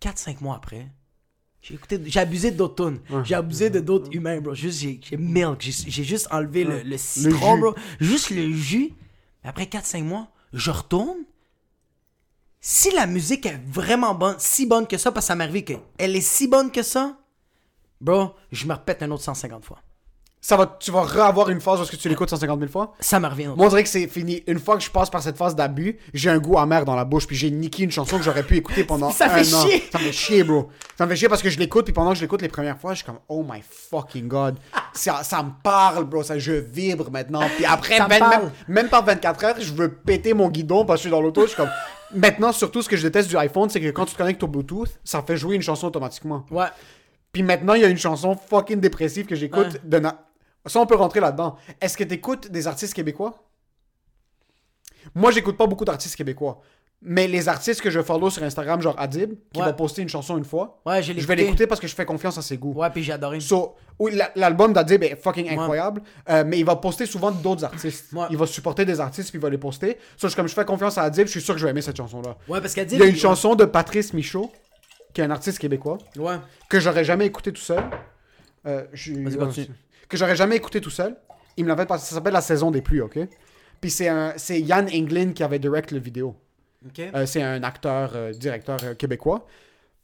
4-5 0.00 0.36
mois 0.42 0.56
après, 0.56 0.86
j'ai 1.62 1.74
écouté, 1.74 1.98
j'ai 2.04 2.20
abusé 2.20 2.50
d'autres 2.50 2.84
tunes. 2.90 3.00
J'ai 3.24 3.34
abusé 3.34 3.70
de 3.70 3.80
d'autres 3.80 4.10
humains, 4.14 4.40
bro. 4.40 4.54
Juste, 4.54 4.80
j'ai, 4.80 5.00
j'ai 5.02 5.16
milk, 5.16 5.60
j'ai, 5.62 5.72
j'ai 5.72 6.04
juste 6.04 6.28
enlevé 6.30 6.64
le, 6.64 6.82
le 6.82 6.98
citron, 6.98 7.56
bro. 7.58 7.74
Juste 8.00 8.30
le 8.30 8.52
jus. 8.52 8.92
Après 9.42 9.64
4-5 9.64 10.02
mois, 10.04 10.28
je 10.52 10.70
retourne. 10.70 11.16
Si 12.66 12.90
la 12.92 13.04
musique 13.06 13.44
est 13.44 13.60
vraiment 13.70 14.14
bonne, 14.14 14.36
si 14.38 14.64
bonne 14.64 14.86
que 14.86 14.96
ça, 14.96 15.12
parce 15.12 15.26
que 15.26 15.28
ça 15.28 15.34
m'est 15.34 15.44
arrivé 15.44 15.64
qu'elle 15.64 16.16
est 16.16 16.22
si 16.22 16.48
bonne 16.48 16.70
que 16.70 16.82
ça, 16.82 17.14
bro, 18.00 18.30
je 18.50 18.64
me 18.66 18.72
répète 18.72 19.02
un 19.02 19.10
autre 19.10 19.22
150 19.22 19.62
fois. 19.66 19.80
Ça 20.40 20.56
va, 20.56 20.74
tu 20.80 20.90
vas 20.90 21.02
re-avoir 21.02 21.50
une 21.50 21.60
phase 21.60 21.76
lorsque 21.78 21.98
tu 21.98 22.08
l'écoutes 22.08 22.30
150 22.30 22.58
000 22.58 22.70
fois? 22.72 22.94
Ça 23.00 23.20
me 23.20 23.28
revient. 23.28 23.50
Moi, 23.54 23.66
on 23.66 23.68
dirait 23.68 23.82
que 23.82 23.88
c'est 23.90 24.06
fini. 24.06 24.42
Une 24.46 24.58
fois 24.58 24.78
que 24.78 24.82
je 24.82 24.90
passe 24.90 25.10
par 25.10 25.22
cette 25.22 25.36
phase 25.36 25.54
d'abus, 25.54 25.98
j'ai 26.14 26.30
un 26.30 26.38
goût 26.38 26.56
amer 26.58 26.86
dans 26.86 26.96
la 26.96 27.04
bouche, 27.04 27.26
puis 27.26 27.36
j'ai 27.36 27.50
niqué 27.50 27.82
une 27.82 27.90
chanson 27.90 28.16
que 28.16 28.22
j'aurais 28.24 28.42
pu 28.42 28.56
écouter 28.56 28.84
pendant 28.84 29.10
Ça 29.10 29.26
un 29.26 29.28
fait 29.42 29.54
an. 29.54 29.66
chier. 29.66 29.84
Ça 29.92 29.98
me 29.98 30.04
fait 30.04 30.12
chier, 30.12 30.42
bro. 30.44 30.70
Ça 30.96 31.04
me 31.04 31.10
fait 31.10 31.16
chier 31.16 31.28
parce 31.28 31.42
que 31.42 31.50
je 31.50 31.58
l'écoute, 31.58 31.84
puis 31.84 31.92
pendant 31.94 32.10
que 32.12 32.16
je 32.16 32.22
l'écoute 32.22 32.40
les 32.40 32.48
premières 32.48 32.78
fois, 32.78 32.92
je 32.92 32.98
suis 32.98 33.06
comme, 33.06 33.20
oh 33.28 33.42
my 33.46 33.60
fucking 33.90 34.26
god. 34.26 34.56
Ça, 34.94 35.22
ça 35.24 35.42
me 35.42 35.50
parle, 35.62 36.04
bro. 36.04 36.22
Ça, 36.22 36.38
je 36.38 36.52
vibre 36.52 37.10
maintenant. 37.10 37.42
Puis 37.56 37.64
après, 37.68 37.96
Ça 37.98 38.04
me 38.04 38.08
même, 38.10 38.18
parle. 38.20 38.42
même, 38.44 38.52
même 38.68 38.88
pas 38.88 39.02
24 39.02 39.44
heures, 39.44 39.56
je 39.60 39.72
veux 39.74 39.92
péter 39.92 40.32
mon 40.32 40.48
guidon 40.48 40.86
parce 40.86 41.00
que 41.00 41.04
je 41.04 41.08
suis 41.08 41.10
dans 41.10 41.20
l'auto. 41.20 41.42
Je 41.42 41.48
suis 41.48 41.56
comme, 41.56 41.70
maintenant, 42.12 42.52
surtout, 42.52 42.82
ce 42.82 42.88
que 42.88 42.96
je 42.96 43.02
déteste 43.02 43.28
du 43.28 43.36
iPhone, 43.36 43.68
c'est 43.70 43.80
que 43.80 43.90
quand 43.90 44.04
tu 44.06 44.12
te 44.12 44.18
connectes 44.18 44.42
au 44.42 44.48
Bluetooth, 44.48 44.98
ça 45.04 45.22
fait 45.22 45.36
jouer 45.36 45.56
une 45.56 45.62
chanson 45.62 45.86
automatiquement. 45.86 46.44
Ouais. 46.50 46.66
Puis 47.32 47.42
maintenant, 47.42 47.74
il 47.74 47.82
y 47.82 47.84
a 47.84 47.88
une 47.88 47.98
chanson 47.98 48.36
fucking 48.36 48.80
dépressive 48.80 49.26
que 49.26 49.34
j'écoute. 49.34 49.66
Ouais. 49.74 49.80
de 49.84 49.98
na- 49.98 50.26
Ça, 50.66 50.80
on 50.80 50.86
peut 50.86 50.94
rentrer 50.96 51.20
là-dedans. 51.20 51.56
Est-ce 51.80 51.96
que 51.96 52.04
t'écoutes 52.04 52.50
des 52.50 52.66
artistes 52.66 52.94
québécois? 52.94 53.42
Moi, 55.14 55.30
j'écoute 55.30 55.56
pas 55.56 55.66
beaucoup 55.66 55.84
d'artistes 55.84 56.16
québécois. 56.16 56.60
Mais 57.06 57.28
les 57.28 57.50
artistes 57.50 57.82
que 57.82 57.90
je 57.90 58.00
follow 58.00 58.30
sur 58.30 58.42
Instagram, 58.42 58.80
genre 58.80 58.94
Adib, 58.98 59.34
qui 59.52 59.60
Ouais. 59.60 59.66
va 59.66 59.74
poster 59.74 60.00
une 60.00 60.08
chanson 60.08 60.38
une 60.38 60.44
fois, 60.44 60.80
Ouais, 60.86 61.02
je 61.02 61.12
vais 61.12 61.36
l'écouter 61.36 61.66
parce 61.66 61.78
que 61.78 61.86
je 61.86 61.94
fais 61.94 62.06
confiance 62.06 62.38
à 62.38 62.42
ses 62.42 62.56
goûts. 62.56 62.72
Ouais, 62.72 62.88
puis 62.88 63.02
j'ai 63.02 63.12
adoré. 63.12 63.40
So, 63.40 63.74
oui, 63.98 64.18
l'album 64.34 64.72
d'Adib 64.72 65.02
est 65.02 65.14
fucking 65.14 65.50
incroyable, 65.50 66.00
euh, 66.30 66.44
mais 66.46 66.58
il 66.58 66.64
va 66.64 66.76
poster 66.76 67.04
souvent 67.04 67.30
d'autres 67.30 67.62
artistes. 67.64 68.10
Ouais. 68.14 68.24
Il 68.30 68.38
va 68.38 68.46
supporter 68.46 68.86
des 68.86 69.00
artistes 69.00 69.28
puis 69.28 69.38
il 69.38 69.42
va 69.42 69.50
les 69.50 69.58
poster. 69.58 69.98
So, 70.16 70.28
je- 70.28 70.34
comme 70.34 70.48
je 70.48 70.54
fais 70.54 70.64
confiance 70.64 70.96
à 70.96 71.02
Adib, 71.02 71.26
je 71.26 71.32
suis 71.32 71.42
sûr 71.42 71.52
que 71.52 71.60
je 71.60 71.66
vais 71.66 71.72
aimer 71.72 71.82
cette 71.82 71.96
chanson-là. 71.98 72.36
Ouais, 72.48 72.60
parce 72.62 72.74
dit. 72.74 72.82
Il 72.94 72.98
y 72.98 73.02
a 73.02 73.06
une 73.06 73.16
chanson 73.16 73.54
de 73.54 73.66
Patrice 73.66 74.14
Michaud, 74.14 74.50
qui 75.12 75.20
est 75.20 75.24
un 75.24 75.30
artiste 75.30 75.58
québécois 75.58 75.98
Ouais. 76.16 76.36
que 76.70 76.80
j'aurais 76.80 77.04
jamais 77.04 77.26
écouté 77.26 77.52
tout 77.52 77.60
seul. 77.60 77.84
Euh, 78.66 78.84
je- 78.94 79.12
que 80.08 80.16
j'aurais 80.16 80.36
jamais 80.36 80.56
écouté 80.56 80.80
tout 80.80 80.88
seul. 80.90 81.16
Il 81.58 81.64
me 81.64 81.68
l'avait 81.68 81.84
passé. 81.84 82.06
Ça 82.06 82.14
s'appelle 82.14 82.32
La 82.32 82.40
saison 82.40 82.70
des 82.70 82.80
pluies, 82.80 83.02
ok? 83.02 83.18
Puis 83.80 83.90
c'est 83.90 84.08
un- 84.08 84.32
Yann 84.48 84.88
Englund 84.92 85.34
qui 85.34 85.42
avait 85.42 85.58
direct 85.58 85.90
le 85.90 85.98
vidéo. 85.98 86.34
Ok. 86.86 87.00
Euh, 87.14 87.26
c'est 87.26 87.42
un 87.42 87.62
acteur, 87.62 88.12
euh, 88.14 88.32
directeur 88.32 88.78
euh, 88.84 88.94
québécois. 88.94 89.46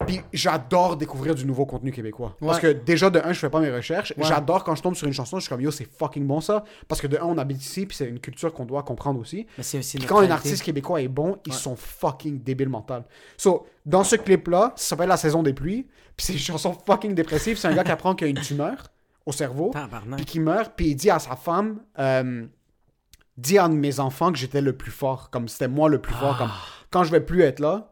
Puis 0.06 0.22
j'adore 0.32 0.96
découvrir 0.96 1.34
du 1.34 1.44
nouveau 1.44 1.66
contenu 1.66 1.92
québécois. 1.92 2.34
Parce 2.40 2.58
que 2.58 2.68
déjà, 2.68 3.10
de 3.10 3.20
un, 3.22 3.34
je 3.34 3.38
fais 3.38 3.50
pas 3.50 3.60
mes 3.60 3.70
recherches. 3.70 4.14
Ouais. 4.16 4.24
J'adore 4.24 4.64
quand 4.64 4.74
je 4.74 4.82
tombe 4.82 4.94
sur 4.94 5.06
une 5.06 5.12
chanson, 5.12 5.36
je 5.38 5.42
suis 5.42 5.50
comme 5.50 5.60
yo, 5.60 5.70
c'est 5.70 5.84
fucking 5.84 6.26
bon 6.26 6.40
ça. 6.40 6.64
Parce 6.88 7.02
que 7.02 7.06
de 7.06 7.18
un, 7.18 7.24
on 7.24 7.36
habite 7.36 7.62
ici, 7.62 7.84
puis 7.84 7.94
c'est 7.94 8.06
une 8.06 8.18
culture 8.18 8.54
qu'on 8.54 8.64
doit 8.64 8.82
comprendre 8.82 9.20
aussi. 9.20 9.46
Mais 9.58 9.62
c'est 9.62 9.78
aussi 9.78 9.98
quand 9.98 10.20
un 10.20 10.30
artiste 10.30 10.62
québécois 10.62 11.02
est 11.02 11.08
bon, 11.08 11.36
ils 11.44 11.52
Ouais. 11.52 11.58
sont 11.58 11.76
fucking 11.76 12.42
débiles 12.42 12.70
mental. 12.70 13.04
So, 13.36 13.66
dans 13.84 14.02
ce 14.02 14.16
clip-là, 14.16 14.72
ça 14.74 14.88
s'appelle 14.90 15.10
La 15.10 15.18
saison 15.18 15.42
des 15.42 15.52
pluies. 15.52 15.86
Puis 16.16 16.26
c'est 16.26 16.32
une 16.32 16.38
chanson 16.38 16.72
fucking 16.86 17.14
dépressive. 17.14 17.58
C'est 17.58 17.68
un 17.68 17.74
gars 17.74 17.84
qui 17.84 17.90
apprend 17.90 18.14
qu'il 18.14 18.26
a 18.26 18.30
une 18.30 18.40
tumeur 18.40 18.86
au 19.26 19.32
cerveau. 19.32 19.70
Puis 20.16 20.24
qui 20.24 20.40
meurt. 20.40 20.72
Puis 20.76 20.86
il 20.88 20.94
dit 20.94 21.10
à 21.10 21.18
sa 21.18 21.36
femme 21.36 21.80
Dis 23.40 23.58
à 23.58 23.68
mes 23.68 24.00
enfants 24.00 24.32
que 24.32 24.38
j'étais 24.38 24.60
le 24.60 24.76
plus 24.76 24.90
fort. 24.90 25.30
Comme 25.30 25.48
c'était 25.48 25.68
moi 25.68 25.88
le 25.88 26.00
plus 26.00 26.14
fort. 26.14 26.36
Comme 26.36 26.50
quand 26.90 27.04
je 27.04 27.10
vais 27.10 27.20
plus 27.20 27.42
être 27.42 27.60
là, 27.60 27.90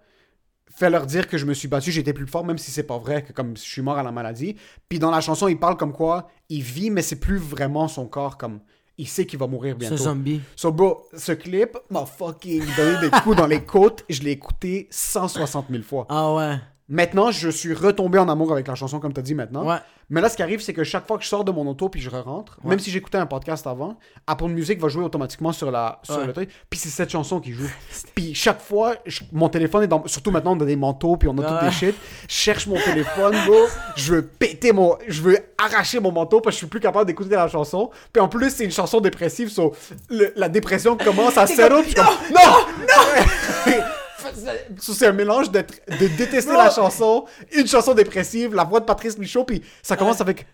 fais 0.70 0.90
leur 0.90 1.06
dire 1.06 1.26
que 1.26 1.38
je 1.38 1.46
me 1.46 1.54
suis 1.54 1.68
battu, 1.68 1.90
j'étais 1.90 2.12
plus 2.12 2.26
fort, 2.26 2.44
même 2.44 2.58
si 2.58 2.70
c'est 2.70 2.82
pas 2.82 2.98
vrai, 2.98 3.22
que 3.22 3.32
comme 3.32 3.56
je 3.56 3.62
suis 3.62 3.82
mort 3.82 3.98
à 3.98 4.02
la 4.02 4.12
maladie. 4.12 4.56
Puis 4.88 4.98
dans 4.98 5.10
la 5.10 5.20
chanson, 5.20 5.48
il 5.48 5.58
parle 5.58 5.76
comme 5.76 5.92
quoi 5.92 6.28
il 6.48 6.62
vit, 6.62 6.90
mais 6.90 7.02
c'est 7.02 7.20
plus 7.20 7.38
vraiment 7.38 7.88
son 7.88 8.06
corps. 8.06 8.36
Comme 8.36 8.60
il 8.98 9.08
sait 9.08 9.26
qu'il 9.26 9.38
va 9.38 9.46
mourir 9.46 9.76
bientôt. 9.76 9.96
zombie. 9.96 10.40
So, 10.56 10.72
bro, 10.72 11.06
ce 11.16 11.32
clip 11.32 11.78
m'a 11.88 12.04
fucking 12.04 12.64
donné 12.76 13.00
des 13.00 13.10
coups 13.22 13.36
dans 13.36 13.46
les 13.46 13.64
côtes. 13.64 14.04
Je 14.08 14.22
l'ai 14.22 14.32
écouté 14.32 14.88
160 14.90 15.66
000 15.70 15.82
fois. 15.82 16.06
Ah 16.08 16.34
ouais. 16.34 16.56
Maintenant, 16.90 17.30
je 17.30 17.50
suis 17.50 17.74
retombé 17.74 18.18
en 18.18 18.28
amour 18.30 18.50
avec 18.52 18.66
la 18.66 18.74
chanson, 18.74 18.98
comme 18.98 19.12
tu 19.12 19.20
as 19.20 19.22
dit 19.22 19.34
maintenant. 19.34 19.66
Ouais. 19.68 19.76
Mais 20.10 20.22
là, 20.22 20.30
ce 20.30 20.36
qui 20.36 20.42
arrive, 20.42 20.62
c'est 20.62 20.72
que 20.72 20.84
chaque 20.84 21.06
fois 21.06 21.18
que 21.18 21.22
je 21.24 21.28
sors 21.28 21.44
de 21.44 21.52
mon 21.52 21.66
auto 21.66 21.90
puis 21.90 22.00
je 22.00 22.08
rentre, 22.08 22.58
Ouais. 22.64 22.70
même 22.70 22.78
si 22.78 22.90
j'écoutais 22.90 23.18
un 23.18 23.26
podcast 23.26 23.66
avant, 23.66 23.98
Apple 24.26 24.46
Music 24.46 24.80
va 24.80 24.88
jouer 24.88 25.04
automatiquement 25.04 25.52
sur, 25.52 25.70
la, 25.70 26.00
sur 26.02 26.16
Ouais. 26.16 26.26
le 26.26 26.32
truc. 26.32 26.50
Puis 26.70 26.80
c'est 26.80 26.88
cette 26.88 27.10
chanson 27.10 27.40
qui 27.40 27.52
joue. 27.52 27.68
puis 28.14 28.32
chaque 28.34 28.62
fois, 28.62 28.94
je- 29.04 29.20
mon 29.32 29.50
téléphone 29.50 29.82
est 29.82 29.86
dans. 29.86 30.06
Surtout 30.06 30.30
maintenant, 30.30 30.56
on 30.56 30.60
a 30.62 30.64
des 30.64 30.76
manteaux 30.76 31.18
puis 31.18 31.28
on 31.28 31.36
a 31.36 31.42
toutes 31.42 31.60
des 31.62 31.70
shit. 31.70 31.94
Je 32.26 32.34
cherche 32.34 32.66
mon 32.66 32.80
téléphone, 32.80 33.36
bro. 33.46 33.66
Je 33.96 34.14
veux 34.14 34.22
péter 34.22 34.72
mon. 34.72 34.96
Je 35.06 35.20
veux 35.20 35.36
arracher 35.62 36.00
mon 36.00 36.10
manteau 36.10 36.40
parce 36.40 36.54
que 36.54 36.60
je 36.60 36.64
suis 36.64 36.70
plus 36.70 36.80
capable 36.80 37.04
d'écouter 37.04 37.34
la 37.34 37.48
chanson. 37.48 37.90
Puis 38.10 38.22
en 38.22 38.28
plus, 38.28 38.48
c'est 38.48 38.64
une 38.64 38.70
chanson 38.72 39.00
dépressive. 39.00 39.50
so, 39.50 39.74
le- 40.08 40.32
la 40.36 40.48
dépression 40.48 40.96
commence 40.96 41.36
à 41.36 41.46
settle. 41.46 41.84
suis 41.84 41.94
comme. 41.94 42.06
Non! 42.34 43.74
So, 44.80 44.92
c'est 44.92 45.06
un 45.06 45.12
mélange 45.12 45.50
de 45.50 45.62
détester 45.88 46.52
la 46.52 46.70
chanson, 46.70 47.24
une 47.52 47.66
chanson 47.66 47.94
dépressive, 47.94 48.54
la 48.54 48.64
voix 48.64 48.80
de 48.80 48.84
Patrice 48.84 49.16
Michaud, 49.18 49.44
puis 49.44 49.62
ça 49.82 49.96
commence 49.96 50.20
avec. 50.20 50.46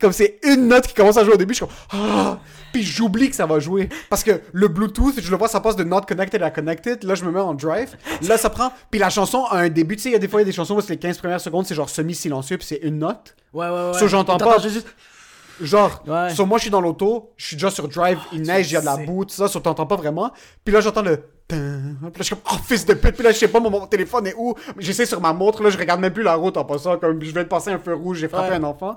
Comme 0.00 0.12
c'est 0.12 0.38
une 0.44 0.68
note 0.68 0.86
qui 0.86 0.94
commence 0.94 1.18
à 1.18 1.24
jouer 1.24 1.34
au 1.34 1.36
début, 1.36 1.52
je 1.54 1.64
suis 1.64 1.66
comme. 1.66 1.74
Ah! 1.92 2.38
Puis 2.72 2.82
j'oublie 2.82 3.28
que 3.28 3.36
ça 3.36 3.44
va 3.44 3.58
jouer. 3.58 3.90
Parce 4.08 4.24
que 4.24 4.40
le 4.52 4.68
Bluetooth, 4.68 5.20
je 5.20 5.30
le 5.30 5.36
vois, 5.36 5.48
ça 5.48 5.60
passe 5.60 5.76
de 5.76 5.84
not 5.84 6.00
connected 6.02 6.42
à 6.42 6.50
connected. 6.50 7.04
Là, 7.04 7.14
je 7.14 7.24
me 7.24 7.30
mets 7.30 7.40
en 7.40 7.52
drive. 7.52 7.94
Là, 8.26 8.38
ça 8.38 8.48
prend. 8.48 8.72
Puis 8.90 8.98
la 8.98 9.10
chanson 9.10 9.44
a 9.44 9.58
un 9.58 9.68
début. 9.68 9.96
Tu 9.96 10.02
sais, 10.02 10.08
il 10.08 10.12
y 10.12 10.16
a 10.16 10.18
des 10.18 10.28
fois, 10.28 10.40
il 10.40 10.44
y 10.44 10.46
a 10.46 10.50
des 10.50 10.56
chansons 10.56 10.76
où 10.76 10.80
c'est 10.80 10.94
les 10.94 10.98
15 10.98 11.18
premières 11.18 11.42
secondes, 11.42 11.66
c'est 11.66 11.74
genre 11.74 11.90
semi-silencieux, 11.90 12.56
puis 12.56 12.66
c'est 12.66 12.80
une 12.82 12.98
note. 13.00 13.36
Ouais, 13.52 13.66
ouais, 13.68 13.72
ouais. 13.92 13.98
Ça, 13.98 14.06
j'entends 14.06 14.38
pas. 14.38 14.58
juste- 14.60 14.86
Genre, 15.64 16.02
Ouais. 16.06 16.30
sur 16.34 16.46
moi, 16.46 16.58
je 16.58 16.62
suis 16.62 16.70
dans 16.70 16.80
l'auto, 16.80 17.32
je 17.36 17.46
suis 17.46 17.56
déjà 17.56 17.70
sur 17.70 17.88
drive, 17.88 18.18
il 18.32 18.42
neige, 18.42 18.70
il 18.70 18.74
y 18.74 18.76
a 18.76 18.80
de 18.80 18.86
la 18.86 18.96
boue, 18.98 19.24
tout 19.24 19.34
ça, 19.34 19.48
ça 19.48 19.60
t'entends 19.60 19.86
pas 19.86 19.96
vraiment. 19.96 20.30
Puis 20.64 20.72
là, 20.74 20.80
j'entends 20.80 21.02
le. 21.02 21.18
Puis 21.48 21.58
là, 21.58 22.10
je 22.18 22.22
suis 22.22 22.34
comme, 22.34 22.44
oh, 22.52 22.56
fils 22.66 22.86
de 22.86 22.94
pute. 22.94 23.14
Puis 23.14 23.22
là, 23.24 23.30
je 23.32 23.36
sais 23.38 23.48
pas, 23.48 23.60
mon, 23.60 23.68
mon 23.70 23.86
téléphone 23.86 24.26
est 24.26 24.34
où. 24.36 24.54
J'essaie 24.78 25.04
sur 25.06 25.20
ma 25.20 25.32
montre, 25.32 25.62
là, 25.62 25.70
je 25.70 25.78
regarde 25.78 26.00
même 26.00 26.12
plus 26.12 26.22
la 26.22 26.34
route 26.34 26.56
en 26.56 26.64
passant, 26.64 26.96
comme 26.98 27.22
je 27.22 27.30
viens 27.30 27.42
de 27.42 27.48
passer 27.48 27.70
un 27.70 27.78
feu 27.78 27.94
rouge, 27.94 28.18
j'ai 28.18 28.28
frappé 28.28 28.50
Ouais. 28.50 28.56
un 28.56 28.64
enfant. 28.64 28.96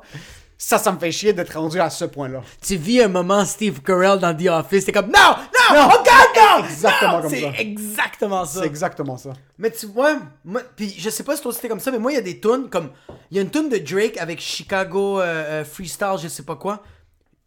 Ça, 0.58 0.78
ça 0.78 0.92
me 0.92 0.98
fait 1.00 1.12
chier 1.12 1.34
d'être 1.34 1.60
rendu 1.60 1.80
à 1.82 1.90
ce 1.90 2.06
point-là. 2.06 2.42
Tu 2.62 2.78
vis 2.78 3.02
un 3.02 3.10
moment 3.10 3.44
Steve 3.44 3.82
Carell 3.82 4.20
dans 4.20 4.34
The 4.36 4.48
Office, 4.48 4.86
t'es 4.86 4.92
comme 4.94 5.08
non, 5.08 5.36
non, 5.76 5.90
oh 5.92 5.98
god 5.98 6.62
non, 6.62 6.66
Exactement 6.70 7.12
non! 7.18 7.22
comme 7.24 7.30
c'est 7.30 7.42
ça. 7.42 7.52
exactement 7.60 8.46
ça. 8.46 8.60
C'est 8.62 8.66
exactement 8.68 9.18
ça. 9.18 9.34
Mais 9.58 9.70
tu 9.72 9.86
vois, 9.88 10.18
moi, 10.46 10.62
puis 10.76 10.96
je 10.98 11.10
sais 11.10 11.24
pas 11.24 11.36
si 11.36 11.42
toi 11.42 11.52
c'était 11.54 11.68
comme 11.68 11.80
ça, 11.82 11.92
mais 11.92 12.00
moi 12.00 12.12
il 12.12 12.16
y 12.16 12.18
a 12.18 12.22
des 12.22 12.40
tunes 12.40 12.70
comme 12.70 12.92
il 13.32 13.38
y 13.38 13.40
a 13.40 13.44
une 13.44 13.50
tune 13.52 13.68
de 13.70 13.78
Drake 13.78 14.18
avec 14.18 14.40
Chicago 14.40 15.20
euh, 15.20 15.24
euh, 15.62 15.66
Freestyle, 15.66 16.16
je 16.22 16.28
sais 16.30 16.44
pas 16.44 16.56
quoi. 16.56 16.82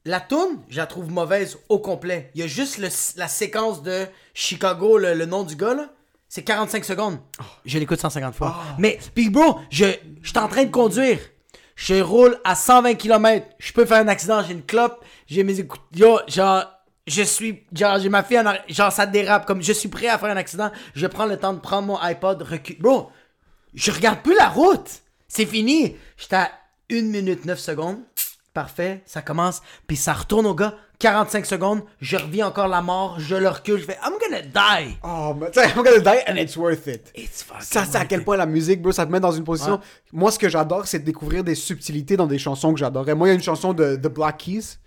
La 0.04 0.20
tune, 0.20 0.60
je 0.68 0.76
la 0.76 0.86
trouve 0.86 1.10
mauvaise 1.10 1.58
au 1.68 1.78
complet. 1.78 2.30
Il 2.34 2.40
y 2.42 2.44
a 2.44 2.46
juste 2.46 2.78
le- 2.78 2.88
la 3.18 3.28
séquence 3.28 3.82
de 3.82 4.06
Chicago, 4.34 4.98
le, 4.98 5.14
le 5.14 5.26
nom 5.26 5.44
du 5.44 5.56
gars 5.56 5.74
là. 5.74 5.86
C'est 6.28 6.42
45 6.42 6.84
secondes. 6.84 7.18
Je 7.64 7.78
l'écoute 7.78 8.00
150 8.00 8.34
fois. 8.34 8.54
Mais, 8.76 8.98
puis 9.14 9.30
bro, 9.30 9.60
je, 9.70 9.86
je 10.20 10.28
suis 10.28 10.38
en 10.38 10.46
train 10.48 10.64
de 10.64 10.70
conduire. 10.70 11.18
Je 11.78 11.94
roule 12.02 12.36
à 12.42 12.56
120 12.56 12.96
km. 12.96 13.46
Je 13.60 13.72
peux 13.72 13.86
faire 13.86 13.98
un 13.98 14.08
accident. 14.08 14.42
J'ai 14.42 14.52
une 14.52 14.64
clope. 14.64 15.04
J'ai 15.28 15.44
mes 15.44 15.60
écoutes. 15.60 15.80
Yo, 15.94 16.18
genre, 16.26 16.64
je 17.06 17.22
suis. 17.22 17.62
Genre, 17.72 18.00
j'ai 18.00 18.08
ma 18.08 18.24
fille 18.24 18.40
en 18.40 18.46
arrière. 18.46 18.64
Genre, 18.68 18.90
ça 18.90 19.06
dérape. 19.06 19.46
Comme 19.46 19.62
je 19.62 19.72
suis 19.72 19.88
prêt 19.88 20.08
à 20.08 20.18
faire 20.18 20.30
un 20.30 20.36
accident. 20.36 20.72
Je 20.96 21.06
prends 21.06 21.26
le 21.26 21.36
temps 21.36 21.54
de 21.54 21.60
prendre 21.60 21.86
mon 21.86 21.96
iPod, 21.98 22.42
recul. 22.42 22.78
Bro, 22.80 23.12
je 23.74 23.92
regarde 23.92 24.22
plus 24.22 24.34
la 24.34 24.48
route. 24.48 24.90
C'est 25.28 25.46
fini. 25.46 25.96
J'étais 26.16 26.34
à 26.34 26.50
1 26.90 27.02
minute 27.02 27.44
9 27.44 27.56
secondes. 27.60 28.00
Parfait. 28.52 29.02
Ça 29.06 29.22
commence. 29.22 29.62
Puis 29.86 29.96
ça 29.96 30.14
retourne 30.14 30.46
au 30.46 30.56
gars. 30.56 30.74
45 30.98 31.46
secondes. 31.46 31.82
Je 32.00 32.16
reviens 32.16 32.48
encore 32.48 32.66
la 32.68 32.82
mort. 32.82 33.16
Je 33.18 33.36
le 33.36 33.48
recule. 33.48 33.78
Je 33.78 33.84
fais 33.84 33.98
I'm 34.04 34.14
gonna 34.20 34.42
die. 34.42 34.96
Oh, 35.04 35.34
mais 35.38 35.50
tu 35.50 35.60
sais, 35.60 35.68
I'm 35.68 35.82
gonna 35.84 35.98
die 36.00 36.22
and 36.28 36.34
it's 36.36 36.56
worth 36.56 36.86
it. 36.86 37.12
It's 37.14 37.42
fucking 37.42 37.62
Ça, 37.62 37.84
c'est 37.84 37.98
à 37.98 38.04
quel 38.04 38.24
point 38.24 38.36
la 38.36 38.46
musique, 38.46 38.82
bro, 38.82 38.90
ça 38.92 39.06
te 39.06 39.12
met 39.12 39.20
dans 39.20 39.30
une 39.30 39.44
position. 39.44 39.74
Ouais. 39.74 39.80
Moi, 40.12 40.30
ce 40.32 40.38
que 40.38 40.48
j'adore, 40.48 40.86
c'est 40.86 40.98
de 40.98 41.04
découvrir 41.04 41.44
des 41.44 41.54
subtilités 41.54 42.16
dans 42.16 42.26
des 42.26 42.38
chansons 42.38 42.72
que 42.72 42.80
j'adorais. 42.80 43.14
Moi, 43.14 43.28
il 43.28 43.30
y 43.30 43.32
a 43.32 43.34
une 43.34 43.42
chanson 43.42 43.72
de 43.72 43.96
The 43.96 44.08
Black 44.08 44.38
Keys, 44.38 44.78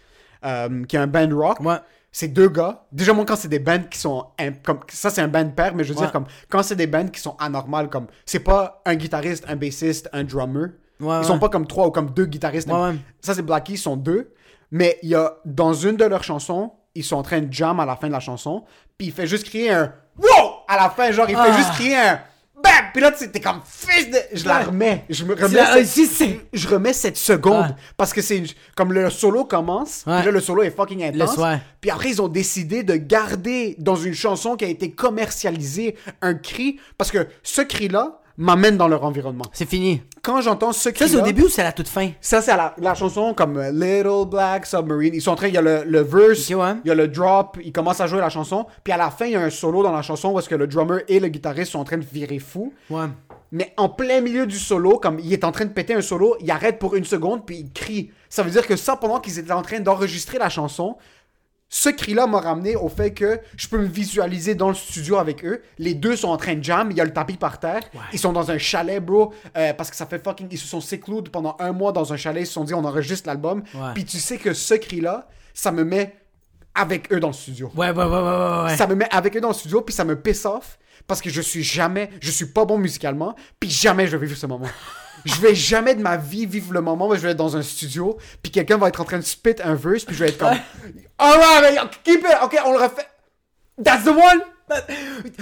euh, 0.46 0.84
qui 0.86 0.96
est 0.96 1.00
un 1.00 1.08
band 1.08 1.30
rock. 1.34 1.60
Ouais. 1.62 1.78
C'est 2.12 2.28
deux 2.28 2.50
gars. 2.50 2.84
Déjà, 2.92 3.14
moi, 3.14 3.24
quand 3.26 3.38
c'est 3.38 3.48
des 3.48 3.60
bands 3.60 3.84
qui 3.90 3.98
sont. 3.98 4.26
comme, 4.64 4.80
ça, 4.90 5.10
c'est 5.10 5.22
un 5.22 5.30
band 5.30 5.50
pair, 5.52 5.74
mais 5.74 5.86
je 5.86 5.94
veux 5.94 5.96
Ouais. 6.00 6.04
dire, 6.06 6.12
comme. 6.12 6.26
Quand 6.50 6.62
c'est 6.62 6.76
des 6.76 6.88
bands 6.88 7.08
qui 7.08 7.22
sont 7.22 7.38
anormales, 7.40 7.90
comme. 7.90 8.08
C'est 8.26 8.40
pas 8.42 8.82
un 8.86 8.96
guitariste, 8.96 9.46
un 9.48 9.56
bassiste, 9.56 10.10
un 10.12 10.26
drummer. 10.26 10.72
Ouais, 11.00 11.20
ils 11.22 11.26
sont 11.26 11.34
ouais. 11.34 11.40
pas 11.40 11.48
comme 11.50 11.66
trois 11.66 11.88
ou 11.88 11.92
comme 11.92 12.10
deux 12.10 12.26
guitaristes. 12.26 12.68
Ouais. 12.68 12.96
Ça, 13.22 13.34
c'est 13.34 13.42
Black 13.44 13.64
Keys, 13.64 13.74
ils 13.76 13.78
sont 13.78 13.96
deux. 13.96 14.34
Mais 14.72 14.98
il 15.04 15.10
y 15.10 15.16
a. 15.16 15.34
Dans 15.46 15.74
une 15.74 15.96
de 15.98 16.06
leurs 16.06 16.24
chansons, 16.24 16.72
ils 16.96 17.04
sont 17.04 17.18
en 17.18 17.24
train 17.24 17.42
de 17.42 17.52
jam 17.52 17.80
à 17.80 17.86
la 17.86 17.96
fin 17.96 18.08
de 18.08 18.14
la 18.14 18.20
chanson. 18.20 18.64
Puis 18.98 19.08
il 19.08 19.14
fait 19.14 19.28
juste 19.28 19.46
crier 19.46 19.72
un. 19.72 19.94
Wow! 20.18 20.28
À 20.68 20.76
la 20.78 20.90
fin, 20.90 21.12
genre, 21.12 21.30
il 21.30 21.36
fait 21.36 21.42
Ah. 21.44 21.58
juste 21.58 21.72
crier 21.72 21.96
un. 21.98 22.20
Bam! 22.64 22.74
Puis 22.94 23.02
là, 23.02 23.12
t'es 23.12 23.40
comme 23.40 23.62
fils 23.66 24.12
de. 24.12 24.18
Je 24.34 24.46
la 24.46 24.60
remets. 24.60 25.04
Je 25.10 25.24
me 25.26 25.34
remets. 25.34 25.84
cette- 25.86 26.40
Je 26.54 26.68
remets 26.68 26.94
cette 26.94 27.18
seconde. 27.18 27.66
Ouais. 27.70 27.76
Parce 27.98 28.14
que 28.14 28.22
c'est. 28.22 28.38
une- 28.38 28.48
Comme 28.76 28.94
le 28.94 29.10
solo 29.10 29.46
commence. 29.46 30.04
Ouais. 30.06 30.18
Puis 30.18 30.26
là, 30.28 30.32
le 30.32 30.40
solo 30.42 30.62
est 30.64 30.70
fucking 30.70 31.04
intense. 31.04 31.40
Puis 31.82 31.90
après, 31.90 32.10
ils 32.10 32.22
ont 32.22 32.28
décidé 32.28 32.84
de 32.84 32.96
garder 32.96 33.76
dans 33.80 33.96
une 33.96 34.14
chanson 34.14 34.56
qui 34.58 34.66
a 34.66 34.68
été 34.68 34.92
commercialisée 34.92 35.96
un 36.22 36.36
cri. 36.36 36.80
Parce 36.98 37.10
que 37.12 37.28
ce 37.44 37.62
cri-là 37.62 38.21
m'amène 38.42 38.76
dans 38.78 38.88
leur 38.88 39.04
environnement. 39.04 39.46
C'est 39.54 39.70
fini. 39.70 40.02
Quand 40.24 40.42
j'entends 40.42 40.72
ce 40.74 40.82
Ça, 40.82 40.92
cri-là. 40.92 41.10
c'est 41.12 41.18
au 41.18 41.22
début 41.22 41.44
ou 41.44 41.50
c'est 41.50 41.62
à 41.62 41.66
la 41.66 41.72
toute 41.72 41.88
fin? 41.88 42.10
Ça, 42.22 42.42
c'est 42.42 42.52
à 42.52 42.58
la, 42.58 42.76
la 42.78 42.94
chanson 42.96 43.34
comme 43.34 43.58
euh, 43.58 43.72
Little 43.72 44.30
Black 44.30 44.66
Submarine. 44.66 45.14
Ils 45.14 45.22
sont 45.22 45.32
en 45.32 45.36
train, 45.36 45.48
il 45.48 45.54
y 45.54 45.58
a 45.58 45.62
le, 45.62 45.84
le 45.86 46.02
verse, 46.02 46.50
Ok, 46.52 46.58
ouais. 46.60 46.74
il 46.84 46.88
y 46.88 46.92
a 46.92 46.96
le 46.96 47.08
drop, 47.08 47.58
ils 47.64 47.72
commencent 47.72 48.02
à 48.02 48.08
jouer 48.08 48.20
la 48.20 48.30
chanson. 48.30 48.66
Puis 48.84 48.92
à 48.94 48.98
la 48.98 49.10
fin, 49.10 49.26
il 49.26 49.32
y 49.32 49.36
a 49.36 49.42
un 49.42 49.50
solo 49.50 49.84
dans 49.84 49.92
la 49.92 50.02
chanson 50.02 50.32
où 50.32 50.40
est-ce 50.40 50.50
que 50.50 50.56
le 50.56 50.68
drummer 50.68 51.02
et 51.08 51.20
le 51.20 51.28
guitariste 51.28 51.72
sont 51.72 51.80
en 51.80 51.84
train 51.84 51.98
de 51.98 52.06
virer 52.06 52.40
fou. 52.40 52.74
Ouais. 52.90 53.06
Mais 53.52 53.74
en 53.78 53.90
plein 53.90 54.22
milieu 54.22 54.46
du 54.48 54.58
solo, 54.58 54.98
comme 54.98 55.20
il 55.20 55.34
est 55.34 55.44
en 55.44 55.52
train 55.52 55.66
de 55.66 55.72
péter 55.72 55.94
un 55.94 56.02
solo, 56.02 56.36
il 56.40 56.50
arrête 56.52 56.80
pour 56.80 56.96
une 56.96 57.04
seconde 57.06 57.46
puis 57.46 57.58
il 57.58 57.72
crie. 57.72 58.12
Ça 58.30 58.44
veut 58.44 58.50
dire 58.52 58.66
que 58.66 58.76
ça, 58.78 58.96
pendant 58.96 59.20
qu'ils 59.20 59.40
étaient 59.40 59.52
en 59.52 59.62
train 59.62 59.80
d'enregistrer 59.82 60.38
la 60.38 60.48
chanson, 60.50 60.96
ce 61.74 61.88
cri-là 61.88 62.28
m'a 62.28 62.42
ramené 62.42 62.76
au 62.76 62.90
fait 62.90 63.14
que 63.14 63.40
je 63.56 63.70
peux 63.70 63.78
me 63.78 63.88
visualiser 63.88 64.56
dans 64.56 64.68
le 64.68 64.76
studio 64.76 65.16
avec 65.16 65.46
eux. 65.46 65.64
Les 65.80 65.94
deux 65.94 66.18
sont 66.18 66.28
en 66.28 66.36
train 66.36 66.56
de 66.56 66.64
jam, 66.64 66.92
il 66.92 66.98
y 66.98 67.02
a 67.02 67.06
le 67.06 67.14
tapis 67.14 67.38
par 67.38 67.60
terre. 67.62 67.80
Ils 68.12 68.20
sont 68.20 68.34
dans 68.34 68.52
un 68.52 68.58
chalet, 68.58 69.04
bro, 69.04 69.34
euh, 69.58 69.74
parce 69.74 69.90
que 69.90 69.96
ça 69.96 70.06
fait 70.06 70.22
fucking... 70.22 70.50
Ils 70.52 70.60
se 70.60 70.68
sont 70.68 70.82
secluded 70.82 71.30
pendant 71.30 71.56
un 71.60 71.72
mois 71.72 71.94
dans 71.94 72.12
un 72.12 72.18
chalet, 72.18 72.44
ils 72.44 72.46
se 72.46 72.52
sont 72.52 72.66
dit 72.66 72.74
on 72.74 72.84
enregistre 72.84 73.26
l'album. 73.26 73.64
Ouais. 73.74 73.94
Puis 73.94 74.04
tu 74.04 74.20
sais 74.20 74.38
que 74.38 74.54
ce 74.54 74.74
cri-là, 74.74 75.30
ça 75.54 75.72
me 75.72 75.86
met 75.86 76.14
avec 76.76 77.12
eux 77.14 77.22
dans 77.22 77.28
le 77.28 77.34
studio. 77.34 77.72
Ouais, 77.74 77.92
ouais, 77.92 77.96
ouais, 77.96 78.06
ouais, 78.06 78.20
ouais, 78.20 78.64
ouais. 78.66 78.76
Ça 78.76 78.86
me 78.86 78.96
met 78.96 79.08
avec 79.10 79.38
eux 79.38 79.42
dans 79.42 79.48
le 79.48 79.54
studio, 79.54 79.82
puis 79.82 79.96
ça 79.96 80.04
me 80.04 80.20
piss 80.20 80.46
off 80.46 80.78
parce 81.08 81.22
que 81.22 81.30
je 81.30 81.42
suis 81.42 81.64
jamais, 81.64 82.10
je 82.22 82.32
suis 82.32 82.48
pas 82.48 82.66
bon 82.66 82.78
musicalement, 82.78 83.34
puis 83.62 83.70
jamais 83.70 84.08
je 84.08 84.18
vais 84.18 84.26
vivre 84.26 84.38
ce 84.38 84.46
moment. 84.46 84.68
je 85.26 85.36
vais 85.42 85.56
jamais 85.56 85.96
de 85.96 86.02
ma 86.02 86.18
vie 86.18 86.46
vivre 86.46 86.74
le 86.74 86.82
moment 86.82 87.08
où 87.10 87.16
je 87.16 87.20
vais 87.22 87.32
être 87.32 87.38
dans 87.38 87.56
un 87.58 87.62
studio, 87.62 88.18
puis 88.42 88.52
quelqu'un 88.52 88.78
va 88.78 88.88
être 88.90 89.02
en 89.02 89.06
train 89.06 89.18
de 89.20 89.24
spit 89.24 89.56
un 89.64 89.76
verse, 89.76 90.04
puis 90.06 90.16
je 90.16 90.24
vais 90.24 90.30
être 90.30 90.38
comme, 90.38 90.58
alright, 91.18 91.92
keep 92.04 92.20
it, 92.22 92.38
ok, 92.44 92.58
on 92.66 92.72
le 92.74 92.80
refait. 92.80 93.08
That's 93.84 94.04
the 94.04 94.10
one. 94.10 94.42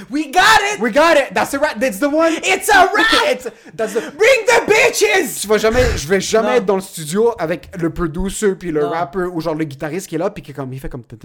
We 0.10 0.32
got 0.32 0.42
it! 0.74 0.80
We 0.82 0.92
got 0.92 1.16
it. 1.16 1.36
That's 1.36 1.52
the 1.52 1.60
right. 1.60 1.80
That's 1.80 2.00
the 2.00 2.08
one. 2.12 2.34
It's 2.44 2.68
a 2.70 2.90
wrap! 2.92 3.30
It's- 3.32 3.48
that's 3.78 3.94
the- 3.94 4.12
Bring 4.18 4.46
the 4.48 4.66
bitches! 4.68 5.42
tu 5.42 5.48
vas 5.48 5.60
jamais, 5.60 5.84
je 5.98 6.08
vais 6.08 6.20
jamais 6.20 6.48
Non. 6.50 6.56
être 6.56 6.66
dans 6.66 6.76
le 6.78 6.82
studio 6.82 7.34
avec 7.38 7.70
le 7.80 7.92
producer 7.92 8.56
puis 8.56 8.72
le 8.72 8.82
Non. 8.82 8.90
rapper 8.90 9.26
ou 9.32 9.40
genre 9.40 9.54
le 9.54 9.66
guitariste 9.66 10.08
qui 10.08 10.16
est 10.16 10.18
là 10.18 10.32
puis 10.32 10.42
qui 10.42 10.50
est 10.50 10.54
comme 10.56 10.74
il 10.74 10.80
fait 10.80 10.90
comme 10.90 11.04
puis 11.04 11.18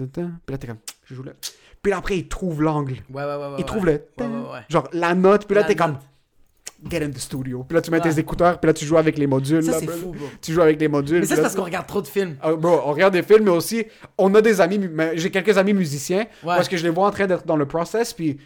là 0.49 0.57
t'es 0.59 0.67
comme 0.67 0.77
je 1.09 1.15
joue 1.15 1.23
là. 1.23 1.31
Puis 1.81 1.89
là 1.91 1.97
après 1.97 2.17
il 2.17 2.27
trouve 2.27 2.61
l'angle. 2.61 2.93
Ouais, 3.11 3.23
ouais, 3.23 3.25
ouais, 3.25 3.35
ouais. 3.37 3.45
il 3.49 3.55
ouais. 3.57 3.63
trouve 3.63 3.85
le 3.87 3.91
Ouais, 3.93 4.01
ouais, 4.19 4.27
ouais. 4.27 4.59
genre 4.69 4.87
la 4.93 5.15
note 5.15 5.47
puis 5.47 5.55
là 5.55 5.63
t'es 5.63 5.75
comme 5.75 5.93
note. 5.93 6.01
Get 6.89 7.03
in 7.03 7.09
the 7.09 7.17
studio. 7.17 7.63
Puis 7.67 7.75
là, 7.75 7.81
tu 7.81 7.91
mets 7.91 7.97
Ouais. 8.03 8.09
tes 8.13 8.19
écouteurs, 8.19 8.59
puis 8.59 8.67
là, 8.67 8.73
tu 8.73 8.85
joues 8.85 8.97
avec 8.97 9.17
les 9.17 9.27
modules. 9.27 9.63
Ça, 9.63 9.71
là, 9.71 9.79
c'est 9.79 9.85
bro. 9.85 9.95
fou, 9.95 10.11
bro. 10.11 10.25
Tu 10.41 10.53
joues 10.53 10.61
avec 10.61 10.79
les 10.79 10.87
modules. 10.87 11.21
Mais 11.21 11.25
ça, 11.25 11.35
c'est 11.35 11.41
parce 11.41 11.53
tu- 11.53 11.59
qu'on 11.59 11.65
regarde 11.65 11.87
trop 11.87 12.01
de 12.01 12.07
films. 12.07 12.37
Ah, 12.41 12.53
bro, 12.53 12.81
on 12.85 12.91
regarde 12.93 13.13
des 13.13 13.23
films, 13.23 13.43
mais 13.45 13.51
aussi, 13.51 13.85
on 14.17 14.33
a 14.35 14.41
des 14.41 14.61
amis, 14.61 14.77
mais 14.79 15.17
j'ai 15.17 15.31
quelques 15.31 15.57
amis 15.57 15.73
musiciens, 15.73 16.25
parce 16.43 16.67
que 16.69 16.77
je 16.77 16.83
les 16.83 16.89
vois 16.89 17.07
en 17.07 17.11
train 17.11 17.27
d'être 17.27 17.45
dans 17.45 17.57
le 17.57 17.65
process, 17.67 18.13
puis 18.13 18.37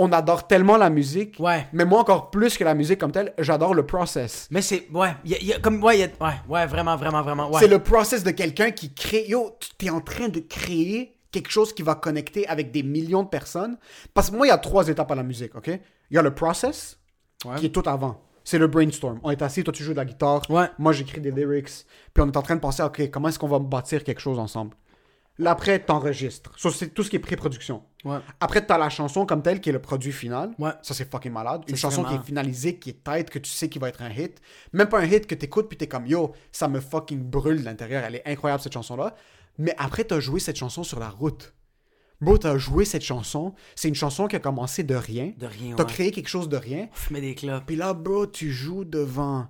on 0.00 0.12
adore 0.12 0.46
tellement 0.46 0.76
la 0.76 0.90
musique. 0.90 1.36
Ouais. 1.40 1.66
Mais 1.72 1.84
moi, 1.84 2.00
encore 2.00 2.30
plus 2.30 2.56
que 2.56 2.62
la 2.62 2.74
musique 2.74 2.98
comme 3.00 3.10
telle, 3.10 3.32
j'adore 3.38 3.74
le 3.74 3.84
process. 3.84 4.46
Mais 4.50 4.62
c'est. 4.62 4.86
Ouais, 4.94 5.10
y 5.24 5.34
a, 5.34 5.38
y 5.42 5.52
a 5.52 5.58
comme. 5.58 5.82
Ouais, 5.82 5.98
y 5.98 6.02
a- 6.04 6.06
ouais, 6.20 6.34
ouais, 6.48 6.66
vraiment, 6.66 6.96
vraiment, 6.96 7.22
vraiment. 7.22 7.50
Ouais. 7.50 7.58
C'est 7.60 7.66
le 7.68 7.80
process 7.80 8.22
de 8.22 8.30
quelqu'un 8.30 8.70
qui 8.70 8.94
crée. 8.94 9.24
Yo, 9.26 9.56
tu 9.78 9.86
es 9.86 9.90
en 9.90 10.00
train 10.00 10.28
de 10.28 10.38
créer 10.40 11.14
quelque 11.32 11.50
chose 11.50 11.72
qui 11.74 11.82
va 11.82 11.94
connecter 11.94 12.46
avec 12.48 12.70
des 12.70 12.82
millions 12.82 13.22
de 13.24 13.28
personnes. 13.28 13.76
Parce 14.14 14.30
que 14.30 14.36
moi, 14.36 14.46
il 14.46 14.50
y 14.50 14.52
a 14.52 14.58
trois 14.58 14.88
étapes 14.88 15.10
à 15.10 15.14
la 15.14 15.22
musique, 15.24 15.54
ok? 15.56 15.66
Il 16.10 16.14
y 16.14 16.18
a 16.18 16.22
le 16.22 16.32
process, 16.34 16.97
Ouais. 17.44 17.56
qui 17.56 17.66
est 17.66 17.70
tout 17.70 17.82
avant. 17.86 18.20
C'est 18.44 18.58
le 18.58 18.66
brainstorm. 18.66 19.20
On 19.22 19.30
est 19.30 19.42
assis, 19.42 19.62
toi 19.62 19.72
tu 19.72 19.84
joues 19.84 19.92
de 19.92 19.96
la 19.98 20.04
guitare, 20.04 20.42
Ouais. 20.50 20.68
moi 20.78 20.92
j'écris 20.92 21.20
des 21.20 21.30
lyrics, 21.30 21.84
puis 22.14 22.22
on 22.22 22.26
est 22.26 22.36
en 22.36 22.42
train 22.42 22.56
de 22.56 22.60
penser, 22.60 22.82
ok, 22.82 23.10
comment 23.10 23.28
est-ce 23.28 23.38
qu'on 23.38 23.48
va 23.48 23.58
bâtir 23.58 24.02
quelque 24.04 24.20
chose 24.20 24.38
ensemble? 24.38 24.74
Là, 25.40 25.52
après, 25.52 25.78
t'enregistres. 25.78 26.50
Ça, 26.58 26.68
c'est 26.72 26.88
tout 26.88 27.04
ce 27.04 27.10
qui 27.10 27.14
est 27.14 27.20
pré-production. 27.20 27.84
Ouais. 28.04 28.18
Après, 28.40 28.66
t'as 28.66 28.76
la 28.76 28.88
chanson 28.90 29.24
comme 29.24 29.40
telle 29.40 29.60
qui 29.60 29.68
est 29.68 29.72
le 29.72 29.78
produit 29.80 30.10
final. 30.10 30.50
Ouais. 30.58 30.72
Ça, 30.82 30.94
c'est 30.94 31.08
fucking 31.08 31.30
malade. 31.30 31.62
Une 31.68 31.76
chanson 31.76 32.02
vraiment- 32.02 32.16
qui 32.18 32.24
est 32.24 32.26
finalisée, 32.26 32.76
qui 32.80 32.90
est 32.90 33.04
tight, 33.04 33.30
que 33.30 33.38
tu 33.38 33.48
sais 33.48 33.68
qui 33.68 33.78
va 33.78 33.88
être 33.88 34.02
un 34.02 34.10
hit. 34.10 34.40
Même 34.72 34.88
pas 34.88 34.98
un 34.98 35.04
hit 35.04 35.28
que 35.28 35.36
t'écoutes, 35.36 35.68
puis 35.68 35.78
t'es 35.78 35.86
comme, 35.86 36.08
yo, 36.08 36.32
ça 36.50 36.66
me 36.66 36.80
fucking 36.80 37.22
brûle 37.22 37.60
de 37.60 37.64
l'intérieur. 37.66 38.02
Elle 38.02 38.16
est 38.16 38.26
incroyable, 38.26 38.60
cette 38.60 38.72
chanson-là. 38.72 39.14
Mais 39.58 39.76
après, 39.78 40.02
t'as 40.02 40.18
joué 40.18 40.40
cette 40.40 40.56
chanson 40.56 40.82
sur 40.82 40.98
la 40.98 41.08
route. 41.08 41.54
Bro, 42.20 42.38
t'as 42.38 42.58
joué 42.58 42.84
cette 42.84 43.02
chanson. 43.04 43.54
C'est 43.76 43.88
une 43.88 43.94
chanson 43.94 44.26
qui 44.26 44.36
a 44.36 44.40
commencé 44.40 44.82
de 44.82 44.94
rien. 44.94 45.32
De 45.38 45.46
rien, 45.46 45.74
T'as 45.76 45.84
ouais. 45.84 45.88
créé 45.92 46.10
quelque 46.10 46.28
chose 46.28 46.48
de 46.48 46.56
rien. 46.56 46.88
Fumer 46.92 47.20
des 47.20 47.34
clopes. 47.34 47.64
Puis 47.66 47.76
là, 47.76 47.94
bro, 47.94 48.26
tu 48.26 48.50
joues 48.50 48.84
devant 48.84 49.46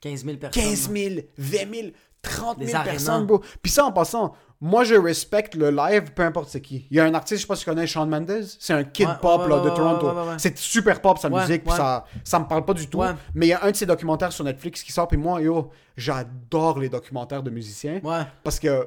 15 0.00 0.24
000 0.24 0.36
personnes. 0.38 0.62
15 0.64 0.88
ouais. 0.88 1.10
000, 1.10 1.20
20 1.38 1.74
000, 1.74 1.88
30 2.22 2.58
Des 2.58 2.66
000 2.66 2.76
arénas. 2.78 2.92
personnes, 2.92 3.26
bro. 3.26 3.40
Puis 3.62 3.70
ça, 3.70 3.84
en 3.84 3.92
passant, 3.92 4.34
moi, 4.60 4.82
je 4.84 4.94
respecte 4.94 5.54
le 5.54 5.70
live, 5.70 6.12
peu 6.14 6.22
importe 6.22 6.48
c'est 6.48 6.60
qui. 6.60 6.86
Il 6.90 6.96
y 6.96 7.00
a 7.00 7.04
un 7.04 7.14
artiste, 7.14 7.38
je 7.38 7.42
sais 7.42 7.46
pas 7.48 7.56
si 7.56 7.64
tu 7.64 7.70
connais, 7.70 7.86
Shawn 7.86 8.08
Mendes. 8.08 8.44
C'est 8.58 8.72
un 8.72 8.82
kid 8.84 9.06
Ouais, 9.08 9.14
pop 9.20 9.42
ouais, 9.42 9.48
là, 9.48 9.56
ouais, 9.58 9.64
de 9.64 9.68
ouais, 9.70 9.76
Toronto. 9.76 10.06
ouais, 10.08 10.12
ouais, 10.22 10.28
ouais. 10.30 10.34
C'est 10.38 10.56
super 10.58 11.00
pop, 11.00 11.18
sa 11.18 11.28
Ouais, 11.28 11.40
musique, 11.40 11.62
puis 11.62 11.70
ouais. 11.72 11.76
ça, 11.76 12.04
ça 12.24 12.38
me 12.40 12.46
parle 12.46 12.64
pas 12.64 12.74
du 12.74 12.88
tout. 12.88 12.98
Ouais. 12.98 13.10
Mais 13.34 13.46
il 13.46 13.50
y 13.50 13.52
a 13.52 13.64
un 13.64 13.70
de 13.70 13.76
ses 13.76 13.86
documentaires 13.86 14.32
sur 14.32 14.44
Netflix 14.44 14.82
qui 14.82 14.90
sort, 14.92 15.06
puis 15.08 15.16
moi, 15.16 15.40
yo, 15.40 15.70
j'adore 15.96 16.78
les 16.80 16.88
documentaires 16.88 17.42
de 17.42 17.50
musiciens. 17.50 18.00
Ouais. 18.02 18.22
Parce 18.44 18.58
que, 18.60 18.86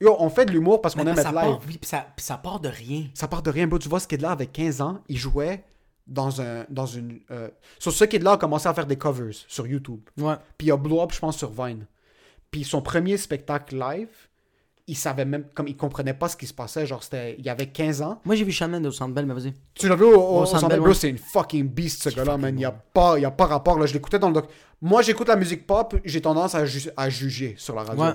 yo, 0.00 0.16
on 0.18 0.28
fait 0.30 0.46
de 0.46 0.52
l'humour 0.52 0.80
parce 0.80 0.94
qu'on 0.94 1.06
aime 1.06 1.16
ça 1.16 1.30
être 1.30 1.32
live. 1.32 1.56
oui, 1.68 1.78
puis 1.78 1.88
ça, 1.88 2.06
puis 2.16 2.24
ça 2.24 2.36
part 2.36 2.60
de 2.60 2.68
rien. 2.68 3.06
Ça 3.14 3.28
part 3.28 3.42
de 3.42 3.50
rien, 3.50 3.66
bro. 3.66 3.78
Tu 3.78 3.88
vois, 3.88 4.00
ce 4.00 4.08
kid-là, 4.08 4.30
avec 4.30 4.52
15 4.52 4.80
ans, 4.80 5.00
il 5.08 5.16
jouait 5.18 5.64
dans 6.06 6.40
un... 6.40 6.64
Dans 6.68 6.86
une, 6.86 7.20
euh... 7.30 7.48
Sur 7.78 7.92
ce 7.92 8.04
kid-là 8.04 8.32
a 8.32 8.36
commencé 8.38 8.68
à 8.68 8.74
faire 8.74 8.86
des 8.86 8.96
covers 8.96 9.34
sur 9.46 9.66
YouTube. 9.66 10.00
Ouais. 10.18 10.34
Puis 10.58 10.68
il 10.68 10.72
a 10.72 10.76
blow 10.76 11.02
up, 11.02 11.12
je 11.12 11.18
pense, 11.20 11.36
sur 11.36 11.50
Vine. 11.50 11.86
Puis 12.50 12.64
son 12.64 12.82
premier 12.82 13.16
spectacle 13.16 13.78
live, 13.78 14.08
il 14.88 14.96
savait 14.96 15.24
même, 15.24 15.44
comme 15.54 15.68
il 15.68 15.76
comprenait 15.76 16.14
pas 16.14 16.28
ce 16.28 16.36
qui 16.36 16.48
se 16.48 16.54
passait. 16.54 16.84
Genre, 16.84 17.00
c'était, 17.04 17.36
il 17.38 17.48
avait 17.48 17.66
15 17.68 18.02
ans. 18.02 18.20
Moi, 18.24 18.34
j'ai 18.34 18.42
vu 18.44 18.50
Shaman 18.50 18.84
au 18.84 18.90
Centre 18.90 19.14
Bell, 19.14 19.24
mais 19.26 19.34
vas-y. 19.34 19.54
Tu 19.74 19.86
l'as 19.88 19.94
vu 19.94 20.02
au, 20.02 20.14
au, 20.14 20.14
Au 20.14 20.40
au 20.42 20.46
Centre 20.46 20.60
Centre 20.62 20.68
Bell, 20.70 20.78
Bell, 20.78 20.80
bro, 20.80 20.88
ouais. 20.88 20.94
c'est 20.94 21.10
une 21.10 21.18
fucking 21.18 21.68
beast, 21.68 22.02
ce 22.02 22.08
gars-là, 22.16 22.36
man. 22.38 22.58
Il 22.58 22.62
y 22.62 22.64
a 22.64 22.72
pas, 22.72 23.16
il 23.16 23.22
y 23.22 23.24
a 23.24 23.30
pas 23.30 23.46
rapport, 23.46 23.78
là. 23.78 23.86
Je 23.86 23.92
l'écoutais 23.92 24.18
dans 24.18 24.28
le 24.28 24.34
doc. 24.34 24.48
Moi, 24.82 25.02
j'écoute 25.02 25.28
la 25.28 25.36
musique 25.36 25.64
pop, 25.64 25.94
j'ai 26.04 26.20
tendance 26.20 26.56
à, 26.56 26.64
ju- 26.64 26.90
à 26.96 27.08
juger 27.08 27.54
sur 27.56 27.76
la 27.76 27.84
radio. 27.84 28.02
Ouais. 28.02 28.12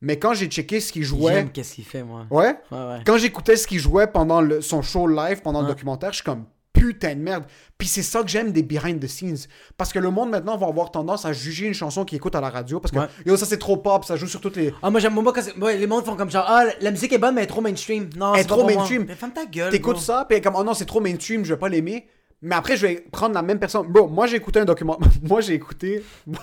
Mais 0.00 0.18
quand 0.18 0.34
j'ai 0.34 0.46
checké 0.46 0.80
ce 0.80 0.92
qu'il 0.92 1.02
jouait. 1.04 1.32
J'aime 1.34 1.50
qu'est-ce 1.50 1.74
qu'il 1.74 1.84
fait, 1.84 2.02
moi. 2.02 2.26
Ouais. 2.30 2.54
Ouais, 2.70 2.78
ouais. 2.78 3.00
Quand 3.04 3.18
j'écoutais 3.18 3.56
ce 3.56 3.66
qu'il 3.66 3.78
jouait 3.80 4.06
pendant 4.06 4.40
le- 4.40 4.60
son 4.60 4.80
show 4.82 5.06
live, 5.08 5.42
pendant 5.42 5.62
le 5.62 5.66
documentaire, 5.68 6.10
je 6.12 6.16
suis 6.16 6.24
comme 6.24 6.44
putain 6.72 7.16
de 7.16 7.20
merde. 7.20 7.42
Puis 7.76 7.88
c'est 7.88 8.04
ça 8.04 8.22
que 8.22 8.28
j'aime 8.28 8.52
des 8.52 8.62
behind 8.62 9.00
the 9.00 9.08
scenes. 9.08 9.36
Parce 9.76 9.92
que 9.92 9.98
le 9.98 10.10
monde 10.12 10.30
maintenant 10.30 10.56
va 10.56 10.68
avoir 10.68 10.92
tendance 10.92 11.24
à 11.24 11.32
juger 11.32 11.66
une 11.66 11.74
chanson 11.74 12.04
qu'il 12.04 12.14
écoute 12.16 12.36
à 12.36 12.40
la 12.40 12.50
radio. 12.50 12.78
Parce 12.78 12.92
que 12.92 12.98
Ouais. 13.00 13.06
yo, 13.26 13.36
ça 13.36 13.46
c'est 13.46 13.58
trop 13.58 13.76
pop, 13.78 14.04
ça 14.04 14.14
joue 14.14 14.28
sur 14.28 14.40
toutes 14.40 14.54
les. 14.56 14.72
Ah, 14.80 14.90
moi, 14.90 15.00
j'aime 15.00 15.14
moi 15.14 15.32
quand 15.32 15.42
les 15.66 15.86
mondes 15.88 16.04
font 16.04 16.14
comme 16.14 16.30
genre, 16.30 16.44
ah, 16.46 16.66
la 16.80 16.90
musique 16.92 17.12
est 17.12 17.18
bonne, 17.18 17.34
mais 17.34 17.40
elle 17.40 17.46
est 17.46 17.50
trop 17.50 17.60
mainstream. 17.60 18.08
Non, 18.16 18.34
c'est 18.36 18.44
trop 18.44 18.64
mainstream. 18.64 19.04
Mais 19.08 19.16
ferme 19.16 19.32
ta 19.32 19.46
gueule. 19.46 19.72
T'écoutes 19.72 19.98
ça, 19.98 20.24
puis 20.28 20.40
comme 20.40 20.54
oh 20.56 20.62
non, 20.62 20.74
c'est 20.74 20.86
trop 20.86 21.00
mainstream, 21.00 21.44
je 21.44 21.52
vais 21.54 21.58
pas 21.58 21.68
l'aimer. 21.68 22.06
Mais 22.40 22.54
après, 22.54 22.76
je 22.76 22.86
vais 22.86 23.04
prendre 23.10 23.34
la 23.34 23.42
même 23.42 23.58
personne. 23.58 23.88
Bro, 23.88 24.06
moi 24.06 24.28
j'ai 24.28 24.36
écouté 24.36 24.60
un 24.60 24.64
document. 24.64 24.96
moi 25.24 25.40
j'ai 25.40 25.54
écouté. 25.54 26.04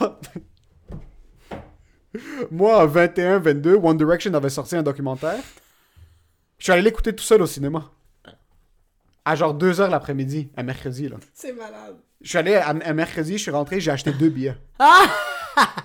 Moi... 2.51 2.79
à 2.81 2.85
21, 2.85 3.39
22, 3.39 3.75
One 3.75 3.97
Direction 3.97 4.33
avait 4.33 4.49
sorti 4.49 4.75
un 4.75 4.83
documentaire. 4.83 5.39
Je 6.57 6.63
suis 6.65 6.71
allé 6.73 6.81
l'écouter 6.81 7.13
tout 7.13 7.23
seul 7.23 7.41
au 7.41 7.47
cinéma. 7.47 7.91
À 9.25 9.35
genre 9.35 9.57
2h 9.57 9.89
l'après-midi, 9.89 10.49
un 10.55 10.63
mercredi, 10.63 11.09
là. 11.09 11.17
C'est 11.33 11.53
malade. 11.53 11.95
Je 12.21 12.29
suis 12.29 12.37
allé 12.37 12.55
à- 12.55 12.69
un 12.69 12.93
mercredi, 12.93 13.33
je 13.37 13.43
suis 13.43 13.51
rentré, 13.51 13.79
j'ai 13.79 13.91
acheté 13.91 14.11
deux 14.11 14.29
billets. 14.29 14.55
Ah! 14.79 15.05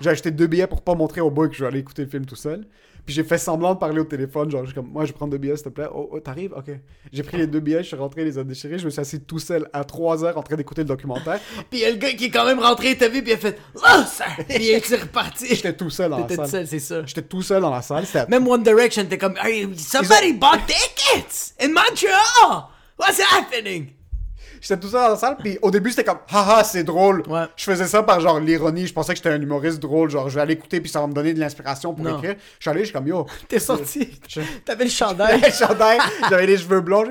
j'ai 0.01 0.09
acheté 0.09 0.31
deux 0.31 0.47
billets 0.47 0.67
pour 0.67 0.81
pas 0.81 0.95
montrer 0.95 1.21
au 1.21 1.31
boy 1.31 1.49
que 1.49 1.55
je 1.55 1.61
vais 1.61 1.67
aller 1.67 1.79
écouter 1.79 2.03
le 2.03 2.09
film 2.09 2.25
tout 2.25 2.35
seul. 2.35 2.65
Puis 3.05 3.15
j'ai 3.15 3.23
fait 3.23 3.37
semblant 3.37 3.73
de 3.73 3.79
parler 3.79 3.99
au 3.99 4.03
téléphone, 4.03 4.49
genre, 4.51 4.61
je 4.61 4.67
suis 4.67 4.75
comme, 4.75 4.89
moi 4.91 5.05
je 5.05 5.11
prends 5.13 5.27
deux 5.27 5.37
billets 5.37 5.55
s'il 5.55 5.65
te 5.65 5.69
plaît. 5.69 5.87
Oh, 5.93 6.09
oh, 6.11 6.19
t'arrives? 6.19 6.53
Ok. 6.55 6.71
J'ai 7.11 7.23
pris 7.23 7.37
les 7.37 7.47
deux 7.47 7.59
billets, 7.59 7.81
je 7.83 7.87
suis 7.87 7.95
rentré, 7.95 8.23
les 8.23 8.37
a 8.37 8.43
déchirés, 8.43 8.77
je 8.77 8.85
me 8.85 8.89
suis 8.89 9.01
assis 9.01 9.19
tout 9.21 9.39
seul 9.39 9.67
à 9.73 9.83
3 9.83 10.23
heures 10.23 10.37
en 10.37 10.43
train 10.43 10.55
d'écouter 10.55 10.81
le 10.81 10.87
documentaire. 10.87 11.39
Puis 11.69 11.79
il 11.79 11.81
y 11.81 11.85
a 11.85 11.91
le 11.91 11.97
gars 11.97 12.13
qui 12.13 12.25
est 12.25 12.29
quand 12.29 12.45
même 12.45 12.59
rentré, 12.59 12.95
t'as 12.97 13.09
vu, 13.09 13.21
puis 13.23 13.31
il 13.31 13.35
a 13.35 13.37
fait, 13.37 13.57
oh, 13.75 13.79
ça! 14.07 14.25
Puis 14.47 14.57
il 14.59 14.69
est 14.71 14.95
reparti. 14.95 15.47
J'étais 15.55 15.73
tout 15.73 15.89
seul 15.89 16.11
dans 16.11 16.17
la 16.19 16.23
T'étais 16.23 16.35
tout 16.35 16.49
salle. 16.49 16.49
seul, 16.49 16.67
c'est 16.67 16.79
ça. 16.79 17.05
J'étais 17.05 17.21
tout 17.23 17.41
seul 17.41 17.61
dans 17.61 17.71
la 17.71 17.81
salle. 17.81 18.05
Même 18.29 18.47
One 18.47 18.63
Direction, 18.63 19.05
t'es 19.05 19.17
comme, 19.17 19.35
somebody 19.77 20.33
bought 20.33 20.59
tickets 20.67 21.53
in 21.61 21.69
Montreal! 21.69 22.67
What's 22.99 23.19
happening? 23.19 23.93
J'étais 24.61 24.79
tout 24.79 24.87
seul 24.87 25.01
dans 25.01 25.09
la 25.09 25.15
salle, 25.17 25.37
puis 25.37 25.57
au 25.63 25.71
début 25.71 25.89
c'était 25.89 26.03
comme 26.03 26.19
haha 26.31 26.63
c'est 26.63 26.83
drôle. 26.83 27.23
Ouais. 27.27 27.45
Je 27.55 27.63
faisais 27.63 27.87
ça 27.87 28.03
par 28.03 28.19
genre 28.21 28.39
l'ironie, 28.39 28.85
je 28.87 28.93
pensais 28.93 29.11
que 29.13 29.17
j'étais 29.17 29.29
un 29.31 29.41
humoriste 29.41 29.79
drôle, 29.79 30.09
genre 30.11 30.29
je 30.29 30.35
vais 30.35 30.41
aller 30.41 30.53
écouter 30.53 30.79
puis 30.79 30.89
ça 30.89 31.01
va 31.01 31.07
me 31.07 31.13
donner 31.13 31.33
de 31.33 31.39
l'inspiration 31.39 31.93
pour 31.95 32.05
Non. 32.05 32.17
écrire. 32.19 32.35
Je 32.59 32.61
suis 32.63 32.69
allé, 32.69 32.81
je 32.81 32.85
suis 32.85 32.93
comme 32.93 33.07
yo. 33.07 33.25
T'es 33.47 33.57
sorti. 33.59 34.19
T'avais 34.63 34.83
le 34.85 34.89
chandail. 35.01 35.41
le 35.41 35.49
chandail, 35.51 35.97
j'avais 36.29 36.45
les 36.45 36.57
cheveux 36.57 36.81
blonds. 36.81 37.05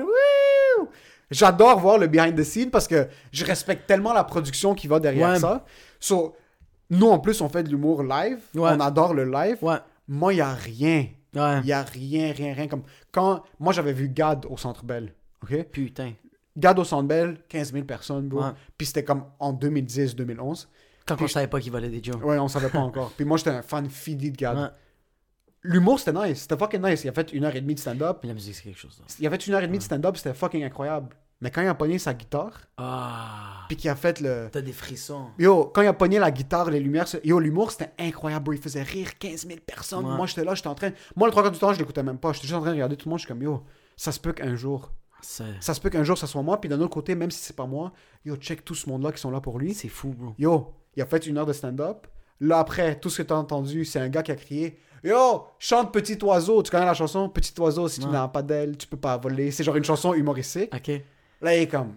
J'adore 1.29 1.79
voir 1.79 1.97
le 1.97 2.07
behind 2.07 2.35
the 2.37 2.43
scene 2.43 2.69
parce 2.69 2.87
que 2.87 3.07
je 3.31 3.45
respecte 3.45 3.87
tellement 3.87 4.11
la 4.13 4.23
production 4.23 4.73
qui 4.75 4.87
va 4.87 4.99
derrière 4.99 5.29
Ouais. 5.31 5.39
ça. 5.39 5.63
So, 5.99 6.35
nous 6.89 7.07
en 7.09 7.19
plus 7.19 7.39
on 7.41 7.47
fait 7.49 7.63
de 7.63 7.69
l'humour 7.69 8.03
live, 8.03 8.39
Ouais. 8.55 8.71
on 8.73 8.79
adore 8.81 9.13
le 9.13 9.23
live. 9.25 9.57
Moi 10.07 10.33
il 10.33 10.37
y 10.37 10.41
a 10.41 10.53
rien, 10.53 11.05
Ouais. 11.33 11.59
il 11.63 11.67
y 11.67 11.73
a 11.73 11.83
rien, 11.83 12.33
rien, 12.33 12.53
rien 12.53 12.67
comme 12.67 12.83
quand 13.13 13.43
moi 13.59 13.71
j'avais 13.71 13.93
vu 13.93 14.09
Gad 14.09 14.45
au 14.49 14.57
Centre 14.57 14.83
Bell, 14.83 15.13
ok? 15.43 15.63
Putain. 15.71 16.11
Gad 16.57 16.77
au 16.79 16.83
Centre 16.83 17.07
Bell, 17.07 17.37
15 17.47 17.71
000 17.73 17.85
personnes, 17.85 18.27
bro. 18.27 18.41
Ouais. 18.43 18.51
Puis 18.77 18.87
c'était 18.87 19.03
comme 19.03 19.25
en 19.39 19.53
2010-2011. 19.53 20.67
Quand 21.05 21.21
on 21.21 21.27
savait 21.27 21.47
pas 21.47 21.59
qu'il 21.59 21.71
volait 21.71 21.89
des 21.89 22.03
jokes. 22.03 22.23
Ouais, 22.23 22.37
on 22.39 22.47
savait 22.47 22.69
pas 22.69 22.79
encore. 22.79 23.11
Puis 23.15 23.25
moi 23.25 23.37
j'étais 23.37 23.49
un 23.49 23.61
fan 23.61 23.89
fini 23.89 24.31
de 24.31 24.37
Gad. 24.37 24.57
Ouais. 24.57 24.67
L'humour 25.63 25.99
c'était 25.99 26.13
nice, 26.27 26.41
c'était 26.41 26.57
fucking 26.57 26.81
nice. 26.81 27.03
Il 27.03 27.09
a 27.09 27.13
fait 27.13 27.31
une 27.33 27.43
heure 27.45 27.55
et 27.55 27.61
demie 27.61 27.75
de 27.75 27.79
stand-up. 27.79 28.19
Mais 28.23 28.29
la 28.29 28.33
musique, 28.33 28.55
c'est 28.55 28.63
quelque 28.63 28.79
chose. 28.79 28.97
là. 28.99 29.05
Il 29.19 29.27
a 29.27 29.29
fait 29.29 29.47
une 29.47 29.53
heure 29.53 29.61
et 29.61 29.67
demie 29.67 29.77
de 29.77 29.83
stand-up, 29.83 30.17
c'était 30.17 30.33
fucking 30.33 30.63
incroyable. 30.63 31.15
Mais 31.39 31.49
quand 31.49 31.61
il 31.61 31.67
a 31.67 31.73
pogné 31.73 31.97
sa 31.97 32.13
guitare, 32.13 32.61
Ah. 32.77 33.65
puis 33.67 33.75
qu'il 33.77 33.89
a 33.89 33.95
fait 33.95 34.19
le. 34.21 34.49
T'as 34.51 34.61
des 34.61 34.71
frissons. 34.73 35.27
Yo, 35.39 35.65
quand 35.73 35.81
il 35.81 35.87
a 35.87 35.93
pogné 35.93 36.19
la 36.19 36.29
guitare, 36.31 36.69
les 36.69 36.79
lumières, 36.79 37.05
yo, 37.23 37.39
l'humour 37.39 37.71
c'était 37.71 37.91
incroyable, 37.99 38.43
bro. 38.45 38.53
Il 38.53 38.59
faisait 38.61 38.83
rire 38.83 39.17
15 39.17 39.47
000 39.47 39.59
personnes. 39.65 40.05
Ouais. 40.05 40.15
Moi 40.15 40.27
j'étais 40.27 40.43
là, 40.43 40.53
j'étais 40.55 40.67
en 40.67 40.75
train. 40.75 40.91
Moi 41.15 41.27
le 41.27 41.31
trois 41.31 41.41
quarts 41.43 41.51
du 41.51 41.57
temps, 41.59 41.73
je 41.73 41.79
l'écoutais 41.79 42.03
même 42.03 42.19
pas. 42.19 42.31
J'étais 42.33 42.47
juste 42.47 42.57
en 42.57 42.61
train 42.61 42.69
de 42.69 42.75
regarder 42.75 42.95
tout 42.95 43.07
le 43.07 43.11
monde. 43.11 43.19
Je 43.19 43.25
suis 43.25 43.27
comme, 43.33 43.41
yo, 43.41 43.63
ça 43.97 44.11
se 44.11 44.19
peut 44.19 44.33
qu'un 44.33 44.55
jour. 44.55 44.91
Ça 45.21 45.73
se 45.73 45.79
peut 45.79 45.89
qu'un 45.89 46.03
jour 46.03 46.17
ça 46.17 46.27
soit 46.27 46.41
moi. 46.41 46.59
Puis 46.59 46.69
d'un 46.69 46.79
autre 46.81 46.93
côté, 46.93 47.15
même 47.15 47.31
si 47.31 47.39
c'est 47.43 47.55
pas 47.55 47.65
moi, 47.65 47.91
yo, 48.25 48.35
check 48.35 48.63
tout 48.65 48.75
ce 48.75 48.87
monde-là 48.89 49.11
qui 49.11 49.19
sont 49.21 49.31
là 49.31 49.39
pour 49.41 49.59
lui. 49.59 49.73
c'est 49.73 49.87
fou, 49.87 50.09
bro. 50.09 50.33
Yo, 50.37 50.73
il 50.95 51.01
a 51.01 51.05
fait 51.05 51.25
une 51.27 51.37
heure 51.37 51.45
de 51.45 51.53
stand-up. 51.53 52.07
Là, 52.39 52.59
après, 52.59 52.99
tout 52.99 53.09
ce 53.09 53.21
que 53.21 53.27
t'as 53.27 53.35
entendu, 53.35 53.85
c'est 53.85 53.99
un 53.99 54.09
gars 54.09 54.23
qui 54.23 54.31
a 54.31 54.35
crié 54.35 54.79
Yo, 55.03 55.45
chante 55.59 55.91
Petit 55.93 56.17
Oiseau. 56.23 56.61
Tu 56.63 56.69
connais 56.71 56.85
la 56.85 56.93
chanson 56.93 57.27
Petit 57.29 57.53
Oiseau, 57.59 57.87
si 57.87 57.99
tu 57.99 58.05
Ouais. 58.05 58.11
n'as 58.11 58.27
pas 58.27 58.41
d'aile, 58.43 58.77
tu 58.77 58.85
peux 58.87 58.97
pas 58.97 59.17
voler. 59.17 59.49
C'est 59.51 59.63
genre 59.63 59.75
une 59.75 59.83
chanson 59.83 60.13
humoristique. 60.13 60.71
Ok. 60.73 60.91
Là, 61.41 61.55
il 61.55 61.63
est 61.63 61.67
comme 61.67 61.93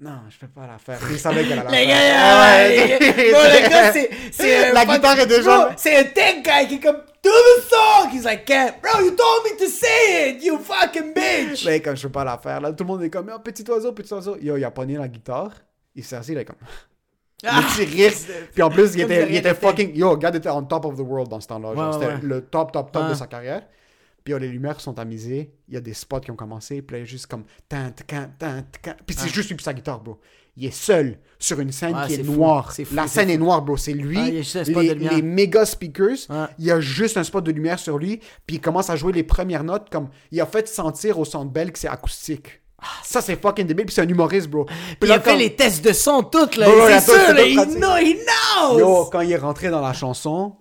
Non, 0.00 0.18
je 0.28 0.38
peux 0.38 0.48
pas 0.48 0.66
la 0.66 0.78
faire. 0.78 0.98
Il 1.10 1.18
savait 1.18 1.42
qu'elle 1.44 1.58
allait 1.60 1.64
la 1.64 1.70
Les 1.70 1.86
faire. 1.86 1.88
gars, 1.88 2.20
Ah 2.20 2.56
ouais, 2.56 2.78
euh, 2.78 2.98
c'est- 3.00 3.30
bro, 3.32 3.40
le 3.42 3.68
gars, 3.70 3.92
c'est, 4.32 4.72
La 4.72 4.84
guitare 4.86 5.18
est 5.20 5.26
déjà- 5.26 5.70
c'est 5.76 5.96
un 5.96 6.04
tech 6.04 6.42
guy 6.44 6.68
qui 6.68 6.74
est 6.74 6.80
comme, 6.80 7.00
do 7.24 7.30
the 7.30 7.62
song! 7.62 8.10
He's 8.10 8.24
like, 8.24 8.44
can't. 8.46 8.80
Bro, 8.80 9.00
you 9.00 9.16
told 9.16 9.44
me 9.44 9.56
to 9.58 9.68
say 9.68 10.30
it, 10.30 10.42
you 10.44 10.58
fucking 10.58 11.14
bitch! 11.14 11.64
Là, 11.64 11.80
comme 11.80 11.96
Je 11.96 12.02
peux 12.02 12.12
pas 12.12 12.24
la 12.24 12.38
faire. 12.38 12.60
Là, 12.60 12.72
tout 12.72 12.84
le 12.84 12.88
monde 12.88 13.02
est 13.02 13.10
comme 13.10 13.28
Yo, 13.28 13.38
Petit 13.38 13.64
Oiseau, 13.68 13.92
Petit 13.92 14.12
Oiseau. 14.12 14.36
Yo, 14.40 14.56
il 14.56 14.64
a 14.64 14.70
pogné 14.70 14.96
la 14.96 15.08
guitare. 15.08 15.52
Il 15.94 16.04
s'est 16.04 16.16
assis, 16.16 16.32
il 16.32 16.38
est 16.38 16.44
comme. 16.44 16.56
Ah, 17.46 17.60
Le 17.60 17.84
petit 17.84 17.84
rire. 17.84 18.12
Puis 18.52 18.62
en 18.62 18.70
plus, 18.70 18.94
il 18.94 19.02
était, 19.02 19.28
il 19.28 19.36
était 19.36 19.54
fucking. 19.54 19.94
Yo, 19.94 20.16
Gad 20.16 20.34
était 20.36 20.48
on 20.50 20.62
top 20.62 20.84
of 20.86 20.96
the 20.96 21.00
world 21.00 21.28
dans 21.28 21.40
ce 21.40 21.48
temps-là. 21.48 21.72
Ouais, 21.72 21.92
C'était 21.92 22.26
le 22.26 22.42
top, 22.42 22.72
top, 22.72 22.92
top 22.92 23.08
de 23.08 23.14
sa 23.14 23.26
carrière. 23.26 23.62
Puis 24.24 24.32
les 24.38 24.48
lumières 24.48 24.80
sont 24.80 24.98
amusées. 24.98 25.52
Il 25.68 25.74
y 25.74 25.76
a 25.76 25.80
des 25.80 25.92
spots 25.92 26.20
qui 26.20 26.30
ont 26.30 26.36
commencé. 26.36 26.80
Puis 26.80 26.94
là, 26.94 27.00
il 27.00 27.02
est 27.02 27.06
juste 27.06 27.26
comme. 27.26 27.44
Puis 27.68 29.16
c'est 29.18 29.28
juste 29.28 29.48
lui 29.50 29.56
puis 29.56 29.64
sa 29.64 29.74
guitare, 29.74 30.00
bro. 30.00 30.18
Il 30.56 30.64
est 30.66 30.70
seul 30.74 31.18
sur 31.38 31.58
une 31.60 31.72
scène 31.72 31.96
qui 32.06 32.14
est, 32.14 32.22
fou. 32.24 32.32
noire. 32.32 32.72
Fou, 32.72 32.82
La 32.94 33.06
scène 33.08 33.26
fou. 33.28 33.34
est 33.34 33.38
noire, 33.38 33.60
bro. 33.60 33.76
C'est 33.76 33.92
lui. 33.92 34.16
Ah, 34.18 34.28
il 34.28 34.34
y 34.34 34.38
a 34.38 34.42
juste 34.42 34.56
un 34.56 34.64
spot 34.64 34.82
les, 34.82 34.88
de 34.90 34.94
lumière. 34.94 35.12
les 35.14 35.22
méga 35.22 35.66
speakers. 35.66 36.16
Il 36.58 36.64
y 36.64 36.70
a 36.70 36.80
juste 36.80 37.16
un 37.16 37.24
spot 37.24 37.44
de 37.44 37.50
lumière 37.52 37.78
sur 37.78 37.98
lui. 37.98 38.20
Puis 38.46 38.56
il 38.56 38.60
commence 38.60 38.88
à 38.88 38.96
jouer 38.96 39.12
les 39.12 39.24
premières 39.24 39.64
notes 39.64 39.90
comme. 39.90 40.08
Il 40.30 40.40
a 40.40 40.46
fait 40.46 40.66
sentir 40.68 41.18
au 41.18 41.24
centre 41.24 41.50
belle 41.50 41.72
que 41.72 41.78
c'est 41.78 41.88
acoustique. 41.88 42.60
Ça, 43.02 43.20
c'est 43.20 43.40
fucking 43.40 43.66
débile. 43.66 43.86
Puis 43.86 43.94
c'est 43.94 44.02
un 44.02 44.08
humoriste, 44.08 44.48
bro. 44.48 44.64
Puis 44.64 44.74
il 45.02 45.08
là, 45.08 45.14
a 45.16 45.20
fait 45.20 45.30
quand- 45.32 45.36
les 45.38 45.54
tests 45.54 45.84
de 45.84 45.92
son, 45.92 46.22
toutes, 46.22 46.56
là. 46.56 46.66
C'est 47.00 47.12
sûr, 47.12 47.38
il 47.46 47.56
know, 47.76 47.96
he 47.96 48.14
knows! 48.14 48.78
Yo, 48.78 49.04
quand 49.10 49.20
il 49.22 49.32
est 49.32 49.36
rentré 49.36 49.70
dans 49.70 49.80
la 49.80 49.92
chanson, 49.92 50.54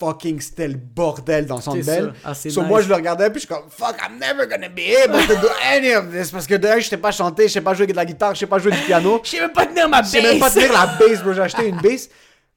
fucking 0.00 0.40
c'était 0.40 0.66
le 0.68 0.74
bordel 0.78 1.44
dans 1.46 1.58
belle. 1.58 1.84
ça. 1.84 2.12
Ah, 2.24 2.34
c'est 2.34 2.50
So, 2.50 2.62
nice. 2.62 2.68
moi, 2.70 2.80
je 2.80 2.88
le 2.88 2.94
regardais, 2.94 3.28
puis 3.30 3.40
je 3.40 3.46
suis 3.46 3.54
comme, 3.54 3.68
fuck, 3.70 3.96
I'm 4.02 4.18
never 4.18 4.46
gonna 4.48 4.68
be 4.70 4.96
able 5.06 5.26
to 5.26 5.34
do 5.36 5.48
any 5.72 5.94
of 5.94 6.10
this. 6.10 6.30
Parce 6.30 6.46
que 6.46 6.54
un, 6.54 6.78
je 6.80 6.88
sais 6.88 6.96
pas 6.96 7.12
chanter, 7.12 7.48
je 7.48 7.52
sais 7.52 7.60
pas 7.60 7.74
jouer 7.74 7.86
de 7.86 7.92
la 7.94 8.04
guitare, 8.06 8.34
je 8.34 8.40
sais 8.40 8.46
pas 8.46 8.58
jouer 8.58 8.72
du 8.72 8.78
piano. 8.78 9.20
Je 9.24 9.28
sais 9.30 9.40
même 9.40 9.52
pas 9.52 9.66
tenir 9.66 9.88
ma 9.88 10.02
Je 10.02 10.08
sais 10.08 10.22
même 10.22 10.38
pas 10.38 10.46
bass. 10.46 10.54
tenir 10.54 10.72
la 10.72 10.86
bass, 10.98 11.22
bro. 11.22 11.32
J'ai 11.34 11.42
acheté 11.42 11.68
une 11.68 11.76
bass. 11.80 12.08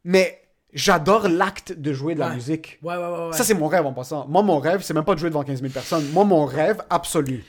Mais 0.06 0.41
j'adore 0.74 1.28
l'acte 1.28 1.74
de 1.74 1.94
jouer 1.94 2.16
de 2.16 2.20
la 2.22 2.30
Ouais. 2.30 2.36
musique. 2.36 2.80
Ouais, 2.82 2.96
ouais, 2.96 3.02
ouais. 3.02 3.28
ouais. 3.28 3.34
Ça, 3.38 3.44
c'est 3.44 3.54
mon 3.54 3.68
rêve 3.68 3.86
en 3.86 3.94
passant. 3.94 4.26
Moi, 4.28 4.41
mon 4.41 4.60
rêve, 4.60 4.82
c'est 4.82 4.94
même 4.94 5.04
pas 5.04 5.14
de 5.16 5.20
jouer 5.20 5.30
devant 5.30 5.44
15 5.44 5.60
000 5.62 5.72
personnes. 5.72 6.10
Moi, 6.12 6.24
mon 6.24 6.46
rêve 6.46 6.82
absolu. 6.89 7.44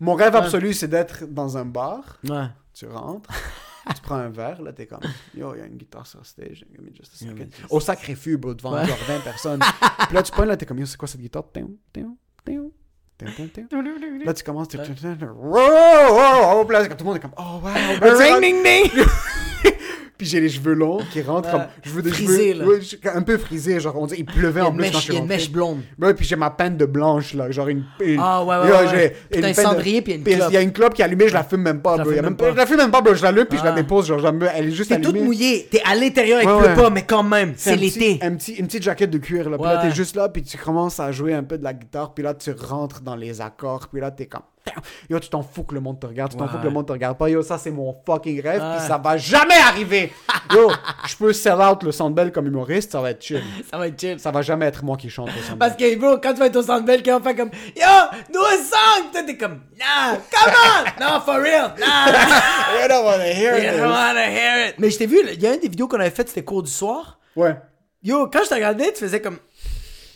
Mon 0.00 0.14
rêve 0.14 0.34
absolu, 0.36 0.74
c'est 0.74 0.88
d'être 0.88 1.24
dans 1.26 1.56
un 1.56 1.64
bar. 1.64 2.18
Ouais. 2.28 2.46
Tu 2.74 2.86
rentres, 2.86 3.30
tu 3.94 4.02
prends 4.02 4.16
un 4.16 4.28
verre, 4.28 4.60
là, 4.62 4.72
t'es 4.72 4.86
comme, 4.86 5.00
yo, 5.34 5.54
il 5.54 5.58
y 5.58 5.62
a 5.62 5.66
une 5.66 5.76
guitare 5.76 6.06
sur 6.06 6.24
stage, 6.26 6.64
give 6.70 6.80
me 6.82 6.90
just 6.94 7.12
a 7.14 7.16
second. 7.16 7.48
Au 7.70 7.80
sacré-fût, 7.80 8.36
bro, 8.36 8.54
devant 8.54 8.74
Ouais. 8.74 8.86
genre 8.86 8.98
20 9.06 9.20
personnes. 9.20 9.60
Puis 10.06 10.14
là, 10.14 10.22
tu 10.22 10.32
prends, 10.32 10.44
là, 10.44 10.56
t'es 10.56 10.66
comme, 10.66 10.78
yo, 10.78 10.86
c'est 10.86 10.96
quoi 10.96 11.08
cette 11.08 11.20
guitare? 11.20 11.44
Là, 14.24 14.34
tu 14.34 14.44
commences, 14.44 14.68
tu. 14.68 14.76
Wow, 14.76 14.84
wow, 15.44 16.62
wow. 16.62 16.70
Là, 16.70 16.86
tout 16.88 16.96
le 16.98 17.04
monde 17.04 17.16
est 17.16 17.20
comme, 17.20 17.34
oh, 17.38 17.60
wow. 17.62 17.70
Ring, 17.72 18.00
rentres- 18.02 18.40
ding, 18.40 18.62
ding! 18.62 19.04
Puis 20.18 20.26
j'ai 20.26 20.40
les 20.40 20.48
cheveux 20.48 20.72
longs 20.72 21.00
qui 21.12 21.20
rentrent 21.20 21.50
comme. 21.50 21.64
Je 21.82 21.90
veux 21.90 22.00
des 22.02 22.12
cheveux. 22.12 22.54
là. 22.54 22.64
ouais, 22.66 22.80
je- 22.80 22.96
un 23.08 23.20
peu 23.22 23.36
frisés, 23.36 23.78
genre, 23.80 23.96
on 24.00 24.06
dit, 24.06 24.14
il 24.18 24.24
pleuvait 24.24 24.62
en 24.62 24.70
une 24.70 24.76
plus 24.78 24.84
quand 24.86 24.92
mèche, 24.92 24.94
je 24.94 24.98
suis 25.00 25.10
il 25.10 25.12
y 25.12 25.16
a 25.16 25.18
une 25.18 25.22
rentré. 25.24 25.36
mèche 25.36 25.50
blonde. 25.50 25.80
Ouais, 26.00 26.14
puis 26.14 26.24
j'ai 26.24 26.36
ma 26.36 26.48
peine 26.50 26.76
de 26.78 26.86
blanche, 26.86 27.34
là. 27.34 27.50
Genre 27.50 27.68
une. 27.68 27.84
une- 28.00 28.18
Ah, 28.22 28.42
ouais, 28.42 28.56
ouais, 28.56 28.68
Yo, 28.68 28.72
ouais, 28.74 28.78
j'ai 28.90 28.96
ouais. 28.96 29.16
Puis 29.30 29.40
t'as 29.42 29.48
un 29.48 29.52
peine 29.52 29.64
de- 29.64 29.68
cendrier, 29.68 30.02
puis 30.02 30.14
il 30.14 30.16
y 30.16 30.32
a 30.32 30.32
une 30.32 30.38
clope. 30.38 30.50
Il 30.50 30.54
y 30.54 30.56
a 30.56 30.62
une 30.62 30.72
clope 30.72 30.94
qui 30.94 31.02
est 31.02 31.04
allumée, 31.04 31.28
je 31.28 31.34
la 31.34 31.44
fume 31.44 31.60
même 31.60 31.82
pas, 31.82 31.92
Je 31.92 31.98
la 31.98 32.04
bro. 32.04 32.12
Il 32.12 32.16
y 32.16 32.18
a 32.18 32.22
fume 32.22 32.24
même 32.24 32.32
même 32.32 32.36
pas- 32.38 32.50
Je 32.52 32.56
la 32.56 32.66
fume 32.66 32.76
même 32.78 32.90
pas, 32.90 33.00
bro. 33.02 33.14
Je 33.14 33.22
l'allume, 33.22 33.44
puis 33.44 33.58
je 33.58 33.64
la 33.64 33.72
Ah. 33.72 33.74
dépose. 33.74 34.06
Genre, 34.06 34.20
elle 34.54 34.68
est 34.68 34.70
juste 34.70 34.88
T'es 34.88 34.96
toute 34.96 35.06
allumée. 35.06 35.24
mouillée. 35.26 35.68
T'es 35.70 35.82
à 35.84 35.94
l'intérieur, 35.94 36.40
il 36.42 36.48
Ouais, 36.48 36.58
pleut 36.58 36.68
ouais. 36.68 36.74
pas, 36.74 36.90
mais 36.90 37.02
quand 37.04 37.22
même, 37.22 37.52
c'est 37.56 37.72
un 37.72 37.74
petit- 37.76 37.98
l'été. 37.98 38.18
Un 38.24 38.34
petit, 38.36 38.52
une 38.54 38.66
petite 38.66 38.82
jaquette 38.84 39.10
de 39.10 39.18
cuir, 39.18 39.50
là. 39.50 39.58
Puis 39.58 39.66
Ouais. 39.66 39.74
là, 39.74 39.82
t'es 39.82 39.94
juste 39.94 40.16
là, 40.16 40.28
puis 40.30 40.42
tu 40.42 40.56
commences 40.56 40.98
à 40.98 41.12
jouer 41.12 41.34
un 41.34 41.42
peu 41.42 41.58
de 41.58 41.64
la 41.64 41.74
guitare, 41.74 42.14
puis 42.14 42.24
là, 42.24 42.32
tu 42.32 42.50
rentres 42.52 43.02
dans 43.02 43.16
les 43.16 43.40
accords, 43.42 43.88
puis 43.88 44.00
là, 44.00 44.10
t'es 44.10 44.26
comme. 44.26 44.40
Yo, 45.08 45.18
tu 45.20 45.28
t'en 45.28 45.42
fous 45.42 45.64
que 45.64 45.74
le 45.74 45.80
monde 45.80 46.00
te 46.00 46.06
regarde, 46.06 46.32
tu 46.32 46.36
t'en 46.36 46.48
fous 46.48 46.58
que 46.58 46.64
le 46.64 46.70
monde 46.70 46.86
te 46.86 46.92
regarde 46.92 47.16
pas. 47.16 47.28
Yo, 47.28 47.42
ça, 47.42 47.58
c'est 47.58 47.70
mon 47.70 47.94
fucking 48.04 48.40
rêve, 48.42 48.60
puis 48.76 48.86
ça 48.86 48.98
va 48.98 49.16
jamais 49.16 49.56
arriver. 49.56 50.12
Yo, 50.52 50.70
je 51.06 51.16
peux 51.16 51.32
sell 51.32 51.60
out 51.60 51.82
le 51.82 51.92
Sandbell 51.92 52.32
comme 52.32 52.46
humoriste, 52.46 52.92
ça 52.92 53.00
va 53.00 53.10
être 53.10 53.22
chill. 53.22 53.42
Ça 53.70 53.78
va 53.78 53.88
être 53.88 54.00
chill. 54.00 54.18
Ça 54.20 54.30
va 54.30 54.42
jamais 54.42 54.66
être 54.66 54.84
moi 54.84 54.96
qui 54.96 55.10
chante 55.10 55.28
au 55.28 55.42
Sandbell. 55.42 55.58
Parce 55.58 55.76
que, 55.76 55.96
bro, 55.96 56.18
quand 56.18 56.32
tu 56.34 56.40
vas 56.40 56.46
être 56.46 56.56
au 56.56 56.62
qui 57.02 57.10
va 57.10 57.20
faire 57.20 57.36
comme 57.36 57.50
Yo, 57.76 58.42
song! 58.66 59.10
Toi, 59.12 59.22
t'es 59.26 59.36
comme 59.36 59.60
Nah, 59.78 60.16
come 60.30 60.52
on! 60.54 61.00
No, 61.00 61.20
for 61.20 61.40
real! 61.40 61.74
Nah! 61.78 62.06
I 62.84 62.88
don't 62.88 63.04
wanna 63.04 63.24
hear 63.24 63.56
You 63.56 63.70
this. 63.70 63.80
don't 63.80 63.90
wanna 63.90 64.26
hear 64.28 64.68
it! 64.68 64.74
Mais 64.78 64.90
je 64.90 64.98
t'ai 64.98 65.06
vu, 65.06 65.18
il 65.32 65.40
y 65.40 65.46
a 65.46 65.54
une 65.54 65.60
des 65.60 65.68
vidéos 65.68 65.88
qu'on 65.88 66.00
avait 66.00 66.10
faites, 66.10 66.28
c'était 66.28 66.44
cours 66.44 66.62
du 66.62 66.70
soir. 66.70 67.18
Ouais. 67.34 67.56
Yo, 68.02 68.28
quand 68.28 68.40
je 68.44 68.48
te 68.50 68.54
regardais, 68.54 68.92
tu 68.92 69.00
faisais 69.00 69.20
comme. 69.20 69.38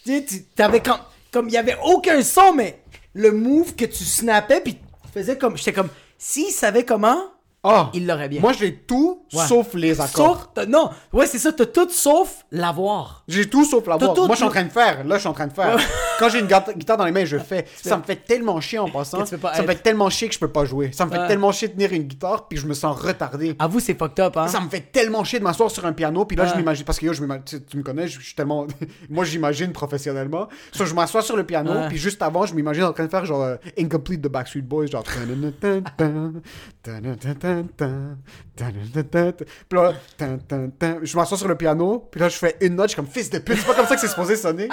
Tu 0.04 0.26
sais, 0.26 0.44
t'avais 0.54 0.80
comme. 0.80 0.98
Comme 1.32 1.48
il 1.48 1.54
y 1.54 1.58
avait 1.58 1.76
aucun 1.84 2.22
son, 2.22 2.52
mais 2.54 2.79
le 3.14 3.32
move 3.32 3.74
que 3.74 3.84
tu 3.84 4.04
snappais, 4.04 4.60
puis 4.60 4.74
tu 4.74 5.12
faisais 5.12 5.38
comme. 5.38 5.56
J'étais 5.56 5.72
comme. 5.72 5.88
S'il 6.18 6.50
savait 6.50 6.84
comment, 6.84 7.18
Ah. 7.62 7.90
il 7.92 8.06
l'aurait 8.06 8.28
bien. 8.28 8.40
Moi, 8.40 8.52
j'ai 8.52 8.74
tout 8.74 9.22
Ouais. 9.34 9.46
sauf 9.46 9.74
les 9.74 10.00
accords. 10.00 10.50
Sauf. 10.56 10.66
Non, 10.66 10.90
ouais, 11.12 11.26
c'est 11.26 11.38
ça, 11.38 11.52
t'as 11.52 11.66
tout 11.66 11.88
sauf 11.90 12.44
l'avoir. 12.50 13.22
J'ai 13.28 13.48
tout 13.48 13.64
sauf 13.64 13.86
la 13.86 13.96
voix. 13.96 14.14
tout, 14.14 14.22
Moi, 14.26 14.30
je 14.30 14.36
suis 14.36 14.44
en 14.44 14.50
train 14.50 14.64
de 14.64 14.70
faire. 14.70 15.04
Là, 15.04 15.16
je 15.16 15.20
suis 15.20 15.28
en 15.28 15.32
train 15.34 15.46
de 15.46 15.52
faire. 15.52 15.76
Quand 16.18 16.28
j'ai 16.30 16.40
une 16.40 16.46
guitare 16.46 16.96
dans 16.96 17.04
les 17.04 17.12
mains, 17.12 17.24
je 17.24 17.38
fais. 17.38 17.66
Ça 17.82 17.96
me 17.98 18.02
fait 18.02 18.16
tellement 18.16 18.60
chier 18.60 18.78
en 18.78 18.88
passant. 18.88 19.24
Ça 19.26 19.36
me 19.62 19.66
fait 19.66 19.82
tellement 19.82 20.08
chier 20.10 20.28
que 20.28 20.34
je 20.34 20.38
peux 20.40 20.48
pas 20.50 20.64
jouer. 20.64 20.90
Ça 20.92 21.04
me 21.06 21.10
fait 21.10 21.18
Ouais. 21.18 21.28
tellement 21.28 21.52
chier 21.52 21.68
de 21.68 21.74
tenir 21.74 21.92
une 21.92 22.04
guitare, 22.04 22.48
puis 22.48 22.58
je 22.58 22.66
me 22.66 22.72
sens 22.74 22.98
retardé. 22.98 23.54
Avoue, 23.58 23.78
c'est 23.80 23.96
fucked 23.98 24.20
up, 24.20 24.36
hein? 24.36 24.48
Ça 24.48 24.60
me 24.60 24.68
fait 24.70 24.90
tellement 24.92 25.22
chier 25.24 25.38
de 25.38 25.44
m'asseoir 25.44 25.70
sur 25.70 25.84
un 25.84 25.92
piano, 25.92 26.24
puis 26.24 26.36
là, 26.36 26.46
je 26.46 26.54
m'imagine. 26.56 26.84
Parce 26.84 26.98
que 26.98 27.06
yo, 27.06 27.12
je 27.12 27.22
tu, 27.44 27.62
tu 27.62 27.76
me 27.76 27.82
connais, 27.82 28.08
je, 28.08 28.18
je 28.20 28.24
suis 28.24 28.34
tellement. 28.34 28.66
Moi, 29.10 29.24
j'imagine 29.24 29.72
professionnellement. 29.72 30.48
So, 30.72 30.86
je 30.86 30.94
m'assois 30.94 31.22
sur 31.22 31.36
le 31.36 31.44
piano, 31.44 31.72
puis 31.88 31.98
juste 31.98 32.22
avant, 32.22 32.46
je 32.46 32.54
m'imagine 32.54 32.84
en 32.84 32.92
train 32.92 33.04
de 33.04 33.10
faire 33.10 33.24
genre 33.26 33.42
euh, 33.42 33.56
Incomplete 33.78 34.20
de 34.22 34.28
Backstreet 34.28 34.62
Boys, 34.62 34.86
genre. 34.86 35.04
Je 41.02 41.16
m'assois 41.16 41.38
sur 41.38 41.48
le 41.48 41.56
piano, 41.56 42.08
puis 42.10 42.20
là, 42.20 42.28
je 42.28 42.36
fais 42.36 42.56
une 42.60 42.76
note, 42.76 42.86
je 42.86 42.94
suis 42.94 42.96
comme 42.96 43.06
fils 43.10 43.30
de 43.30 43.38
pute. 43.38 43.58
C'est 43.58 43.66
pas 43.66 43.74
comme 43.74 43.86
ça 43.86 43.94
que 43.94 44.00
c'est 44.00 44.08
supposé 44.08 44.36
sonner. 44.36 44.68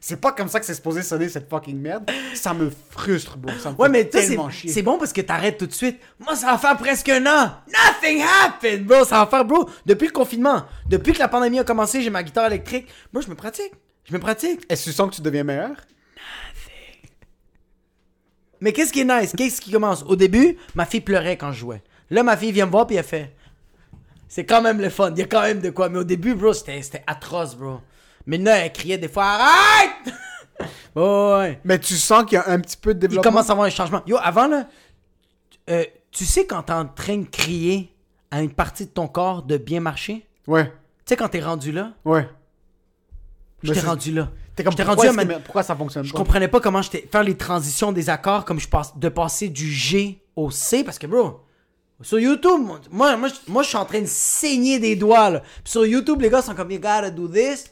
C'est 0.00 0.20
pas 0.20 0.32
comme 0.32 0.48
ça 0.48 0.60
que 0.60 0.66
c'est 0.66 0.74
supposé 0.74 1.02
sonner 1.02 1.30
cette 1.30 1.48
fucking 1.48 1.80
merde. 1.80 2.10
Ça 2.34 2.52
me 2.52 2.70
frustre, 2.90 3.38
bro. 3.38 3.50
Ça 3.58 3.70
me 3.70 3.76
Ouais, 3.76 3.86
fait 3.86 3.92
mais 3.92 4.08
tu 4.08 4.18
sais, 4.18 4.26
tellement 4.28 4.50
chier. 4.50 4.70
c'est 4.70 4.82
bon 4.82 4.98
parce 4.98 5.14
que 5.14 5.22
t'arrêtes 5.22 5.56
tout 5.56 5.66
de 5.66 5.72
suite. 5.72 5.98
Moi, 6.20 6.36
ça 6.36 6.48
va 6.48 6.58
faire 6.58 6.76
presque 6.76 7.08
un 7.08 7.24
an. 7.24 7.52
Nothing 7.68 8.22
happened, 8.22 8.84
bro. 8.84 9.04
Ça 9.06 9.20
va 9.24 9.26
faire, 9.26 9.46
bro, 9.46 9.66
depuis 9.86 10.08
le 10.08 10.12
confinement, 10.12 10.64
depuis 10.90 11.14
que 11.14 11.18
la 11.20 11.28
pandémie 11.28 11.58
a 11.58 11.64
commencé, 11.64 12.02
j'ai 12.02 12.10
ma 12.10 12.22
guitare 12.22 12.48
électrique. 12.48 12.86
Moi, 13.14 13.22
je 13.22 13.30
me 13.30 13.34
pratique. 13.34 13.72
Je 14.06 14.12
me 14.12 14.18
pratique. 14.18 14.60
Est-ce 14.68 14.84
que 14.84 14.90
tu 14.90 14.94
sens 14.96 15.08
que 15.10 15.14
tu 15.16 15.22
deviens 15.22 15.42
meilleur? 15.44 15.74
Mais 18.64 18.72
qu'est-ce 18.72 18.94
qui 18.94 19.00
est 19.00 19.04
nice? 19.04 19.34
Qu'est-ce 19.36 19.60
qui 19.60 19.70
commence? 19.70 20.02
Au 20.04 20.16
début, 20.16 20.56
ma 20.74 20.86
fille 20.86 21.02
pleurait 21.02 21.36
quand 21.36 21.52
je 21.52 21.58
jouais. 21.60 21.82
Là, 22.08 22.22
ma 22.22 22.34
fille 22.34 22.50
vient 22.50 22.64
me 22.64 22.70
voir 22.70 22.86
puis 22.86 22.96
elle 22.96 23.04
fait. 23.04 23.36
C'est 24.26 24.46
quand 24.46 24.62
même 24.62 24.80
le 24.80 24.88
fun. 24.88 25.10
Il 25.10 25.18
y 25.18 25.22
a 25.22 25.26
quand 25.26 25.42
même 25.42 25.60
de 25.60 25.68
quoi. 25.68 25.90
Mais 25.90 25.98
au 25.98 26.04
début, 26.04 26.34
bro, 26.34 26.54
c'était 26.54 26.80
atroce, 27.06 27.56
bro. 27.56 27.80
Mais 28.26 28.38
là, 28.38 28.56
elle 28.64 28.72
criait 28.72 28.96
des 28.96 29.08
fois 29.08 29.24
Arrête! 29.26 30.14
oh, 30.94 31.36
ouais. 31.40 31.60
Mais 31.62 31.78
tu 31.78 31.92
sens 31.94 32.24
qu'il 32.24 32.36
y 32.36 32.38
a 32.38 32.48
un 32.48 32.58
petit 32.58 32.78
peu 32.78 32.94
de 32.94 33.00
Il 33.04 33.08
développement? 33.08 33.32
commence 33.32 33.50
à 33.50 33.52
avoir 33.52 33.66
un 33.66 33.70
changement. 33.70 34.00
Yo, 34.06 34.16
avant, 34.22 34.46
là, 34.46 34.66
euh, 35.68 35.84
tu 36.10 36.24
sais 36.24 36.46
quand 36.46 36.62
t'es 36.62 36.72
en 36.72 36.86
train 36.86 37.18
de 37.18 37.26
crier 37.26 37.94
à 38.30 38.40
une 38.40 38.50
partie 38.54 38.86
de 38.86 38.90
ton 38.90 39.08
corps 39.08 39.42
de 39.42 39.58
bien 39.58 39.80
marcher? 39.80 40.26
Ouais, 40.46 40.64
Tu 40.64 40.72
sais 41.10 41.16
quand 41.16 41.28
t'es 41.28 41.40
rendu 41.40 41.70
là? 41.70 41.92
ouais. 42.06 42.26
Je 43.62 43.74
t'ai 43.74 43.80
rendu 43.80 44.10
là. 44.12 44.30
T'es 44.56 44.62
comme 44.62 44.74
pourquoi, 44.74 44.94
rendu 44.94 45.08
à 45.08 45.12
ma- 45.12 45.38
pourquoi 45.40 45.62
ça 45.62 45.74
fonctionne 45.74 46.04
Je 46.04 46.12
pas? 46.12 46.18
comprenais 46.18 46.48
pas 46.48 46.60
comment 46.60 46.80
j'étais 46.82 47.08
faire 47.10 47.24
les 47.24 47.36
transitions 47.36 47.90
des 47.92 48.08
accords 48.10 48.44
comme 48.44 48.60
je 48.60 48.68
passe 48.68 48.96
de 48.96 49.08
passer 49.08 49.48
du 49.48 49.70
G 49.70 50.20
au 50.36 50.50
C 50.50 50.84
parce 50.84 50.98
que 50.98 51.06
bro 51.08 51.40
sur 52.02 52.18
YouTube 52.20 52.60
moi 52.60 52.78
moi 52.90 53.16
moi, 53.16 53.28
je- 53.28 53.50
moi, 53.52 53.62
je 53.62 53.68
suis 53.68 53.76
en 53.76 53.84
train 53.84 54.00
de 54.00 54.06
saigner 54.06 54.78
des 54.78 54.94
doigts 54.96 55.30
là. 55.30 55.40
Puis 55.40 55.72
sur 55.72 55.84
YouTube 55.86 56.20
les 56.20 56.30
gars 56.30 56.42
sont 56.42 56.54
comme 56.54 56.70
you 56.70 56.78
gotta 56.78 57.10
do 57.10 57.26
this 57.28 57.66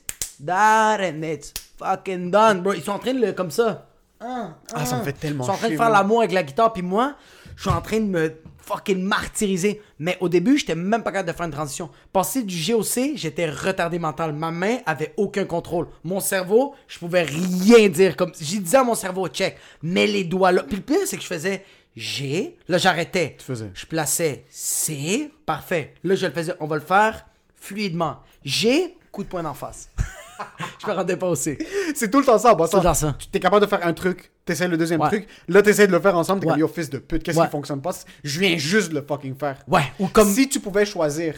that 0.45 0.99
and 1.01 1.22
it's 1.22 1.53
fucking 1.78 2.30
done 2.30 2.62
bro 2.62 2.72
ils 2.72 2.83
sont 2.83 2.93
en 2.93 2.99
train 2.99 3.14
de 3.14 3.20
le 3.26 3.33
comme 3.33 3.51
ça 3.51 3.89
Ah, 4.20 4.51
Ah, 4.74 4.85
ça 4.87 4.99
me 4.99 5.03
fait 5.05 5.12
tellement 5.12 5.45
ils 5.45 5.47
sont 5.47 5.53
en 5.53 5.57
train 5.57 5.70
de 5.70 5.76
faire 5.76 5.91
l'amour 5.91 6.18
avec 6.20 6.33
la 6.33 6.43
guitare 6.43 6.72
puis 6.72 6.83
moi 6.83 7.14
je 7.57 7.62
suis 7.62 7.70
en 7.70 7.80
train 7.80 7.99
de 8.01 8.07
me 8.07 8.33
fucking 8.64 9.02
martyriser 9.02 9.80
mais 9.98 10.16
au 10.20 10.28
début 10.28 10.58
j'étais 10.58 10.74
même 10.74 11.02
pas 11.02 11.12
capable 11.12 11.28
de 11.30 11.36
faire 11.36 11.46
une 11.46 11.52
transition. 11.52 11.90
Passer 12.12 12.42
du 12.42 12.56
G 12.56 12.74
au 12.74 12.82
C 12.82 13.12
j'étais 13.16 13.48
retardé 13.48 13.98
mental. 13.98 14.32
Ma 14.32 14.50
main 14.50 14.78
avait 14.86 15.12
aucun 15.16 15.44
contrôle. 15.44 15.88
Mon 16.04 16.20
cerveau 16.20 16.74
je 16.88 16.98
pouvais 16.98 17.22
rien 17.22 17.88
dire. 17.88 18.16
Comme 18.16 18.32
j'ai 18.40 18.58
dit 18.58 18.76
à 18.76 18.84
mon 18.84 18.94
cerveau 18.94 19.28
check 19.28 19.58
mets 19.82 20.06
les 20.06 20.24
doigts 20.24 20.52
là. 20.52 20.62
Puis 20.62 20.76
le 20.76 20.82
pire 20.82 20.98
c'est 21.06 21.16
que 21.16 21.22
je 21.22 21.28
faisais 21.28 21.64
G 21.96 22.56
là 22.68 22.78
j'arrêtais. 22.78 23.36
Tu 23.38 23.44
faisais. 23.44 23.70
je 23.74 23.86
plaçais 23.86 24.44
C 24.48 25.30
parfait. 25.46 25.94
Là 26.04 26.14
je 26.14 26.26
le 26.26 26.32
faisais. 26.32 26.54
On 26.60 26.66
va 26.66 26.76
le 26.76 26.82
faire 26.82 27.26
fluidement. 27.54 28.18
G 28.44 28.96
coup 29.10 29.22
de 29.22 29.28
poing 29.28 29.42
d'en 29.42 29.54
face. 29.54 29.90
Je 30.80 30.86
me 30.86 30.92
rendais 30.92 31.16
pas 31.16 31.28
au 31.28 31.34
C. 31.34 31.58
C'est 31.94 32.10
tout 32.10 32.18
le 32.18 32.24
temps 32.24 32.38
ça, 32.38 32.54
passant. 32.54 32.78
Tout 32.78 32.84
le 32.84 32.88
temps 32.88 32.94
ça. 32.94 33.16
Tu 33.18 33.28
es 33.32 33.40
capable 33.40 33.64
de 33.64 33.70
faire 33.70 33.86
un 33.86 33.92
truc, 33.92 34.32
t'essaies 34.45 34.68
le 34.68 34.76
deuxième 34.76 35.01
Ouais. 35.01 35.09
truc, 35.09 35.26
là 35.49 35.62
t'essaies 35.62 35.86
de 35.86 35.93
le 35.93 36.01
faire 36.01 36.16
ensemble, 36.16 36.40
t'es 36.40 36.47
Ouais. 36.47 36.53
comme 36.53 36.61
yo 36.61 36.68
fils 36.68 36.90
de 36.90 36.99
pute, 36.99 37.22
qu'est-ce 37.22 37.38
Ouais. 37.38 37.45
qui 37.47 37.51
fonctionne 37.51 37.80
pas? 37.80 37.93
Je 38.24 38.40
viens 38.40 38.57
juste 38.57 38.90
de 38.90 38.95
le 38.97 39.03
fucking 39.03 39.34
faire. 39.36 39.59
ouais 39.68 39.84
ou 39.99 40.09
comme 40.09 40.28
Si 40.28 40.49
tu 40.49 40.61
pouvais 40.61 40.84
choisir 40.84 41.34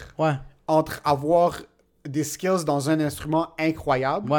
entre 0.67 1.01
avoir 1.03 1.57
des 2.07 2.23
skills 2.23 2.65
dans 2.65 2.89
un 2.89 2.99
instrument 2.99 3.49
incroyable 3.59 4.31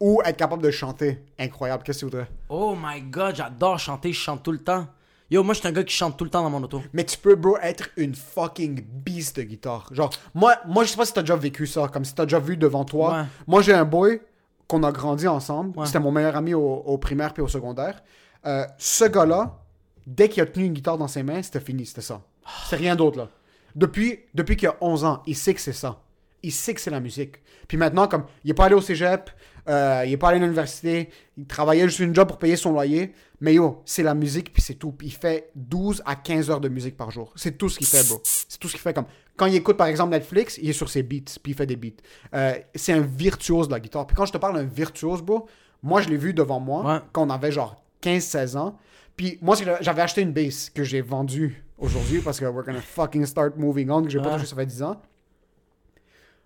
ou 0.00 0.20
être 0.24 0.36
capable 0.36 0.62
de 0.62 0.70
chanter 0.70 1.22
incroyable, 1.38 1.82
qu'est-ce 1.84 2.04
que 2.04 2.10
tu 2.10 2.16
voudrais? 2.16 2.28
Oh 2.48 2.76
my 2.80 3.00
god, 3.02 3.36
j'adore 3.36 3.78
chanter, 3.78 4.12
je 4.12 4.18
chante 4.20 4.42
tout 4.42 4.52
le 4.52 4.58
temps. 4.58 4.86
Yo, 5.30 5.42
moi, 5.42 5.54
je 5.54 5.60
suis 5.60 5.68
un 5.68 5.72
gars 5.72 5.82
qui 5.82 5.94
chante 5.94 6.16
tout 6.18 6.24
le 6.24 6.30
temps 6.30 6.42
dans 6.42 6.50
mon 6.50 6.62
auto. 6.62 6.82
Mais 6.92 7.02
tu 7.02 7.16
peux, 7.16 7.34
bro, 7.34 7.56
être 7.62 7.88
une 7.96 8.14
fucking 8.14 8.84
beast 8.84 9.36
de 9.36 9.42
guitare. 9.42 9.88
Genre, 9.90 10.10
moi, 10.34 10.56
moi 10.66 10.84
je 10.84 10.90
sais 10.90 10.96
pas 10.96 11.06
si 11.06 11.14
t'as 11.14 11.22
déjà 11.22 11.34
vécu 11.34 11.66
ça, 11.66 11.88
comme 11.88 12.04
si 12.04 12.14
t'as 12.14 12.24
déjà 12.26 12.38
vu 12.38 12.56
devant 12.58 12.84
toi. 12.84 13.12
Ouais. 13.14 13.24
Moi, 13.46 13.62
j'ai 13.62 13.72
un 13.72 13.84
boy 13.86 14.20
qu'on 14.68 14.82
a 14.82 14.92
grandi 14.92 15.26
ensemble. 15.28 15.78
Ouais. 15.78 15.86
C'était 15.86 16.00
mon 16.00 16.12
meilleur 16.12 16.36
ami 16.36 16.54
au, 16.54 16.60
au 16.60 16.98
primaire 16.98 17.32
puis 17.32 17.42
au 17.42 17.48
secondaire. 17.48 18.02
Euh, 18.46 18.66
ce 18.78 19.04
gars-là, 19.04 19.58
dès 20.06 20.28
qu'il 20.28 20.42
a 20.42 20.46
tenu 20.46 20.66
une 20.66 20.72
guitare 20.72 20.98
dans 20.98 21.08
ses 21.08 21.22
mains, 21.22 21.42
c'était 21.42 21.60
fini, 21.60 21.86
c'était 21.86 22.02
ça. 22.02 22.22
C'est 22.68 22.76
rien 22.76 22.94
d'autre, 22.94 23.18
là. 23.18 23.28
Depuis, 23.74 24.20
depuis 24.34 24.56
qu'il 24.56 24.68
a 24.68 24.76
11 24.80 25.04
ans, 25.04 25.22
il 25.26 25.34
sait 25.34 25.54
que 25.54 25.60
c'est 25.60 25.72
ça. 25.72 26.00
Il 26.42 26.52
sait 26.52 26.74
que 26.74 26.80
c'est 26.80 26.90
la 26.90 27.00
musique. 27.00 27.36
Puis 27.66 27.76
maintenant, 27.76 28.06
comme, 28.06 28.24
il 28.44 28.50
est 28.50 28.54
pas 28.54 28.66
allé 28.66 28.74
au 28.74 28.80
cégep, 28.80 29.30
euh, 29.68 30.04
il 30.06 30.12
est 30.12 30.16
pas 30.16 30.28
allé 30.28 30.36
à 30.36 30.40
l'université, 30.40 31.08
il 31.38 31.46
travaillait 31.46 31.88
juste 31.88 32.00
une 32.00 32.14
job 32.14 32.28
pour 32.28 32.38
payer 32.38 32.56
son 32.56 32.72
loyer. 32.72 33.14
Mais 33.40 33.54
yo, 33.54 33.82
c'est 33.84 34.02
la 34.02 34.14
musique, 34.14 34.52
puis 34.52 34.62
c'est 34.62 34.74
tout. 34.74 34.92
Puis 34.92 35.08
il 35.08 35.12
fait 35.12 35.50
12 35.56 36.02
à 36.06 36.14
15 36.16 36.50
heures 36.50 36.60
de 36.60 36.68
musique 36.68 36.96
par 36.96 37.10
jour. 37.10 37.32
C'est 37.34 37.58
tout 37.58 37.68
ce 37.68 37.78
qu'il 37.78 37.86
fait, 37.86 38.06
bro. 38.06 38.20
C'est 38.22 38.58
tout 38.58 38.68
ce 38.68 38.74
qu'il 38.74 38.80
fait. 38.80 38.94
Comme, 38.94 39.06
quand 39.36 39.46
il 39.46 39.54
écoute, 39.56 39.76
par 39.76 39.86
exemple, 39.88 40.10
Netflix, 40.12 40.58
il 40.62 40.68
est 40.70 40.74
sur 40.74 40.88
ses 40.88 41.02
beats, 41.02 41.38
puis 41.42 41.52
il 41.52 41.54
fait 41.54 41.66
des 41.66 41.76
beats. 41.76 41.90
Euh, 42.34 42.54
c'est 42.74 42.92
un 42.92 43.00
virtuose 43.00 43.68
de 43.68 43.72
la 43.72 43.80
guitare. 43.80 44.06
Puis 44.06 44.16
quand 44.16 44.26
je 44.26 44.32
te 44.32 44.38
parle 44.38 44.54
d'un 44.56 44.64
virtuose, 44.64 45.22
bro, 45.22 45.48
moi, 45.82 46.00
je 46.00 46.08
l'ai 46.08 46.16
vu 46.16 46.32
devant 46.34 46.60
moi, 46.60 46.84
Ouais. 46.84 47.00
quand 47.12 47.26
on 47.26 47.30
avait 47.30 47.52
genre 47.52 47.82
15-16 48.00 48.56
ans. 48.56 48.78
Puis 49.16 49.38
moi, 49.42 49.56
j'avais 49.80 50.02
acheté 50.02 50.22
une 50.22 50.32
bass 50.32 50.70
que 50.70 50.82
j'ai 50.84 51.00
vendue 51.00 51.64
aujourd'hui 51.78 52.20
parce 52.20 52.38
que 52.40 52.44
we're 52.46 52.64
gonna 52.64 52.80
fucking 52.80 53.26
start 53.26 53.56
moving 53.56 53.90
on, 53.90 54.02
que 54.02 54.08
j'ai 54.10 54.18
pas 54.20 54.26
Ouais. 54.30 54.34
touché 54.34 54.46
ça 54.46 54.56
fait 54.56 54.66
10 54.66 54.82
ans. 54.82 55.00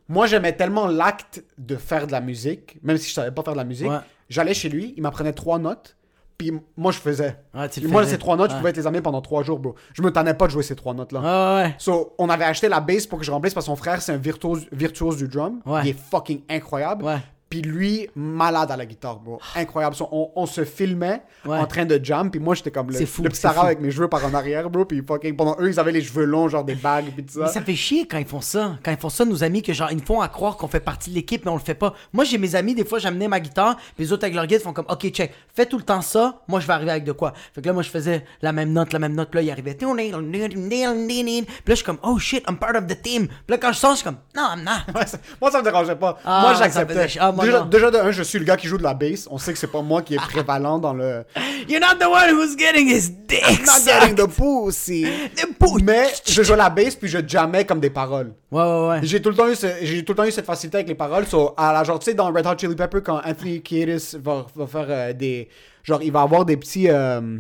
Moi, 0.09 0.27
j'aimais 0.27 0.57
tellement 0.57 0.87
l'acte 0.87 1.45
de 1.59 1.77
faire 1.77 2.07
de 2.07 2.13
la 2.13 2.21
musique, 2.21 2.79
même 2.83 2.97
si 2.97 3.09
je 3.11 3.15
savais 3.15 3.31
pas 3.31 3.43
faire 3.43 3.53
de 3.53 3.59
la 3.59 3.65
musique. 3.65 3.89
Ouais. 3.89 3.99
J'allais 4.31 4.55
chez 4.55 4.69
lui, 4.71 4.95
il 4.97 5.03
m'apprenait 5.03 5.33
trois 5.35 5.59
notes, 5.59 5.97
puis 6.39 6.53
moi, 6.77 6.93
je 6.93 6.99
faisais. 6.99 7.37
Tu 7.73 7.81
le 7.81 7.89
moi, 7.89 8.03
faisais. 8.03 8.13
ces 8.13 8.19
trois 8.19 8.37
notes, 8.37 8.53
je 8.53 8.57
pouvais 8.57 8.73
te 8.73 8.79
les 8.79 8.87
amener 8.87 9.01
pendant 9.01 9.21
trois 9.21 9.43
jours, 9.43 9.59
bro. 9.59 9.75
Je 9.93 10.03
me 10.03 10.13
tannais 10.13 10.35
pas 10.35 10.47
de 10.47 10.53
jouer 10.53 10.63
ces 10.63 10.77
trois 10.77 10.95
notes-là. 10.95 11.21
Ouais, 11.21 11.65
ouais. 11.65 11.75
So, 11.79 12.15
on 12.17 12.29
avait 12.29 12.45
acheté 12.45 12.69
la 12.69 12.79
bass 12.79 13.09
pour 13.09 13.19
que 13.19 13.25
je 13.25 13.33
remplisse 13.33 13.55
parce 13.55 13.67
que 13.67 13.73
son 13.73 13.77
frère, 13.77 14.01
c'est 14.01 14.13
un 14.13 14.19
virtuose, 14.19 14.67
virtuose 14.71 15.17
du 15.17 15.27
drum. 15.27 15.61
Ouais. 15.67 15.81
Il 15.83 15.89
est 15.89 15.99
fucking 15.99 16.43
incroyable. 16.49 17.05
Ouais. 17.05 17.19
Puis 17.49 17.63
lui, 17.63 18.09
malade 18.15 18.71
à 18.71 18.77
la 18.77 18.85
guitare, 18.85 19.19
bro. 19.21 19.41
Incroyable. 19.57 19.97
On, 20.13 20.31
on 20.37 20.47
se 20.47 20.65
filmait 20.65 21.23
Ouais. 21.47 21.57
en 21.59 21.67
train 21.67 21.85
de 21.87 21.99
jam, 22.03 22.31
puis 22.31 22.41
moi, 22.41 22.55
j'étais 22.55 22.71
comme 22.71 22.91
le, 22.91 23.07
fou, 23.07 23.23
le 23.23 23.31
petit 23.31 23.41
fou. 23.41 23.61
avec 23.61 23.81
mes 23.81 23.91
cheveux 23.91 24.09
par 24.09 24.25
en 24.27 24.35
arrière, 24.35 24.69
bro. 24.69 24.85
Puis 24.85 25.03
fucking, 25.07 25.35
pendant 25.37 25.57
eux, 25.61 25.69
ils 25.71 25.79
avaient 25.81 25.93
les 25.93 26.03
cheveux 26.03 26.25
longs, 26.25 26.49
genre 26.49 26.65
des 26.65 26.75
bagues, 26.75 27.07
puis 27.15 27.25
tout 27.25 27.35
ça. 27.35 27.41
Mais 27.47 27.49
ça 27.53 27.63
fait 27.63 27.75
chier 27.77 28.07
quand 28.07 28.19
ils 28.19 28.27
font 28.27 28.41
ça. 28.41 28.77
Quand 28.85 28.91
ils 28.91 28.99
font 28.99 29.09
ça, 29.09 29.25
nos 29.25 29.43
amis, 29.45 29.63
que 29.63 29.73
genre, 29.73 29.91
ils 29.93 30.03
font 30.03 30.21
à 30.21 30.29
croire 30.29 30.57
qu'on 30.57 30.69
fait 30.69 30.81
partie 30.81 31.11
de 31.11 31.15
l'équipe, 31.15 31.45
mais 31.45 31.51
on 31.51 31.55
le 31.55 31.61
fait 31.61 31.75
pas. 31.75 31.95
Moi, 32.13 32.25
j'ai 32.25 32.37
mes 32.39 32.55
amis, 32.55 32.75
des 32.75 32.85
fois, 32.85 32.99
j'amenais 32.99 33.29
ma 33.29 33.41
guitare, 33.41 33.77
puis 33.77 34.05
les 34.05 34.13
autres 34.13 34.25
avec 34.25 34.35
leur 34.35 34.47
guide 34.47 34.61
font 34.61 34.73
comme, 34.73 34.87
OK, 34.89 35.09
check, 35.11 35.33
fais 35.55 35.65
tout 35.67 35.79
le 35.79 35.85
temps 35.85 36.03
ça, 36.03 36.43
moi, 36.49 36.61
je 36.61 36.67
vais 36.67 36.73
arriver 36.75 36.91
avec 36.91 37.05
de 37.05 37.13
quoi. 37.13 37.33
Fait 37.55 37.63
que 37.63 37.67
là, 37.67 37.73
moi, 37.73 37.83
je 37.83 37.91
faisais 37.91 38.25
la 38.43 38.53
même 38.53 38.73
note, 38.73 38.93
la 38.93 38.99
même 38.99 39.15
note, 39.15 39.31
puis 39.31 39.39
là, 39.39 39.43
il 39.43 39.51
arrivait. 39.51 39.75
Puis 39.75 39.87
là, 39.87 41.47
je 41.69 41.75
suis 41.75 41.85
comme, 41.85 41.99
oh 42.03 42.19
shit, 42.19 42.43
I'm 42.49 42.57
part 42.59 42.75
of 42.77 42.87
the 42.87 43.01
team. 43.01 43.27
Puis 43.29 43.37
là, 43.49 43.59
quand 43.59 43.73
je 43.73 43.79
sors, 43.79 43.93
je 43.93 43.97
suis 43.97 44.05
comme, 44.05 44.19
non, 44.37 44.49
I'm 44.57 44.65
not. 44.65 44.93
Moi, 45.41 45.51
ça 45.51 45.59
me 45.59 45.63
dérangeait 45.65 45.97
pas. 45.97 46.19
Ah, 46.25 46.41
moi, 46.43 46.55
j'acceptais. 46.55 47.09
Ah, 47.41 47.67
déjà, 47.71 47.91
de 47.91 47.97
un, 47.99 48.11
je 48.11 48.23
suis 48.23 48.39
le 48.39 48.45
gars 48.45 48.57
qui 48.57 48.67
joue 48.67 48.79
de 48.79 48.83
la 48.83 48.95
bass. 48.95 49.29
On 49.31 49.39
sait 49.39 49.53
que 49.53 49.59
c'est 49.59 49.67
pas 49.71 49.83
moi 49.83 50.03
qui 50.03 50.15
est 50.15 50.19
prévalent 50.19 50.79
dans 50.79 50.93
le. 50.95 51.25
You're 51.69 51.81
not 51.81 51.99
the 51.99 52.07
one 52.09 52.35
who's 52.37 52.57
getting 52.57 52.89
his 52.89 53.11
dick 53.11 53.43
Not 53.67 53.85
getting 53.85 54.15
the 54.15 54.27
pussy. 54.29 55.07
The 55.37 55.47
pussy. 55.59 55.83
Mais 55.83 56.07
je 56.27 56.43
jouais 56.43 56.57
la 56.57 56.71
bass 56.71 56.95
puis 56.97 57.09
je 57.09 57.19
jammais 57.27 57.65
comme 57.65 57.81
des 57.81 57.91
paroles. 57.91 58.33
Ouais, 58.51 58.63
ouais, 58.63 58.89
ouais. 58.89 59.01
J'ai 59.03 59.21
tout 59.21 59.31
le 59.31 59.35
temps 59.37 59.49
eu 59.49 59.55
ce- 59.55 59.67
j'ai 59.83 60.05
tout 60.05 60.13
le 60.13 60.17
temps 60.17 60.25
eu 60.25 60.33
cette 60.33 60.47
facilité 60.47 60.79
avec 60.79 60.89
les 60.89 60.95
paroles. 60.95 61.27
So, 61.27 61.55
à 61.57 61.73
la 61.73 61.85
genre 61.85 61.99
tu 61.99 62.07
sais 62.07 62.15
dans 62.15 62.33
Red 62.33 62.47
Hot 62.47 62.57
Chili 62.59 62.75
Pepper 62.75 63.01
quand 63.05 63.21
Anthony 63.25 63.61
Kiedis 63.63 64.17
va, 64.23 64.47
va 64.55 64.67
faire 64.67 64.87
euh, 64.89 65.13
des 65.13 65.49
genre 65.83 66.03
il 66.03 66.13
va 66.13 66.23
avoir 66.23 66.45
des 66.45 66.57
petits 66.57 66.89
euh, 66.89 67.39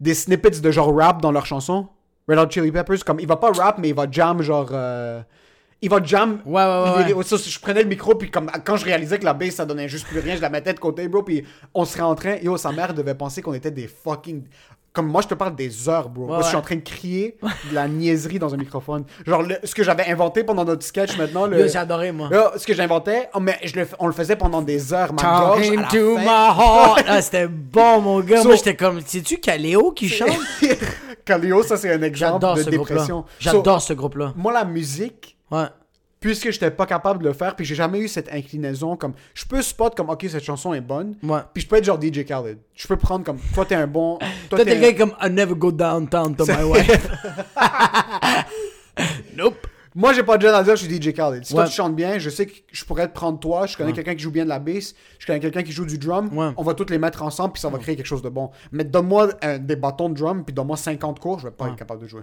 des 0.00 0.14
snippets 0.14 0.60
de 0.60 0.70
genre 0.70 0.94
rap 0.96 1.20
dans 1.22 1.32
leurs 1.32 1.46
chansons. 1.46 1.88
Red 2.28 2.38
Hot 2.38 2.50
Chili 2.50 2.72
Peppers 2.72 3.04
comme 3.04 3.20
il 3.20 3.26
va 3.26 3.36
pas 3.36 3.52
rap 3.52 3.78
mais 3.78 3.88
il 3.90 3.94
va 3.94 4.06
jam 4.10 4.40
genre 4.42 4.68
euh, 4.72 5.20
il 5.84 5.90
va 5.90 6.02
jam. 6.02 6.40
Ouais, 6.44 6.62
ouais, 6.64 7.14
ouais. 7.14 7.24
Ça, 7.24 7.36
je 7.36 7.58
prenais 7.60 7.82
le 7.82 7.88
micro 7.88 8.14
puis 8.14 8.30
comme 8.30 8.50
quand 8.64 8.76
je 8.76 8.84
réalisais 8.84 9.18
que 9.18 9.24
la 9.24 9.34
bass 9.34 9.50
ça 9.56 9.64
donnait 9.66 9.88
juste 9.88 10.06
plus 10.06 10.18
rien, 10.20 10.36
je 10.36 10.40
la 10.42 10.50
mettais 10.50 10.72
de 10.74 10.80
côté 10.80 11.06
bro 11.08 11.22
puis 11.22 11.44
on 11.74 11.84
serait 11.84 12.02
en 12.02 12.14
train 12.14 12.36
yo 12.42 12.56
sa 12.56 12.72
mère 12.72 12.94
devait 12.94 13.14
penser 13.14 13.42
qu'on 13.42 13.54
était 13.54 13.70
des 13.70 13.86
fucking 13.88 14.42
comme 14.92 15.08
moi 15.08 15.22
je 15.22 15.26
te 15.28 15.34
parle 15.34 15.56
des 15.56 15.88
heures 15.88 16.08
bro. 16.08 16.26
moi 16.28 16.40
je 16.42 16.46
suis 16.46 16.56
en 16.56 16.62
train 16.62 16.76
de 16.76 16.80
crier 16.80 17.36
de 17.68 17.74
la 17.74 17.88
niaiserie 17.88 18.38
dans 18.38 18.54
un 18.54 18.56
microphone. 18.56 19.04
Genre 19.26 19.42
le- 19.42 19.58
ce 19.64 19.74
que 19.74 19.82
j'avais 19.82 20.06
inventé 20.08 20.44
pendant 20.44 20.64
notre 20.64 20.84
sketch 20.86 21.16
maintenant 21.18 21.46
le 21.46 21.66
j'ai 21.66 21.78
adoré, 21.78 22.12
moi. 22.12 22.30
Ce 22.56 22.64
que 22.64 22.74
j'inventais, 22.74 23.28
oh, 23.34 23.40
mais 23.40 23.58
je 23.64 23.74
le, 23.80 23.88
on 23.98 24.06
le 24.06 24.12
faisait 24.12 24.36
pendant 24.36 24.62
des 24.62 24.92
heures. 24.92 25.12
Ma 25.12 25.22
gorge, 25.22 25.68
à 25.68 25.74
la 25.74 25.82
to 25.88 26.14
fin- 26.16 26.20
my 26.20 26.26
heart. 26.26 27.04
Ah, 27.08 27.20
c'était 27.22 27.48
bon, 27.48 28.00
mon 28.00 28.20
gars. 28.20 28.40
So- 28.42 28.46
Moi, 28.48 28.56
j'étais 28.56 28.76
comme, 28.76 29.00
c'est-tu 29.04 29.38
Caléo 29.38 29.90
qui 29.90 30.08
chante? 30.08 30.28
Calio, 31.24 31.62
ça 31.62 31.76
c'est 31.76 31.92
un 31.92 32.02
exemple 32.02 32.44
de 32.56 32.62
dépression. 32.70 33.24
J'adore 33.38 33.80
So, 33.80 33.88
ce 33.88 33.92
groupe-là. 33.94 34.32
moi, 34.36 34.52
la 34.52 34.64
musique, 34.64 35.33
Ouais. 35.54 35.66
puisque 36.20 36.50
j'étais 36.50 36.70
pas 36.70 36.86
capable 36.86 37.22
de 37.22 37.28
le 37.28 37.34
faire, 37.34 37.54
puis 37.54 37.64
j'ai 37.66 37.74
jamais 37.74 37.98
eu 38.00 38.08
cette 38.08 38.32
inclinaison, 38.32 38.96
comme 38.96 39.12
je 39.34 39.44
peux 39.44 39.60
spot 39.60 39.94
comme 39.94 40.08
ok 40.08 40.24
cette 40.30 40.42
chanson 40.44 40.72
est 40.72 40.80
bonne, 40.80 41.16
Ouais. 41.22 41.40
puis 41.52 41.62
je 41.62 41.68
peux 41.68 41.76
être 41.76 41.84
genre 41.84 42.00
DJ 42.00 42.24
Khaled. 42.24 42.58
Je 42.74 42.88
peux 42.88 42.96
prendre 42.96 43.24
comme 43.24 43.38
toi 43.54 43.64
t'es 43.66 43.74
un 43.74 43.86
bon, 43.86 44.18
toi 44.48 44.64
t'es 44.64 44.78
gars 44.80 44.94
comme 44.94 45.14
I 45.20 45.28
never 45.30 45.54
go 45.54 45.70
downtown 45.70 46.34
to 46.34 46.46
my 46.46 46.64
wife. 46.64 47.08
nope. 49.36 49.66
Moi, 49.96 50.12
j'ai 50.12 50.24
pas 50.24 50.36
de 50.36 50.42
gêne 50.42 50.54
à 50.54 50.64
dire 50.64 50.74
je 50.74 50.84
suis 50.86 50.92
DJ 51.00 51.12
Khaled. 51.14 51.44
Si 51.44 51.54
toi 51.54 51.66
tu 51.66 51.72
chantes 51.72 51.94
bien, 51.94 52.18
je 52.18 52.28
sais 52.28 52.46
que 52.46 52.52
je 52.72 52.84
pourrais 52.84 53.06
te 53.06 53.12
prendre 53.14 53.38
toi. 53.38 53.66
Je 53.66 53.76
connais 53.76 53.92
quelqu'un 53.92 54.16
qui 54.16 54.22
joue 54.24 54.32
bien 54.32 54.42
de 54.42 54.48
la 54.48 54.58
bass. 54.58 54.92
Je 55.20 55.26
connais 55.26 55.38
quelqu'un 55.38 55.62
qui 55.62 55.70
joue 55.70 55.86
du 55.86 55.98
drum. 55.98 56.36
Ouais. 56.36 56.50
On 56.56 56.64
va 56.64 56.74
tous 56.74 56.90
les 56.90 56.98
mettre 56.98 57.22
ensemble, 57.22 57.52
puis 57.52 57.60
ça 57.60 57.68
va 57.68 57.78
créer 57.78 57.94
quelque 57.94 58.06
chose 58.06 58.22
de 58.22 58.28
bon. 58.28 58.50
Mais 58.72 58.82
donne-moi 58.82 59.28
euh, 59.44 59.58
des 59.58 59.76
bâtons 59.76 60.08
de 60.08 60.14
drum, 60.14 60.44
puis 60.44 60.52
donne-moi 60.52 60.76
50 60.76 61.20
cours, 61.20 61.38
je 61.38 61.44
vais 61.46 61.52
pas 61.52 61.68
être 61.68 61.76
capable 61.76 62.02
de 62.02 62.08
jouer. 62.08 62.22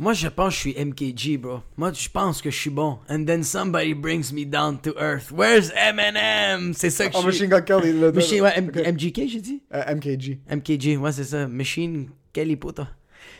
Moi, 0.00 0.12
je 0.12 0.28
pense 0.28 0.50
que 0.50 0.54
je 0.54 0.58
suis 0.60 0.74
MKG, 0.84 1.38
bro. 1.40 1.60
Moi, 1.76 1.92
je 1.92 2.08
pense 2.08 2.40
que 2.40 2.50
je 2.50 2.56
suis 2.56 2.70
bon. 2.70 3.00
And 3.10 3.24
then 3.24 3.42
somebody 3.42 3.94
brings 3.94 4.32
me 4.32 4.44
down 4.44 4.78
to 4.82 4.90
earth. 4.96 5.32
Where's 5.32 5.72
Eminem? 5.74 6.72
C'est 6.72 6.90
ça 6.90 7.08
que 7.08 7.16
Oh, 7.16 7.22
je 7.26 7.30
suis. 7.32 7.48
Machine 7.48 7.48
Gun 7.48 7.62
Kelly. 7.62 7.92
le- 7.98 8.12
Machine, 8.12 8.42
ouais, 8.42 8.52
M-. 8.56 8.70
MGK, 8.94 9.26
j'ai 9.28 9.40
dit? 9.40 9.62
Euh, 9.74 9.94
MKG. 9.96 10.38
MKG, 10.48 10.96
ouais, 10.98 11.10
c'est 11.10 11.24
ça. 11.24 11.48
Machine, 11.48 12.10
quelle 12.32 12.56
puta. 12.56 12.86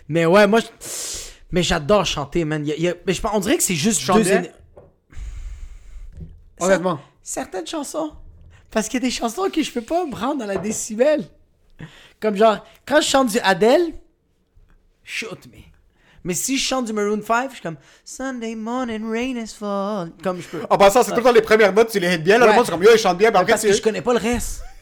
Mais 0.09 0.27
ouais, 0.27 0.49
moi, 0.49 0.59
je- 0.59 0.67
mais 1.53 1.63
j'adore 1.63 2.05
chanter, 2.05 2.45
man. 2.45 2.67
Y 2.67 2.73
a- 2.73 2.77
y 2.77 2.89
a- 2.89 2.95
mais 3.07 3.13
je 3.13 3.21
on 3.33 3.39
dirait 3.39 3.57
que 3.57 3.63
c'est 3.63 3.77
juste 3.77 4.01
Chante 4.01 4.25
deux 4.25 4.49
Honnêtement. 6.61 7.01
certaines 7.23 7.67
chansons. 7.69 8.13
Parce 8.71 8.89
qu'il 8.89 9.01
y 9.01 9.05
a 9.05 9.07
des 9.09 9.13
chansons 9.15 9.49
que 9.49 9.63
je 9.63 9.71
peux 9.71 9.81
pas 9.81 10.05
me 10.05 10.15
rendre 10.15 10.41
dans 10.41 10.47
la 10.47 10.57
décibel. 10.57 11.25
Comme 12.21 12.35
genre, 12.37 12.67
quand 12.85 13.01
je 13.01 13.07
chante 13.07 13.31
du 13.31 13.39
Adele, 13.39 13.93
shoot 15.05 15.39
me. 15.47 15.59
Mais 16.25 16.35
si 16.35 16.59
je 16.59 16.65
chante 16.67 16.87
du 16.87 16.93
Maroon 16.93 17.21
5, 17.23 17.49
je 17.51 17.55
suis 17.55 17.63
comme 17.63 17.77
Sunday 18.05 18.55
morning 18.55 19.09
rain 19.11 19.37
is 19.43 19.55
fall. 19.59 20.11
Comme 20.23 20.41
je 20.41 20.49
peux. 20.49 20.63
En 20.69 20.77
passant, 20.77 21.03
c'est 21.03 21.11
tout 21.13 21.19
le 21.19 21.23
temps 21.23 21.33
les 21.33 21.43
premières 21.43 21.73
notes, 21.73 21.91
tu 21.91 21.99
les 22.01 22.15
hits 22.15 22.19
bien. 22.19 22.39
Là, 22.39 22.47
le 22.49 22.53
monde, 22.55 22.65
c'est 22.65 22.73
comme 22.73 22.83
yo, 22.83 22.91
il 22.93 22.99
chante 22.99 23.19
bien. 23.19 23.31
Puis 23.31 23.39
après, 23.41 23.53
parce 23.53 23.63
que 23.63 23.73
je 23.73 23.83
connais 23.83 24.03
pas 24.03 24.13
le 24.13 24.19
reste. 24.19 24.63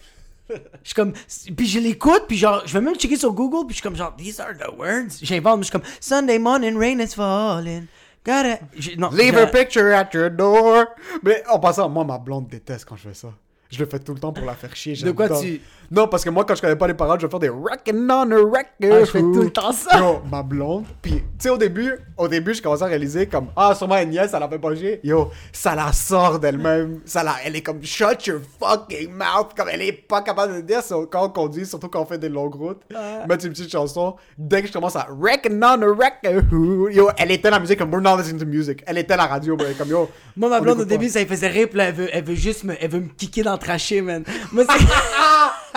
Je 0.49 0.55
suis 0.85 0.95
comme. 0.95 1.13
Puis 1.57 1.67
je 1.67 1.81
l'écoute, 1.81 2.25
puis 2.29 2.37
genre, 2.37 2.63
je 2.67 2.73
vais 2.73 2.81
même 2.81 2.95
checker 2.95 3.17
sur 3.17 3.33
Google, 3.33 3.67
puis 3.67 3.71
je 3.71 3.81
suis 3.81 3.83
comme 3.83 3.97
genre, 3.97 4.15
these 4.17 4.39
are 4.39 4.53
the 4.57 4.73
words. 4.79 5.19
J'invente, 5.21 5.57
mais 5.59 5.63
je 5.65 5.71
suis 5.71 5.73
comme 5.73 5.83
Sunday 6.01 6.39
morning 6.39 6.79
rain 6.79 7.01
is 7.01 7.15
falling. 7.17 7.87
Gotta. 8.25 8.61
Non, 8.97 9.11
Leave 9.11 9.37
a 9.37 9.47
picture 9.49 9.93
at 9.93 10.11
your 10.15 10.31
door. 10.31 10.85
Mais 11.25 11.43
en 11.49 11.59
passant, 11.59 11.89
moi, 11.89 12.05
ma 12.05 12.19
blonde 12.19 12.47
déteste 12.47 12.85
quand 12.85 12.95
je 12.97 13.09
fais 13.09 13.15
ça. 13.15 13.29
Je 13.71 13.79
le 13.81 13.87
fais 13.87 13.99
tout 13.99 14.15
le 14.15 14.21
temps 14.21 14.33
pour 14.33 14.47
la 14.47 14.55
faire 14.55 14.75
chier. 14.77 14.95
De 14.95 15.11
quoi 15.11 15.29
tu- 15.41 15.61
Non, 15.91 16.09
parce 16.09 16.25
que 16.25 16.31
moi, 16.31 16.45
quand 16.45 16.55
je 16.55 16.61
connais 16.61 16.77
pas 16.77 16.87
les 16.87 16.95
paroles, 16.95 17.21
je 17.21 17.27
vais 17.27 17.31
faire 17.31 17.39
des 17.39 17.49
rockin' 17.49 18.11
on 18.11 18.31
a 18.31 18.37
record. 18.37 18.63
Ah, 18.83 19.01
je 19.01 19.11
fais 19.11 19.21
tout 19.21 19.43
le 19.43 19.51
temps 19.51 19.73
ça. 19.73 19.99
Yo, 19.99 20.21
ma 20.31 20.43
blonde. 20.43 20.85
Puis, 21.03 21.15
tu 21.15 21.23
sais, 21.39 21.51
au 21.51 21.57
début, 21.57 21.93
au 22.17 22.29
début, 22.29 22.55
je 22.55 22.63
commençais 22.63 22.85
à 22.85 22.87
réaliser 22.87 23.27
comme, 23.27 23.49
ah, 23.57 23.75
sûrement 23.75 24.03
nièce, 24.05 24.31
ça 24.31 24.39
la 24.39 24.49
fait 24.49 24.59
pas 24.59 24.75
chier. 24.75 25.01
Yo, 25.05 25.31
ça 25.53 25.75
la 25.75 25.93
sort 25.93 26.39
d'elle-même. 26.39 27.01
Ça 27.05 27.23
la, 27.23 27.37
elle 27.45 27.57
est 27.57 27.63
comme, 27.63 27.83
shut 27.85 28.27
your 28.27 28.41
fucking 28.61 29.11
mouth. 29.13 29.55
Comme, 29.57 29.69
elle 29.71 29.83
est 29.83 29.93
pas 29.93 30.23
capable 30.23 30.57
de 30.57 30.61
dire 30.63 30.83
so, 30.83 31.07
quand 31.07 31.27
on 31.27 31.29
conduit, 31.31 31.67
surtout 31.67 31.89
quand 31.89 32.03
on 32.03 32.07
fait 32.07 32.19
des 32.19 32.29
longues 32.29 32.55
routes. 32.55 32.83
Mettre 33.29 33.47
une 33.47 33.53
petite 33.53 33.71
chanson. 33.71 34.17
Dès 34.39 34.63
que 34.63 34.69
je 34.69 34.73
commence 34.73 34.97
à 34.97 35.07
reckon 35.11 35.57
on 35.57 35.83
a 35.83 35.87
record. 35.87 36.91
Yo, 36.91 37.09
elle 37.17 37.31
était 37.31 37.51
la 37.51 37.61
musique 37.61 37.79
comme, 37.79 37.93
we're 37.93 38.03
not 38.03 38.17
listening 38.17 38.41
to 38.41 38.47
music. 38.47 38.83
Elle 38.87 38.99
était 38.99 39.17
la 39.17 39.27
radio, 39.27 39.57
est 39.59 39.77
comme, 39.79 39.89
yo. 39.89 40.09
Moi, 40.37 40.49
ma 40.49 40.59
on 40.59 40.63
blonde, 40.63 40.81
au 40.81 40.83
pas. 40.83 40.89
début, 40.89 41.09
ça 41.09 41.21
lui 41.21 41.27
faisait 41.27 41.49
rire, 41.49 41.69
puis 41.69 41.79
là, 41.79 41.85
elle 41.89 41.95
veut, 41.95 42.09
elle 42.13 42.25
veut 42.25 42.35
juste 42.35 42.65
me, 42.65 42.75
elle 42.81 42.91
veut 42.91 43.01
me 43.01 43.09
kicker 43.09 43.43
dans 43.43 43.53
le 43.53 43.59
trachet, 43.59 44.01
man. 44.03 44.25
Moi, 44.53 44.65
c'est. 44.69 44.85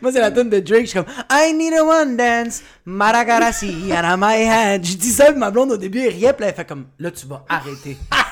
Moi, 0.00 0.10
c'est 0.12 0.20
la 0.20 0.30
tune 0.30 0.48
de 0.48 0.60
Drake. 0.60 0.82
Je 0.82 0.90
suis 0.90 0.98
comme, 0.98 1.12
I 1.30 1.52
need 1.52 1.74
a 1.74 1.84
one 1.84 2.16
dance, 2.16 2.62
Madagassi, 2.84 3.92
and 3.92 4.16
my 4.16 4.42
head. 4.42 4.84
Je 4.84 4.96
dis 4.96 5.10
ça, 5.10 5.32
ma 5.32 5.50
blonde, 5.50 5.72
au 5.72 5.76
début, 5.76 6.00
elle 6.00 6.14
riait, 6.14 6.32
puis 6.32 6.46
elle 6.46 6.54
fait 6.54 6.64
comme, 6.64 6.86
là, 6.98 7.10
tu 7.10 7.26
vas 7.26 7.44
arrêter. 7.48 7.98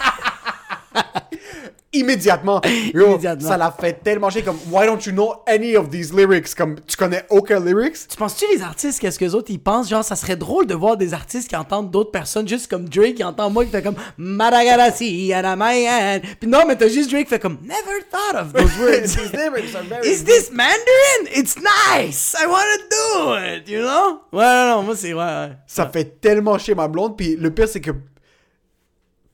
immédiatement. 1.92 2.60
Yo, 2.94 3.06
Immédiatement. 3.06 3.48
Ça 3.48 3.56
l'a 3.56 3.70
fait 3.78 4.02
tellement 4.02 4.30
chier 4.30 4.42
comme 4.42 4.58
Why 4.70 4.86
don't 4.86 5.00
you 5.06 5.12
know 5.12 5.34
any 5.46 5.76
of 5.76 5.90
these 5.90 6.12
lyrics? 6.12 6.54
Comme 6.54 6.76
tu 6.86 6.96
connais 6.96 7.24
aucun 7.30 7.60
lyrics? 7.60 8.08
Tu 8.08 8.16
penses-tu 8.16 8.44
les 8.54 8.62
artistes, 8.62 9.00
qu'est-ce 9.00 9.18
que 9.18 9.24
les 9.24 9.34
autres 9.34 9.50
ils 9.50 9.58
pensent? 9.60 9.88
Genre, 9.88 10.04
ça 10.04 10.16
serait 10.16 10.36
drôle 10.36 10.66
de 10.66 10.74
voir 10.74 10.96
des 10.96 11.14
artistes 11.14 11.48
qui 11.48 11.56
entendent 11.56 11.90
d'autres 11.90 12.10
personnes, 12.10 12.46
juste 12.46 12.68
comme 12.70 12.88
Drake 12.88 13.14
qui 13.16 13.24
entend 13.24 13.50
moi 13.50 13.64
qui 13.64 13.70
fait 13.70 13.82
comme 13.82 13.96
Madagassi, 14.16 15.32
and 15.34 15.56
my 15.56 15.86
hand. 15.86 16.22
Puis 16.40 16.48
non, 16.48 16.64
mais 16.66 16.76
t'as 16.76 16.88
juste 16.88 17.10
Drake 17.10 17.24
qui 17.24 17.30
fait 17.30 17.38
comme 17.40 17.58
Never 17.62 18.02
thought 18.10 18.40
of 18.40 18.52
those 18.52 18.78
words. 18.80 19.16
These 19.16 19.32
lyrics 19.32 19.74
are 19.74 19.84
very 19.84 20.06
Is 20.08 20.24
this 20.24 20.50
Mandarin? 20.50 21.28
It's 21.34 21.56
nice. 21.56 22.34
I 22.40 22.46
wanna 22.46 22.78
do 22.90 23.34
it, 23.56 23.68
you 23.68 23.80
know? 23.82 24.20
Ouais, 24.32 24.44
non, 24.44 24.76
non, 24.76 24.82
moi 24.82 24.96
c'est 24.96 25.12
ouais, 25.14 25.22
ouais. 25.22 25.52
Ça 25.66 25.88
fait 25.88 26.20
tellement 26.20 26.58
chier 26.58 26.74
ma 26.74 26.88
blonde. 26.88 27.16
Puis 27.16 27.36
le 27.36 27.50
pire, 27.50 27.68
c'est 27.68 27.80
que 27.80 27.92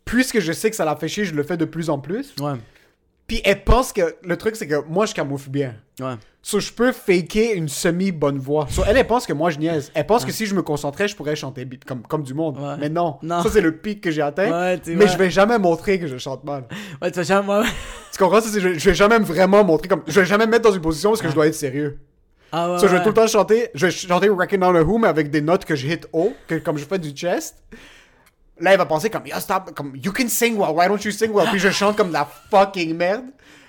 puisque 0.04 0.40
je 0.40 0.52
sais 0.52 0.70
que 0.70 0.76
ça 0.76 0.84
la 0.84 0.96
fait 0.96 1.08
chier, 1.08 1.24
je 1.24 1.34
le 1.34 1.42
fais 1.42 1.56
de 1.56 1.64
plus 1.64 1.90
en 1.90 1.98
plus. 1.98 2.34
Ouais, 2.40 2.54
Puis 3.26 3.40
elle 3.44 3.64
pense 3.64 3.92
que 3.92 4.16
le 4.22 4.36
truc, 4.36 4.56
c'est 4.56 4.66
que 4.66 4.82
moi, 4.88 5.06
je 5.06 5.14
camoufle 5.14 5.50
bien. 5.50 5.74
ouais. 6.00 6.14
So, 6.46 6.60
je 6.60 6.70
peux 6.70 6.92
faker 6.92 7.54
une 7.54 7.70
semi-bonne 7.70 8.36
voix. 8.38 8.66
So, 8.68 8.82
elle, 8.86 8.98
elle 8.98 9.06
pense 9.06 9.26
que 9.26 9.32
moi, 9.32 9.48
je 9.48 9.58
niaise. 9.58 9.90
Elle 9.94 10.04
pense 10.04 10.26
que 10.26 10.30
si 10.30 10.44
je 10.44 10.54
me 10.54 10.60
concentrais, 10.60 11.08
je 11.08 11.16
pourrais 11.16 11.36
chanter 11.36 11.66
comme, 11.86 12.02
comme 12.02 12.22
du 12.22 12.34
monde. 12.34 12.58
Ouais. 12.58 12.76
Mais 12.78 12.90
non. 12.90 13.16
Non. 13.22 13.42
Ça, 13.42 13.48
c'est 13.50 13.62
le 13.62 13.74
pic 13.74 14.02
que 14.02 14.10
j'ai 14.10 14.20
atteint. 14.20 14.50
Ouais, 14.50 14.78
mais 14.88 15.08
je 15.08 15.16
vais 15.16 15.30
jamais 15.30 15.58
montrer 15.58 15.98
que 15.98 16.06
je 16.06 16.18
chante 16.18 16.44
mal. 16.44 16.64
Ouais, 17.00 17.10
tu 17.10 17.24
genre, 17.24 17.42
moi. 17.42 17.64
Tu 18.12 18.18
comprends? 18.18 18.42
Ça, 18.42 18.50
je, 18.60 18.74
je 18.74 18.90
vais 18.90 18.94
jamais 18.94 19.18
vraiment 19.20 19.64
montrer 19.64 19.88
comme. 19.88 20.02
Je 20.06 20.20
vais 20.20 20.26
jamais 20.26 20.44
me 20.44 20.50
mettre 20.50 20.68
dans 20.68 20.74
une 20.74 20.82
position 20.82 21.12
parce 21.12 21.22
que 21.22 21.30
je 21.30 21.34
dois 21.34 21.46
être 21.46 21.54
sérieux. 21.54 21.98
Ah 22.52 22.72
ouais. 22.72 22.78
Ça, 22.78 22.88
je 22.88 22.92
vais 22.92 22.98
ouais. 22.98 23.02
tout 23.02 23.08
le 23.08 23.14
temps 23.14 23.26
chanter. 23.26 23.70
Je 23.74 23.86
vais 23.86 23.90
chanter 23.90 24.28
Wrecking 24.28 24.62
on 24.62 24.74
a 24.74 24.82
Who, 24.82 24.98
mais 24.98 25.08
avec 25.08 25.30
des 25.30 25.40
notes 25.40 25.64
que 25.64 25.74
je 25.74 25.88
hit 25.88 26.06
haut, 26.12 26.34
que, 26.46 26.56
comme 26.56 26.76
je 26.76 26.84
fais 26.84 26.98
du 26.98 27.12
chest. 27.12 27.56
Là, 28.60 28.72
elle 28.72 28.78
va 28.78 28.86
penser 28.86 29.10
comme, 29.10 29.26
yo, 29.26 29.38
stop, 29.40 29.72
comme, 29.74 29.96
you 29.96 30.12
can 30.12 30.28
sing 30.28 30.56
well, 30.56 30.70
why 30.74 30.86
don't 30.86 31.02
you 31.04 31.10
sing 31.10 31.32
well? 31.32 31.48
Puis 31.50 31.58
je 31.58 31.70
chante 31.70 31.96
comme 31.96 32.08
de 32.08 32.12
la 32.12 32.24
fucking 32.50 32.94
merde. 32.96 33.24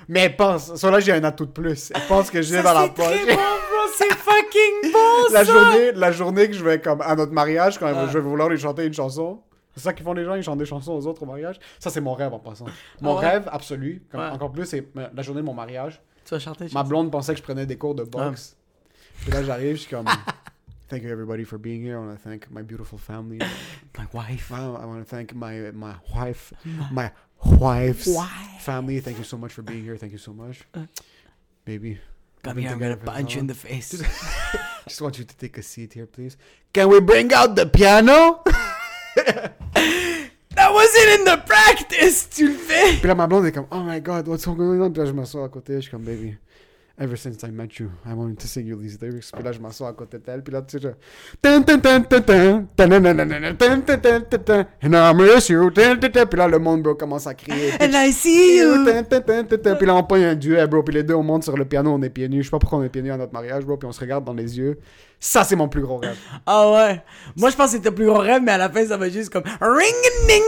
Mais 0.07 0.19
elle 0.21 0.35
pense, 0.35 0.75
ça 0.75 0.91
là, 0.91 0.99
j'ai 0.99 1.11
un 1.13 1.23
atout 1.23 1.47
de 1.47 1.51
plus. 1.51 1.91
Elle 1.95 2.01
pense 2.07 2.29
que 2.29 2.39
j'ai 2.41 2.61
dans 2.61 2.73
la 2.73 2.87
poche. 2.89 3.05
très 3.05 3.25
bon, 3.25 3.41
bro, 3.41 3.91
c'est 3.97 4.13
fucking 4.13 4.91
bon, 4.93 4.99
la 5.33 5.43
ça! 5.43 5.51
journée, 5.51 5.91
la 5.93 6.11
journée 6.11 6.47
que 6.47 6.53
je 6.53 6.63
vais 6.63 6.79
comme 6.79 7.01
à 7.01 7.15
notre 7.15 7.31
mariage, 7.31 7.79
quand 7.79 7.91
je 8.07 8.13
vais 8.13 8.19
vouloir 8.19 8.47
lui 8.49 8.59
chanter 8.59 8.85
une 8.85 8.93
chanson. 8.93 9.41
C'est 9.75 9.81
ça 9.83 9.93
qu'ils 9.93 10.05
font 10.05 10.13
les 10.13 10.23
gens, 10.23 10.35
ils 10.35 10.43
chantent 10.43 10.59
des 10.59 10.65
chansons 10.65 10.93
aux 10.93 11.07
autres 11.07 11.23
au 11.23 11.25
mariage. 11.25 11.59
Ça, 11.79 11.89
c'est 11.89 11.99
mon 12.01 12.13
rêve 12.13 12.31
en 12.33 12.39
passant. 12.39 12.65
Mon 13.01 13.17
Ah 13.17 13.19
ouais? 13.21 13.27
rêve 13.31 13.49
absolu, 13.51 14.03
comme 14.11 14.21
Ouais. 14.21 14.29
encore 14.29 14.51
plus, 14.51 14.65
c'est 14.67 14.87
la 14.95 15.21
journée 15.23 15.41
de 15.41 15.45
mon 15.45 15.53
mariage. 15.55 15.99
Tu 16.23 16.33
vas 16.35 16.39
chanter, 16.39 16.67
Ma 16.73 16.83
blonde 16.83 17.11
pensait 17.11 17.33
que 17.33 17.39
je 17.39 17.43
prenais 17.43 17.65
des 17.65 17.77
cours 17.77 17.95
de 17.95 18.03
boxe. 18.03 18.55
Puis 19.21 19.31
là, 19.31 19.43
j'arrive, 19.43 19.75
je 19.75 19.81
suis 19.81 19.89
comme. 19.89 20.05
Thank 20.87 21.03
you 21.03 21.11
everybody 21.11 21.43
for 21.43 21.57
being 21.57 21.81
here. 21.81 21.97
I 21.97 22.05
want 22.05 22.17
to 22.17 22.23
thank 22.29 22.49
my 22.51 22.61
beautiful 22.61 22.97
family. 22.97 23.39
My 23.97 24.07
wife. 24.11 24.51
Wow, 24.51 24.75
I 24.75 24.85
want 24.85 24.99
to 24.99 25.05
thank 25.05 25.33
my 25.33 25.71
my 25.73 25.95
wife, 26.13 26.51
my 26.91 27.11
wife's 27.43 28.07
Wife. 28.07 28.61
family. 28.61 28.99
Thank 28.99 29.17
you 29.17 29.23
so 29.23 29.37
much 29.37 29.53
for 29.53 29.61
being 29.61 29.83
here. 29.83 29.95
Thank 29.97 30.11
you 30.11 30.17
so 30.17 30.33
much, 30.33 30.61
uh, 30.73 30.85
baby. 31.63 31.99
Come 32.43 32.57
here, 32.57 32.69
I'm 32.71 32.77
gonna 32.77 32.97
punch 32.97 33.35
you 33.35 33.39
in 33.39 33.47
the 33.47 33.53
face. 33.55 33.91
Just 34.87 35.01
want 35.01 35.17
you 35.17 35.23
to 35.23 35.35
take 35.37 35.57
a 35.57 35.63
seat 35.63 35.93
here, 35.93 36.05
please. 36.05 36.35
Can 36.73 36.89
we 36.89 36.99
bring 36.99 37.33
out 37.33 37.55
the 37.55 37.65
piano? 37.65 38.43
That 40.55 40.71
wasn't 40.73 41.19
in 41.19 41.25
the 41.25 41.37
practice! 41.45 42.27
Tu 42.27 42.47
le 42.47 42.53
fais! 42.53 42.97
Puis 42.99 43.07
là, 43.07 43.15
ma 43.15 43.27
blonde 43.27 43.45
est 43.45 43.51
comme, 43.51 43.67
oh 43.71 43.83
my 43.83 43.99
god, 43.99 44.25
what's 44.27 44.45
going 44.45 44.79
on? 44.81 44.91
Puis 44.93 45.01
là, 45.03 45.05
je 45.05 45.11
m'assois 45.11 45.43
à 45.43 45.49
côté, 45.49 45.75
je 45.75 45.79
suis 45.81 45.91
comme, 45.91 46.03
baby, 46.03 46.37
ever 46.97 47.17
since 47.17 47.43
I 47.43 47.51
met 47.51 47.77
you, 47.79 47.91
I 48.05 48.13
wanted 48.13 48.39
to 48.39 48.47
sing 48.47 48.65
you 48.65 48.77
these 48.77 48.97
lyrics. 49.01 49.31
Puis 49.33 49.43
là, 49.43 49.51
je 49.51 49.59
m'assois 49.59 49.89
à 49.89 49.93
côté 49.93 50.17
d'elle, 50.19 50.41
puis 50.43 50.53
là, 50.53 50.61
tu 50.61 50.79
sais, 50.79 50.83
je. 50.83 50.89
And 54.81 54.93
I 54.93 55.13
miss 55.13 55.49
you. 55.49 55.71
Puis 55.71 56.37
là, 56.37 56.47
le 56.47 56.59
monde, 56.59 56.83
bro, 56.83 56.95
commence 56.95 57.27
à 57.27 57.33
crier. 57.33 57.73
And 57.81 57.91
I 57.93 58.11
see 58.11 58.57
you! 58.57 58.85
Puis 58.85 59.85
là, 59.85 59.95
on 59.95 60.03
pogne 60.03 60.23
un 60.23 60.35
duet, 60.35 60.67
bro. 60.67 60.83
Puis 60.83 60.93
les 60.95 61.03
deux, 61.03 61.15
on 61.15 61.23
monte 61.23 61.43
sur 61.43 61.57
le 61.57 61.65
piano, 61.65 61.91
on 61.91 62.01
est 62.01 62.09
pieds 62.09 62.29
nus. 62.29 62.43
Je 62.43 62.47
sais 62.47 62.51
pas 62.51 62.59
pourquoi 62.59 62.79
on 62.79 62.83
est 62.83 62.89
pieds 62.89 63.01
nus 63.01 63.11
à 63.11 63.17
notre 63.17 63.33
mariage, 63.33 63.65
bro. 63.65 63.77
Puis 63.77 63.87
on 63.87 63.91
se 63.91 63.99
regarde 63.99 64.23
dans 64.23 64.33
les 64.33 64.57
yeux. 64.57 64.79
Ça, 65.19 65.43
c'est 65.43 65.55
mon 65.55 65.67
plus 65.67 65.81
gros 65.81 65.97
rêve. 65.97 66.17
Ah 66.45 66.71
ouais. 66.71 67.01
Moi, 67.35 67.49
je 67.49 67.55
pense 67.55 67.71
que 67.71 67.77
c'était 67.77 67.89
le 67.89 67.95
plus 67.95 68.05
gros 68.05 68.19
rêve, 68.19 68.41
mais 68.43 68.51
à 68.51 68.57
la 68.57 68.69
fin, 68.69 68.85
ça 68.85 68.95
va 68.97 69.09
juste 69.09 69.31
comme 69.31 69.43
ring 69.61 69.95
ding 70.27 70.43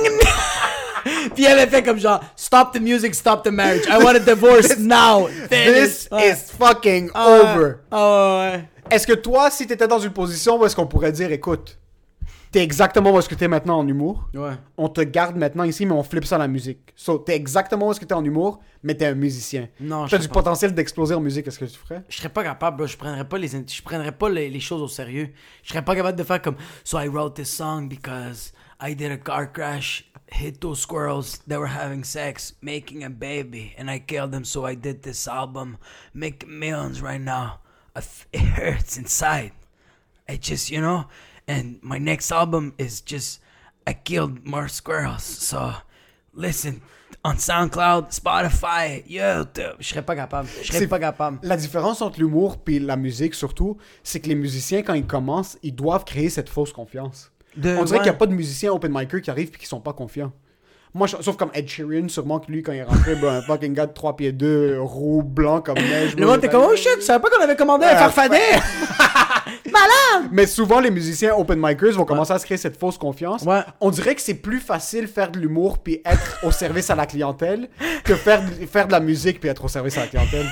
Puis 1.37 1.45
elle 1.45 1.59
a 1.59 1.67
fait 1.67 1.83
comme 1.83 1.99
genre 1.99 2.19
Stop 2.35 2.73
the 2.73 2.81
music, 2.81 3.13
stop 3.13 3.43
the 3.43 3.51
marriage. 3.51 3.85
I 3.87 4.03
want 4.03 4.15
a 4.15 4.19
divorce 4.19 4.77
now. 4.79 5.27
This. 5.49 6.07
Ouais. 6.11 6.31
is 6.31 6.51
fucking 6.57 7.11
Ah 7.13 7.53
over. 7.55 7.75
Ah 7.91 8.51
ouais. 8.53 8.69
Est-ce 8.89 9.05
que 9.05 9.13
toi, 9.13 9.51
si 9.51 9.67
t'étais 9.67 9.87
dans 9.87 9.99
une 9.99 10.11
position 10.13 10.57
où 10.59 10.65
est-ce 10.65 10.75
qu'on 10.75 10.87
pourrait 10.87 11.11
dire, 11.11 11.31
écoute, 11.31 11.77
t'es 12.51 12.63
exactement 12.63 13.11
où 13.11 13.19
est-ce 13.19 13.27
que 13.29 13.35
t'es 13.35 13.47
maintenant 13.49 13.77
en 13.79 13.87
humour, 13.87 14.29
Ouais. 14.33 14.53
on 14.77 14.87
te 14.89 15.01
garde 15.01 15.35
maintenant 15.35 15.63
ici, 15.65 15.85
mais 15.85 15.91
on 15.91 16.03
flippe 16.03 16.25
ça 16.25 16.37
à 16.37 16.39
la 16.39 16.47
musique. 16.47 16.79
So, 16.95 17.17
t'es 17.19 17.35
exactement 17.35 17.87
où 17.87 17.91
est-ce 17.91 17.99
que 17.99 18.05
t'es 18.05 18.13
en 18.13 18.23
humour, 18.23 18.59
mais 18.83 18.95
t'es 18.95 19.05
un 19.05 19.13
musicien. 19.15 19.67
Non, 19.81 20.05
je 20.07 20.11
T'as 20.11 20.17
du 20.21 20.29
pas. 20.29 20.35
potentiel 20.35 20.73
d'exploser 20.73 21.13
en 21.13 21.19
musique, 21.19 21.45
est-ce 21.47 21.59
que 21.59 21.65
tu 21.65 21.77
ferais? 21.77 22.01
Je 22.07 22.17
serais 22.17 22.29
pas 22.29 22.43
capable, 22.43 22.77
bro. 22.77 22.87
Je 22.87 22.95
prendrais 22.97 23.27
pas 23.27 23.37
les, 23.37 23.49
je 23.49 23.81
prendrais 23.83 24.13
pas 24.13 24.29
les, 24.29 24.49
les 24.49 24.59
choses 24.61 24.81
au 24.81 24.87
sérieux. 24.87 25.29
Je 25.63 25.69
serais 25.69 25.83
pas 25.83 25.93
capable 25.95 26.17
de 26.17 26.23
faire 26.23 26.41
comme 26.41 26.55
So 26.85 26.97
I 26.99 27.07
wrote 27.09 27.35
this 27.35 27.49
song 27.53 27.89
because 27.89 28.53
I 28.79 28.93
did 28.93 29.11
a 29.11 29.17
car 29.17 29.47
crash, 29.47 30.05
hit 30.27 30.61
two 30.61 30.75
squirrels 30.75 31.39
that 31.47 31.59
were 31.59 31.67
having 31.67 32.03
sex, 32.03 32.53
making 32.61 33.03
a 33.03 33.09
baby, 33.09 33.73
and 33.77 33.89
I 33.89 33.99
killed 33.99 34.31
them. 34.31 34.43
So 34.43 34.65
I 34.65 34.75
did 34.75 35.03
this 35.03 35.27
album, 35.27 35.77
making 36.13 36.59
millions 36.59 37.01
right 37.01 37.21
now. 37.21 37.59
It 37.95 38.39
hurts 38.39 38.97
inside. 38.97 39.51
I 40.29 40.35
just, 40.35 40.69
you 40.69 40.81
know, 40.81 41.05
and 41.47 41.79
my 41.81 41.97
next 41.97 42.31
album 42.31 42.73
is 42.77 43.01
just 43.01 43.39
I 43.87 43.93
killed 43.93 44.45
more 44.45 44.67
squirrels. 44.67 45.23
So 45.23 45.73
listen 46.33 46.81
on 47.23 47.37
SoundCloud, 47.37 48.13
Spotify, 48.13 49.03
YouTube. 49.07 49.77
Je 49.79 49.87
serais 49.89 50.05
pas 50.05 50.15
capable. 50.15 50.49
Je 50.61 50.71
serais 50.71 50.87
pas 50.87 50.99
capable. 50.99 51.39
La 51.41 51.57
différence 51.57 52.01
entre 52.01 52.19
l'humour 52.19 52.57
puis 52.57 52.79
la 52.79 52.95
musique, 52.95 53.33
surtout, 53.33 53.77
c'est 54.03 54.19
que 54.19 54.27
les 54.27 54.35
musiciens, 54.35 54.83
quand 54.83 54.93
ils 54.93 55.07
commencent, 55.07 55.57
ils 55.63 55.73
doivent 55.73 56.05
créer 56.05 56.29
cette 56.29 56.49
fausse 56.49 56.71
confiance. 56.71 57.31
De- 57.57 57.75
On 57.77 57.83
dirait 57.83 57.97
ouais. 57.97 58.03
qu'il 58.03 58.11
n'y 58.11 58.15
a 58.15 58.19
pas 58.19 58.27
de 58.27 58.33
musiciens 58.33 58.71
open 58.71 58.91
micer 58.91 59.21
qui 59.21 59.29
arrivent 59.29 59.51
et 59.53 59.57
qui 59.57 59.65
sont 59.65 59.79
pas 59.81 59.93
confiants. 59.93 60.31
Moi, 60.93 61.05
je- 61.07 61.17
sauf 61.21 61.35
comme 61.35 61.49
Ed 61.53 61.67
Sheeran, 61.67 62.07
sûrement 62.07 62.39
que 62.39 62.49
lui, 62.51 62.63
quand 62.63 62.71
il 62.71 62.77
est 62.79 62.83
rentré, 62.83 63.15
bro, 63.15 63.27
un 63.27 63.41
fucking 63.41 63.73
gars 63.73 63.85
de 63.87 63.93
3 63.93 64.15
pieds 64.15 64.31
2, 64.31 64.77
roux, 64.79 65.21
blanc 65.21 65.61
comme 65.61 65.75
neige. 65.77 66.15
Le 66.15 66.25
monde 66.25 66.37
était 66.37 66.49
comme, 66.49 66.63
oh 66.67 66.75
shit, 66.75 66.87
je 66.97 67.01
savais 67.01 67.21
pas 67.21 67.29
qu'on 67.29 67.43
avait 67.43 67.55
commandé 67.55 67.85
un 67.85 67.89
Ouais, 67.91 67.97
farfadet! 67.97 68.39
Malade! 69.65 70.29
Mais 70.31 70.45
souvent, 70.47 70.79
les 70.79 70.89
musiciens 70.91 71.35
open 71.35 71.59
micers 71.61 71.91
vont 71.93 72.05
commencer 72.05 72.33
à 72.33 72.39
se 72.39 72.45
créer 72.45 72.57
cette 72.57 72.79
fausse 72.79 72.97
confiance. 72.97 73.43
Ouais. 73.43 73.61
On 73.81 73.91
dirait 73.91 74.15
que 74.15 74.21
c'est 74.21 74.33
plus 74.35 74.59
facile 74.59 75.07
faire 75.07 75.29
de 75.31 75.39
l'humour 75.39 75.77
puis 75.79 76.01
être 76.05 76.39
au 76.43 76.51
service 76.51 76.89
à 76.89 76.95
la 76.95 77.05
clientèle 77.05 77.69
que 78.03 78.15
faire 78.15 78.41
de, 78.43 78.65
faire 78.65 78.87
de 78.87 78.91
la 78.93 78.99
musique 78.99 79.39
puis 79.39 79.49
être 79.49 79.65
au 79.65 79.67
service 79.67 79.97
à 79.97 80.01
la 80.01 80.07
clientèle. 80.07 80.45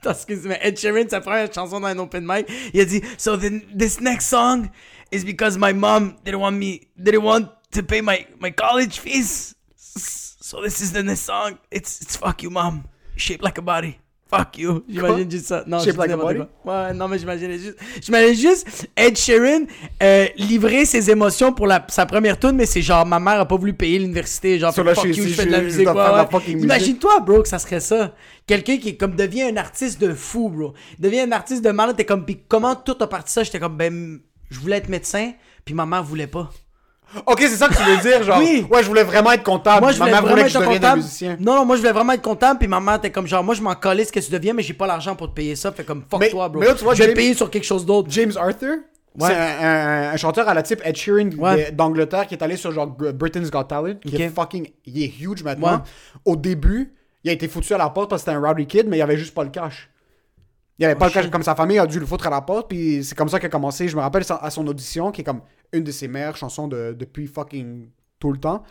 Excuse-moi, 0.04 0.56
Ed 0.60 0.78
Sheeran, 0.78 1.08
sa 1.08 1.20
première 1.20 1.52
chanson 1.52 1.80
dans 1.80 1.88
un 1.88 1.98
open 1.98 2.24
mic, 2.26 2.46
il 2.72 2.80
a 2.80 2.84
dit, 2.84 3.02
so 3.18 3.36
then 3.36 3.62
this 3.74 4.00
next 4.00 4.26
song 4.26 4.70
is 5.10 5.24
because 5.24 5.58
my 5.58 5.72
mom 5.72 6.16
didn't 6.24 6.40
want 6.40 6.56
me, 6.56 6.88
didn't 6.96 7.22
want 7.22 7.48
to 7.72 7.82
pay 7.82 8.00
my, 8.00 8.26
my 8.38 8.50
college 8.50 8.98
fees. 8.98 9.54
So 9.76 10.62
this 10.62 10.80
is 10.80 10.92
the 10.92 11.02
next 11.02 11.22
song. 11.22 11.58
It's, 11.70 12.00
it's 12.00 12.16
fuck 12.16 12.42
you, 12.42 12.50
mom. 12.50 12.88
Shaped 13.16 13.44
like 13.44 13.58
a 13.58 13.62
body. 13.62 13.98
Fuck 14.30 14.58
you. 14.58 14.84
J'imagine 14.88 15.30
juste 15.30 15.46
ça. 15.46 15.64
Non, 15.66 15.80
je 15.80 15.90
body? 15.90 16.14
quoi. 16.14 16.86
Ouais, 16.86 16.94
non, 16.94 17.08
mais 17.08 17.18
j'imaginais 17.18 17.58
juste, 17.58 17.76
j'imaginais 18.00 18.34
juste 18.34 18.88
Ed 18.96 19.16
Sheeran 19.16 19.62
euh, 20.02 20.26
livrer 20.36 20.84
ses 20.84 21.10
émotions 21.10 21.52
pour 21.52 21.66
la, 21.66 21.84
sa 21.88 22.06
première 22.06 22.38
tune, 22.38 22.52
mais 22.52 22.66
c'est 22.66 22.82
genre, 22.82 23.04
ma 23.04 23.18
mère 23.18 23.40
a 23.40 23.46
pas 23.46 23.56
voulu 23.56 23.74
payer 23.74 23.98
l'université. 23.98 24.58
Genre, 24.58 24.72
So 24.72 24.84
fuck 24.84 25.02
je 25.04 25.08
you, 25.08 25.26
je 25.28 25.34
fais 25.34 25.46
de 25.46 25.50
la 25.50 25.60
musique. 25.62 25.88
ouais. 25.88 26.52
Imagine-toi, 26.52 27.20
bro, 27.20 27.42
que 27.42 27.48
ça 27.48 27.58
serait 27.58 27.80
ça. 27.80 28.14
Quelqu'un 28.46 28.76
qui 28.78 28.96
comme 28.96 29.16
devient 29.16 29.42
un 29.42 29.56
artiste 29.56 30.00
de 30.00 30.14
fou, 30.14 30.48
bro. 30.48 30.74
Devient 30.98 31.20
un 31.20 31.32
artiste 31.32 31.64
de 31.64 31.70
malade. 31.70 31.96
T'es 31.96 32.04
comme, 32.04 32.24
pis 32.24 32.38
comment 32.48 32.76
tout 32.76 32.96
a 33.00 33.08
parti 33.08 33.32
ça? 33.32 33.42
J'étais 33.42 33.58
comme, 33.58 33.76
ben, 33.76 34.20
je 34.50 34.58
voulais 34.60 34.76
être 34.76 34.88
médecin, 34.88 35.32
puis 35.64 35.74
ma 35.74 35.86
mère 35.86 36.02
voulait 36.04 36.26
pas. 36.26 36.50
Ok, 37.26 37.38
c'est 37.40 37.48
ça 37.56 37.68
que 37.68 37.74
tu 37.76 37.82
veux 37.82 37.96
dire, 37.98 38.22
genre. 38.22 38.38
Oui. 38.38 38.66
Ouais, 38.70 38.82
je 38.82 38.88
voulais 38.88 39.02
vraiment 39.02 39.32
être 39.32 39.42
comptable. 39.42 39.80
Moi, 39.82 39.92
je 39.92 39.98
Ma 39.98 40.04
voulais 40.04 40.12
mère 40.12 40.22
vraiment 40.22 40.36
voulait 40.36 40.42
que 40.44 40.48
être 40.48 40.52
je 40.54 40.58
devienne 40.58 40.72
un 40.76 40.76
comptable. 40.80 41.02
musicien. 41.02 41.36
Non, 41.40 41.54
non, 41.56 41.64
moi, 41.64 41.76
je 41.76 41.80
voulais 41.80 41.92
vraiment 41.92 42.12
être 42.12 42.22
comptable, 42.22 42.58
puis 42.58 42.68
ma 42.68 42.78
mère 42.80 42.94
était 42.96 43.10
comme, 43.10 43.26
genre, 43.26 43.42
moi, 43.42 43.54
je 43.54 43.62
m'en 43.62 43.74
collais 43.74 44.04
ce 44.04 44.12
que 44.12 44.20
tu 44.20 44.30
deviens, 44.30 44.52
mais 44.54 44.62
j'ai 44.62 44.74
pas 44.74 44.86
l'argent 44.86 45.16
pour 45.16 45.28
te 45.28 45.34
payer 45.34 45.56
ça. 45.56 45.72
Fait 45.72 45.82
comme, 45.84 46.04
fuck 46.08 46.20
Mais- 46.20 46.30
toi, 46.30 46.48
bro. 46.48 46.60
mais 46.60 46.66
là, 46.66 46.74
tu 46.74 46.84
vois, 46.84 46.94
je 46.94 47.00
vais 47.00 47.06
James- 47.06 47.14
payer 47.16 47.34
sur 47.34 47.50
quelque 47.50 47.64
chose 47.64 47.84
d'autre. 47.84 48.08
James 48.12 48.32
Arthur, 48.40 48.76
Ouais. 49.18 49.26
c'est 49.28 49.34
un, 49.34 49.58
un- 49.60 50.12
un 50.12 50.16
chanteur 50.16 50.48
à 50.48 50.54
la 50.54 50.62
type 50.62 50.80
Ed 50.84 50.96
Sheeran 50.96 51.30
Ouais. 51.36 51.72
d'Angleterre 51.72 52.28
qui 52.28 52.34
est 52.34 52.42
allé 52.44 52.56
sur 52.56 52.70
genre 52.70 52.86
Britain's 52.86 53.50
Got 53.50 53.64
Talent, 53.64 53.96
qui 54.06 54.14
Ok. 54.14 54.20
est 54.20 54.28
fucking, 54.28 54.68
il 54.86 55.02
est 55.02 55.12
huge 55.20 55.42
maintenant. 55.42 55.72
Ouais. 55.78 55.82
Au 56.24 56.36
début, 56.36 56.92
il 57.24 57.30
a 57.30 57.32
été 57.32 57.48
foutu 57.48 57.74
à 57.74 57.78
la 57.78 57.90
porte 57.90 58.08
parce 58.08 58.22
que 58.22 58.30
c'était 58.30 58.36
un 58.38 58.40
rowdy 58.46 58.66
kid, 58.66 58.86
mais 58.88 58.98
il 58.98 59.02
avait 59.02 59.16
juste 59.16 59.34
pas 59.34 59.42
le 59.42 59.50
cash. 59.50 59.89
Il 60.80 60.86
avait 60.86 60.94
pas 60.96 61.06
le 61.06 61.12
cash, 61.12 61.24
shit. 61.24 61.30
comme 61.32 61.42
sa 61.42 61.54
famille 61.54 61.78
a 61.78 61.86
dû 61.86 62.00
le 62.00 62.06
foutre 62.06 62.26
à 62.26 62.30
la 62.30 62.40
porte, 62.40 62.68
puis 62.68 63.04
c'est 63.04 63.14
comme 63.16 63.28
ça 63.28 63.38
qu'il 63.38 63.46
a 63.46 63.50
commencé. 63.50 63.86
Je 63.86 63.94
me 63.96 64.00
rappelle 64.00 64.24
à 64.28 64.50
son 64.50 64.66
audition, 64.66 65.12
qui 65.12 65.20
est 65.20 65.24
comme 65.24 65.42
une 65.72 65.84
de 65.84 65.92
ses 65.92 66.08
meilleures 66.08 66.36
chansons 66.36 66.66
de, 66.68 66.96
depuis 66.98 67.26
fucking 67.26 67.88
tout 68.18 68.32
le 68.32 68.38
temps. 68.38 68.62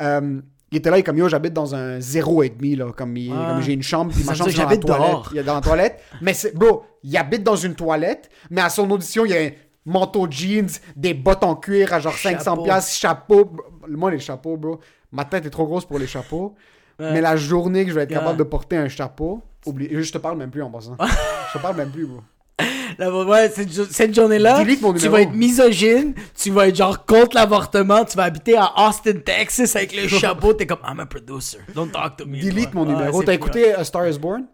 Euh, 0.00 0.40
il 0.72 0.78
était 0.78 0.88
là, 0.90 0.96
il 0.96 1.00
est 1.00 1.04
comme 1.04 1.18
yo, 1.18 1.28
j'habite 1.28 1.52
dans 1.52 1.74
un 1.74 2.00
zéro 2.00 2.42
et 2.42 2.48
demi, 2.48 2.76
là. 2.76 2.92
Comme, 2.96 3.16
il- 3.16 3.30
Ouais. 3.30 3.36
comme 3.36 3.60
j'ai 3.60 3.72
une 3.74 3.82
chambre, 3.82 4.12
puis 4.12 4.24
ma 4.24 4.34
chambre, 4.34 4.50
dans 4.52 4.68
la 4.68 4.76
toilette. 4.78 5.16
Il 5.32 5.38
est 5.38 5.42
dans 5.44 5.54
la 5.56 5.60
toilette. 5.60 6.00
Mais 6.22 6.32
c'est, 6.32 6.54
bro, 6.56 6.84
il 7.02 7.16
habite 7.16 7.42
dans 7.42 7.56
une 7.56 7.74
toilette, 7.74 8.30
mais 8.50 8.60
à 8.62 8.70
son 8.70 8.90
audition, 8.90 9.24
il 9.26 9.32
y 9.32 9.36
a 9.36 9.40
un 9.42 9.50
manteau 9.84 10.26
jeans, 10.30 10.68
des 10.96 11.12
bottes 11.12 11.42
en 11.44 11.56
cuir 11.56 11.92
à 11.92 12.00
genre 12.00 12.14
500 12.16 12.42
Chapeau. 12.52 12.62
piastres, 12.64 12.92
chapeau. 12.94 13.44
Bro, 13.46 13.64
Moi, 13.88 14.10
les 14.12 14.18
chapeaux, 14.20 14.56
bro, 14.56 14.78
ma 15.12 15.24
tête 15.24 15.44
est 15.44 15.50
trop 15.50 15.66
grosse 15.66 15.84
pour 15.84 15.98
les 15.98 16.06
chapeaux. 16.06 16.54
Mais 17.00 17.20
la 17.20 17.36
journée 17.36 17.84
que 17.84 17.90
je 17.90 17.94
vais 17.94 18.02
être 18.02 18.10
capable 18.10 18.38
de 18.38 18.44
porter 18.44 18.76
un 18.76 18.88
chapeau, 18.88 19.42
oublie, 19.66 19.88
je 19.90 20.12
te 20.12 20.18
parle 20.18 20.38
même 20.38 20.50
plus 20.50 20.62
en 20.62 20.70
passant. 20.70 20.96
je 21.00 21.58
te 21.58 21.62
parle 21.62 21.76
même 21.76 21.90
plus, 21.90 22.06
bro. 22.06 22.20
Là, 22.98 23.10
ouais, 23.24 23.48
cette, 23.48 23.72
cette 23.72 24.14
journée-là, 24.14 24.62
tu 24.98 25.08
vas 25.08 25.22
être 25.22 25.32
misogyne, 25.32 26.12
tu 26.34 26.50
vas 26.50 26.68
être 26.68 26.76
genre 26.76 27.06
contre 27.06 27.36
l'avortement, 27.36 28.04
tu 28.04 28.16
vas 28.16 28.24
habiter 28.24 28.56
à 28.56 28.72
Austin, 28.76 29.14
Texas 29.24 29.74
avec 29.76 29.96
le 29.96 30.06
chapeau, 30.08 30.52
t'es 30.52 30.66
comme 30.66 30.80
I'm 30.86 31.00
a 31.00 31.06
producer, 31.06 31.58
don't 31.74 31.90
talk 31.90 32.16
to 32.18 32.26
me. 32.26 32.40
Delete 32.40 32.74
mon 32.74 32.84
numéro. 32.84 33.22
T'as 33.22 33.32
écouté 33.32 33.72
A 33.72 33.84
Star 33.84 34.06
is 34.06 34.18
Born? 34.18 34.44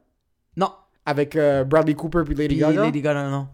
Non. 0.56 0.70
avec 1.04 1.34
euh, 1.34 1.64
Bradley 1.64 1.94
Cooper 1.94 2.22
puis 2.24 2.34
Lady 2.34 2.54
Puis 2.54 2.58
Gaga? 2.58 2.82
Lady 2.82 3.00
Gaga, 3.00 3.28
non. 3.28 3.48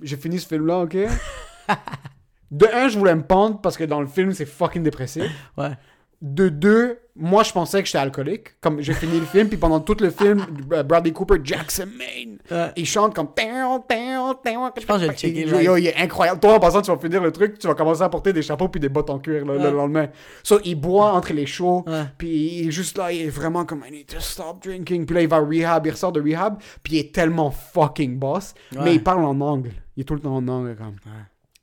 J'ai 0.00 0.16
fini 0.16 0.38
ce 0.38 0.46
film-là, 0.46 0.78
ok? 0.80 0.96
De 2.50 2.66
un, 2.72 2.88
je 2.88 2.98
voulais 2.98 3.14
me 3.14 3.22
pendre 3.22 3.60
parce 3.60 3.76
que 3.76 3.84
dans 3.84 4.00
le 4.00 4.06
film, 4.06 4.32
c'est 4.32 4.46
fucking 4.46 4.82
dépressif. 4.82 5.24
Ouais. 5.56 5.72
De 6.20 6.48
deux, 6.48 6.98
moi, 7.14 7.44
je 7.44 7.52
pensais 7.52 7.80
que 7.80 7.86
j'étais 7.86 7.98
alcoolique. 7.98 8.60
Comme 8.60 8.80
j'ai 8.80 8.92
fini 8.92 9.20
le 9.20 9.24
film, 9.26 9.48
puis 9.48 9.56
pendant 9.56 9.78
tout 9.78 9.96
le 10.00 10.10
film, 10.10 10.44
Bradley 10.84 11.12
Cooper, 11.12 11.36
Jackson 11.44 11.86
Maine, 11.96 12.38
Ouais. 12.50 12.72
il 12.76 12.86
chante 12.86 13.14
comme. 13.14 13.28
Je 13.38 14.84
pense 14.84 14.84
que 14.84 14.84
je 14.86 14.98
vais 14.98 15.06
le 15.08 15.12
checker, 15.14 15.40
il, 15.42 15.62
yo, 15.62 15.76
il 15.76 15.86
est 15.86 15.96
incroyable. 15.96 16.40
Toi, 16.40 16.54
en 16.54 16.60
passant, 16.60 16.82
tu 16.82 16.90
vas 16.90 16.98
finir 16.98 17.22
le 17.22 17.30
truc, 17.30 17.58
tu 17.58 17.66
vas 17.66 17.74
commencer 17.74 18.02
à 18.02 18.08
porter 18.08 18.32
des 18.32 18.42
chapeaux 18.42 18.68
puis 18.68 18.80
des 18.80 18.88
bottes 18.88 19.10
en 19.10 19.18
cuir 19.18 19.44
là, 19.46 19.70
le 19.70 19.76
lendemain. 19.76 20.08
So, 20.42 20.58
il 20.64 20.74
boit 20.74 21.12
entre 21.12 21.32
les 21.32 21.46
shows, 21.46 21.84
Ouais. 21.86 22.04
puis 22.16 22.60
il 22.62 22.68
est 22.68 22.72
juste 22.72 22.98
là, 22.98 23.12
il 23.12 23.22
est 23.22 23.30
vraiment 23.30 23.64
comme 23.64 23.84
I 23.86 23.92
need 23.92 24.06
to 24.06 24.18
stop 24.20 24.62
drinking. 24.64 25.06
Puis 25.06 25.14
là, 25.14 25.22
il 25.22 25.28
va 25.28 25.38
rehab, 25.38 25.86
il 25.86 25.90
ressort 25.90 26.12
de 26.12 26.20
rehab, 26.20 26.58
puis 26.82 26.94
il 26.94 26.98
est 26.98 27.14
tellement 27.14 27.50
fucking 27.50 28.18
boss. 28.18 28.54
Mais 28.82 28.94
il 28.94 29.02
parle 29.02 29.24
en 29.24 29.40
angle. 29.40 29.70
Il 29.96 30.00
est 30.00 30.04
tout 30.04 30.14
le 30.14 30.20
temps 30.20 30.34
en 30.36 30.48
angle, 30.48 30.74
comme. 30.76 30.96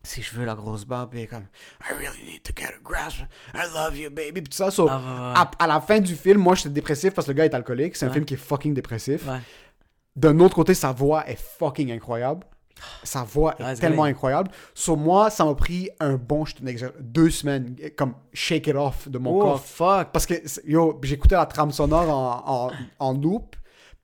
Si 0.05 0.21
je 0.21 0.33
veux 0.35 0.45
la 0.45 0.55
grosse 0.55 0.85
barbe, 0.85 1.09
puis 1.11 1.21
est 1.21 1.27
comme 1.27 1.45
I 1.89 1.93
really 1.93 2.23
need 2.31 2.43
to 2.43 2.53
get 2.55 2.67
a 2.67 2.79
grasp. 2.83 3.17
I 3.53 3.63
love 3.73 3.97
you, 3.97 4.09
baby. 4.09 4.41
Puis 4.41 4.43
tout 4.51 4.57
ça. 4.57 4.71
so, 4.71 4.87
Ah, 4.89 4.97
ouais, 4.97 5.03
ouais. 5.03 5.33
à, 5.35 5.51
à 5.59 5.67
la 5.67 5.81
fin 5.81 5.99
du 5.99 6.15
film, 6.15 6.39
moi, 6.39 6.55
j'étais 6.55 6.69
dépressif 6.69 7.13
parce 7.13 7.27
que 7.27 7.31
le 7.31 7.37
gars 7.37 7.45
est 7.45 7.53
alcoolique. 7.53 7.95
C'est 7.97 8.05
un 8.05 8.11
film 8.11 8.23
qui 8.25 8.35
est 8.35 8.37
fucking 8.37 8.73
dépressif. 8.73 9.23
D'un 10.15 10.39
autre 10.39 10.55
côté, 10.55 10.73
sa 10.73 10.91
voix 10.93 11.27
est 11.29 11.37
fucking 11.39 11.91
incroyable. 11.91 12.45
Sa 13.03 13.23
voix 13.23 13.55
est 13.59 13.75
tellement 13.75 14.01
vrai. 14.03 14.11
incroyable. 14.11 14.51
Sur 14.73 14.97
moi, 14.97 15.29
ça 15.29 15.45
m'a 15.45 15.55
pris 15.55 15.89
un 15.99 16.15
bon, 16.15 16.43
je 16.45 16.55
deux 16.99 17.29
semaines, 17.29 17.75
comme 17.97 18.13
shake 18.33 18.67
it 18.67 18.75
off 18.75 19.07
de 19.09 19.17
mon 19.17 19.31
Oh, 19.37 19.41
corps. 19.41 19.61
fuck. 19.65 20.11
Parce 20.11 20.25
que, 20.25 20.35
yo, 20.69 20.99
j'écoutais 21.03 21.35
la 21.35 21.45
trame 21.45 21.71
sonore 21.71 22.09
en, 22.09 22.67
en, 22.67 22.71
en 22.99 23.13
loop, 23.13 23.55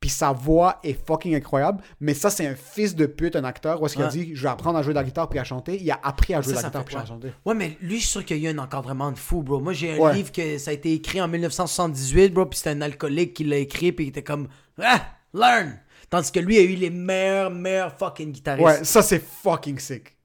puis 0.01 0.09
sa 0.09 0.33
voix 0.33 0.79
est 0.83 0.99
fucking 1.07 1.35
incroyable. 1.35 1.81
Mais 2.01 2.13
ça, 2.13 2.29
c'est 2.29 2.45
un 2.47 2.55
fils 2.55 2.95
de 2.95 3.05
pute, 3.05 3.35
un 3.37 3.43
acteur, 3.45 3.81
où 3.81 3.85
est-ce 3.85 3.95
qu'il 3.95 4.03
a 4.03 4.07
dit, 4.07 4.31
je 4.33 4.41
vais 4.41 4.49
apprendre 4.49 4.77
à 4.77 4.81
jouer 4.81 4.93
de 4.93 4.99
la 4.99 5.03
guitare 5.05 5.29
puis 5.29 5.39
à 5.39 5.43
chanter. 5.45 5.77
Il 5.79 5.89
a 5.91 5.99
appris 6.03 6.33
à 6.33 6.41
jouer 6.41 6.53
de 6.53 6.57
la 6.57 6.63
guitare 6.63 6.83
puis 6.83 6.95
à 6.97 7.05
chanter. 7.05 7.31
Ouais, 7.45 7.53
mais 7.53 7.77
lui, 7.81 7.95
je 7.97 8.01
suis 8.01 8.09
sûr 8.09 8.25
qu'il 8.25 8.39
y 8.39 8.47
a 8.47 8.51
un 8.51 8.57
encadrement 8.57 9.11
de 9.11 9.17
fou, 9.17 9.43
bro. 9.43 9.59
Moi, 9.61 9.71
j'ai 9.73 9.93
un 9.93 9.97
Ouais. 9.99 10.13
livre 10.15 10.31
que 10.31 10.57
ça 10.57 10.71
a 10.71 10.73
été 10.73 10.91
écrit 10.91 11.21
en 11.21 11.27
1978, 11.27 12.33
bro, 12.33 12.47
puis 12.47 12.57
c'était 12.57 12.71
un 12.71 12.81
alcoolique 12.81 13.35
qui 13.35 13.43
l'a 13.43 13.57
écrit, 13.57 13.91
puis 13.91 14.05
il 14.05 14.09
était 14.09 14.23
comme, 14.23 14.47
ah, 14.81 15.01
learn. 15.33 15.79
Tandis 16.09 16.31
que 16.31 16.39
lui 16.39 16.57
a 16.57 16.61
eu 16.61 16.75
les 16.75 16.89
meilleurs, 16.89 17.51
meilleurs 17.51 17.95
fucking 17.97 18.31
guitaristes. 18.31 18.65
Ouais, 18.67 18.83
ça, 18.83 19.01
c'est 19.03 19.23
fucking 19.23 19.77
sick. 19.79 20.17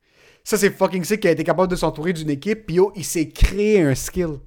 Ça, 0.42 0.56
c'est 0.56 0.70
fucking 0.70 1.04
sick 1.04 1.20
qu'il 1.20 1.28
a 1.28 1.32
été 1.32 1.44
capable 1.44 1.70
de 1.70 1.76
s'entourer 1.76 2.12
d'une 2.14 2.30
équipe, 2.30 2.66
puis 2.66 2.76
yo, 2.76 2.92
il 2.96 3.04
s'est 3.04 3.28
créé 3.28 3.82
un 3.82 3.94
skill. 3.94 4.38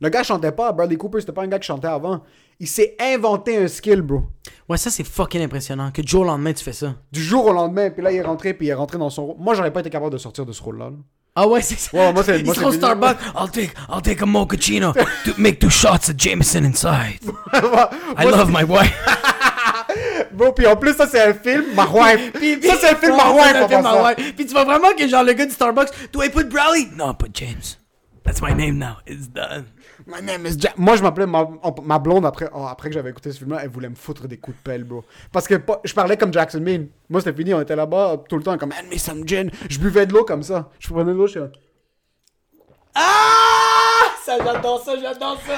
Le 0.00 0.08
gars 0.08 0.22
chantait 0.22 0.52
pas, 0.52 0.72
Bradley 0.72 0.96
Cooper, 0.96 1.20
c'était 1.20 1.32
pas 1.32 1.42
un 1.42 1.46
gars 1.48 1.58
qui 1.58 1.66
chantait 1.66 1.88
avant. 1.88 2.22
Il 2.58 2.66
s'est 2.68 2.96
inventé 3.00 3.56
un 3.58 3.68
skill, 3.68 4.00
bro. 4.02 4.22
Ouais, 4.68 4.76
ça, 4.76 4.90
c'est 4.90 5.04
fucking 5.04 5.42
impressionnant. 5.42 5.90
Que 5.90 6.02
du 6.02 6.08
jour 6.10 6.22
au 6.22 6.24
lendemain, 6.24 6.52
tu 6.52 6.64
fais 6.64 6.72
ça. 6.72 6.94
Du 7.12 7.22
jour 7.22 7.46
au 7.46 7.52
lendemain, 7.52 7.90
puis 7.90 8.02
là, 8.02 8.10
il 8.12 8.16
est 8.16 8.22
rentré, 8.22 8.54
puis 8.54 8.66
il 8.66 8.70
est 8.70 8.74
rentré 8.74 8.98
dans 8.98 9.10
son 9.10 9.26
rôle. 9.26 9.36
Moi, 9.38 9.54
j'aurais 9.54 9.72
pas 9.72 9.80
été 9.80 9.90
capable 9.90 10.12
de 10.12 10.18
sortir 10.18 10.46
de 10.46 10.52
ce 10.52 10.62
rôle-là. 10.62 10.86
là. 10.90 10.96
Ah 11.36 11.46
ouais, 11.46 11.62
c'est 11.62 11.78
ça. 11.78 11.96
Ouais, 11.96 12.12
moi, 12.12 12.24
c'est- 12.24 12.38
Il 12.40 12.44
moi, 12.44 12.54
se 12.54 12.60
c'est. 12.60 12.72
Starbucks. 12.78 13.16
I'll 13.38 13.50
take, 13.50 13.70
I'll 13.88 14.02
take 14.02 14.22
a 14.22 14.26
mochaccino. 14.26 14.92
to 14.92 15.32
make 15.38 15.58
two 15.58 15.70
shots 15.70 16.08
of 16.10 16.14
Jameson 16.18 16.64
inside. 16.64 17.20
I 17.52 17.60
Moi, 18.22 18.30
love 18.30 18.50
my 18.50 18.64
wife. 18.64 18.92
Bon, 20.32 20.52
puis 20.52 20.66
en 20.66 20.76
plus, 20.76 20.94
ça, 20.94 21.06
c'est 21.06 21.20
un 21.20 21.34
film, 21.34 21.64
ma 21.74 21.84
wife. 21.86 22.32
Puis- 22.32 22.62
ça, 22.62 22.74
c'est 22.80 22.90
un 22.90 22.96
film, 22.96 23.16
ma 23.16 23.30
wife. 23.32 24.34
Puis 24.36 24.46
tu 24.46 24.52
vois 24.52 24.64
vraiment 24.64 24.92
que 24.96 25.06
genre 25.06 25.24
le 25.24 25.32
gars 25.32 25.44
du 25.46 25.52
Starbucks, 25.52 25.88
do 26.12 26.22
I 26.22 26.30
put 26.30 26.44
Brownie? 26.44 26.88
No, 26.96 27.12
put 27.14 27.30
James. 27.34 27.76
That's 28.24 28.42
my 28.42 28.52
name 28.52 28.78
now. 28.78 28.98
It's 29.06 29.28
done. 29.28 29.66
My 30.06 30.20
name 30.20 30.46
is 30.46 30.56
Jack. 30.56 30.76
Moi, 30.76 30.96
je 30.96 31.02
m'appelais 31.02 31.26
ma, 31.26 31.98
blonde 31.98 32.26
après, 32.26 32.48
après 32.52 32.88
que 32.88 32.94
j'avais 32.94 33.10
écouté 33.10 33.32
ce 33.32 33.38
film-là. 33.38 33.60
Elle 33.62 33.70
voulait 33.70 33.88
me 33.88 33.94
foutre 33.94 34.28
des 34.28 34.36
coups 34.36 34.56
de 34.56 34.62
pelle, 34.62 34.84
bro. 34.84 35.04
Parce 35.32 35.48
que 35.48 35.54
je 35.84 35.94
parlais 35.94 36.16
comme 36.16 36.32
Jackson 36.32 36.60
Bean. 36.60 36.86
Moi, 37.08 37.20
c'était 37.20 37.36
fini. 37.36 37.54
On 37.54 37.60
était 37.60 37.76
là-bas 37.76 38.22
tout 38.28 38.36
le 38.36 38.42
temps 38.42 38.56
comme 38.58 38.72
Hand 38.72 38.90
me 38.90 38.98
some 38.98 39.26
gin. 39.26 39.50
Je 39.68 39.78
buvais 39.78 40.06
de 40.06 40.12
l'eau 40.12 40.24
comme 40.24 40.42
ça. 40.42 40.70
Je 40.78 40.88
prenais 40.88 41.12
de 41.12 41.16
l'eau, 41.16 41.26
je 41.26 41.32
suis. 41.32 41.40
Ah! 42.94 44.14
Ça, 44.24 44.36
j'adore 44.44 44.84
ça, 44.84 44.92
j'adore 45.00 45.40
ça. 45.46 45.54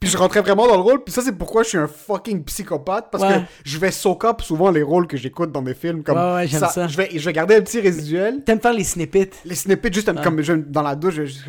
Puis 0.00 0.08
je 0.08 0.16
rentrais 0.16 0.40
vraiment 0.40 0.66
dans 0.66 0.76
le 0.76 0.80
rôle. 0.80 1.04
Puis 1.04 1.12
ça, 1.12 1.20
c'est 1.20 1.36
pourquoi 1.36 1.62
je 1.62 1.68
suis 1.68 1.78
un 1.78 1.86
fucking 1.86 2.42
psychopathe. 2.44 3.08
Parce 3.12 3.22
Ouais. 3.22 3.40
que 3.40 3.44
je 3.64 3.76
vais 3.78 3.90
soak 3.90 4.24
up 4.24 4.40
souvent 4.40 4.70
les 4.70 4.82
rôles 4.82 5.06
que 5.06 5.18
j'écoute 5.18 5.52
dans 5.52 5.60
mes 5.62 5.74
films. 5.74 6.02
Comme 6.02 6.16
Ouais, 6.16 6.34
ouais, 6.34 6.46
j'aime 6.48 6.66
ça. 6.68 6.88
Je, 6.88 6.96
vais, 6.96 7.10
je 7.12 7.22
vais 7.24 7.32
garder 7.34 7.56
un 7.56 7.60
petit 7.60 7.80
résiduel. 7.80 8.42
T'aimes 8.44 8.60
faire 8.60 8.72
les 8.72 8.84
snippets? 8.84 9.30
Les 9.44 9.54
snippets, 9.54 9.92
juste 9.92 10.10
comme 10.22 10.40
je- 10.40 10.54
dans 10.54 10.82
la 10.82 10.94
douche. 10.96 11.14
Je, 11.16 11.24
juste 11.26 11.44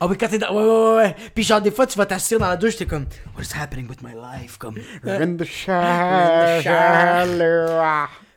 Ah 0.00 0.06
oui, 0.08 0.16
quand 0.18 0.26
t'es 0.28 0.38
dans... 0.38 0.52
Ouais, 0.54 0.62
ouais, 0.64 0.90
ouais, 0.90 0.96
ouais. 1.04 1.16
Puis 1.34 1.44
genre, 1.44 1.60
des 1.62 1.70
fois, 1.70 1.86
tu 1.86 1.96
vas 1.96 2.06
t'asseoir 2.06 2.40
dans 2.40 2.48
la 2.48 2.56
douche, 2.56 2.76
t'es 2.76 2.86
comme... 2.86 3.06
What 3.36 3.42
is 3.44 3.56
happening 3.58 3.88
with 3.88 4.02
my 4.02 4.12
life? 4.14 4.58
Comme... 4.58 4.76
In 5.06 5.36
the 5.36 5.44
shower. 5.44 6.60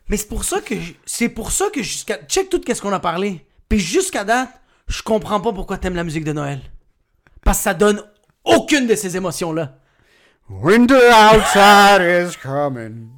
Mais 0.08 0.16
c'est 0.16 0.28
pour 0.28 0.44
ça 0.44 0.60
que... 0.60 0.74
C'est 1.04 1.28
pour 1.28 1.52
ça 1.52 1.66
que 1.72 1.82
jusqu'à... 1.82 2.18
Check 2.28 2.48
tout 2.50 2.60
qu'est-ce 2.60 2.82
qu'on 2.82 2.92
a 2.92 3.00
parlé. 3.00 3.44
Puis 3.68 3.78
jusqu'à 3.78 4.24
date, 4.24 4.48
je 4.88 5.02
comprends 5.02 5.40
pas 5.40 5.52
pourquoi 5.52 5.78
t'aimes 5.78 5.94
la 5.94 6.04
musique 6.04 6.24
de 6.24 6.32
Noël. 6.32 6.60
Parce 7.44 7.58
que 7.58 7.64
ça 7.64 7.74
donne 7.74 8.02
aucune 8.56 8.86
de 8.86 8.94
ces 8.94 9.16
émotions-là. 9.16 9.76
Winter 10.48 11.10
outside 11.12 12.00
is 12.02 12.36
coming. 12.36 13.10